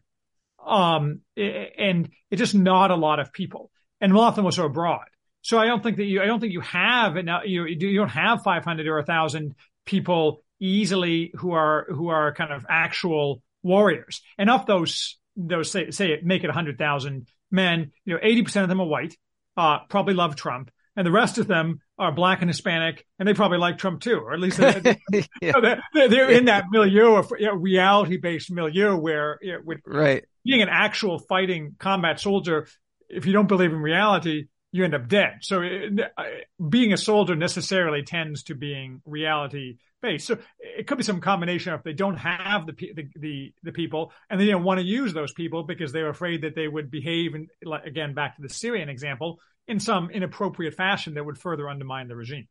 um, 0.66 1.22
and 1.38 2.10
it's 2.30 2.40
just 2.40 2.56
not 2.56 2.92
a 2.92 2.96
lot 2.96 3.20
of 3.20 3.32
people, 3.32 3.72
and 4.02 4.12
a 4.12 4.18
lot 4.18 4.30
of 4.30 4.36
them 4.36 4.46
also 4.46 4.66
abroad. 4.66 5.06
So 5.42 5.58
I 5.58 5.66
don't 5.66 5.82
think 5.82 5.98
that 5.98 6.06
you, 6.06 6.22
I 6.22 6.26
don't 6.26 6.40
think 6.40 6.54
you 6.54 6.62
have, 6.62 7.16
and 7.16 7.30
you 7.46 7.66
you 7.66 7.98
don't 7.98 8.10
have 8.10 8.44
five 8.44 8.66
hundred 8.66 8.88
or 8.88 9.00
a 9.00 9.06
thousand 9.06 9.56
people 9.86 10.44
easily 10.60 11.32
who 11.36 11.54
are 11.54 11.88
who 11.90 12.10
are 12.10 12.34
kind 12.34 12.52
of 12.52 12.66
actual 12.70 13.42
warriors. 13.64 14.22
And 14.38 14.50
of 14.50 14.66
those 14.66 15.18
those 15.36 15.72
say 15.72 15.92
say 15.92 16.20
make 16.24 16.44
it 16.44 16.50
hundred 16.50 16.78
thousand 16.78 17.28
men, 17.52 17.92
you 18.06 18.14
know, 18.14 18.20
eighty 18.22 18.44
percent 18.44 18.64
of 18.64 18.70
them 18.70 18.82
are 18.82 18.88
white, 18.88 19.16
uh, 19.56 19.80
probably 19.90 20.14
love 20.14 20.36
Trump, 20.36 20.72
and 20.96 21.06
the 21.06 21.12
rest 21.12 21.38
of 21.38 21.48
them 21.48 21.80
are 22.00 22.12
black 22.12 22.42
and 22.42 22.50
Hispanic, 22.50 23.06
and 23.18 23.28
they 23.28 23.34
probably 23.34 23.58
like 23.58 23.78
Trump 23.78 24.02
too, 24.02 24.20
or 24.20 24.34
at 24.34 24.40
least 24.40 24.58
they're, 24.58 24.82
yeah, 25.42 25.54
they're, 25.94 26.10
they're 26.10 26.30
in 26.30 26.46
that 26.46 26.66
milieu 26.70 27.16
of 27.16 27.32
you 27.40 27.48
know, 27.48 27.54
reality 27.54 28.18
based 28.18 28.52
milieu 28.52 28.96
where 28.96 29.40
you 29.42 29.54
know, 29.54 29.60
with 29.64 29.80
right. 29.86 30.26
being 30.44 30.62
an 30.62 30.70
actual 30.70 31.20
fighting 31.20 31.76
combat 31.80 32.20
soldier, 32.20 32.68
if 33.10 33.26
you 33.26 33.34
don't 33.34 33.48
believe 33.48 33.72
in 33.72 33.82
reality, 33.82 34.48
you 34.72 34.84
end 34.84 34.94
up 34.94 35.08
dead. 35.08 35.40
So 35.42 35.62
it, 35.62 36.00
uh, 36.18 36.24
being 36.70 36.94
a 36.94 36.98
soldier 36.98 37.36
necessarily 37.36 38.04
tends 38.04 38.44
to 38.44 38.56
being 38.56 39.02
reality 39.06 39.78
based. 40.02 40.28
So 40.28 40.38
it 40.60 40.88
could 40.88 40.98
be 40.98 41.04
some 41.04 41.22
combination 41.22 41.74
of 41.74 41.84
they 41.84 41.94
don't 41.94 42.18
have 42.18 42.68
the 42.68 42.74
the 42.74 43.08
the, 43.16 43.54
the 43.64 43.72
people 43.72 44.12
and 44.30 44.40
they 44.40 44.46
don't 44.46 44.64
want 44.64 44.80
to 44.80 44.86
use 44.86 45.14
those 45.14 45.34
people 45.34 45.64
because 45.64 45.92
they're 45.92 46.10
afraid 46.10 46.44
that 46.44 46.56
they 46.56 46.68
would 46.68 46.92
behave 46.92 47.34
and 47.34 47.50
again 47.86 48.14
back 48.14 48.36
to 48.36 48.42
the 48.42 48.50
Syrian 48.50 48.90
example 48.90 49.40
in 49.68 49.80
some 49.80 50.10
inappropriate 50.10 50.76
fashion 50.76 51.16
that 51.16 51.26
would 51.26 51.38
further 51.38 51.70
undermine 51.70 52.08
the 52.08 52.16
regime. 52.16 52.48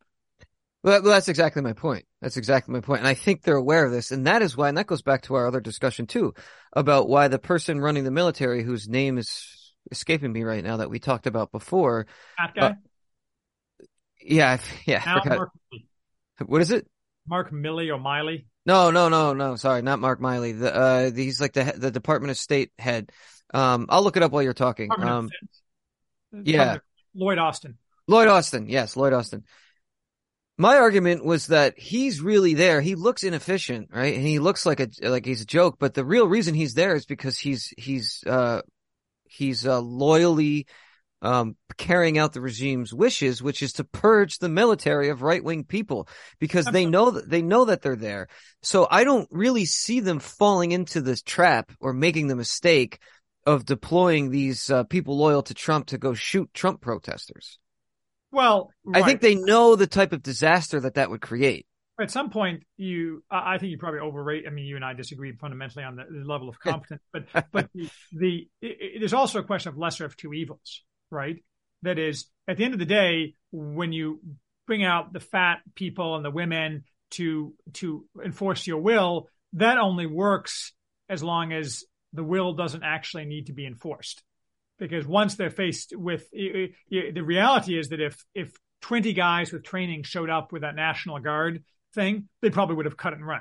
Well, 0.82 1.02
that's 1.02 1.28
exactly 1.28 1.62
my 1.62 1.72
point. 1.72 2.04
That's 2.20 2.36
exactly 2.36 2.72
my 2.72 2.80
point. 2.80 3.00
And 3.00 3.08
I 3.08 3.14
think 3.14 3.42
they're 3.42 3.56
aware 3.56 3.86
of 3.86 3.90
this. 3.90 4.12
And 4.12 4.26
that 4.28 4.42
is 4.42 4.56
why, 4.56 4.68
and 4.68 4.78
that 4.78 4.86
goes 4.86 5.02
back 5.02 5.22
to 5.22 5.34
our 5.34 5.48
other 5.48 5.58
discussion 5.58 6.06
too, 6.06 6.34
about 6.72 7.08
why 7.08 7.26
the 7.26 7.40
person 7.40 7.80
running 7.80 8.04
the 8.04 8.12
military, 8.12 8.62
whose 8.62 8.88
name 8.88 9.18
is 9.18 9.65
escaping 9.90 10.32
me 10.32 10.42
right 10.42 10.64
now 10.64 10.78
that 10.78 10.90
we 10.90 10.98
talked 10.98 11.26
about 11.26 11.52
before. 11.52 12.06
That 12.38 12.54
guy? 12.54 12.66
Uh, 12.66 12.72
yeah, 14.20 14.58
yeah. 14.86 15.02
I 15.04 15.20
forgot. 15.20 15.38
Mark, 15.38 15.50
What 16.46 16.62
is 16.62 16.70
it? 16.70 16.86
Mark 17.28 17.50
Milley 17.52 17.92
or 17.92 17.98
Miley? 17.98 18.46
No, 18.64 18.90
no, 18.90 19.08
no, 19.08 19.32
no. 19.32 19.56
Sorry, 19.56 19.82
not 19.82 20.00
Mark 20.00 20.20
Miley. 20.20 20.52
The, 20.52 20.74
uh, 20.74 21.10
he's 21.12 21.40
like 21.40 21.52
the 21.52 21.74
the 21.76 21.90
Department 21.90 22.30
of 22.30 22.36
State 22.36 22.72
head. 22.78 23.12
Um, 23.54 23.86
I'll 23.88 24.02
look 24.02 24.16
it 24.16 24.22
up 24.22 24.32
while 24.32 24.42
you're 24.42 24.54
talking. 24.54 24.90
Um, 24.90 25.30
yeah, 26.32 26.78
Lloyd 27.14 27.38
Austin. 27.38 27.78
Lloyd 28.08 28.28
Austin, 28.28 28.68
yes, 28.68 28.96
Lloyd 28.96 29.12
Austin. 29.12 29.44
My 30.58 30.78
argument 30.78 31.24
was 31.24 31.48
that 31.48 31.78
he's 31.78 32.20
really 32.20 32.54
there. 32.54 32.80
He 32.80 32.94
looks 32.94 33.24
inefficient, 33.24 33.90
right? 33.92 34.14
And 34.14 34.26
he 34.26 34.38
looks 34.38 34.64
like 34.64 34.80
a 34.80 34.88
like 35.02 35.26
he's 35.26 35.42
a 35.42 35.46
joke, 35.46 35.76
but 35.78 35.94
the 35.94 36.04
real 36.04 36.26
reason 36.26 36.54
he's 36.54 36.74
there 36.74 36.94
is 36.94 37.04
because 37.04 37.38
he's 37.38 37.74
he's 37.76 38.24
uh 38.26 38.62
he's 39.28 39.66
uh 39.66 39.80
loyally 39.80 40.66
um 41.22 41.56
carrying 41.76 42.18
out 42.18 42.32
the 42.32 42.40
regime's 42.40 42.92
wishes, 42.92 43.42
which 43.42 43.62
is 43.62 43.74
to 43.74 43.84
purge 43.84 44.38
the 44.38 44.48
military 44.48 45.08
of 45.08 45.22
right 45.22 45.42
wing 45.42 45.64
people 45.64 46.08
because 46.38 46.66
they 46.66 46.86
know 46.86 47.10
that 47.10 47.28
they 47.28 47.42
know 47.42 47.66
that 47.66 47.82
they're 47.82 47.96
there. 47.96 48.28
So 48.62 48.86
I 48.90 49.04
don't 49.04 49.28
really 49.30 49.64
see 49.64 50.00
them 50.00 50.18
falling 50.18 50.72
into 50.72 51.00
this 51.00 51.22
trap 51.22 51.72
or 51.80 51.92
making 51.92 52.28
the 52.28 52.36
mistake 52.36 52.98
of 53.44 53.64
deploying 53.64 54.30
these 54.30 54.70
uh, 54.70 54.84
people 54.84 55.16
loyal 55.16 55.42
to 55.42 55.54
Trump 55.54 55.86
to 55.86 55.98
go 55.98 56.14
shoot 56.14 56.52
Trump 56.52 56.80
protesters. 56.80 57.58
Well, 58.32 58.72
right. 58.84 59.02
I 59.02 59.06
think 59.06 59.20
they 59.20 59.36
know 59.36 59.76
the 59.76 59.86
type 59.86 60.12
of 60.12 60.22
disaster 60.22 60.80
that 60.80 60.94
that 60.94 61.10
would 61.10 61.20
create. 61.20 61.66
At 61.98 62.10
some 62.10 62.28
point, 62.30 62.62
you, 62.76 63.24
I 63.30 63.56
think 63.56 63.70
you 63.70 63.78
probably 63.78 64.00
overrate. 64.00 64.44
I 64.46 64.50
mean, 64.50 64.66
you 64.66 64.76
and 64.76 64.84
I 64.84 64.92
disagree 64.92 65.32
fundamentally 65.32 65.82
on 65.82 65.96
the, 65.96 66.04
level 66.24 66.48
of 66.48 66.60
competence, 66.60 67.02
but 67.12 67.24
but 67.52 67.70
the, 67.74 67.88
the 68.12 68.48
it, 68.60 68.98
there's 69.00 69.14
also 69.14 69.38
a 69.38 69.44
question 69.44 69.70
of 69.70 69.78
lesser 69.78 70.04
of 70.04 70.16
two 70.16 70.34
evils, 70.34 70.82
right? 71.10 71.36
That 71.82 71.98
is, 71.98 72.26
at 72.46 72.58
the 72.58 72.64
end 72.64 72.74
of 72.74 72.80
the 72.80 72.86
day, 72.86 73.34
when 73.50 73.92
you 73.92 74.20
bring 74.66 74.84
out 74.84 75.12
the 75.12 75.20
fat 75.20 75.58
people 75.74 76.16
and 76.16 76.24
the 76.24 76.30
women 76.30 76.84
to 77.12 77.54
to 77.74 78.04
enforce 78.22 78.66
your 78.66 78.80
will, 78.80 79.28
that 79.54 79.78
only 79.78 80.06
works 80.06 80.72
as 81.08 81.22
long 81.22 81.52
as 81.52 81.84
the 82.12 82.24
will 82.24 82.52
doesn't 82.52 82.82
actually 82.82 83.24
need 83.24 83.46
to 83.46 83.52
be 83.52 83.66
enforced 83.66 84.22
because 84.78 85.06
once 85.06 85.36
they're 85.36 85.50
faced 85.50 85.94
with 85.96 86.30
the 86.30 87.22
reality 87.22 87.78
is 87.78 87.88
that 87.88 88.00
if 88.00 88.24
if 88.34 88.52
20 88.82 89.12
guys 89.14 89.52
with 89.52 89.64
training 89.64 90.02
showed 90.02 90.30
up 90.30 90.52
with 90.52 90.62
that 90.62 90.74
National 90.74 91.18
Guard 91.18 91.64
thing, 91.96 92.28
they 92.42 92.50
probably 92.50 92.76
would 92.76 92.86
have 92.86 92.96
cut 92.96 93.12
and 93.12 93.26
run. 93.26 93.40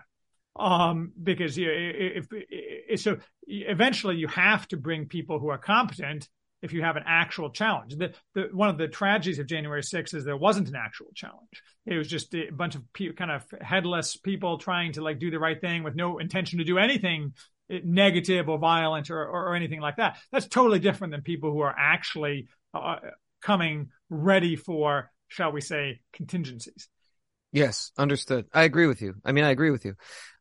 Um, 0.56 1.11
because 1.22 1.57
you 1.57 1.68
know, 1.68 1.73
if, 1.76 2.27
if, 2.32 3.02
so, 3.02 3.18
eventually 3.45 4.15
you 4.15 4.27
have 4.27 4.68
to 4.69 4.77
bring 4.77 5.06
people 5.06 5.38
who 5.38 5.49
are 5.49 5.57
competent 5.57 6.27
if 6.61 6.73
you 6.73 6.82
have 6.82 6.95
an 6.95 7.03
actual 7.06 7.52
challenge. 7.52 7.95
The, 7.95 8.14
the, 8.34 8.49
one 8.52 8.69
of 8.69 8.77
the 8.77 8.88
tragedies 8.88 9.38
of 9.38 9.48
January 9.48 9.82
6th 9.82 10.15
is 10.15 10.26
there 10.26 10.38
wasn't 10.38 10.69
an 10.69 10.76
actual 10.76 11.07
challenge. 11.14 11.61
It 11.86 11.98
was 11.98 12.07
just 12.07 12.34
a 12.34 12.49
bunch 12.49 12.76
of 12.76 12.82
pe- 12.94 13.14
kind 13.14 13.30
of 13.30 13.44
headless 13.61 14.18
people 14.18 14.57
trying 14.57 14.94
to 14.94 15.03
like 15.03 15.19
do 15.19 15.30
the 15.30 15.40
right 15.40 15.60
thing 15.60 15.84
with 15.84 15.95
no 15.95 16.18
intention 16.18 16.57
to 16.60 16.65
do 16.65 16.80
anything 16.80 17.34
negative 17.69 18.49
or 18.49 18.57
violent 18.57 19.10
or, 19.10 19.22
or, 19.22 19.49
or, 19.49 19.56
anything 19.56 19.82
like 19.82 19.98
that. 19.98 20.18
That's 20.32 20.48
totally 20.48 20.80
different 20.80 21.11
than 21.11 21.22
people 21.22 21.52
who 21.52 21.61
are 21.61 21.76
actually 21.77 22.48
uh, 22.73 22.98
coming 23.41 23.90
ready 24.10 24.56
for, 24.56 25.11
shall 25.27 25.52
we 25.52 25.61
say, 25.61 26.02
contingencies. 26.14 26.88
Yes, 27.56 27.94
understood. 27.98 28.48
I 28.53 28.64
agree 28.64 28.86
with 28.86 29.02
you. 29.02 29.15
I 29.23 29.32
mean, 29.32 29.45
I 29.45 29.52
agree 29.52 29.72
with 29.72 29.86
you. 29.86 29.95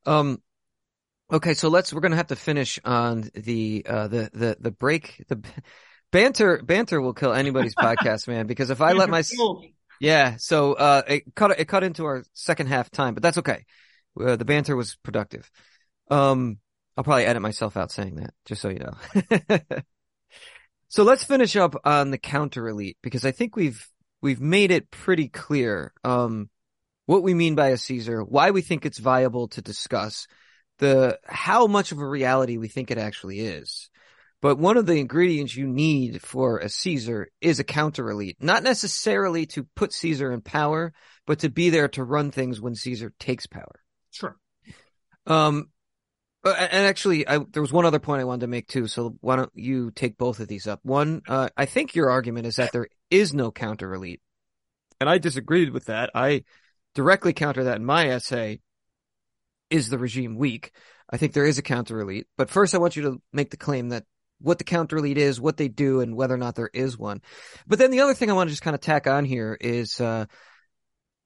Um, 0.04 0.42
okay, 1.32 1.54
so 1.54 1.68
let's. 1.68 1.92
We're 1.92 2.00
going 2.00 2.10
to 2.10 2.16
have 2.16 2.26
to 2.26 2.36
finish 2.36 2.80
on 2.84 3.30
the 3.34 3.86
uh, 3.88 4.08
the 4.08 4.30
the 4.34 4.56
the 4.58 4.70
break. 4.72 5.24
The 5.28 5.40
banter 6.10 6.60
banter 6.60 7.00
will 7.00 7.14
kill 7.14 7.32
anybody's 7.32 7.76
podcast, 7.76 8.26
man. 8.26 8.48
Because 8.48 8.70
if 8.70 8.80
I 8.80 8.94
let 8.94 9.08
my 9.08 9.22
yeah, 10.00 10.38
so 10.38 10.72
uh, 10.72 11.02
it 11.06 11.36
cut 11.36 11.56
it 11.60 11.66
cut 11.66 11.84
into 11.84 12.04
our 12.04 12.24
second 12.32 12.66
half 12.66 12.90
time, 12.90 13.14
but 13.14 13.22
that's 13.22 13.38
okay. 13.38 13.64
Uh, 14.20 14.34
the 14.34 14.44
banter 14.44 14.74
was 14.74 14.96
productive. 14.96 15.48
Um, 16.10 16.58
I'll 16.96 17.04
probably 17.04 17.26
edit 17.26 17.42
myself 17.42 17.76
out 17.76 17.92
saying 17.92 18.16
that, 18.16 18.34
just 18.44 18.60
so 18.60 18.70
you 18.70 18.80
know. 18.80 19.58
so 20.88 21.04
let's 21.04 21.22
finish 21.22 21.54
up 21.54 21.76
on 21.84 22.10
the 22.10 22.18
counter 22.18 22.68
elite 22.68 22.96
because 23.04 23.24
I 23.24 23.30
think 23.30 23.54
we've 23.54 23.88
we've 24.20 24.40
made 24.40 24.72
it 24.72 24.90
pretty 24.90 25.28
clear 25.28 25.92
um, 26.02 26.50
what 27.06 27.22
we 27.22 27.34
mean 27.34 27.54
by 27.54 27.68
a 27.68 27.76
Caesar, 27.76 28.22
why 28.22 28.50
we 28.50 28.62
think 28.62 28.86
it's 28.86 28.98
viable 28.98 29.48
to 29.48 29.62
discuss, 29.62 30.26
the 30.78 31.18
how 31.24 31.66
much 31.66 31.92
of 31.92 31.98
a 31.98 32.08
reality 32.08 32.56
we 32.56 32.68
think 32.68 32.90
it 32.90 32.98
actually 32.98 33.40
is. 33.40 33.90
But 34.40 34.58
one 34.58 34.76
of 34.76 34.84
the 34.84 34.98
ingredients 34.98 35.56
you 35.56 35.66
need 35.66 36.20
for 36.20 36.58
a 36.58 36.68
Caesar 36.68 37.28
is 37.40 37.60
a 37.60 37.64
counter 37.64 38.10
elite, 38.10 38.36
not 38.40 38.62
necessarily 38.62 39.46
to 39.46 39.64
put 39.74 39.92
Caesar 39.92 40.32
in 40.32 40.42
power, 40.42 40.92
but 41.26 41.38
to 41.38 41.48
be 41.48 41.70
there 41.70 41.88
to 41.88 42.04
run 42.04 42.30
things 42.30 42.60
when 42.60 42.74
Caesar 42.74 43.12
takes 43.18 43.46
power. 43.46 43.80
Sure. 44.10 44.36
Um, 45.26 45.70
and 46.44 46.86
actually, 46.86 47.26
I, 47.26 47.38
there 47.38 47.62
was 47.62 47.72
one 47.72 47.86
other 47.86 47.98
point 47.98 48.20
I 48.20 48.24
wanted 48.24 48.42
to 48.42 48.48
make 48.48 48.66
too. 48.68 48.86
So 48.86 49.16
why 49.22 49.36
don't 49.36 49.52
you 49.54 49.90
take 49.90 50.18
both 50.18 50.40
of 50.40 50.48
these 50.48 50.66
up? 50.66 50.80
One, 50.82 51.22
uh, 51.26 51.48
I 51.56 51.64
think 51.64 51.94
your 51.94 52.10
argument 52.10 52.46
is 52.46 52.56
that 52.56 52.72
there 52.72 52.88
is 53.10 53.32
no 53.32 53.50
counter 53.50 53.94
elite, 53.94 54.20
and 55.00 55.08
I 55.08 55.16
disagreed 55.16 55.70
with 55.70 55.86
that. 55.86 56.10
I 56.14 56.44
directly 56.94 57.32
counter 57.32 57.64
that 57.64 57.76
in 57.76 57.84
my 57.84 58.08
essay. 58.08 58.60
Is 59.70 59.88
the 59.88 59.98
regime 59.98 60.36
weak? 60.36 60.72
I 61.10 61.16
think 61.16 61.32
there 61.32 61.46
is 61.46 61.58
a 61.58 61.62
counter 61.62 62.00
elite, 62.00 62.26
but 62.36 62.50
first 62.50 62.74
I 62.74 62.78
want 62.78 62.96
you 62.96 63.02
to 63.02 63.22
make 63.32 63.50
the 63.50 63.56
claim 63.56 63.90
that 63.90 64.04
what 64.40 64.58
the 64.58 64.64
counter 64.64 64.98
elite 64.98 65.18
is, 65.18 65.40
what 65.40 65.56
they 65.56 65.68
do, 65.68 66.00
and 66.00 66.16
whether 66.16 66.34
or 66.34 66.38
not 66.38 66.54
there 66.54 66.70
is 66.72 66.98
one. 66.98 67.22
But 67.66 67.78
then 67.78 67.90
the 67.90 68.00
other 68.00 68.14
thing 68.14 68.30
I 68.30 68.34
want 68.34 68.48
to 68.48 68.52
just 68.52 68.62
kind 68.62 68.74
of 68.74 68.80
tack 68.80 69.06
on 69.06 69.24
here 69.24 69.56
is, 69.58 70.00
uh, 70.00 70.26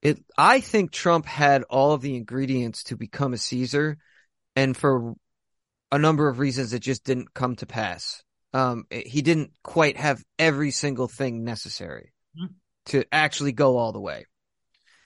it. 0.03 0.23
I 0.36 0.61
think 0.61 0.93
Trump 0.93 1.27
had 1.27 1.65
all 1.65 1.93
of 1.93 2.01
the 2.01 2.16
ingredients 2.16 2.85
to 2.85 2.97
become 2.97 3.32
a 3.32 3.39
Caesar 3.39 3.99
and 4.59 4.77
for 4.77 5.15
a 5.93 5.99
number 5.99 6.28
of 6.28 6.39
reasons, 6.39 6.73
it 6.73 6.81
just 6.81 7.05
didn't 7.05 7.32
come 7.32 7.57
to 7.57 7.66
pass. 7.66 8.23
Um, 8.53 8.86
he 8.90 9.23
didn't 9.23 9.53
quite 9.62 9.97
have 9.97 10.23
every 10.39 10.70
single 10.70 11.09
thing 11.09 11.45
necessary 11.45 12.12
mm-hmm. 12.36 12.55
to 12.86 13.05
actually 13.12 13.53
go 13.53 13.77
all 13.77 13.93
the 13.93 14.01
way. 14.01 14.27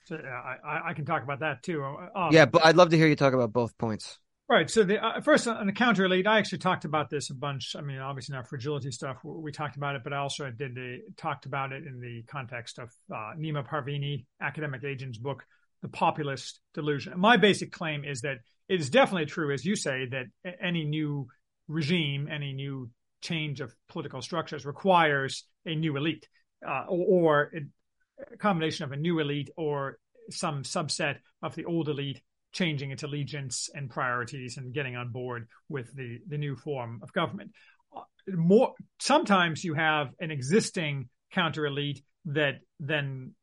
So 0.05 0.17
I, 0.17 0.89
I 0.89 0.93
can 0.93 1.05
talk 1.05 1.23
about 1.23 1.39
that 1.39 1.63
too. 1.63 1.83
Um, 1.83 2.31
yeah, 2.31 2.45
but 2.45 2.65
I'd 2.65 2.75
love 2.75 2.89
to 2.89 2.97
hear 2.97 3.07
you 3.07 3.15
talk 3.15 3.33
about 3.33 3.53
both 3.53 3.77
points. 3.77 4.19
Right. 4.49 4.69
So 4.69 4.83
the 4.83 5.03
uh, 5.03 5.21
first 5.21 5.47
on 5.47 5.65
the 5.65 5.73
counter 5.73 6.03
elite, 6.03 6.27
I 6.27 6.37
actually 6.37 6.57
talked 6.57 6.83
about 6.83 7.09
this 7.09 7.29
a 7.29 7.33
bunch. 7.33 7.75
I 7.77 7.81
mean, 7.81 7.99
obviously 7.99 8.35
not 8.35 8.47
fragility 8.49 8.91
stuff. 8.91 9.17
We 9.23 9.51
talked 9.51 9.77
about 9.77 9.95
it, 9.95 10.03
but 10.03 10.11
I 10.11 10.17
also 10.17 10.51
did 10.51 10.77
a, 10.77 10.99
talked 11.15 11.45
about 11.45 11.71
it 11.71 11.87
in 11.87 12.01
the 12.01 12.23
context 12.27 12.77
of 12.77 12.89
uh, 13.09 13.33
Nima 13.37 13.65
Parvini, 13.65 14.25
academic 14.41 14.83
agent's 14.83 15.17
book, 15.17 15.45
"The 15.81 15.87
Populist 15.87 16.59
Delusion." 16.73 17.17
My 17.17 17.37
basic 17.37 17.71
claim 17.71 18.03
is 18.03 18.21
that 18.21 18.39
it 18.67 18.81
is 18.81 18.89
definitely 18.89 19.27
true, 19.27 19.53
as 19.53 19.63
you 19.63 19.77
say, 19.77 20.07
that 20.11 20.25
any 20.61 20.83
new 20.83 21.27
regime, 21.69 22.27
any 22.29 22.51
new 22.51 22.89
change 23.21 23.61
of 23.61 23.73
political 23.87 24.21
structures 24.21 24.65
requires 24.65 25.45
a 25.65 25.73
new 25.73 25.95
elite 25.95 26.27
uh, 26.67 26.85
or, 26.89 27.05
or, 27.07 27.51
a 27.55 27.61
combination 28.37 28.85
of 28.85 28.91
a 28.91 28.97
new 28.97 29.19
elite 29.19 29.49
or 29.57 29.97
some 30.29 30.63
subset 30.63 31.17
of 31.41 31.55
the 31.55 31.65
old 31.65 31.89
elite 31.89 32.21
changing 32.53 32.91
its 32.91 33.03
allegiance 33.03 33.69
and 33.73 33.89
priorities 33.89 34.57
and 34.57 34.73
getting 34.73 34.95
on 34.95 35.09
board 35.09 35.47
with 35.69 35.93
the, 35.95 36.19
the 36.27 36.37
new 36.37 36.55
form 36.55 36.99
of 37.01 37.11
government. 37.11 37.51
Uh, 37.95 38.01
more 38.27 38.73
sometimes 38.99 39.63
you 39.63 39.73
have 39.73 40.11
an 40.19 40.31
existing 40.31 41.09
counter 41.31 41.65
elite 41.65 42.03
that 42.25 42.59
then 42.79 43.33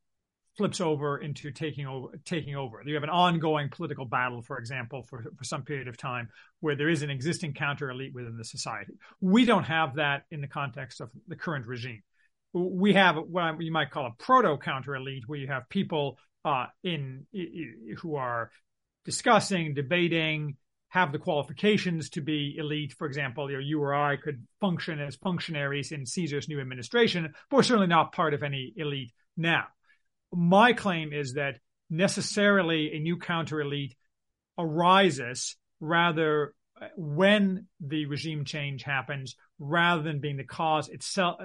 flips 0.56 0.80
over 0.80 1.18
into 1.18 1.50
taking 1.50 1.86
over 1.86 2.18
taking 2.24 2.54
over. 2.54 2.82
You 2.84 2.94
have 2.94 3.02
an 3.02 3.10
ongoing 3.10 3.68
political 3.68 4.04
battle, 4.04 4.42
for 4.42 4.58
example, 4.58 5.02
for, 5.02 5.24
for 5.36 5.44
some 5.44 5.62
period 5.62 5.88
of 5.88 5.96
time 5.96 6.28
where 6.60 6.76
there 6.76 6.88
is 6.88 7.02
an 7.02 7.10
existing 7.10 7.54
counter 7.54 7.90
elite 7.90 8.14
within 8.14 8.36
the 8.36 8.44
society. 8.44 8.92
We 9.20 9.44
don't 9.44 9.64
have 9.64 9.96
that 9.96 10.24
in 10.30 10.40
the 10.40 10.48
context 10.48 11.00
of 11.00 11.10
the 11.28 11.36
current 11.36 11.66
regime. 11.66 12.02
We 12.52 12.94
have 12.94 13.16
what 13.16 13.60
you 13.60 13.72
might 13.72 13.90
call 13.90 14.06
a 14.06 14.22
proto 14.22 14.56
counter 14.58 14.96
elite, 14.96 15.24
where 15.26 15.38
you 15.38 15.48
have 15.48 15.68
people 15.68 16.18
uh, 16.44 16.66
in 16.82 17.26
who 17.98 18.16
are 18.16 18.50
discussing, 19.04 19.74
debating, 19.74 20.56
have 20.88 21.12
the 21.12 21.18
qualifications 21.18 22.10
to 22.10 22.20
be 22.20 22.56
elite. 22.58 22.92
For 22.92 23.06
example, 23.06 23.50
you, 23.50 23.56
know, 23.56 23.62
you 23.62 23.82
or 23.82 23.94
I 23.94 24.16
could 24.16 24.46
function 24.60 25.00
as 25.00 25.16
functionaries 25.16 25.92
in 25.92 26.06
Caesar's 26.06 26.48
new 26.48 26.60
administration, 26.60 27.32
but 27.50 27.56
we're 27.56 27.62
certainly 27.62 27.86
not 27.86 28.12
part 28.12 28.34
of 28.34 28.42
any 28.42 28.72
elite 28.76 29.12
now 29.36 29.66
my 30.32 30.72
claim 30.72 31.12
is 31.12 31.34
that 31.34 31.58
necessarily 31.88 32.94
a 32.94 33.00
new 33.00 33.18
counter 33.18 33.60
elite 33.60 33.94
arises 34.58 35.56
rather 35.80 36.54
when 36.96 37.66
the 37.80 38.06
regime 38.06 38.44
change 38.44 38.82
happens 38.82 39.36
rather 39.58 40.02
than 40.02 40.20
being 40.20 40.36
the 40.36 40.44
cause 40.44 40.88
itself 40.88 41.40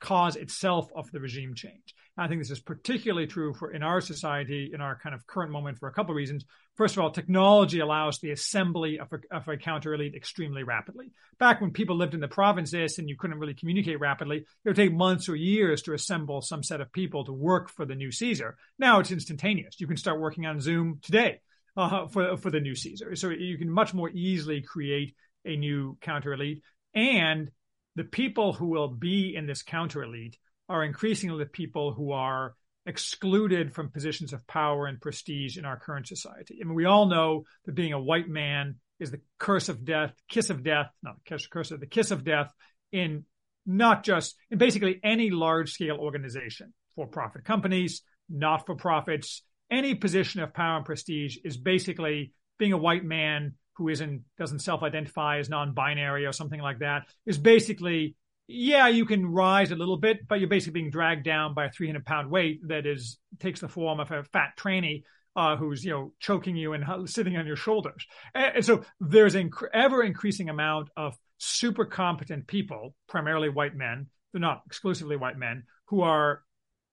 cause 0.00 0.36
itself 0.36 0.88
of 0.94 1.10
the 1.10 1.20
regime 1.20 1.54
change. 1.54 1.94
And 2.16 2.24
I 2.24 2.28
think 2.28 2.40
this 2.40 2.50
is 2.50 2.60
particularly 2.60 3.26
true 3.26 3.54
for 3.54 3.70
in 3.70 3.82
our 3.82 4.00
society, 4.00 4.70
in 4.72 4.80
our 4.80 4.98
kind 4.98 5.14
of 5.14 5.26
current 5.26 5.52
moment, 5.52 5.78
for 5.78 5.88
a 5.88 5.92
couple 5.92 6.12
of 6.12 6.16
reasons. 6.16 6.44
First 6.76 6.96
of 6.96 7.02
all, 7.02 7.10
technology 7.10 7.80
allows 7.80 8.18
the 8.18 8.30
assembly 8.30 8.98
of 8.98 9.08
a, 9.12 9.36
of 9.36 9.48
a 9.48 9.56
counter 9.56 9.94
elite 9.94 10.14
extremely 10.14 10.62
rapidly. 10.62 11.12
Back 11.38 11.60
when 11.60 11.70
people 11.70 11.96
lived 11.96 12.14
in 12.14 12.20
the 12.20 12.28
provinces 12.28 12.98
and 12.98 13.08
you 13.08 13.16
couldn't 13.16 13.38
really 13.38 13.54
communicate 13.54 14.00
rapidly, 14.00 14.38
it 14.38 14.68
would 14.68 14.76
take 14.76 14.92
months 14.92 15.28
or 15.28 15.36
years 15.36 15.82
to 15.82 15.94
assemble 15.94 16.40
some 16.42 16.62
set 16.62 16.80
of 16.80 16.92
people 16.92 17.24
to 17.24 17.32
work 17.32 17.70
for 17.70 17.84
the 17.84 17.94
new 17.94 18.10
Caesar. 18.10 18.56
Now 18.78 19.00
it's 19.00 19.10
instantaneous. 19.10 19.80
You 19.80 19.86
can 19.86 19.96
start 19.96 20.20
working 20.20 20.46
on 20.46 20.60
Zoom 20.60 21.00
today 21.02 21.40
uh, 21.76 22.06
for 22.08 22.36
for 22.36 22.50
the 22.50 22.60
new 22.60 22.74
Caesar. 22.74 23.14
So 23.14 23.30
you 23.30 23.58
can 23.58 23.70
much 23.70 23.94
more 23.94 24.10
easily 24.10 24.62
create 24.62 25.14
a 25.44 25.56
new 25.56 25.96
counter 26.00 26.32
elite 26.32 26.62
and 26.94 27.50
the 27.98 28.04
people 28.04 28.52
who 28.52 28.66
will 28.66 28.88
be 28.88 29.34
in 29.34 29.46
this 29.46 29.62
counter 29.62 30.02
elite 30.02 30.36
are 30.68 30.84
increasingly 30.84 31.38
the 31.38 31.50
people 31.50 31.92
who 31.92 32.12
are 32.12 32.54
excluded 32.86 33.74
from 33.74 33.90
positions 33.90 34.32
of 34.32 34.46
power 34.46 34.86
and 34.86 35.00
prestige 35.00 35.58
in 35.58 35.64
our 35.64 35.78
current 35.78 36.06
society. 36.06 36.58
I 36.60 36.64
mean, 36.64 36.74
we 36.74 36.86
all 36.86 37.06
know 37.06 37.44
that 37.66 37.74
being 37.74 37.92
a 37.92 38.00
white 38.00 38.28
man 38.28 38.76
is 38.98 39.10
the 39.10 39.20
curse 39.38 39.68
of 39.68 39.84
death, 39.84 40.14
kiss 40.28 40.50
of 40.50 40.62
death, 40.62 40.90
not 41.02 41.16
the 41.16 41.28
curse, 41.28 41.46
curse 41.46 41.70
of 41.70 41.80
the 41.80 41.86
kiss 41.86 42.10
of 42.10 42.24
death 42.24 42.52
in 42.92 43.24
not 43.66 44.04
just 44.04 44.34
in 44.50 44.58
basically 44.58 44.98
any 45.04 45.30
large 45.30 45.72
scale 45.72 45.96
organization, 45.98 46.72
for 46.98 47.06
profit 47.06 47.44
companies, 47.44 48.02
not 48.28 48.66
for 48.66 48.74
profits, 48.74 49.42
any 49.70 49.94
position 49.94 50.42
of 50.42 50.52
power 50.52 50.78
and 50.78 50.84
prestige 50.84 51.36
is 51.44 51.56
basically 51.56 52.32
being 52.58 52.72
a 52.72 52.78
white 52.78 53.04
man 53.04 53.54
who 53.78 53.88
isn't 53.88 54.22
doesn't 54.38 54.58
self-identify 54.58 55.38
as 55.38 55.48
non-binary 55.48 56.26
or 56.26 56.32
something 56.32 56.60
like 56.60 56.80
that 56.80 57.04
is 57.24 57.38
basically 57.38 58.14
yeah 58.46 58.88
you 58.88 59.06
can 59.06 59.24
rise 59.24 59.70
a 59.70 59.76
little 59.76 59.96
bit 59.96 60.26
but 60.28 60.40
you're 60.40 60.48
basically 60.48 60.80
being 60.80 60.90
dragged 60.90 61.24
down 61.24 61.54
by 61.54 61.66
a 61.66 61.70
300 61.70 62.04
pound 62.04 62.30
weight 62.30 62.60
that 62.68 62.86
is 62.86 63.18
takes 63.38 63.60
the 63.60 63.68
form 63.68 64.00
of 64.00 64.10
a 64.10 64.24
fat 64.24 64.50
tranny 64.58 65.02
uh, 65.36 65.56
who's 65.56 65.84
you 65.84 65.92
know 65.92 66.12
choking 66.18 66.56
you 66.56 66.72
and 66.72 67.08
sitting 67.08 67.36
on 67.36 67.46
your 67.46 67.54
shoulders. 67.54 68.04
And, 68.34 68.56
and 68.56 68.64
so 68.64 68.82
there's 68.98 69.36
an 69.36 69.50
inc- 69.50 69.68
ever 69.72 70.02
increasing 70.02 70.48
amount 70.48 70.90
of 70.96 71.16
super 71.38 71.84
competent 71.84 72.48
people 72.48 72.94
primarily 73.06 73.48
white 73.48 73.76
men 73.76 74.08
they're 74.32 74.40
not 74.40 74.62
exclusively 74.66 75.16
white 75.16 75.38
men 75.38 75.62
who 75.86 76.02
are 76.02 76.42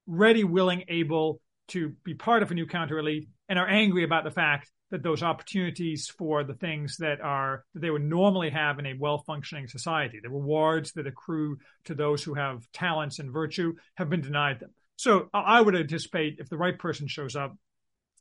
ready 0.05 0.43
willing 0.43 0.83
able 0.87 1.41
to 1.69 1.93
be 2.03 2.13
part 2.13 2.43
of 2.43 2.51
a 2.51 2.53
new 2.53 2.67
counter 2.67 2.99
elite 2.99 3.27
and 3.49 3.57
are 3.57 3.67
angry 3.67 4.03
about 4.03 4.23
the 4.23 4.31
fact 4.31 4.69
that 4.91 5.03
those 5.03 5.23
opportunities 5.23 6.07
for 6.07 6.43
the 6.43 6.53
things 6.53 6.97
that 6.97 7.19
are 7.21 7.63
that 7.73 7.79
they 7.79 7.89
would 7.89 8.03
normally 8.03 8.49
have 8.51 8.79
in 8.79 8.85
a 8.85 8.93
well-functioning 8.97 9.67
society, 9.67 10.19
the 10.21 10.29
rewards 10.29 10.91
that 10.93 11.07
accrue 11.07 11.57
to 11.85 11.95
those 11.95 12.23
who 12.23 12.35
have 12.35 12.69
talents 12.71 13.19
and 13.19 13.31
virtue, 13.31 13.73
have 13.95 14.09
been 14.09 14.21
denied 14.21 14.59
them. 14.59 14.71
So 14.97 15.29
I 15.33 15.59
would 15.59 15.75
anticipate 15.75 16.37
if 16.39 16.49
the 16.49 16.57
right 16.57 16.77
person 16.77 17.07
shows 17.07 17.35
up, 17.35 17.57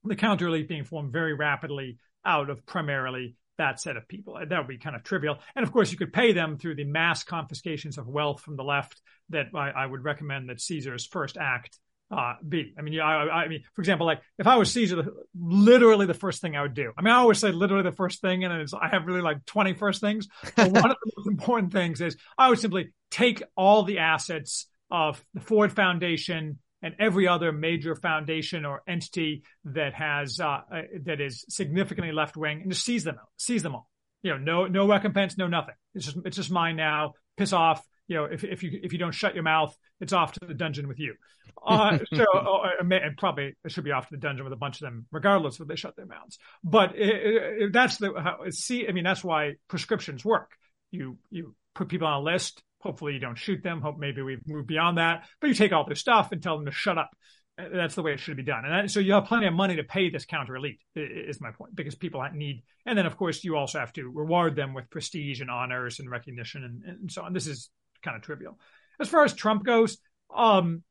the 0.03 0.17
counter 0.17 0.49
elite 0.49 0.69
being 0.69 0.85
formed 0.85 1.13
very 1.13 1.35
rapidly 1.35 1.99
out 2.25 2.51
of 2.51 2.65
primarily 2.67 3.37
that 3.59 3.81
set 3.81 3.97
of 3.97 4.09
people. 4.09 4.39
That 4.45 4.59
would 4.59 4.69
be 4.69 4.79
kind 4.79 4.97
of 4.97 5.05
trivial. 5.05 5.39
And 5.55 5.65
of 5.65 5.73
course, 5.73 5.93
you 5.93 5.99
could 5.99 6.13
pay 6.13 6.33
them 6.33 6.59
through 6.59 6.75
the 6.75 6.85
mass 6.85 7.23
confiscations 7.23 7.99
of 7.99 8.09
wealth 8.09 8.41
from 8.41 8.57
the 8.57 8.65
left 8.65 9.01
that 9.31 9.47
I, 9.55 9.71
I 9.71 9.87
would 9.87 10.03
recommend 10.03 10.49
that 10.49 10.61
Caesar's 10.61 11.07
first 11.07 11.37
act 11.37 11.79
uh, 12.11 12.35
be. 12.47 12.75
I 12.79 12.83
mean, 12.83 13.01
I, 13.01 13.29
I, 13.29 13.49
mean, 13.49 13.63
for 13.75 13.83
example, 13.83 14.07
like 14.07 14.21
if 14.39 14.47
I 14.47 14.57
was 14.57 14.71
Caesar, 14.73 15.07
literally 15.39 16.07
the 16.07 16.15
first 16.15 16.41
thing 16.41 16.57
I 16.57 16.63
would 16.63 16.75
do. 16.75 16.93
I 16.97 17.03
mean, 17.03 17.13
I 17.13 17.17
always 17.17 17.39
say 17.39 17.51
literally 17.51 17.83
the 17.83 17.97
first 17.97 18.21
thing, 18.21 18.45
and 18.45 18.69
I 18.81 18.89
have 18.89 19.07
really 19.07 19.23
like 19.23 19.45
20 19.47 19.75
first 19.75 20.01
things. 20.01 20.29
But 20.57 20.71
one 20.71 20.91
of 20.91 20.97
the 21.03 21.13
most 21.17 21.27
important 21.31 21.73
things 21.73 22.01
is 22.01 22.17
I 22.37 22.49
would 22.49 22.59
simply 22.59 22.93
take 23.11 23.43
all 23.57 23.83
the 23.83 23.99
assets 23.99 24.67
of 24.91 25.25
the 25.35 25.41
Ford 25.41 25.73
Foundation 25.73 26.59
and 26.83 26.95
every 26.99 27.27
other 27.27 27.51
major 27.51 27.95
foundation 27.95 28.67
or 28.67 28.83
entity 28.87 29.43
that 29.65 29.95
has 29.95 30.39
uh, 30.39 30.61
uh 30.71 30.83
that 31.05 31.21
is 31.21 31.45
significantly 31.49 32.13
left 32.13 32.37
wing 32.37 32.61
and 32.61 32.71
just 32.71 32.85
seize 32.85 33.05
them, 33.05 33.17
seize 33.37 33.63
them 33.63 33.75
all. 33.75 33.89
You 34.23 34.33
know, 34.33 34.39
no 34.39 34.67
no 34.67 34.87
recompense, 34.87 35.37
no 35.39 35.47
nothing. 35.47 35.75
It's 35.95 36.05
just 36.05 36.19
it's 36.25 36.37
just 36.37 36.51
mine 36.51 36.77
now. 36.77 37.15
Piss 37.37 37.53
off 37.53 37.83
you 38.07 38.17
know, 38.17 38.25
if 38.25 38.45
if 38.45 38.63
you 38.63 38.81
if 38.83 38.93
you 38.93 38.99
don't 38.99 39.15
shut 39.15 39.35
your 39.35 39.45
mouth, 39.45 39.77
it's 40.01 40.13
off 40.13 40.33
to 40.33 40.47
the 40.47 40.55
dungeon 40.55 40.89
with 40.89 40.99
you. 40.99 41.15
Uh, 41.67 41.99
so, 42.13 42.25
uh, 42.35 42.69
and 42.81 43.17
probably 43.17 43.55
it 43.65 43.73
should 43.73 43.85
be 43.85 43.93
off 43.93 44.09
to 44.09 44.17
the 44.17 44.21
dungeon 44.21 44.45
with 44.45 44.53
a 44.53 44.57
bunch 44.57 44.83
of 44.83 44.87
them, 44.87 45.07
regardless 45.11 45.61
if 45.61 45.67
they 45.67 45.77
shut 45.77 45.97
their 45.97 46.05
mouths. 46.05 46.39
But 46.63 46.95
it, 46.95 47.63
it, 47.63 47.73
that's 47.73 47.97
the 47.97 48.13
how, 48.13 48.41
see. 48.51 48.87
I 48.87 48.93
mean, 48.93 49.05
that's 49.05 49.25
why 49.25 49.55
proscriptions 49.69 50.25
work. 50.25 50.51
You 50.91 51.17
you 51.31 51.55
put 51.75 51.89
people 51.89 52.07
on 52.07 52.21
a 52.21 52.23
list. 52.23 52.63
Hopefully, 52.81 53.15
you 53.15 53.19
don't 53.19 53.39
shoot 53.39 53.63
them. 53.63 53.81
Hope 53.81 53.99
maybe 53.99 54.21
we've 54.21 54.47
moved 54.47 54.67
beyond 54.67 54.99
that. 54.99 55.27
But 55.41 55.47
you 55.47 55.55
take 55.55 55.73
all 55.73 55.87
their 55.87 55.95
stuff 55.95 56.33
and 56.33 56.43
tell 56.43 56.57
them 56.57 56.67
to 56.67 56.73
shut 56.73 56.99
up. 56.99 57.11
That's 57.57 57.95
the 57.95 58.03
way 58.03 58.13
it 58.13 58.21
should 58.21 58.37
be 58.37 58.43
done. 58.43 58.65
And 58.65 58.75
that, 58.75 58.91
so 58.91 59.01
you 59.01 59.15
have 59.15 59.25
plenty 59.25 59.47
of 59.47 59.55
money 59.55 59.77
to 59.77 59.85
pay 59.85 60.11
this 60.11 60.27
counter 60.27 60.57
elite. 60.57 60.81
Is 60.97 61.41
my 61.41 61.53
point 61.53 61.75
because 61.75 61.95
people 61.95 62.23
need. 62.35 62.63
And 62.85 62.99
then 62.99 63.07
of 63.07 63.17
course 63.17 63.43
you 63.43 63.57
also 63.57 63.79
have 63.79 63.93
to 63.95 64.11
reward 64.11 64.55
them 64.55 64.75
with 64.75 64.91
prestige 64.91 65.41
and 65.41 65.51
honors 65.51 65.99
and 65.99 66.11
recognition 66.11 66.65
and, 66.65 66.83
and 66.85 67.13
so 67.13 67.23
on. 67.23 67.33
This 67.33 67.47
is 67.47 67.71
kind 68.05 68.17
of 68.17 68.23
trivial. 68.23 68.59
As 69.01 69.09
far 69.09 69.25
as 69.25 69.35
Trump 69.35 69.65
goes, 69.65 69.99
um, 70.35 70.83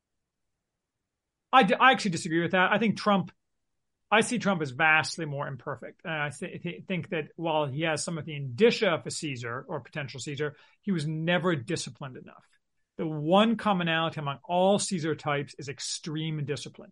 I, 1.53 1.67
I 1.79 1.91
actually 1.91 2.11
disagree 2.11 2.41
with 2.41 2.51
that. 2.51 2.71
I 2.71 2.79
think 2.79 2.97
Trump, 2.97 3.31
I 4.11 4.21
see 4.21 4.39
Trump 4.39 4.61
as 4.61 4.71
vastly 4.71 5.25
more 5.25 5.47
imperfect. 5.47 6.01
And 6.03 6.13
I 6.13 6.29
th- 6.29 6.83
think 6.87 7.09
that 7.09 7.25
while 7.35 7.67
he 7.67 7.83
has 7.83 8.03
some 8.03 8.17
of 8.17 8.25
the 8.25 8.35
indicia 8.35 8.89
of 8.89 9.05
a 9.05 9.11
Caesar 9.11 9.63
or 9.67 9.79
potential 9.79 10.19
Caesar, 10.19 10.55
he 10.81 10.91
was 10.91 11.07
never 11.07 11.55
disciplined 11.55 12.17
enough. 12.17 12.43
The 12.97 13.07
one 13.07 13.55
commonality 13.55 14.19
among 14.19 14.39
all 14.43 14.79
Caesar 14.79 15.15
types 15.15 15.55
is 15.57 15.69
extreme 15.69 16.43
discipline. 16.45 16.91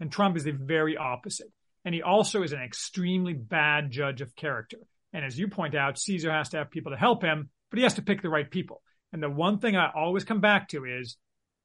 And 0.00 0.10
Trump 0.10 0.36
is 0.36 0.44
the 0.44 0.52
very 0.52 0.96
opposite. 0.96 1.52
And 1.84 1.94
he 1.94 2.02
also 2.02 2.42
is 2.42 2.52
an 2.52 2.62
extremely 2.62 3.32
bad 3.32 3.90
judge 3.90 4.20
of 4.20 4.34
character. 4.34 4.78
And 5.12 5.24
as 5.24 5.38
you 5.38 5.48
point 5.48 5.74
out, 5.74 5.98
Caesar 5.98 6.32
has 6.32 6.48
to 6.50 6.58
have 6.58 6.70
people 6.70 6.92
to 6.92 6.98
help 6.98 7.22
him, 7.22 7.48
but 7.70 7.78
he 7.78 7.84
has 7.84 7.94
to 7.94 8.02
pick 8.02 8.22
the 8.22 8.28
right 8.28 8.50
people. 8.50 8.82
And 9.12 9.22
the 9.22 9.30
one 9.30 9.58
thing 9.58 9.76
I 9.76 9.90
always 9.94 10.24
come 10.24 10.40
back 10.40 10.68
to 10.68 10.84
is 10.84 11.16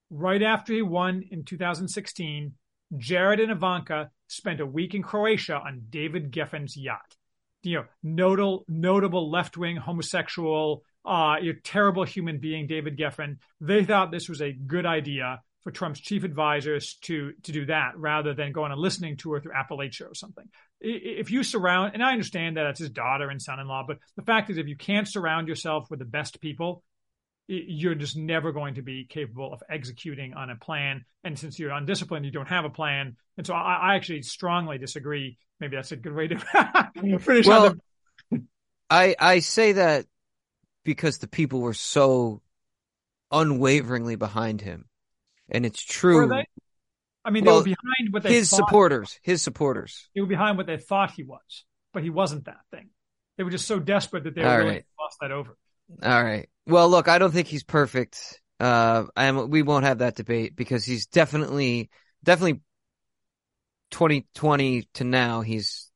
right 0.10 0.42
after 0.42 0.74
he 0.74 0.82
won 0.82 1.24
in 1.32 1.44
2016, 1.44 2.54
Jared 2.98 3.40
and 3.40 3.52
Ivanka 3.52 4.12
spent 4.28 4.60
a 4.60 4.66
week 4.66 4.94
in 4.94 5.02
Croatia 5.02 5.56
on 5.56 5.84
David 5.90 6.32
Geffen's 6.32 6.78
yacht. 6.78 7.16
You 7.64 7.78
know, 7.78 7.86
notable, 8.04 8.66
notable 8.68 9.30
left 9.30 9.58
wing 9.58 9.76
homosexual, 9.76 10.84
uh, 11.06 11.36
you 11.42 11.54
terrible 11.54 12.04
human 12.04 12.40
being, 12.40 12.68
David 12.68 12.98
Geffen. 12.98 13.38
They 13.60 13.86
thought 13.86 14.12
this 14.12 14.30
was 14.30 14.42
a 14.42 14.52
good 14.52 14.86
idea 14.86 15.42
for 15.64 15.72
Trump's 15.72 16.00
chief 16.00 16.24
advisors 16.24 16.96
to 17.02 17.34
to 17.44 17.52
do 17.52 17.66
that 17.68 17.98
rather 17.98 18.34
than 18.34 18.52
go 18.52 18.64
on 18.64 18.72
a 18.72 18.76
listening 18.76 19.18
tour 19.18 19.40
through 19.40 19.54
Appalachia 19.54 20.10
or 20.10 20.16
something. 20.16 20.46
If 20.80 21.30
you 21.30 21.44
surround, 21.44 21.94
and 21.94 22.04
I 22.04 22.12
understand 22.12 22.58
that 22.58 22.66
it's 22.66 22.80
his 22.80 22.90
daughter 22.90 23.30
and 23.30 23.42
son-in-law, 23.42 23.86
but 23.88 24.00
the 24.16 24.24
fact 24.24 24.50
is, 24.50 24.58
if 24.58 24.68
you 24.68 24.76
can't 24.76 25.08
surround 25.08 25.48
yourself 25.48 25.86
with 25.92 26.00
the 26.00 26.06
best 26.06 26.42
people, 26.42 26.84
you're 27.52 27.96
just 27.96 28.16
never 28.16 28.52
going 28.52 28.76
to 28.76 28.82
be 28.82 29.06
capable 29.06 29.54
of 29.54 29.62
executing 29.70 30.34
on 30.34 30.50
a 30.50 30.56
plan. 30.56 31.04
And 31.24 31.38
since 31.38 31.60
you're 31.60 31.72
undisciplined, 31.72 32.26
you 32.26 32.32
don't 32.32 32.48
have 32.48 32.66
a 32.66 32.70
plan. 32.70 33.18
And 33.38 33.46
so 33.46 33.54
I, 33.54 33.92
I 33.92 33.96
actually 33.96 34.22
strongly 34.22 34.78
disagree. 34.78 35.38
Maybe 35.60 35.76
that's 35.76 35.92
a 35.92 35.98
good 35.98 36.14
way 36.14 36.28
to 36.30 36.40
finish. 37.20 37.46
Well, 37.46 37.76
the- 38.32 38.42
I 38.90 39.16
I 39.20 39.40
say 39.40 39.74
that 39.74 40.06
because 40.84 41.20
the 41.20 41.28
people 41.28 41.62
were 41.62 41.74
so 41.74 42.42
unwaveringly 43.32 44.16
behind 44.16 44.62
him, 44.62 44.86
and 45.50 45.66
it's 45.66 45.82
true. 45.82 46.32
I 47.24 47.30
mean, 47.30 47.46
well, 47.46 47.62
they 47.62 47.72
were 47.72 47.76
behind 47.76 48.14
what 48.14 48.24
they 48.24 48.34
his 48.34 48.50
supporters. 48.50 49.20
His 49.22 49.42
supporters. 49.42 50.10
They 50.16 50.22
were 50.22 50.28
behind 50.28 50.58
what 50.58 50.66
they 50.68 50.78
thought 50.78 51.12
he 51.12 51.24
was, 51.24 51.66
but 51.94 52.04
he 52.04 52.10
wasn't 52.10 52.46
that 52.46 52.62
thing. 52.72 52.90
They 53.38 53.44
were 53.44 53.52
just 53.52 53.68
so 53.68 53.80
desperate 53.80 54.24
that 54.26 54.36
they 54.36 54.42
were 54.42 54.48
All 54.50 54.58
willing 54.58 54.70
right. 54.74 54.82
to 54.86 54.96
toss 54.98 55.18
that 55.22 55.32
over. 55.32 55.58
All 56.04 56.24
right. 56.24 56.50
Well, 56.68 56.90
look, 56.90 57.08
I 57.08 57.18
don't 57.18 57.32
think 57.32 57.48
he's 57.48 57.64
perfect. 57.64 58.42
Uh, 58.60 59.06
and 59.16 59.50
we 59.50 59.64
won't 59.64 59.86
have 59.86 60.00
that 60.00 60.16
debate 60.16 60.56
because 60.56 60.86
he's 60.86 61.08
definitely, 61.08 61.90
definitely 62.24 62.62
2020 63.90 64.88
to 64.96 65.04
now, 65.04 65.42
he's, 65.42 65.92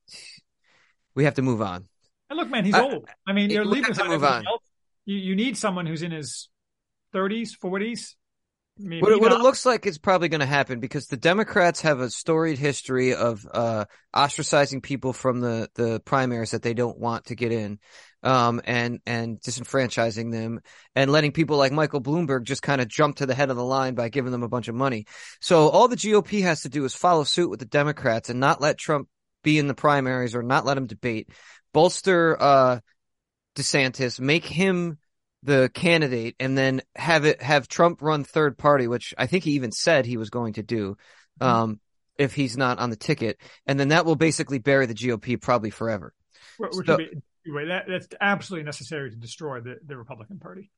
we 1.13 1.25
have 1.25 1.35
to 1.35 1.43
move 1.43 1.61
on. 1.61 1.87
And 2.29 2.37
look, 2.37 2.49
man, 2.49 2.65
he's 2.65 2.73
I, 2.73 2.81
old. 2.81 3.07
I 3.27 3.33
mean, 3.33 3.51
you're 3.51 3.65
leaving 3.65 3.93
to 3.93 4.03
move 4.05 4.23
on. 4.23 4.47
Else. 4.47 4.63
You, 5.05 5.17
you 5.17 5.35
need 5.35 5.57
someone 5.57 5.85
who's 5.85 6.01
in 6.01 6.11
his 6.11 6.49
30s, 7.13 7.51
40s, 7.57 8.15
what, 8.77 9.21
what, 9.21 9.31
it 9.31 9.39
looks 9.39 9.65
like 9.65 9.85
is 9.85 9.97
probably 9.97 10.27
going 10.27 10.41
to 10.41 10.45
happen 10.45 10.81
because 10.81 11.07
the 11.07 11.15
Democrats 11.15 11.81
have 11.81 12.01
a 12.01 12.09
storied 12.09 12.57
history 12.57 13.13
of 13.15 13.47
uh, 13.53 13.85
ostracizing 14.13 14.83
people 14.83 15.13
from 15.13 15.39
the, 15.39 15.69
the 15.75 16.01
primaries 16.01 16.51
that 16.51 16.61
they 16.61 16.73
don't 16.73 16.99
want 16.99 17.25
to 17.25 17.35
get 17.35 17.53
in, 17.53 17.79
um, 18.25 18.59
and 18.65 18.99
and 19.05 19.39
disenfranchising 19.39 20.31
them 20.31 20.59
and 20.95 21.11
letting 21.11 21.31
people 21.31 21.57
like 21.57 21.71
Michael 21.71 22.01
Bloomberg 22.01 22.43
just 22.43 22.63
kind 22.63 22.81
of 22.81 22.87
jump 22.87 23.17
to 23.17 23.25
the 23.25 23.35
head 23.35 23.51
of 23.51 23.55
the 23.55 23.63
line 23.63 23.93
by 23.93 24.09
giving 24.09 24.31
them 24.31 24.43
a 24.43 24.49
bunch 24.49 24.67
of 24.67 24.75
money. 24.75 25.05
So 25.39 25.69
all 25.69 25.87
the 25.87 25.95
GOP 25.95 26.41
has 26.41 26.61
to 26.61 26.69
do 26.69 26.83
is 26.85 26.95
follow 26.95 27.23
suit 27.23 27.49
with 27.49 27.59
the 27.59 27.65
Democrats 27.65 28.29
and 28.29 28.39
not 28.39 28.59
let 28.59 28.79
Trump 28.79 29.07
be 29.43 29.59
in 29.59 29.67
the 29.67 29.75
primaries 29.75 30.35
or 30.35 30.41
not 30.41 30.65
let 30.65 30.77
him 30.77 30.87
debate, 30.87 31.29
bolster 31.71 32.35
uh, 32.41 32.79
DeSantis, 33.55 34.19
make 34.19 34.45
him 34.45 34.97
the 35.43 35.69
candidate 35.71 36.35
and 36.39 36.57
then 36.57 36.81
have 36.95 37.25
it 37.25 37.43
have 37.43 37.67
Trump 37.67 38.01
run 38.01 38.23
third 38.23 38.57
party, 38.57 38.87
which 38.87 39.13
I 39.17 39.27
think 39.27 39.43
he 39.43 39.51
even 39.51 39.71
said 39.71 40.07
he 40.07 40.17
was 40.17 40.31
going 40.31 40.53
to 40.53 40.63
do, 40.63 40.97
mm-hmm. 41.39 41.47
um, 41.47 41.79
if 42.17 42.33
he's 42.33 42.57
not 42.57 42.79
on 42.79 42.89
the 42.89 42.95
ticket, 42.95 43.37
and 43.67 43.79
then 43.79 43.89
that 43.89 44.05
will 44.05 44.15
basically 44.15 44.57
bury 44.57 44.87
the 44.87 44.95
GOP 44.95 45.39
probably 45.39 45.69
forever. 45.69 46.11
Which 46.57 46.87
so, 46.87 46.97
be, 46.97 47.09
that, 47.45 47.85
that's 47.87 48.07
absolutely 48.19 48.65
necessary 48.65 49.11
to 49.11 49.15
destroy 49.15 49.61
the, 49.61 49.77
the 49.85 49.95
Republican 49.97 50.39
Party. 50.39 50.71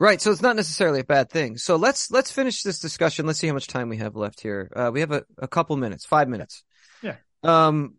Right, 0.00 0.20
so 0.20 0.30
it's 0.30 0.42
not 0.42 0.54
necessarily 0.54 1.00
a 1.00 1.04
bad 1.04 1.28
thing. 1.28 1.58
So 1.58 1.74
let's 1.74 2.10
let's 2.12 2.30
finish 2.30 2.62
this 2.62 2.78
discussion. 2.78 3.26
Let's 3.26 3.40
see 3.40 3.48
how 3.48 3.54
much 3.54 3.66
time 3.66 3.88
we 3.88 3.96
have 3.96 4.14
left 4.14 4.40
here. 4.40 4.70
Uh, 4.76 4.90
we 4.92 5.00
have 5.00 5.10
a, 5.10 5.24
a 5.38 5.48
couple 5.48 5.76
minutes, 5.76 6.06
five 6.06 6.28
minutes. 6.28 6.62
Yeah. 7.02 7.16
Um, 7.42 7.94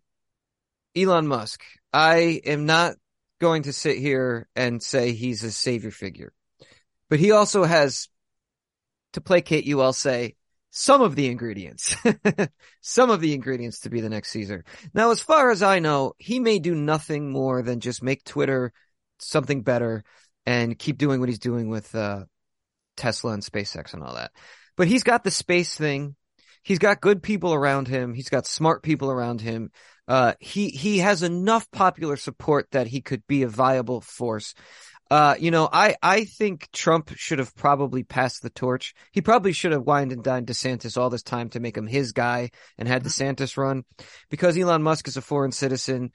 Elon 0.95 1.27
Musk. 1.27 1.61
I 1.91 2.39
am 2.45 2.65
not 2.65 2.95
going 3.41 3.63
to 3.63 3.73
sit 3.73 3.97
here 3.97 4.47
and 4.55 4.81
say 4.81 5.11
he's 5.11 5.43
a 5.43 5.51
savior 5.51 5.91
figure. 5.91 6.31
but 7.09 7.19
he 7.19 7.31
also 7.31 7.63
has, 7.63 8.07
to 9.13 9.21
placate 9.21 9.65
you, 9.65 9.81
I'll 9.81 9.91
say, 9.91 10.35
some 10.71 11.01
of 11.01 11.15
the 11.15 11.27
ingredients, 11.27 11.95
some 12.81 13.09
of 13.09 13.21
the 13.21 13.33
ingredients 13.33 13.81
to 13.81 13.89
be 13.89 14.01
the 14.01 14.09
next 14.09 14.31
Caesar. 14.31 14.63
Now, 14.93 15.11
as 15.11 15.19
far 15.19 15.49
as 15.49 15.63
I 15.63 15.79
know, 15.79 16.13
he 16.17 16.39
may 16.39 16.59
do 16.59 16.75
nothing 16.75 17.31
more 17.31 17.61
than 17.61 17.79
just 17.79 18.03
make 18.03 18.23
Twitter 18.23 18.71
something 19.19 19.63
better 19.63 20.03
and 20.45 20.77
keep 20.77 20.97
doing 20.97 21.19
what 21.19 21.29
he's 21.29 21.39
doing 21.39 21.69
with 21.69 21.93
uh, 21.95 22.25
Tesla 22.97 23.33
and 23.33 23.43
SpaceX 23.43 23.93
and 23.93 24.03
all 24.03 24.15
that. 24.15 24.31
But 24.77 24.87
he's 24.87 25.03
got 25.03 25.23
the 25.23 25.31
space 25.31 25.73
thing. 25.75 26.15
He's 26.63 26.79
got 26.79 27.01
good 27.01 27.23
people 27.23 27.53
around 27.53 27.87
him. 27.87 28.13
He's 28.13 28.29
got 28.29 28.45
smart 28.45 28.83
people 28.83 29.09
around 29.09 29.41
him. 29.41 29.71
Uh, 30.07 30.33
he 30.39 30.69
he 30.69 30.99
has 30.99 31.23
enough 31.23 31.69
popular 31.71 32.17
support 32.17 32.67
that 32.71 32.87
he 32.87 33.01
could 33.01 33.25
be 33.27 33.43
a 33.43 33.47
viable 33.47 34.01
force. 34.01 34.53
Uh, 35.09 35.35
you 35.39 35.49
know, 35.49 35.67
I, 35.71 35.95
I 36.03 36.25
think 36.25 36.69
Trump 36.71 37.11
should 37.15 37.39
have 37.39 37.55
probably 37.55 38.03
passed 38.03 38.43
the 38.43 38.51
torch. 38.51 38.93
He 39.11 39.21
probably 39.21 39.53
should 39.53 39.71
have 39.71 39.81
wined 39.81 40.11
and 40.11 40.23
dined 40.23 40.47
DeSantis 40.47 40.97
all 40.97 41.09
this 41.09 41.23
time 41.23 41.49
to 41.49 41.59
make 41.59 41.75
him 41.75 41.87
his 41.87 42.11
guy 42.11 42.51
and 42.77 42.87
had 42.87 43.03
mm-hmm. 43.03 43.23
DeSantis 43.23 43.57
run 43.57 43.85
because 44.29 44.57
Elon 44.57 44.83
Musk 44.83 45.07
is 45.07 45.17
a 45.17 45.21
foreign 45.21 45.51
citizen. 45.51 46.11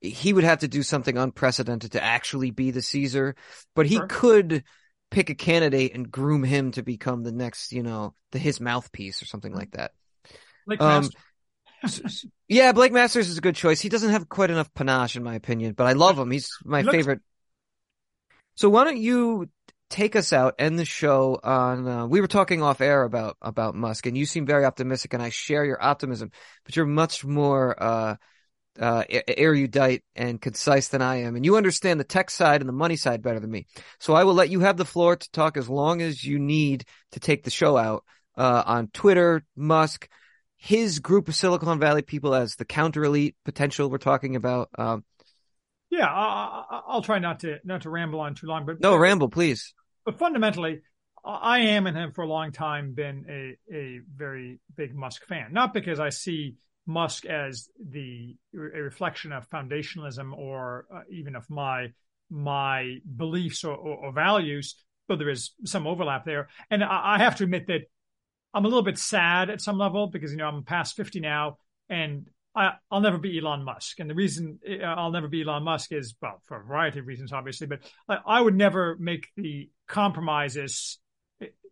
He 0.00 0.34
would 0.34 0.44
have 0.44 0.58
to 0.58 0.68
do 0.68 0.82
something 0.82 1.16
unprecedented 1.16 1.92
to 1.92 2.04
actually 2.04 2.50
be 2.50 2.70
the 2.70 2.82
Caesar, 2.82 3.34
but 3.74 3.86
he 3.86 3.96
sure. 3.96 4.06
could 4.08 4.64
pick 5.10 5.30
a 5.30 5.34
candidate 5.34 5.94
and 5.94 6.10
groom 6.10 6.44
him 6.44 6.72
to 6.72 6.82
become 6.82 7.22
the 7.22 7.32
next, 7.32 7.72
you 7.72 7.82
know, 7.82 8.14
the 8.32 8.38
his 8.38 8.60
mouthpiece 8.60 9.22
or 9.22 9.26
something 9.26 9.54
like 9.54 9.70
that. 9.70 9.92
Like 10.66 10.82
um, 10.82 11.08
yeah, 12.48 12.72
Blake 12.72 12.92
Masters 12.92 13.30
is 13.30 13.38
a 13.38 13.42
good 13.42 13.56
choice. 13.56 13.80
He 13.80 13.88
doesn't 13.88 14.10
have 14.10 14.28
quite 14.28 14.50
enough 14.50 14.72
panache, 14.74 15.16
in 15.16 15.22
my 15.22 15.34
opinion, 15.34 15.72
but 15.72 15.86
I 15.86 15.92
love 15.92 16.18
him. 16.18 16.30
He's 16.30 16.50
my 16.64 16.80
he 16.80 16.84
looks, 16.84 16.96
favorite 16.96 17.20
so 18.54 18.68
why 18.68 18.84
don't 18.84 18.98
you 18.98 19.48
take 19.90 20.16
us 20.16 20.32
out, 20.32 20.54
end 20.58 20.78
the 20.78 20.84
show 20.84 21.38
on, 21.42 21.86
uh, 21.86 22.06
we 22.06 22.20
were 22.20 22.26
talking 22.26 22.62
off 22.62 22.80
air 22.80 23.02
about, 23.02 23.36
about 23.40 23.74
Musk 23.74 24.06
and 24.06 24.16
you 24.16 24.26
seem 24.26 24.46
very 24.46 24.64
optimistic 24.64 25.14
and 25.14 25.22
I 25.22 25.28
share 25.28 25.64
your 25.64 25.82
optimism, 25.82 26.30
but 26.64 26.74
you're 26.74 26.86
much 26.86 27.24
more, 27.24 27.80
uh, 27.80 28.16
uh, 28.80 29.04
erudite 29.28 30.02
and 30.16 30.40
concise 30.40 30.88
than 30.88 31.00
I 31.00 31.22
am. 31.22 31.36
And 31.36 31.44
you 31.44 31.56
understand 31.56 32.00
the 32.00 32.04
tech 32.04 32.28
side 32.28 32.60
and 32.60 32.68
the 32.68 32.72
money 32.72 32.96
side 32.96 33.22
better 33.22 33.38
than 33.38 33.50
me. 33.50 33.66
So 34.00 34.14
I 34.14 34.24
will 34.24 34.34
let 34.34 34.50
you 34.50 34.60
have 34.60 34.76
the 34.76 34.84
floor 34.84 35.14
to 35.14 35.30
talk 35.30 35.56
as 35.56 35.68
long 35.68 36.02
as 36.02 36.24
you 36.24 36.40
need 36.40 36.84
to 37.12 37.20
take 37.20 37.44
the 37.44 37.50
show 37.50 37.76
out, 37.76 38.04
uh, 38.36 38.64
on 38.66 38.88
Twitter, 38.88 39.44
Musk, 39.54 40.08
his 40.56 40.98
group 40.98 41.28
of 41.28 41.36
Silicon 41.36 41.78
Valley 41.78 42.02
people 42.02 42.34
as 42.34 42.56
the 42.56 42.64
counter 42.64 43.04
elite 43.04 43.36
potential 43.44 43.88
we're 43.88 43.98
talking 43.98 44.34
about. 44.34 44.70
Um, 44.76 45.04
yeah, 45.98 46.08
I, 46.08 46.82
will 46.92 47.02
try 47.02 47.18
not 47.18 47.40
to 47.40 47.58
not 47.64 47.82
to 47.82 47.90
ramble 47.90 48.20
on 48.20 48.34
too 48.34 48.46
long, 48.46 48.66
but 48.66 48.80
no, 48.80 48.96
ramble, 48.96 49.28
please. 49.28 49.74
But 50.04 50.18
fundamentally, 50.18 50.80
I 51.24 51.60
am 51.60 51.86
and 51.86 51.96
have 51.96 52.14
for 52.14 52.22
a 52.22 52.28
long 52.28 52.52
time 52.52 52.94
been 52.94 53.24
a 53.28 53.74
a 53.74 54.00
very 54.14 54.60
big 54.76 54.94
Musk 54.94 55.26
fan. 55.26 55.52
Not 55.52 55.72
because 55.72 56.00
I 56.00 56.08
see 56.08 56.56
Musk 56.86 57.24
as 57.24 57.68
the 57.78 58.36
a 58.54 58.80
reflection 58.80 59.32
of 59.32 59.48
foundationalism 59.48 60.36
or 60.36 60.86
uh, 60.94 61.00
even 61.10 61.36
of 61.36 61.48
my 61.48 61.88
my 62.30 62.96
beliefs 63.16 63.64
or, 63.64 63.74
or, 63.74 64.06
or, 64.06 64.12
values, 64.12 64.76
but 65.06 65.18
there 65.18 65.28
is 65.28 65.52
some 65.64 65.86
overlap 65.86 66.24
there. 66.24 66.48
And 66.70 66.82
I, 66.82 67.16
I 67.16 67.18
have 67.18 67.36
to 67.36 67.44
admit 67.44 67.66
that 67.68 67.82
I'm 68.52 68.64
a 68.64 68.68
little 68.68 68.82
bit 68.82 68.98
sad 68.98 69.50
at 69.50 69.60
some 69.60 69.78
level 69.78 70.08
because 70.08 70.32
you 70.32 70.38
know 70.38 70.46
I'm 70.46 70.64
past 70.64 70.96
50 70.96 71.20
now, 71.20 71.58
and 71.88 72.28
I, 72.54 72.74
will 72.90 73.00
never 73.00 73.18
be 73.18 73.38
Elon 73.38 73.64
Musk. 73.64 74.00
And 74.00 74.08
the 74.08 74.14
reason 74.14 74.60
uh, 74.68 74.84
I'll 74.84 75.10
never 75.10 75.28
be 75.28 75.42
Elon 75.42 75.64
Musk 75.64 75.92
is, 75.92 76.14
well, 76.20 76.40
for 76.46 76.60
a 76.60 76.64
variety 76.64 77.00
of 77.00 77.06
reasons, 77.06 77.32
obviously, 77.32 77.66
but 77.66 77.80
I, 78.08 78.18
I 78.26 78.40
would 78.40 78.56
never 78.56 78.96
make 78.98 79.26
the 79.36 79.70
compromises 79.88 80.98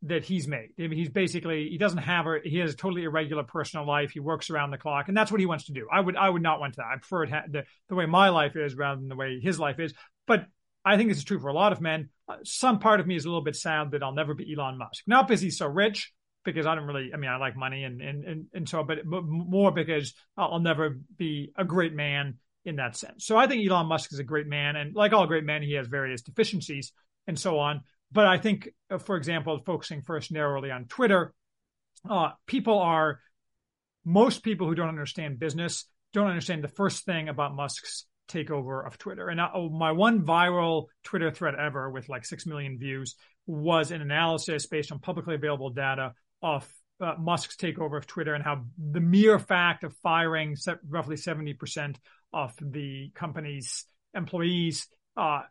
that 0.02 0.24
he's 0.24 0.48
made. 0.48 0.70
I 0.78 0.88
mean, 0.88 0.98
he's 0.98 1.10
basically, 1.10 1.68
he 1.68 1.78
doesn't 1.78 1.98
have 1.98 2.26
a, 2.26 2.38
he 2.42 2.58
has 2.58 2.72
a 2.72 2.76
totally 2.76 3.04
irregular 3.04 3.44
personal 3.44 3.86
life. 3.86 4.10
He 4.10 4.20
works 4.20 4.50
around 4.50 4.72
the 4.72 4.78
clock 4.78 5.06
and 5.06 5.16
that's 5.16 5.30
what 5.30 5.38
he 5.38 5.46
wants 5.46 5.66
to 5.66 5.72
do. 5.72 5.86
I 5.92 6.00
would, 6.00 6.16
I 6.16 6.28
would 6.28 6.42
not 6.42 6.58
want 6.58 6.76
that. 6.76 6.86
I 6.86 6.96
prefer 6.96 7.24
it 7.24 7.30
ha- 7.30 7.44
the, 7.48 7.64
the 7.88 7.94
way 7.94 8.06
my 8.06 8.30
life 8.30 8.56
is 8.56 8.74
rather 8.74 9.00
than 9.00 9.08
the 9.08 9.14
way 9.14 9.38
his 9.40 9.60
life 9.60 9.78
is. 9.78 9.94
But 10.26 10.46
I 10.84 10.96
think 10.96 11.08
this 11.08 11.18
is 11.18 11.24
true 11.24 11.38
for 11.38 11.48
a 11.48 11.54
lot 11.54 11.72
of 11.72 11.80
men. 11.80 12.08
Uh, 12.28 12.38
some 12.42 12.80
part 12.80 12.98
of 12.98 13.06
me 13.06 13.14
is 13.14 13.24
a 13.24 13.28
little 13.28 13.44
bit 13.44 13.54
sad 13.54 13.92
that 13.92 14.02
I'll 14.02 14.14
never 14.14 14.34
be 14.34 14.52
Elon 14.52 14.78
Musk. 14.78 15.04
Not 15.06 15.28
because 15.28 15.40
he's 15.40 15.58
so 15.58 15.68
rich, 15.68 16.12
because 16.44 16.66
I 16.66 16.74
don't 16.74 16.86
really, 16.86 17.10
I 17.14 17.16
mean, 17.16 17.30
I 17.30 17.36
like 17.36 17.56
money 17.56 17.84
and, 17.84 18.00
and, 18.00 18.24
and, 18.24 18.46
and 18.52 18.68
so, 18.68 18.82
but, 18.82 18.98
more 19.04 19.70
because 19.70 20.14
I'll 20.36 20.60
never 20.60 20.98
be 21.16 21.52
a 21.56 21.64
great 21.64 21.94
man 21.94 22.38
in 22.64 22.76
that 22.76 22.96
sense. 22.96 23.26
So 23.26 23.36
I 23.36 23.46
think 23.46 23.68
Elon 23.68 23.86
Musk 23.86 24.12
is 24.12 24.18
a 24.18 24.24
great 24.24 24.46
man. 24.46 24.76
And 24.76 24.94
like 24.94 25.12
all 25.12 25.26
great 25.26 25.44
men, 25.44 25.62
he 25.62 25.74
has 25.74 25.86
various 25.86 26.22
deficiencies 26.22 26.92
and 27.26 27.38
so 27.38 27.58
on. 27.58 27.82
But 28.10 28.26
I 28.26 28.38
think, 28.38 28.68
uh, 28.90 28.98
for 28.98 29.16
example, 29.16 29.58
focusing 29.64 30.02
first 30.02 30.32
narrowly 30.32 30.70
on 30.70 30.86
Twitter, 30.86 31.32
uh, 32.08 32.30
people 32.46 32.78
are, 32.78 33.20
most 34.04 34.42
people 34.42 34.66
who 34.66 34.74
don't 34.74 34.88
understand 34.88 35.38
business 35.38 35.86
don't 36.12 36.26
understand 36.26 36.62
the 36.62 36.68
first 36.68 37.04
thing 37.04 37.28
about 37.28 37.54
Musk's 37.54 38.04
takeover 38.28 38.86
of 38.86 38.98
Twitter. 38.98 39.28
And 39.28 39.40
I, 39.40 39.48
oh, 39.54 39.68
my 39.68 39.92
one 39.92 40.22
viral 40.22 40.86
Twitter 41.04 41.30
thread 41.30 41.54
ever 41.54 41.90
with 41.90 42.08
like 42.08 42.24
6 42.24 42.46
million 42.46 42.78
views 42.78 43.16
was 43.46 43.90
an 43.90 44.00
analysis 44.02 44.66
based 44.66 44.92
on 44.92 44.98
publicly 44.98 45.34
available 45.34 45.70
data 45.70 46.12
of 46.42 46.68
uh, 47.00 47.14
Musk's 47.18 47.56
takeover 47.56 47.96
of 47.96 48.06
Twitter 48.06 48.34
and 48.34 48.44
how 48.44 48.64
the 48.78 49.00
mere 49.00 49.38
fact 49.38 49.84
of 49.84 49.94
firing 49.96 50.56
roughly 50.88 51.16
70% 51.16 51.96
of 52.32 52.54
the 52.60 53.10
company's 53.14 53.86
employees, 54.14 54.86
uh, 55.16 55.42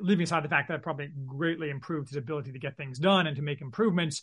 leaving 0.00 0.24
aside 0.24 0.44
the 0.44 0.48
fact 0.48 0.68
that 0.68 0.74
it 0.74 0.82
probably 0.82 1.10
greatly 1.26 1.70
improved 1.70 2.08
his 2.10 2.16
ability 2.16 2.52
to 2.52 2.58
get 2.58 2.76
things 2.76 2.98
done 2.98 3.26
and 3.26 3.36
to 3.36 3.42
make 3.42 3.60
improvements, 3.60 4.22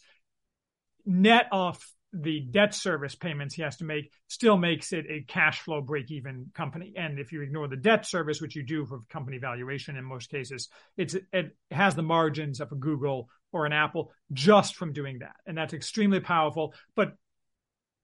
net 1.05 1.47
of 1.51 1.79
the 2.13 2.41
debt 2.51 2.73
service 2.73 3.15
payments 3.15 3.55
he 3.55 3.61
has 3.61 3.77
to 3.77 3.83
make 3.83 4.11
still 4.27 4.57
makes 4.57 4.93
it 4.93 5.05
a 5.09 5.25
cash 5.27 5.59
flow 5.61 5.81
break 5.81 6.11
even 6.11 6.51
company. 6.53 6.93
And 6.95 7.19
if 7.19 7.31
you 7.31 7.41
ignore 7.41 7.67
the 7.67 7.75
debt 7.75 8.05
service, 8.05 8.41
which 8.41 8.55
you 8.55 8.63
do 8.63 8.85
for 8.85 9.01
company 9.09 9.37
valuation 9.37 9.97
in 9.97 10.05
most 10.05 10.29
cases, 10.29 10.69
it's, 10.97 11.15
it 11.33 11.57
has 11.71 11.95
the 11.95 12.03
margins 12.03 12.61
of 12.61 12.71
a 12.71 12.75
Google 12.75 13.29
or 13.51 13.65
an 13.65 13.73
Apple 13.73 14.11
just 14.31 14.75
from 14.75 14.93
doing 14.93 15.19
that. 15.19 15.35
And 15.45 15.57
that's 15.57 15.73
extremely 15.73 16.19
powerful. 16.19 16.73
But 16.95 17.15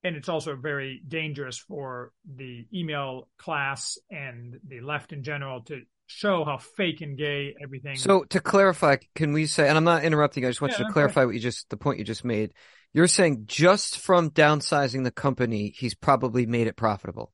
and 0.04 0.16
it's 0.16 0.30
also 0.30 0.56
very 0.56 1.02
dangerous 1.08 1.58
for 1.58 2.12
the 2.26 2.66
email 2.74 3.28
class 3.38 3.98
and 4.10 4.60
the 4.68 4.82
left 4.82 5.14
in 5.14 5.24
general 5.24 5.62
to 5.66 5.82
show 6.12 6.46
how 6.46 6.58
fake 6.58 7.02
and 7.02 7.18
gay 7.18 7.56
everything. 7.62 7.96
So 7.96 8.24
to 8.26 8.40
clarify, 8.40 8.98
can 9.16 9.34
we 9.34 9.46
say, 9.46 9.68
and 9.68 9.78
I'm 9.78 9.84
not 9.84 10.04
interrupting, 10.04 10.46
I 10.46 10.50
just 10.50 10.62
want 10.62 10.74
yeah, 10.74 10.80
you 10.80 10.86
to 10.86 10.92
clarify 10.92 11.26
what 11.26 11.34
you 11.34 11.40
just, 11.40 11.70
the 11.70 11.78
point 11.78 12.00
you 12.00 12.06
just 12.06 12.26
made. 12.26 12.54
You're 12.94 13.08
saying 13.08 13.44
just 13.46 14.00
from 14.00 14.32
downsizing 14.32 15.04
the 15.04 15.12
company, 15.12 15.74
he's 15.76 15.96
probably 15.96 16.46
made 16.46 16.68
it 16.68 16.76
profitable. 16.76 17.32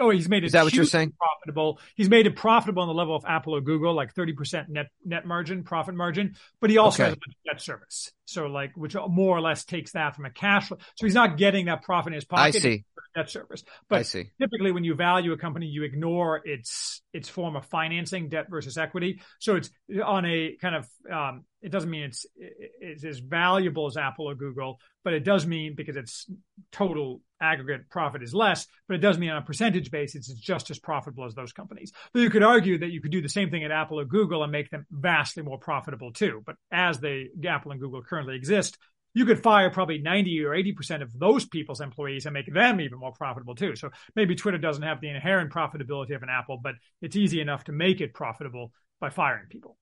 Oh, 0.00 0.08
he's 0.10 0.28
made 0.28 0.44
it. 0.44 0.46
Is 0.46 0.52
that 0.52 0.64
what 0.64 0.72
you're 0.72 0.86
saying? 0.86 1.12
Profitable. 1.18 1.78
He's 1.94 2.08
made 2.08 2.26
it 2.26 2.34
profitable 2.34 2.82
on 2.82 2.88
the 2.88 2.94
level 2.94 3.14
of 3.14 3.24
Apple 3.26 3.54
or 3.54 3.60
Google, 3.60 3.94
like 3.94 4.14
30% 4.14 4.68
net 4.70 4.86
net 5.04 5.26
margin, 5.26 5.62
profit 5.62 5.94
margin. 5.94 6.36
But 6.60 6.70
he 6.70 6.78
also 6.78 7.02
okay. 7.02 7.10
has 7.10 7.16
a 7.16 7.52
debt 7.52 7.60
service, 7.60 8.10
so 8.30 8.46
like 8.46 8.76
which 8.76 8.96
more 9.08 9.36
or 9.36 9.40
less 9.40 9.64
takes 9.64 9.92
that 9.92 10.16
from 10.16 10.24
a 10.24 10.30
cash 10.30 10.68
flow. 10.68 10.78
So 10.96 11.06
he's 11.06 11.14
not 11.14 11.36
getting 11.36 11.66
that 11.66 11.82
profit 11.82 12.12
in 12.12 12.14
his 12.14 12.24
pocket. 12.24 12.42
I 12.42 12.50
see. 12.58 12.84
Debt 13.14 13.28
service. 13.28 13.64
But 13.88 13.98
I 13.98 14.02
see. 14.02 14.30
typically, 14.40 14.70
when 14.70 14.84
you 14.84 14.94
value 14.94 15.32
a 15.32 15.36
company, 15.36 15.66
you 15.66 15.82
ignore 15.82 16.40
its 16.44 17.02
its 17.12 17.28
form 17.28 17.56
of 17.56 17.66
financing, 17.66 18.28
debt 18.28 18.46
versus 18.48 18.78
equity. 18.78 19.20
So 19.40 19.56
it's 19.56 19.70
on 20.04 20.24
a 20.26 20.56
kind 20.60 20.76
of 20.76 20.88
um, 21.12 21.44
it 21.62 21.70
doesn't 21.70 21.90
mean 21.90 22.04
it's 22.04 22.26
it's 22.36 23.04
as 23.04 23.18
valuable 23.18 23.86
as 23.86 23.96
Apple 23.96 24.30
or 24.30 24.34
Google, 24.34 24.78
but 25.04 25.12
it 25.12 25.24
does 25.24 25.46
mean 25.46 25.74
because 25.76 25.96
its 25.96 26.30
total 26.72 27.20
aggregate 27.40 27.88
profit 27.90 28.22
is 28.22 28.34
less, 28.34 28.66
but 28.86 28.94
it 28.94 29.00
does 29.00 29.18
mean 29.18 29.30
on 29.30 29.38
a 29.38 29.42
percentage 29.42 29.90
basis 29.90 30.30
it's 30.30 30.40
just 30.40 30.70
as 30.70 30.78
profitable 30.78 31.24
as 31.24 31.34
those 31.34 31.52
companies. 31.52 31.92
But 32.12 32.20
you 32.20 32.30
could 32.30 32.42
argue 32.42 32.78
that 32.78 32.90
you 32.90 33.00
could 33.00 33.10
do 33.10 33.22
the 33.22 33.28
same 33.28 33.50
thing 33.50 33.64
at 33.64 33.70
Apple 33.70 33.98
or 34.00 34.04
Google 34.04 34.42
and 34.42 34.52
make 34.52 34.70
them 34.70 34.86
vastly 34.90 35.42
more 35.42 35.58
profitable 35.58 36.12
too. 36.12 36.42
But 36.46 36.56
as 36.70 37.00
they 37.00 37.28
Apple 37.46 37.72
and 37.72 37.80
Google 37.80 38.02
currently 38.02 38.19
exist, 38.28 38.76
you 39.14 39.24
could 39.26 39.42
fire 39.42 39.70
probably 39.70 39.98
90 39.98 40.44
or 40.44 40.50
80% 40.50 41.02
of 41.02 41.18
those 41.18 41.44
people's 41.44 41.80
employees 41.80 42.26
and 42.26 42.34
make 42.34 42.52
them 42.52 42.80
even 42.80 42.98
more 42.98 43.12
profitable 43.12 43.54
too. 43.54 43.74
So 43.74 43.90
maybe 44.14 44.36
Twitter 44.36 44.58
doesn't 44.58 44.82
have 44.82 45.00
the 45.00 45.08
inherent 45.08 45.52
profitability 45.52 46.14
of 46.14 46.22
an 46.22 46.28
Apple, 46.30 46.60
but 46.62 46.74
it's 47.02 47.16
easy 47.16 47.40
enough 47.40 47.64
to 47.64 47.72
make 47.72 48.00
it 48.00 48.14
profitable 48.14 48.72
by 49.00 49.10
firing 49.10 49.46
people 49.48 49.76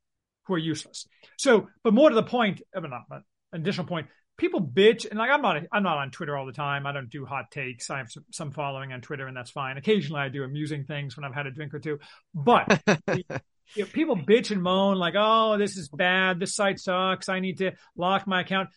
who 0.46 0.54
are 0.54 0.58
useless. 0.58 1.06
So, 1.36 1.68
but 1.84 1.92
more 1.92 2.08
to 2.08 2.14
the 2.14 2.22
point, 2.22 2.62
uh, 2.74 2.78
I 2.78 2.80
mean, 2.80 2.90
not, 2.90 3.02
an 3.52 3.60
additional 3.60 3.86
point, 3.86 4.06
people 4.38 4.60
bitch 4.60 5.08
and 5.08 5.18
like 5.18 5.30
I'm 5.30 5.42
not 5.42 5.56
I'm 5.70 5.82
not 5.82 5.98
on 5.98 6.10
Twitter 6.10 6.36
all 6.36 6.46
the 6.46 6.52
time. 6.52 6.86
I 6.86 6.92
don't 6.92 7.10
do 7.10 7.26
hot 7.26 7.50
takes. 7.50 7.90
I 7.90 7.98
have 7.98 8.10
some, 8.10 8.24
some 8.32 8.50
following 8.52 8.92
on 8.92 9.00
Twitter 9.02 9.26
and 9.26 9.36
that's 9.36 9.50
fine. 9.50 9.76
Occasionally 9.76 10.22
I 10.22 10.28
do 10.28 10.44
amusing 10.44 10.84
things 10.84 11.16
when 11.16 11.24
I've 11.24 11.34
had 11.34 11.46
a 11.46 11.50
drink 11.50 11.74
or 11.74 11.80
two. 11.80 11.98
But 12.34 12.80
you 13.14 13.24
know, 13.76 13.86
people 13.92 14.16
bitch 14.16 14.50
and 14.50 14.62
moan 14.62 14.96
like, 14.96 15.14
"Oh, 15.16 15.58
this 15.58 15.76
is 15.76 15.88
bad. 15.88 16.40
This 16.40 16.54
site 16.54 16.80
sucks. 16.80 17.28
I 17.28 17.40
need 17.40 17.58
to 17.58 17.72
lock 17.96 18.26
my 18.26 18.40
account." 18.40 18.70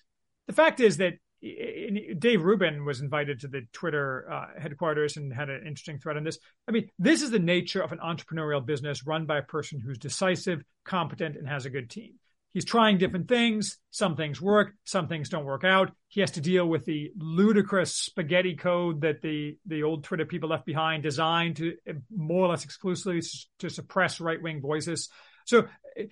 The 0.48 0.54
fact 0.54 0.80
is 0.80 0.98
that 0.98 1.14
Dave 1.42 2.44
Rubin 2.44 2.86
was 2.86 3.02
invited 3.02 3.40
to 3.40 3.48
the 3.48 3.62
Twitter 3.74 4.32
uh, 4.32 4.60
headquarters 4.60 5.18
and 5.18 5.34
had 5.34 5.50
an 5.50 5.66
interesting 5.66 5.98
thread 5.98 6.18
on 6.18 6.24
this. 6.24 6.38
I 6.68 6.72
mean, 6.72 6.90
this 7.00 7.24
is 7.24 7.32
the 7.32 7.40
nature 7.40 7.82
of 7.82 7.92
an 7.92 7.98
entrepreneurial 7.98 8.64
business 8.64 9.08
run 9.08 9.26
by 9.26 9.40
a 9.40 9.44
person 9.44 9.80
who's 9.80 9.98
decisive, 9.98 10.64
competent, 10.86 11.38
and 11.38 11.48
has 11.48 11.66
a 11.66 11.72
good 11.72 11.90
team. 11.90 12.14
He's 12.54 12.66
trying 12.66 12.98
different 12.98 13.28
things. 13.28 13.78
Some 13.92 14.16
things 14.16 14.42
work, 14.42 14.74
some 14.84 15.08
things 15.08 15.30
don't 15.30 15.46
work 15.46 15.64
out. 15.64 15.92
He 16.08 16.22
has 16.22 16.32
to 16.32 16.42
deal 16.42 16.68
with 16.68 16.86
the 16.86 17.12
ludicrous 17.16 17.96
spaghetti 17.96 18.56
code 18.56 19.02
that 19.02 19.22
the 19.22 19.58
the 19.66 19.84
old 19.84 20.04
Twitter 20.04 20.26
people 20.26 20.50
left 20.50 20.66
behind, 20.66 21.04
designed 21.04 21.58
to 21.58 21.76
eh, 21.88 21.94
more 22.16 22.46
or 22.46 22.50
less 22.50 22.66
exclusively 22.66 23.22
to 23.60 23.70
suppress 23.70 24.20
right 24.20 24.42
wing 24.42 24.62
voices. 24.62 25.10
So 25.46 25.68
eh, 25.98 26.06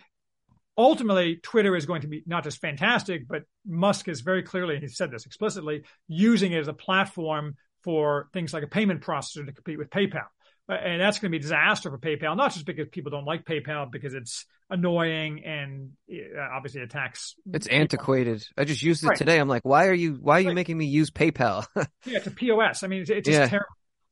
ultimately, 0.77 1.37
Twitter 1.37 1.75
is 1.75 1.85
going 1.85 2.01
to 2.01 2.07
be 2.07 2.23
not 2.25 2.43
just 2.43 2.59
fantastic, 2.59 3.27
but 3.27 3.43
Musk 3.65 4.07
is 4.07 4.21
very 4.21 4.43
clearly, 4.43 4.79
he 4.79 4.87
said 4.87 5.11
this 5.11 5.25
explicitly, 5.25 5.83
using 6.07 6.53
it 6.53 6.59
as 6.59 6.67
a 6.67 6.73
platform 6.73 7.55
for 7.83 8.29
things 8.33 8.53
like 8.53 8.63
a 8.63 8.67
payment 8.67 9.01
processor 9.01 9.45
to 9.45 9.51
compete 9.51 9.77
with 9.77 9.89
PayPal. 9.89 10.25
And 10.69 11.01
that's 11.01 11.17
going 11.17 11.31
to 11.31 11.31
be 11.31 11.37
a 11.37 11.41
disaster 11.41 11.89
for 11.89 11.97
PayPal, 11.97 12.37
not 12.37 12.53
just 12.53 12.65
because 12.65 12.87
people 12.89 13.09
don't 13.09 13.25
like 13.25 13.43
PayPal, 13.43 13.91
because 13.91 14.13
it's 14.13 14.45
annoying 14.69 15.43
and 15.43 15.91
uh, 16.11 16.41
obviously 16.53 16.81
attacks. 16.81 17.33
It's 17.51 17.65
antiquated. 17.65 18.45
I 18.55 18.65
just 18.65 18.83
used 18.83 19.03
it 19.03 19.07
right. 19.07 19.17
today. 19.17 19.39
I'm 19.39 19.47
like, 19.47 19.65
why 19.65 19.87
are 19.87 19.93
you, 19.93 20.19
why 20.21 20.37
are 20.37 20.41
you 20.41 20.47
right. 20.49 20.55
making 20.55 20.77
me 20.77 20.85
use 20.85 21.09
PayPal? 21.09 21.65
yeah, 21.75 21.85
it's 22.05 22.27
a 22.27 22.31
POS. 22.31 22.83
I 22.83 22.87
mean, 22.87 23.01
it's, 23.01 23.09
it's 23.09 23.27
just 23.27 23.39
yeah. 23.39 23.47
terrible. 23.47 23.65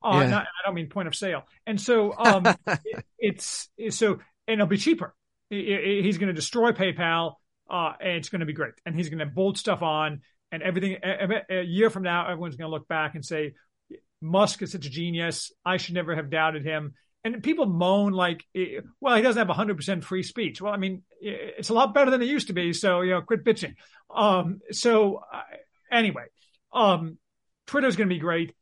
Uh, 0.03 0.21
yeah. 0.21 0.29
not, 0.29 0.43
I 0.43 0.67
don't 0.67 0.73
mean 0.73 0.89
point 0.89 1.07
of 1.07 1.15
sale. 1.15 1.43
And 1.67 1.79
so, 1.79 2.13
um, 2.17 2.45
it, 2.67 3.03
it's, 3.19 3.69
so, 3.91 4.13
and 4.47 4.53
it'll 4.55 4.65
be 4.65 4.77
cheaper. 4.77 5.15
He's 5.49 6.17
going 6.17 6.27
to 6.27 6.33
destroy 6.33 6.71
PayPal, 6.71 7.35
uh, 7.69 7.93
and 8.01 8.17
it's 8.17 8.29
going 8.29 8.39
to 8.39 8.45
be 8.45 8.53
great. 8.53 8.73
And 8.85 8.95
he's 8.95 9.09
going 9.09 9.19
to 9.19 9.25
bolt 9.27 9.57
stuff 9.57 9.81
on, 9.81 10.21
and 10.51 10.63
everything. 10.63 10.97
A, 11.03 11.59
a 11.59 11.63
year 11.63 11.89
from 11.89 12.03
now, 12.03 12.23
everyone's 12.29 12.55
going 12.55 12.69
to 12.69 12.75
look 12.75 12.87
back 12.87 13.15
and 13.15 13.23
say, 13.23 13.53
Musk 14.21 14.61
is 14.61 14.71
such 14.71 14.85
a 14.85 14.89
genius. 14.89 15.51
I 15.65 15.77
should 15.77 15.95
never 15.95 16.15
have 16.15 16.29
doubted 16.29 16.65
him. 16.65 16.93
And 17.23 17.43
people 17.43 17.65
moan 17.65 18.13
like, 18.13 18.45
well, 19.01 19.15
he 19.15 19.21
doesn't 19.21 19.47
have 19.47 19.55
100% 19.55 20.03
free 20.03 20.23
speech. 20.23 20.61
Well, 20.61 20.73
I 20.73 20.77
mean, 20.77 21.03
it's 21.19 21.69
a 21.69 21.73
lot 21.73 21.93
better 21.93 22.09
than 22.11 22.21
it 22.21 22.27
used 22.27 22.47
to 22.47 22.53
be. 22.53 22.73
So, 22.73 23.01
you 23.01 23.11
know, 23.11 23.21
quit 23.21 23.43
bitching. 23.43 23.75
Um, 24.13 24.61
so 24.71 25.23
uh, 25.33 25.41
anyway, 25.91 26.25
um, 26.71 27.17
Twitter 27.65 27.87
is 27.87 27.95
going 27.95 28.07
to 28.07 28.15
be 28.15 28.19
great. 28.19 28.53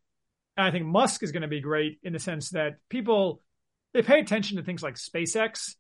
And 0.58 0.66
I 0.66 0.72
think 0.72 0.86
Musk 0.86 1.22
is 1.22 1.32
going 1.32 1.44
to 1.44 1.48
be 1.48 1.62
great 1.62 2.00
in 2.02 2.14
the 2.14 2.20
sense 2.20 2.52
that 2.52 2.78
people, 2.90 3.42
they 3.94 4.02
pay 4.02 4.20
attention 4.20 4.58
to 4.58 4.64
things 4.64 4.82
like 4.82 4.96
SpaceX. 4.96 5.76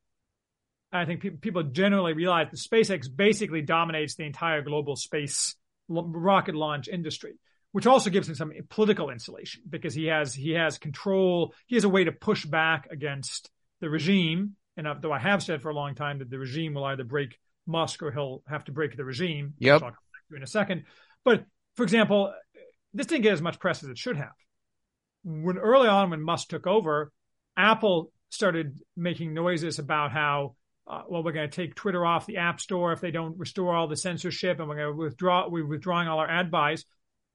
I 0.91 1.06
think 1.06 1.22
pe- 1.22 1.30
people 1.31 1.64
generally 1.64 2.14
realize 2.14 2.47
that 2.52 2.57
SpaceX 2.57 3.07
basically 3.14 3.61
dominates 3.61 4.15
the 4.15 4.26
entire 4.26 4.61
global 4.61 4.95
space 4.95 5.56
rocket 5.88 6.56
launch 6.56 6.88
industry 6.88 7.35
which 7.76 7.88
also 7.88 8.10
gives 8.10 8.30
him 8.30 8.35
some 8.35 8.53
political 8.69 9.10
insulation 9.10 9.61
because 9.69 9.93
he 9.93 10.06
has 10.06 10.34
he 10.34 10.52
has 10.52 10.77
control. 10.77 11.53
He 11.68 11.76
has 11.76 11.84
a 11.84 11.89
way 11.89 12.06
to 12.06 12.14
push 12.14 12.45
back 12.45 12.88
against 12.89 13.49
the 13.81 13.89
regime. 13.89 14.56
And 14.77 14.88
though 15.02 15.11
I 15.11 15.19
have 15.19 15.43
said 15.43 15.61
for 15.61 15.72
a 15.72 15.73
long 15.73 15.93
time 15.93 16.19
that 16.19 16.30
the 16.30 16.39
regime 16.39 16.76
will 16.76 16.85
either 16.85 17.03
break 17.03 17.38
Musk 17.68 18.02
or 18.02 18.14
he'll 18.14 18.43
have 18.47 18.64
to 18.65 18.72
break 18.72 18.95
the 18.95 19.03
regime. 19.03 19.56
Yep. 19.60 19.73
I'll 19.73 19.80
talk 19.91 19.97
in 20.34 20.41
a 20.41 20.47
second. 20.47 20.85
But 21.26 21.43
for 21.76 21.84
example, 21.84 22.34
this 22.93 23.07
didn't 23.07 23.23
get 23.23 23.34
as 23.34 23.41
much 23.41 23.60
press 23.60 23.84
as 23.84 23.89
it 23.89 23.97
should 23.97 24.15
have. 24.15 24.31
When 25.26 25.57
early 25.57 25.89
on, 25.89 26.11
when 26.11 26.22
Musk 26.22 26.47
took 26.47 26.68
over, 26.68 27.11
Apple 27.57 28.10
started 28.30 28.80
making 28.95 29.34
noises 29.34 29.80
about 29.80 30.14
how 30.14 30.56
uh, 30.88 31.02
well, 31.10 31.23
we're 31.23 31.34
going 31.34 31.49
to 31.49 31.53
take 31.53 31.76
Twitter 31.76 32.06
off 32.06 32.26
the 32.26 32.38
App 32.38 32.61
Store 32.61 32.93
if 32.93 33.02
they 33.02 33.11
don't 33.11 33.38
restore 33.38 33.76
all 33.76 33.89
the 33.89 33.97
censorship, 33.97 34.61
and 34.61 34.69
we're 34.69 34.77
going 34.77 34.93
to 34.93 34.97
withdraw. 34.97 35.49
We're 35.49 35.65
withdrawing 35.65 36.07
all 36.07 36.19
our 36.19 36.30
ad 36.30 36.49
buys. 36.49 36.85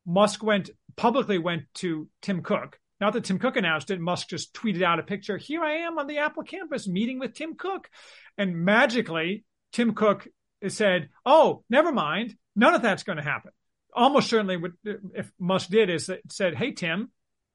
Musk 0.07 0.43
went 0.43 0.71
publicly 0.97 1.39
went 1.39 1.63
to 1.75 2.09
Tim 2.23 2.43
Cook. 2.43 2.79
Not 3.01 3.15
that 3.15 3.25
Tim 3.25 3.39
Cook 3.39 3.57
announced 3.57 3.91
it. 3.91 4.01
Musk 4.01 4.29
just 4.29 4.53
tweeted 4.53 4.83
out 4.83 4.99
a 4.99 5.03
picture. 5.03 5.39
Here 5.39 5.63
I 5.63 5.79
am 5.87 5.99
on 5.99 6.07
the 6.07 6.19
Apple 6.19 6.43
campus 6.43 6.87
meeting 6.87 7.19
with 7.19 7.35
Tim 7.35 7.55
Cook. 7.55 7.89
And 8.37 8.65
magically, 8.65 9.45
Tim 9.73 9.95
Cook 9.95 10.29
said, 10.69 11.09
Oh, 11.25 11.65
never 11.71 11.93
mind. 11.93 12.37
None 12.55 12.75
of 12.75 12.83
that's 12.83 13.03
going 13.03 13.17
to 13.17 13.25
happen. 13.25 13.53
Almost 13.95 14.29
certainly, 14.29 14.57
what 14.57 14.73
if 14.85 15.31
Musk 15.39 15.71
did 15.71 15.89
is 15.89 16.07
that 16.07 16.21
said, 16.31 16.55
Hey, 16.55 16.73
Tim, 16.73 17.11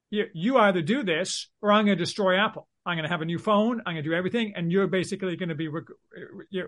you, 0.09 0.25
you 0.33 0.57
either 0.57 0.81
do 0.81 1.03
this 1.03 1.49
or 1.61 1.71
I'm 1.71 1.85
going 1.85 1.97
to 1.97 2.03
destroy 2.03 2.37
Apple. 2.39 2.67
I'm 2.85 2.95
going 2.95 3.05
to 3.05 3.11
have 3.11 3.21
a 3.21 3.25
new 3.25 3.39
phone. 3.39 3.81
I'm 3.85 3.93
going 3.93 4.03
to 4.03 4.09
do 4.09 4.15
everything. 4.15 4.53
And 4.55 4.71
you're 4.71 4.87
basically 4.87 5.35
going 5.35 5.49
to 5.49 5.55
be 5.55 5.69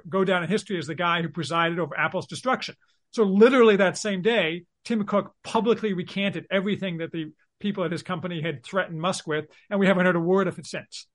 go 0.10 0.24
down 0.24 0.44
in 0.44 0.50
history 0.50 0.78
as 0.78 0.88
the 0.88 0.96
guy 0.96 1.22
who 1.22 1.30
presided 1.30 1.80
over 1.80 1.98
Apple's 1.98 2.28
destruction. 2.28 2.76
So 3.18 3.24
literally 3.24 3.78
that 3.78 3.98
same 3.98 4.22
day, 4.22 4.66
Tim 4.86 5.04
Cook 5.04 5.34
publicly 5.44 5.94
recanted 5.94 6.46
everything 6.52 7.00
that 7.00 7.12
the 7.12 7.32
people 7.60 7.84
at 7.84 7.92
his 7.92 8.04
company 8.04 8.44
had 8.44 8.64
threatened 8.64 9.02
Musk 9.02 9.26
with, 9.26 9.46
and 9.72 9.80
we 9.80 9.88
haven't 9.88 10.06
heard 10.06 10.16
a 10.16 10.20
word 10.20 10.48
of 10.48 10.60
it 10.60 10.68
since. 10.68 11.08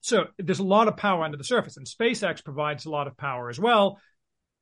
So 0.00 0.28
there's 0.38 0.58
a 0.58 0.64
lot 0.64 0.88
of 0.88 0.96
power 0.96 1.22
under 1.22 1.36
the 1.36 1.44
surface, 1.44 1.76
and 1.76 1.86
SpaceX 1.86 2.42
provides 2.42 2.86
a 2.86 2.90
lot 2.90 3.08
of 3.08 3.18
power 3.18 3.50
as 3.50 3.60
well 3.60 4.00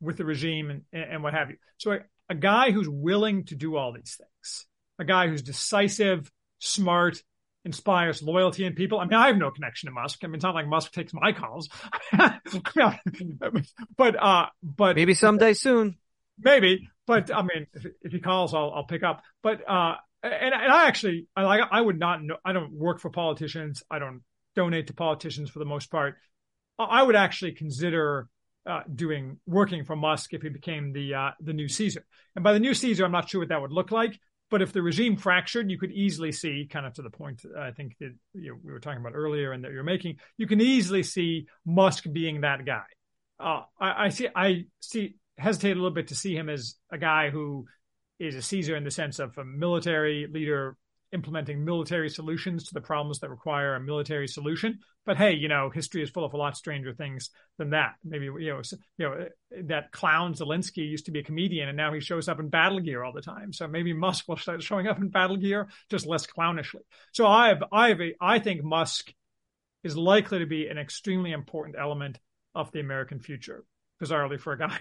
with 0.01 0.17
the 0.17 0.25
regime 0.25 0.71
and, 0.71 0.83
and 0.93 1.23
what 1.23 1.35
have 1.35 1.51
you. 1.51 1.57
So 1.77 1.93
a, 1.93 1.99
a 2.29 2.35
guy 2.35 2.73
who's 2.73 2.89
willing 2.89 3.45
to 3.45 3.55
do 3.55 3.77
all 3.77 3.93
these 3.93 4.19
things, 4.19 4.67
a 4.99 5.05
guy 5.05 5.29
who's 5.29 5.43
decisive, 5.43 6.33
smart, 6.59 7.23
inspires 7.65 8.25
loyalty 8.25 8.65
in 8.65 8.75
people. 8.75 8.99
I 8.99 9.05
mean, 9.05 9.15
I 9.15 9.29
have 9.29 9.37
no 9.37 9.53
connection 9.53 9.87
to 9.87 9.93
Musk. 9.93 10.19
I 10.25 10.27
mean, 10.27 10.35
it's 10.35 10.43
not 10.43 10.57
like 10.57 10.67
Musk 10.67 10.91
takes 10.91 11.15
my 11.15 11.31
calls, 11.31 11.69
but 13.97 14.21
uh, 14.21 14.47
but 14.65 14.97
maybe 14.97 15.15
someday 15.15 15.53
soon 15.55 15.97
maybe, 16.43 16.89
but 17.07 17.35
I 17.35 17.43
mean, 17.43 17.67
if, 17.75 17.87
if 18.03 18.13
he 18.13 18.21
calls, 18.21 18.55
I'll, 18.55 18.73
I'll 18.75 18.85
pick 18.85 19.03
up. 19.03 19.23
But, 19.43 19.69
uh, 19.69 19.95
and, 20.23 20.55
and 20.55 20.73
I 20.73 20.87
actually, 20.87 21.27
I 21.37 21.43
like, 21.43 21.61
I 21.71 21.81
would 21.81 21.99
not 21.99 22.23
know, 22.23 22.37
I 22.45 22.53
don't 22.53 22.73
work 22.73 23.01
for 23.01 23.11
politicians. 23.11 23.83
I 23.91 23.99
don't 23.99 24.23
donate 24.55 24.89
to 24.89 24.95
politicians 24.95 25.51
for 25.51 25.59
the 25.59 25.65
most 25.65 25.91
part. 25.91 26.17
I 26.79 27.03
would 27.03 27.17
actually 27.17 27.53
consider, 27.53 28.29
uh, 28.67 28.83
doing 28.93 29.39
working 29.47 29.85
for 29.85 29.97
Musk 29.97 30.35
if 30.35 30.43
he 30.43 30.49
became 30.49 30.93
the, 30.93 31.15
uh, 31.15 31.31
the 31.41 31.53
new 31.53 31.69
Caesar. 31.69 32.05
And 32.35 32.43
by 32.43 32.53
the 32.53 32.61
new 32.61 32.75
Caesar, 32.75 33.05
I'm 33.05 33.13
not 33.13 33.29
sure 33.29 33.41
what 33.41 33.49
that 33.49 33.61
would 33.61 33.73
look 33.73 33.91
like. 33.91 34.19
But 34.51 34.63
if 34.63 34.73
the 34.73 34.83
regime 34.83 35.17
fractured, 35.17 35.71
you 35.71 35.79
could 35.79 35.93
easily 35.93 36.33
see, 36.33 36.67
kind 36.69 36.85
of 36.85 36.95
to 36.95 37.03
the 37.03 37.11
point 37.11 37.43
I 37.57 37.71
think 37.71 37.97
that 38.01 38.13
you 38.35 38.51
know, 38.51 38.59
we 38.65 38.73
were 38.73 38.81
talking 38.81 39.01
about 39.01 39.13
earlier 39.15 39.53
and 39.53 39.63
that 39.63 39.71
you're 39.71 39.85
making, 39.85 40.17
you 40.37 40.49
can 40.49 40.61
easily 40.61 41.05
see 41.05 41.47
Musk 41.65 42.05
being 42.13 42.41
that 42.41 42.65
guy. 42.67 42.83
Uh, 43.39 43.63
I, 43.81 44.07
I, 44.07 44.09
see, 44.09 44.29
I 44.35 44.65
see 44.81 45.15
hesitate 45.41 45.73
a 45.73 45.75
little 45.75 45.91
bit 45.91 46.09
to 46.09 46.15
see 46.15 46.35
him 46.35 46.49
as 46.49 46.77
a 46.91 46.99
guy 46.99 47.31
who 47.31 47.67
is 48.19 48.35
a 48.35 48.43
Caesar 48.43 48.77
in 48.77 48.85
the 48.85 48.91
sense 48.91 49.19
of 49.19 49.37
a 49.39 49.45
military 49.45 50.27
leader 50.31 50.77
implementing 51.13 51.65
military 51.65 52.09
solutions 52.09 52.65
to 52.65 52.75
the 52.75 52.81
problems 52.81 53.19
that 53.19 53.31
require 53.31 53.75
a 53.75 53.81
military 53.81 54.29
solution. 54.29 54.79
But 55.05 55.17
hey, 55.17 55.33
you 55.33 55.49
know, 55.49 55.71
history 55.71 56.03
is 56.03 56.11
full 56.11 56.25
of 56.25 56.35
a 56.35 56.37
lot 56.37 56.57
stranger 56.57 56.93
things 56.93 57.31
than 57.59 57.71
that. 57.71 57.95
Maybe 58.05 58.27
you 58.27 58.51
know, 58.53 58.63
you 58.97 59.09
know 59.09 59.27
that 59.65 59.91
clown 59.91 60.35
Zelensky 60.35 60.89
used 60.89 61.07
to 61.07 61.11
be 61.11 61.21
a 61.21 61.25
comedian, 61.25 61.69
and 61.69 61.77
now 61.77 61.93
he 61.93 62.01
shows 62.01 62.29
up 62.29 62.39
in 62.39 62.49
battle 62.49 62.81
gear 62.81 63.03
all 63.03 63.13
the 63.13 63.23
time. 63.23 63.53
So 63.53 63.67
maybe 63.67 63.93
Musk 63.93 64.29
will 64.29 64.37
start 64.37 64.63
showing 64.63 64.87
up 64.87 64.99
in 64.99 65.09
battle 65.09 65.37
gear, 65.37 65.69
just 65.89 66.07
less 66.07 66.27
clownishly. 66.27 66.83
So 67.13 67.27
I 67.27 67.49
have, 67.49 67.65
I 67.73 67.89
have 67.89 68.01
a, 68.01 68.15
I 68.21 68.39
think 68.39 68.63
Musk 68.63 69.13
is 69.83 69.97
likely 69.97 70.41
to 70.41 70.47
be 70.47 70.69
an 70.69 70.79
extremely 70.79 71.33
important 71.33 71.77
element 71.79 72.19
of 72.55 72.71
the 72.73 72.81
American 72.81 73.19
future 73.19 73.65
bizarrely 74.01 74.39
for 74.39 74.53
a 74.53 74.59
guy 74.59 74.79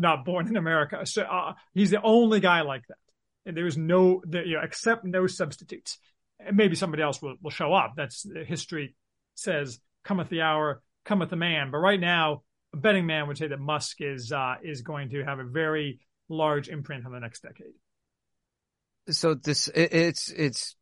not 0.00 0.24
born 0.24 0.48
in 0.48 0.56
America. 0.56 1.04
So 1.06 1.22
uh, 1.22 1.54
he's 1.74 1.90
the 1.90 2.02
only 2.02 2.40
guy 2.40 2.62
like 2.62 2.82
that. 2.88 2.98
And 3.46 3.56
there 3.56 3.66
is 3.66 3.76
no, 3.76 4.22
you 4.30 4.54
know, 4.54 4.60
except 4.62 5.04
no 5.04 5.26
substitutes. 5.26 5.98
And 6.38 6.56
maybe 6.56 6.74
somebody 6.74 7.02
else 7.02 7.20
will, 7.20 7.36
will 7.42 7.50
show 7.50 7.72
up. 7.72 7.94
That's 7.96 8.26
history 8.46 8.96
says, 9.34 9.78
cometh 10.04 10.28
the 10.28 10.42
hour, 10.42 10.82
cometh 11.04 11.30
the 11.30 11.36
man. 11.36 11.70
But 11.70 11.78
right 11.78 12.00
now, 12.00 12.42
a 12.72 12.76
betting 12.76 13.06
man 13.06 13.28
would 13.28 13.38
say 13.38 13.48
that 13.48 13.60
Musk 13.60 13.98
is 14.00 14.32
uh, 14.32 14.54
is 14.62 14.82
going 14.82 15.10
to 15.10 15.24
have 15.24 15.38
a 15.38 15.44
very 15.44 16.00
large 16.28 16.68
imprint 16.68 17.06
on 17.06 17.12
the 17.12 17.20
next 17.20 17.42
decade. 17.42 17.74
So 19.08 19.34
this 19.34 19.68
it's 19.74 20.30
it's 20.30 20.76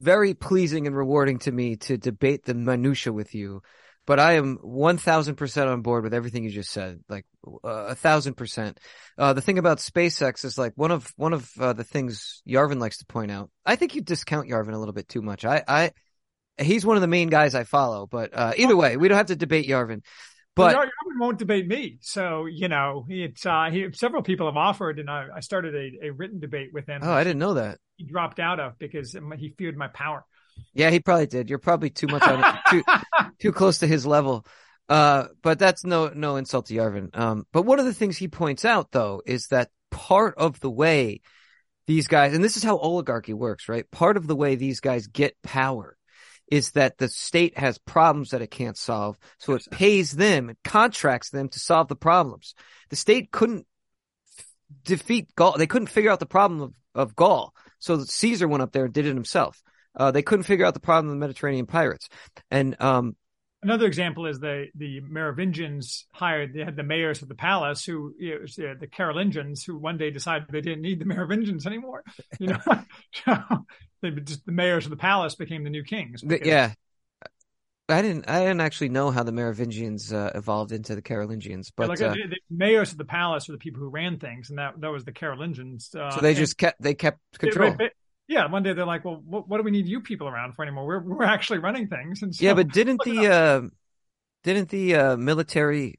very 0.00 0.34
pleasing 0.34 0.86
and 0.86 0.96
rewarding 0.96 1.38
to 1.40 1.52
me 1.52 1.76
to 1.76 1.96
debate 1.96 2.44
the 2.44 2.54
minutia 2.54 3.12
with 3.12 3.34
you 3.34 3.62
but 4.06 4.20
I 4.20 4.34
am 4.34 4.58
1000% 4.58 5.66
on 5.66 5.82
board 5.82 6.04
with 6.04 6.14
everything 6.14 6.44
you 6.44 6.50
just 6.50 6.70
said. 6.70 7.00
Like 7.08 7.26
uh, 7.46 7.68
a 7.68 7.94
thousand 7.94 8.34
percent. 8.34 8.78
Uh, 9.18 9.32
the 9.32 9.40
thing 9.40 9.58
about 9.58 9.78
SpaceX 9.78 10.44
is 10.44 10.56
like 10.56 10.72
one 10.76 10.92
of, 10.92 11.12
one 11.16 11.32
of 11.32 11.50
uh, 11.58 11.72
the 11.72 11.84
things 11.84 12.42
Yarvin 12.48 12.80
likes 12.80 12.98
to 12.98 13.06
point 13.06 13.32
out. 13.32 13.50
I 13.64 13.76
think 13.76 13.94
you 13.94 14.02
discount 14.02 14.48
Yarvin 14.48 14.72
a 14.72 14.78
little 14.78 14.94
bit 14.94 15.08
too 15.08 15.22
much. 15.22 15.44
I, 15.44 15.62
I, 15.66 15.90
he's 16.56 16.86
one 16.86 16.96
of 16.96 17.00
the 17.00 17.08
main 17.08 17.28
guys 17.28 17.54
I 17.54 17.64
follow, 17.64 18.06
but, 18.06 18.30
uh, 18.32 18.52
either 18.56 18.76
way, 18.76 18.96
we 18.96 19.08
don't 19.08 19.18
have 19.18 19.26
to 19.26 19.36
debate 19.36 19.68
Yarvin. 19.68 20.02
But 20.54 20.76
well, 20.76 20.84
Yarvin 20.84 21.20
won't 21.20 21.38
debate 21.38 21.66
me. 21.66 21.98
So, 22.00 22.46
you 22.46 22.68
know, 22.68 23.06
it's, 23.08 23.44
uh, 23.44 23.70
he, 23.72 23.88
several 23.92 24.22
people 24.22 24.46
have 24.46 24.56
offered 24.56 25.00
and 25.00 25.10
I, 25.10 25.26
I 25.34 25.40
started 25.40 25.74
a, 25.74 26.06
a 26.06 26.10
written 26.12 26.38
debate 26.38 26.70
with 26.72 26.86
him. 26.86 27.00
Oh, 27.02 27.12
I 27.12 27.24
didn't 27.24 27.40
know 27.40 27.54
that. 27.54 27.78
He 27.96 28.04
dropped 28.04 28.38
out 28.38 28.60
of 28.60 28.78
because 28.78 29.16
he 29.36 29.52
feared 29.58 29.76
my 29.76 29.88
power. 29.88 30.24
Yeah, 30.72 30.90
he 30.90 31.00
probably 31.00 31.26
did. 31.26 31.50
You're 31.50 31.58
probably 31.58 31.90
too 31.90 32.06
much 32.06 32.22
on 32.22 32.42
it, 32.42 32.60
too 32.70 32.82
too 33.38 33.52
close 33.52 33.78
to 33.78 33.86
his 33.86 34.06
level. 34.06 34.46
Uh, 34.88 35.26
but 35.42 35.58
that's 35.58 35.84
no 35.84 36.08
no 36.08 36.36
insult 36.36 36.66
to 36.66 36.74
Yarvin. 36.74 37.16
Um, 37.16 37.46
but 37.52 37.62
one 37.62 37.80
of 37.80 37.86
the 37.86 37.94
things 37.94 38.16
he 38.16 38.28
points 38.28 38.64
out 38.64 38.92
though 38.92 39.20
is 39.26 39.48
that 39.48 39.70
part 39.90 40.36
of 40.36 40.60
the 40.60 40.70
way 40.70 41.20
these 41.86 42.08
guys, 42.08 42.34
and 42.34 42.42
this 42.42 42.56
is 42.56 42.62
how 42.62 42.76
oligarchy 42.76 43.32
works, 43.32 43.68
right? 43.68 43.90
Part 43.90 44.16
of 44.16 44.26
the 44.26 44.36
way 44.36 44.54
these 44.54 44.80
guys 44.80 45.06
get 45.06 45.40
power 45.42 45.96
is 46.50 46.72
that 46.72 46.98
the 46.98 47.08
state 47.08 47.58
has 47.58 47.78
problems 47.78 48.30
that 48.30 48.42
it 48.42 48.50
can't 48.50 48.76
solve. 48.76 49.18
So 49.38 49.54
it 49.54 49.64
pays 49.70 50.12
them 50.12 50.48
and 50.48 50.58
contracts 50.62 51.30
them 51.30 51.48
to 51.48 51.58
solve 51.58 51.88
the 51.88 51.96
problems. 51.96 52.54
The 52.90 52.96
state 52.96 53.32
couldn't 53.32 53.66
defeat 54.84 55.34
Gaul. 55.34 55.56
They 55.58 55.66
couldn't 55.66 55.88
figure 55.88 56.10
out 56.10 56.20
the 56.20 56.26
problem 56.26 56.60
of, 56.60 56.74
of 56.94 57.16
Gaul. 57.16 57.52
So 57.78 57.98
Caesar 57.98 58.46
went 58.46 58.62
up 58.62 58.72
there 58.72 58.84
and 58.84 58.94
did 58.94 59.06
it 59.06 59.14
himself. 59.14 59.60
Uh, 59.94 60.10
they 60.10 60.22
couldn't 60.22 60.44
figure 60.44 60.66
out 60.66 60.74
the 60.74 60.80
problem 60.80 61.08
of 61.08 61.14
the 61.14 61.20
Mediterranean 61.20 61.66
pirates. 61.66 62.08
And, 62.50 62.80
um, 62.80 63.16
Another 63.66 63.86
example 63.86 64.26
is 64.26 64.38
the 64.38 64.68
the 64.76 65.00
Merovingians 65.00 66.06
hired 66.12 66.54
they 66.54 66.62
had 66.62 66.76
the 66.76 66.84
mayors 66.84 67.20
of 67.20 67.28
the 67.28 67.34
palace 67.34 67.84
who 67.84 68.14
you 68.16 68.38
know, 68.58 68.74
the 68.78 68.86
Carolingians 68.86 69.64
who 69.64 69.76
one 69.76 69.98
day 69.98 70.10
decided 70.12 70.46
they 70.52 70.60
didn't 70.60 70.82
need 70.82 71.00
the 71.00 71.04
Merovingians 71.04 71.66
anymore. 71.66 72.04
You 72.38 72.48
know, 72.48 73.66
they 74.02 74.10
just 74.12 74.46
the 74.46 74.52
mayors 74.52 74.84
of 74.84 74.90
the 74.90 74.96
palace 74.96 75.34
became 75.34 75.64
the 75.64 75.70
new 75.70 75.82
kings. 75.82 76.22
because- 76.22 76.46
yeah. 76.46 76.74
I 77.88 78.02
didn't. 78.02 78.28
I 78.28 78.40
didn't 78.40 78.60
actually 78.60 78.88
know 78.88 79.10
how 79.12 79.22
the 79.22 79.32
Merovingians 79.32 80.12
uh, 80.12 80.32
evolved 80.34 80.72
into 80.72 80.94
the 80.96 81.02
Carolingians, 81.02 81.70
but 81.70 81.88
like 81.88 82.00
uh, 82.02 82.14
the, 82.14 82.26
the 82.30 82.36
mayors 82.50 82.90
of 82.90 82.98
the 82.98 83.04
palace 83.04 83.46
were 83.48 83.52
the 83.52 83.58
people 83.58 83.80
who 83.80 83.88
ran 83.88 84.18
things, 84.18 84.50
and 84.50 84.58
that 84.58 84.80
that 84.80 84.90
was 84.90 85.04
the 85.04 85.12
Carolingians. 85.12 85.94
Uh, 85.94 86.10
so 86.10 86.20
they 86.20 86.34
just 86.34 86.58
kept 86.58 86.82
they 86.82 86.94
kept 86.94 87.20
Yeah, 87.34 87.38
control. 87.38 87.76
Yeah, 88.28 88.46
one 88.46 88.62
day 88.62 88.72
they're 88.72 88.86
like, 88.86 89.04
"Well, 89.04 89.22
what, 89.24 89.48
what 89.48 89.58
do 89.58 89.62
we 89.62 89.70
need 89.70 89.86
you 89.86 90.00
people 90.00 90.28
around 90.28 90.54
for 90.54 90.62
anymore? 90.62 90.86
We're 90.86 91.00
we're 91.00 91.24
actually 91.24 91.58
running 91.58 91.88
things." 91.88 92.22
And 92.22 92.34
so, 92.34 92.44
Yeah, 92.44 92.54
but 92.54 92.70
didn't 92.72 93.02
the 93.04 93.28
uh, 93.28 93.60
didn't 94.42 94.68
the 94.70 94.94
uh, 94.94 95.16
military 95.16 95.98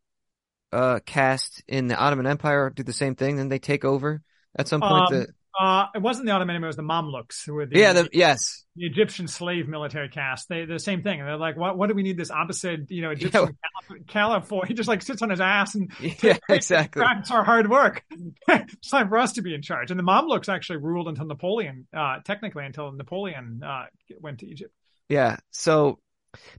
uh, 0.71 0.99
caste 1.05 1.63
in 1.67 1.87
the 1.87 1.95
Ottoman 1.97 2.27
Empire 2.27 2.69
do 2.69 2.83
the 2.83 2.93
same 2.93 3.15
thing? 3.15 3.37
Then 3.37 3.49
they 3.49 3.59
take 3.59 3.85
over 3.85 4.21
at 4.57 4.67
some 4.67 4.81
point. 4.81 5.11
Um, 5.11 5.13
the, 5.13 5.27
uh, 5.59 5.85
it 5.95 6.01
wasn't 6.01 6.27
the 6.27 6.31
Ottoman; 6.31 6.61
it 6.61 6.65
was 6.65 6.75
the 6.75 6.83
Mamluks, 6.83 7.45
who 7.45 7.53
were 7.53 7.65
the, 7.65 7.79
yeah, 7.79 7.93
the, 7.93 8.09
yes, 8.13 8.63
the 8.75 8.85
Egyptian 8.85 9.27
slave 9.27 9.67
military 9.67 10.07
caste. 10.07 10.47
They 10.49 10.65
the 10.65 10.77
same 10.77 11.01
thing. 11.01 11.19
And 11.19 11.27
they're 11.27 11.37
like, 11.37 11.57
"What 11.57 11.77
what 11.77 11.87
do 11.87 11.95
we 11.95 12.03
need 12.03 12.17
this 12.17 12.29
opposite, 12.29 12.91
you 12.91 13.01
know, 13.01 13.09
Egyptian 13.09 13.57
caliph, 13.87 14.07
caliph 14.07 14.47
for?" 14.47 14.65
He 14.65 14.73
just 14.73 14.87
like 14.87 15.01
sits 15.01 15.21
on 15.21 15.31
his 15.31 15.41
ass 15.41 15.75
and 15.75 15.91
yeah, 16.21 16.37
exactly. 16.49 17.03
It's 17.19 17.31
our 17.31 17.43
hard 17.43 17.69
work. 17.69 18.03
it's 18.47 18.89
time 18.89 19.09
for 19.09 19.17
us 19.17 19.33
to 19.33 19.41
be 19.41 19.55
in 19.55 19.61
charge. 19.61 19.89
And 19.89 19.99
the 19.99 20.03
Mamluks 20.03 20.47
actually 20.47 20.77
ruled 20.77 21.07
until 21.07 21.25
Napoleon, 21.25 21.87
uh, 21.95 22.17
technically 22.23 22.65
until 22.65 22.91
Napoleon 22.91 23.61
uh, 23.65 23.85
went 24.19 24.39
to 24.39 24.47
Egypt. 24.47 24.73
Yeah. 25.09 25.37
So 25.51 25.99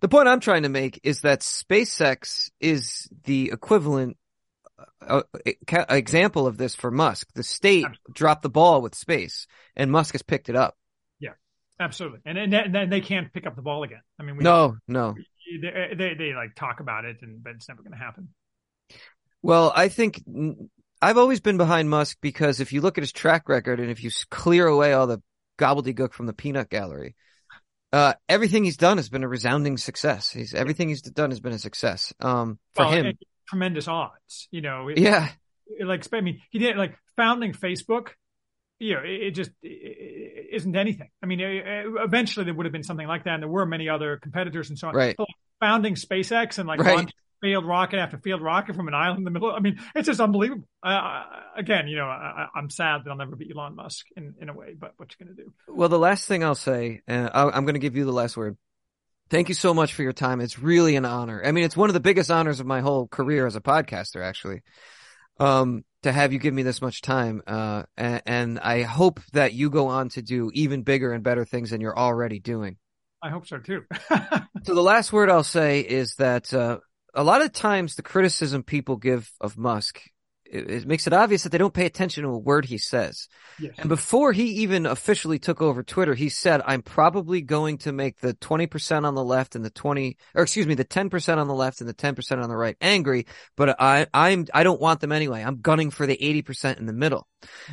the 0.01 0.09
point 0.09 0.29
I'm 0.29 0.41
trying 0.41 0.65
to 0.65 0.69
make 0.69 1.01
is 1.05 1.21
that 1.21 1.41
SpaceX 1.41 2.51
is 2.61 3.09
the 3.25 3.51
equivalent 3.53 4.17
uh, 5.07 5.23
ca- 5.67 5.87
example 5.91 6.47
of 6.47 6.57
this 6.57 6.75
for 6.75 6.91
Musk. 6.91 7.29
The 7.35 7.43
state 7.43 7.87
dropped 8.13 8.43
the 8.43 8.51
ball 8.51 8.83
with 8.83 8.95
space, 8.95 9.47
and 9.77 9.91
Musk 9.91 10.15
has 10.15 10.23
picked 10.23 10.49
it 10.49 10.57
up. 10.57 10.77
Yeah, 11.19 11.33
absolutely, 11.81 12.21
and 12.25 12.39
and, 12.39 12.55
and 12.55 12.75
then 12.75 12.91
they 12.91 13.01
can't 13.01 13.33
pick 13.33 13.47
up 13.47 13.57
the 13.57 13.63
ball 13.63 13.83
again. 13.83 14.03
I 14.19 14.23
mean, 14.23 14.37
we, 14.37 14.45
No, 14.45 14.77
no. 14.87 15.15
they, 15.63 15.95
they 15.97 16.15
they 16.15 16.35
like 16.35 16.55
talk 16.55 16.81
about 16.81 17.05
it, 17.05 17.19
and 17.23 17.43
but 17.43 17.55
it's 17.55 17.69
never 17.69 17.83
going 17.83 17.93
to 17.93 17.99
happen. 17.99 18.29
Well, 19.43 19.73
I 19.75 19.89
think 19.89 20.23
I've 21.01 21.19
always 21.19 21.41
been 21.41 21.59
behind 21.59 21.89
Musk 21.89 22.19
because 22.21 22.61
if 22.61 22.73
you 22.73 22.81
look 22.81 22.99
at 22.99 23.03
his 23.03 23.13
track 23.13 23.49
record 23.49 23.81
and 23.81 23.91
if 23.91 24.03
you 24.03 24.11
clear 24.31 24.67
away 24.67 24.93
all 24.93 25.07
the 25.07 25.23
gobbledygook 25.59 26.13
from 26.13 26.27
the 26.27 26.33
peanut 26.33 26.69
gallery, 26.69 27.15
uh, 27.93 28.15
everything 28.29 28.65
he's 28.65 28.77
done 28.77 28.97
has 28.99 29.09
been 29.09 29.25
a 29.25 29.29
resounding 29.29 29.77
success. 29.79 30.31
He's 30.31 30.55
everything 30.55 30.89
he's 30.89 31.03
done 31.03 31.31
has 31.31 31.41
been 31.41 31.53
a 31.53 31.59
success. 31.59 32.13
Um, 32.21 32.59
for 32.75 32.85
Well, 32.85 32.93
him, 32.93 33.19
tremendous 33.49 33.89
odds. 33.89 34.49
You 34.51 34.61
know, 34.61 34.89
it- 34.89 34.99
yeah, 34.99 35.31
it- 35.67 35.87
like 35.87 36.07
I 36.13 36.21
mean, 36.21 36.41
he 36.51 36.59
did 36.59 36.77
like 36.77 36.97
founding 37.17 37.53
Facebook. 37.53 38.09
You 38.81 38.95
know, 38.95 39.01
it, 39.03 39.23
it 39.23 39.31
just 39.33 39.51
isn't 39.63 40.77
anything. 40.77 41.09
I 41.23 41.27
mean, 41.27 41.41
eventually 41.43 42.45
there 42.45 42.55
would 42.55 42.67
have 42.67 42.73
been 42.73 42.85
something 42.85 43.07
like 43.09 43.25
that, 43.25 43.35
and 43.35 43.43
there 43.43 43.51
were 43.51 43.67
many 43.67 43.89
other 43.89 44.19
competitors 44.19 44.69
and 44.71 44.79
so 44.79 44.89
on. 44.89 44.95
right, 44.95 45.17
But, 45.17 45.25
like, 45.29 45.37
founding 45.61 45.95
SpaceX 45.97 46.59
and 46.59 46.69
like 46.69 46.79
Right. 46.81 47.11
failed 47.43 47.67
rocket 47.67 47.99
after 47.99 48.19
field 48.19 48.41
rocket 48.41 48.77
from 48.77 48.87
an 48.89 48.95
island 48.95 49.19
in 49.19 49.25
the 49.25 49.31
middle. 49.33 49.51
I 49.53 49.59
mean, 49.59 49.81
it's 49.97 50.07
just 50.07 50.21
unbelievable. 50.21 50.69
Uh, 50.83 51.25
again, 51.57 51.89
you 51.89 51.97
know, 51.97 52.05
I, 52.07 52.47
I'm 52.55 52.71
sad 52.71 53.03
that 53.05 53.11
I'll 53.11 53.17
never 53.17 53.35
be 53.37 53.51
Elon 53.53 53.75
Musk 53.75 54.07
in, 54.17 54.35
in 54.41 54.49
a 54.49 54.53
way, 54.55 54.75
but 54.79 54.93
what 54.97 55.13
you 55.19 55.25
going 55.27 55.37
to 55.37 55.43
do? 55.43 55.53
Well, 55.67 55.89
the 55.89 55.99
last 55.99 56.27
thing 56.27 56.45
I'll 56.45 56.55
say, 56.55 57.03
uh, 57.09 57.31
I'm 57.53 57.65
going 57.65 57.75
to 57.75 57.81
give 57.81 57.97
you 57.97 58.05
the 58.05 58.13
last 58.13 58.37
word. 58.37 58.57
Thank 59.31 59.49
you 59.49 59.55
so 59.55 59.75
much 59.75 59.95
for 59.95 60.03
your 60.03 60.13
time. 60.13 60.41
It's 60.41 60.59
really 60.59 60.97
an 60.97 61.05
honor. 61.05 61.43
I 61.45 61.53
mean, 61.53 61.65
it's 61.65 61.77
one 61.77 61.91
of 61.91 61.95
the 61.95 62.01
biggest 62.01 62.31
honors 62.31 62.61
of 62.61 62.67
my 62.67 62.81
whole 62.81 63.07
career 63.09 63.47
as 63.47 63.57
a 63.57 63.61
podcaster, 63.61 64.25
actually. 64.25 64.63
Um, 65.39 65.85
to 66.03 66.13
have 66.13 66.33
you 66.33 66.39
give 66.39 66.55
me 66.55 66.63
this 66.63 66.81
much 66.81 67.03
time. 67.03 67.43
Uh, 67.47 67.85
and, 67.97 68.23
and 68.27 68.59
I 68.59 68.83
hope 68.83 69.21
that 69.33 69.53
you 69.53 69.71
go 69.71 69.89
on 69.89 70.09
to 70.11 70.23
do 70.23 70.51
even 70.55 70.83
bigger 70.83 71.13
and 71.13 71.23
better 71.23 71.45
things 71.45 71.71
than 71.71 71.81
you're 71.81 71.99
already 71.99 72.41
doing. 72.41 72.77
I 73.23 73.31
hope 73.31 73.47
so 73.47 73.59
too. 73.59 73.85
So 74.65 74.75
the 74.75 74.83
last 74.83 75.13
word 75.13 75.31
I'll 75.31 75.45
say 75.45 75.81
is 75.81 76.17
that, 76.17 76.53
uh, 76.53 76.79
a 77.15 77.25
lot 77.25 77.43
of 77.43 77.53
times 77.53 77.95
the 77.95 78.03
criticism 78.03 78.63
people 78.63 78.97
give 78.97 79.31
of 79.41 79.57
Musk, 79.57 80.01
it, 80.51 80.71
it 80.71 80.87
makes 80.87 81.07
it 81.07 81.13
obvious 81.13 81.43
that 81.43 81.51
they 81.51 81.59
don't 81.59 81.75
pay 81.75 81.87
attention 81.87 82.25
to 82.25 82.31
a 82.31 82.39
word 82.39 82.65
he 82.65 82.79
says. 82.79 83.29
yes. 83.59 83.75
And 83.79 83.89
before 83.89 84.33
he 84.33 84.45
even 84.63 84.87
officially 84.87 85.39
took 85.39 85.61
over 85.61 85.83
Twitter, 85.83 86.15
he 86.15 86.29
said, 86.29 86.63
I'm 86.65 86.83
probably 86.83 87.41
going 87.41 87.79
to 87.79 87.93
make 87.93 88.19
the 88.21 88.35
20% 88.35 89.05
on 89.05 89.15
the 89.15 89.25
left 89.25 89.55
and 89.55 89.65
the 89.65 89.71
20, 89.71 90.17
or 90.35 90.43
excuse 90.43 90.67
me, 90.67 90.75
the 90.75 90.85
10% 90.85 91.39
on 91.39 91.49
the 91.49 91.55
left 91.55 91.81
and 91.81 91.89
the 91.89 91.95
10% 91.95 92.43
on 92.43 92.49
the 92.49 92.57
right 92.57 92.77
angry, 92.81 93.27
but 93.57 93.81
I, 93.81 94.07
I'm, 94.13 94.47
I 94.55 94.63
don't 94.63 94.81
want 94.81 95.01
them 95.01 95.13
anyway. 95.13 95.43
I'm 95.43 95.61
gunning 95.61 95.91
for 95.91 96.07
the 96.07 96.17
80% 96.17 96.79
in 96.79 96.87
the 96.87 96.93
middle. 96.93 97.27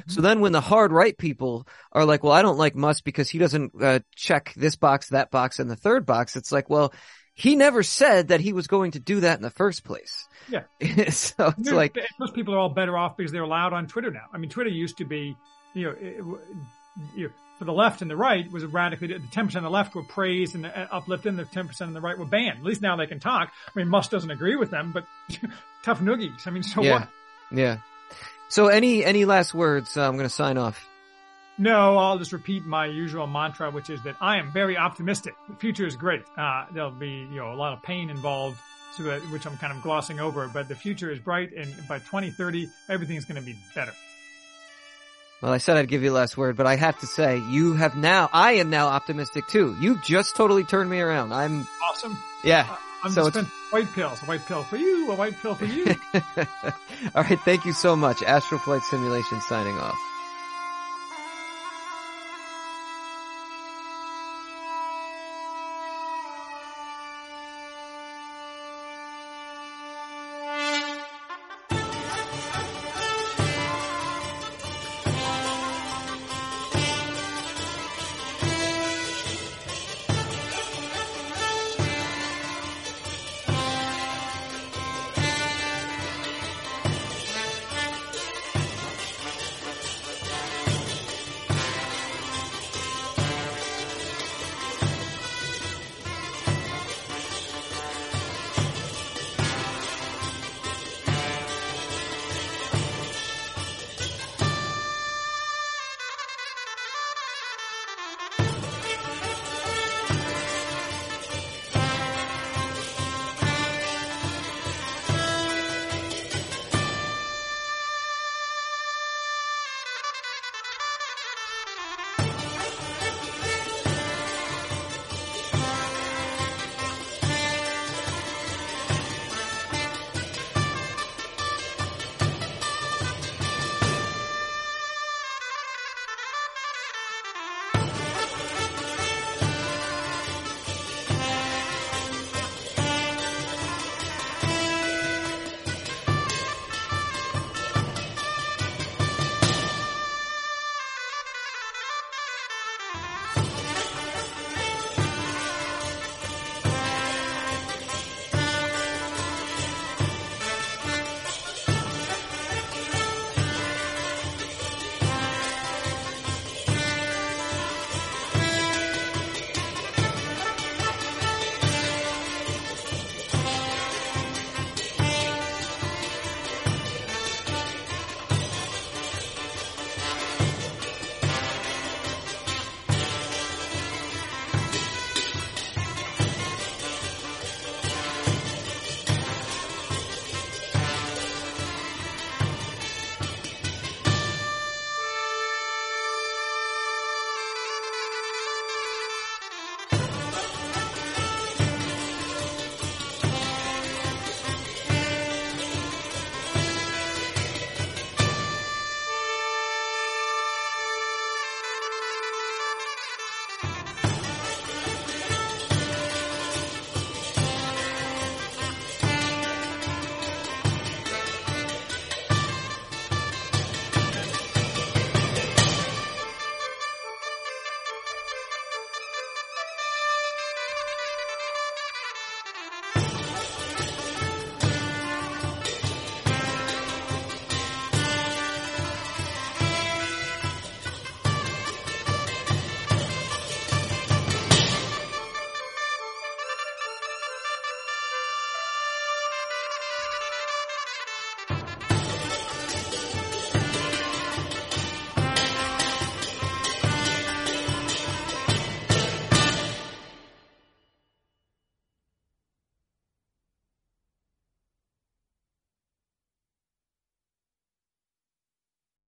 So 0.08 0.22
then 0.22 0.42
when 0.42 0.52
the 0.52 0.62
hard 0.62 0.92
right 0.92 1.18
people 1.18 1.68
are 1.92 2.06
like, 2.06 2.24
well, 2.24 2.34
I 2.34 2.42
don't 2.42 2.58
like 2.58 2.76
Musk 2.76 3.04
because 3.04 3.30
he 3.30 3.40
doesn't 3.40 3.72
uh, 3.82 4.00
check 4.16 4.54
this 4.56 4.76
box, 4.76 5.10
that 5.10 5.32
box, 5.32 5.60
and 5.60 5.70
the 5.70 5.76
third 5.76 6.06
box, 6.06 6.36
it's 6.36 6.52
like, 6.52 6.70
well, 6.70 6.94
he 7.36 7.56
never 7.56 7.84
said 7.84 8.30
that 8.30 8.40
he 8.40 8.54
was 8.54 8.68
going 8.68 8.92
to 8.92 9.00
do 9.00 9.20
that 9.20 9.38
in 9.38 9.44
the 9.44 9.50
first 9.52 9.84
place. 9.84 10.28
Yeah. 10.50 10.64
so 11.10 11.48
it's 11.48 11.62
Dude, 11.62 11.74
like, 11.74 11.98
those 12.18 12.32
people 12.32 12.56
are 12.56 12.58
all 12.58 12.70
better 12.70 12.98
off 12.98 13.18
because 13.18 13.32
they're 13.32 13.44
allowed 13.44 13.74
on 13.74 13.88
Twitter 13.88 14.10
now. 14.10 14.26
I 14.34 14.38
mean, 14.38 14.50
Twitter 14.50 14.70
used 14.70 14.98
to 14.98 15.06
be, 15.06 15.36
you 15.74 15.84
know, 15.84 15.96
it, 16.00 16.24
you 17.16 17.28
know 17.28 17.34
for 17.58 17.66
the 17.66 17.74
left 17.74 18.02
and 18.02 18.12
the 18.12 18.16
right 18.18 18.52
was 18.52 18.66
radically 18.66 19.08
the 19.08 19.20
ten 19.32 19.46
percent 19.46 19.66
on 19.66 19.72
the 19.72 19.76
left 19.76 19.96
were 19.96 20.04
praised 20.04 20.56
and 20.56 20.66
uh, 20.66 20.88
uplifted, 20.92 21.30
and 21.30 21.40
the 21.40 21.46
ten 21.46 21.68
percent 21.68 21.88
on 21.90 21.94
the 21.94 22.02
right 22.02 22.18
were 22.18 22.26
banned. 22.26 22.60
At 22.60 22.64
least 22.64 22.82
now 22.82 22.96
they 22.96 23.08
can 23.08 23.20
talk. 23.20 23.52
I 23.68 23.80
mean, 23.80 23.88
Musk 23.88 24.12
doesn't 24.12 24.30
agree 24.30 24.56
with 24.56 24.72
them, 24.72 24.92
but 24.92 25.06
tough 25.84 26.00
noogies. 26.02 26.48
I 26.48 26.52
mean, 26.52 26.64
so 26.64 26.82
yeah, 26.82 27.00
what? 27.00 27.10
yeah. 27.52 27.78
So 28.50 28.68
any, 28.68 29.04
any 29.04 29.26
last 29.26 29.54
words? 29.54 29.98
Uh, 29.98 30.08
I'm 30.08 30.14
going 30.14 30.28
to 30.28 30.34
sign 30.34 30.58
off. 30.58 30.88
No, 31.58 31.98
I'll 31.98 32.18
just 32.18 32.34
repeat 32.34 32.66
my 32.66 32.86
usual 32.86 33.28
mantra, 33.28 33.72
which 33.72 33.90
is 33.90 34.02
that 34.04 34.16
I 34.20 34.38
am 34.40 34.52
very 34.52 34.76
optimistic. 34.78 35.36
The 35.48 35.56
future 35.56 35.86
is 35.88 35.96
great. 35.96 36.24
Uh, 36.38 36.66
there'll 36.74 36.92
be, 36.92 37.28
you 37.32 37.38
know, 37.38 37.54
a 37.54 37.56
lot 37.56 37.72
of 37.74 37.82
pain 37.82 38.10
involved, 38.10 38.60
so 38.98 39.04
that, 39.04 39.22
which 39.32 39.46
I'm 39.46 39.58
kind 39.58 39.72
of 39.72 39.82
glossing 39.82 40.20
over, 40.20 40.50
but 40.50 40.68
the 40.68 40.76
future 40.76 41.10
is 41.10 41.20
bright, 41.20 41.54
and 41.54 41.74
by 41.88 42.00
2030, 42.00 42.70
everything's 42.90 43.24
going 43.26 43.40
to 43.40 43.46
be 43.46 43.58
better. 43.74 43.94
Well, 45.42 45.54
I 45.54 45.58
said 45.60 45.78
I'd 45.78 45.88
give 45.88 46.04
you 46.04 46.10
the 46.10 46.16
last 46.16 46.36
word, 46.38 46.58
but 46.58 46.66
I 46.66 46.76
have 46.76 47.00
to 47.00 47.08
say, 47.08 47.38
you 47.50 47.74
have 47.74 47.96
now, 47.96 48.30
I 48.34 48.54
am 48.54 48.70
now 48.70 48.88
optimistic 48.88 49.48
too. 49.48 49.76
You 49.80 50.00
just 50.04 50.36
totally 50.36 50.64
turned 50.64 50.90
me 50.90 51.00
around. 51.00 51.32
I'm, 51.34 51.68
Awesome. 51.90 52.18
yeah. 52.44 52.76
I'm 53.04 53.12
So 53.12 53.30
just 53.30 53.48
white 53.70 53.92
pills. 53.94 54.22
A 54.24 54.26
white 54.26 54.46
pill 54.46 54.64
for 54.64 54.78
you, 54.78 55.12
a 55.12 55.16
white 55.16 55.38
pill 55.42 55.54
for 55.56 55.66
you. 55.66 55.86
All 57.16 57.24
right. 57.24 57.40
Thank 57.42 57.66
you 57.66 57.74
so 57.74 57.96
much. 57.96 58.24
Astral 58.24 58.60
Flight 58.60 58.82
Simulation 58.84 59.40
signing 59.42 59.78
off. 59.78 59.98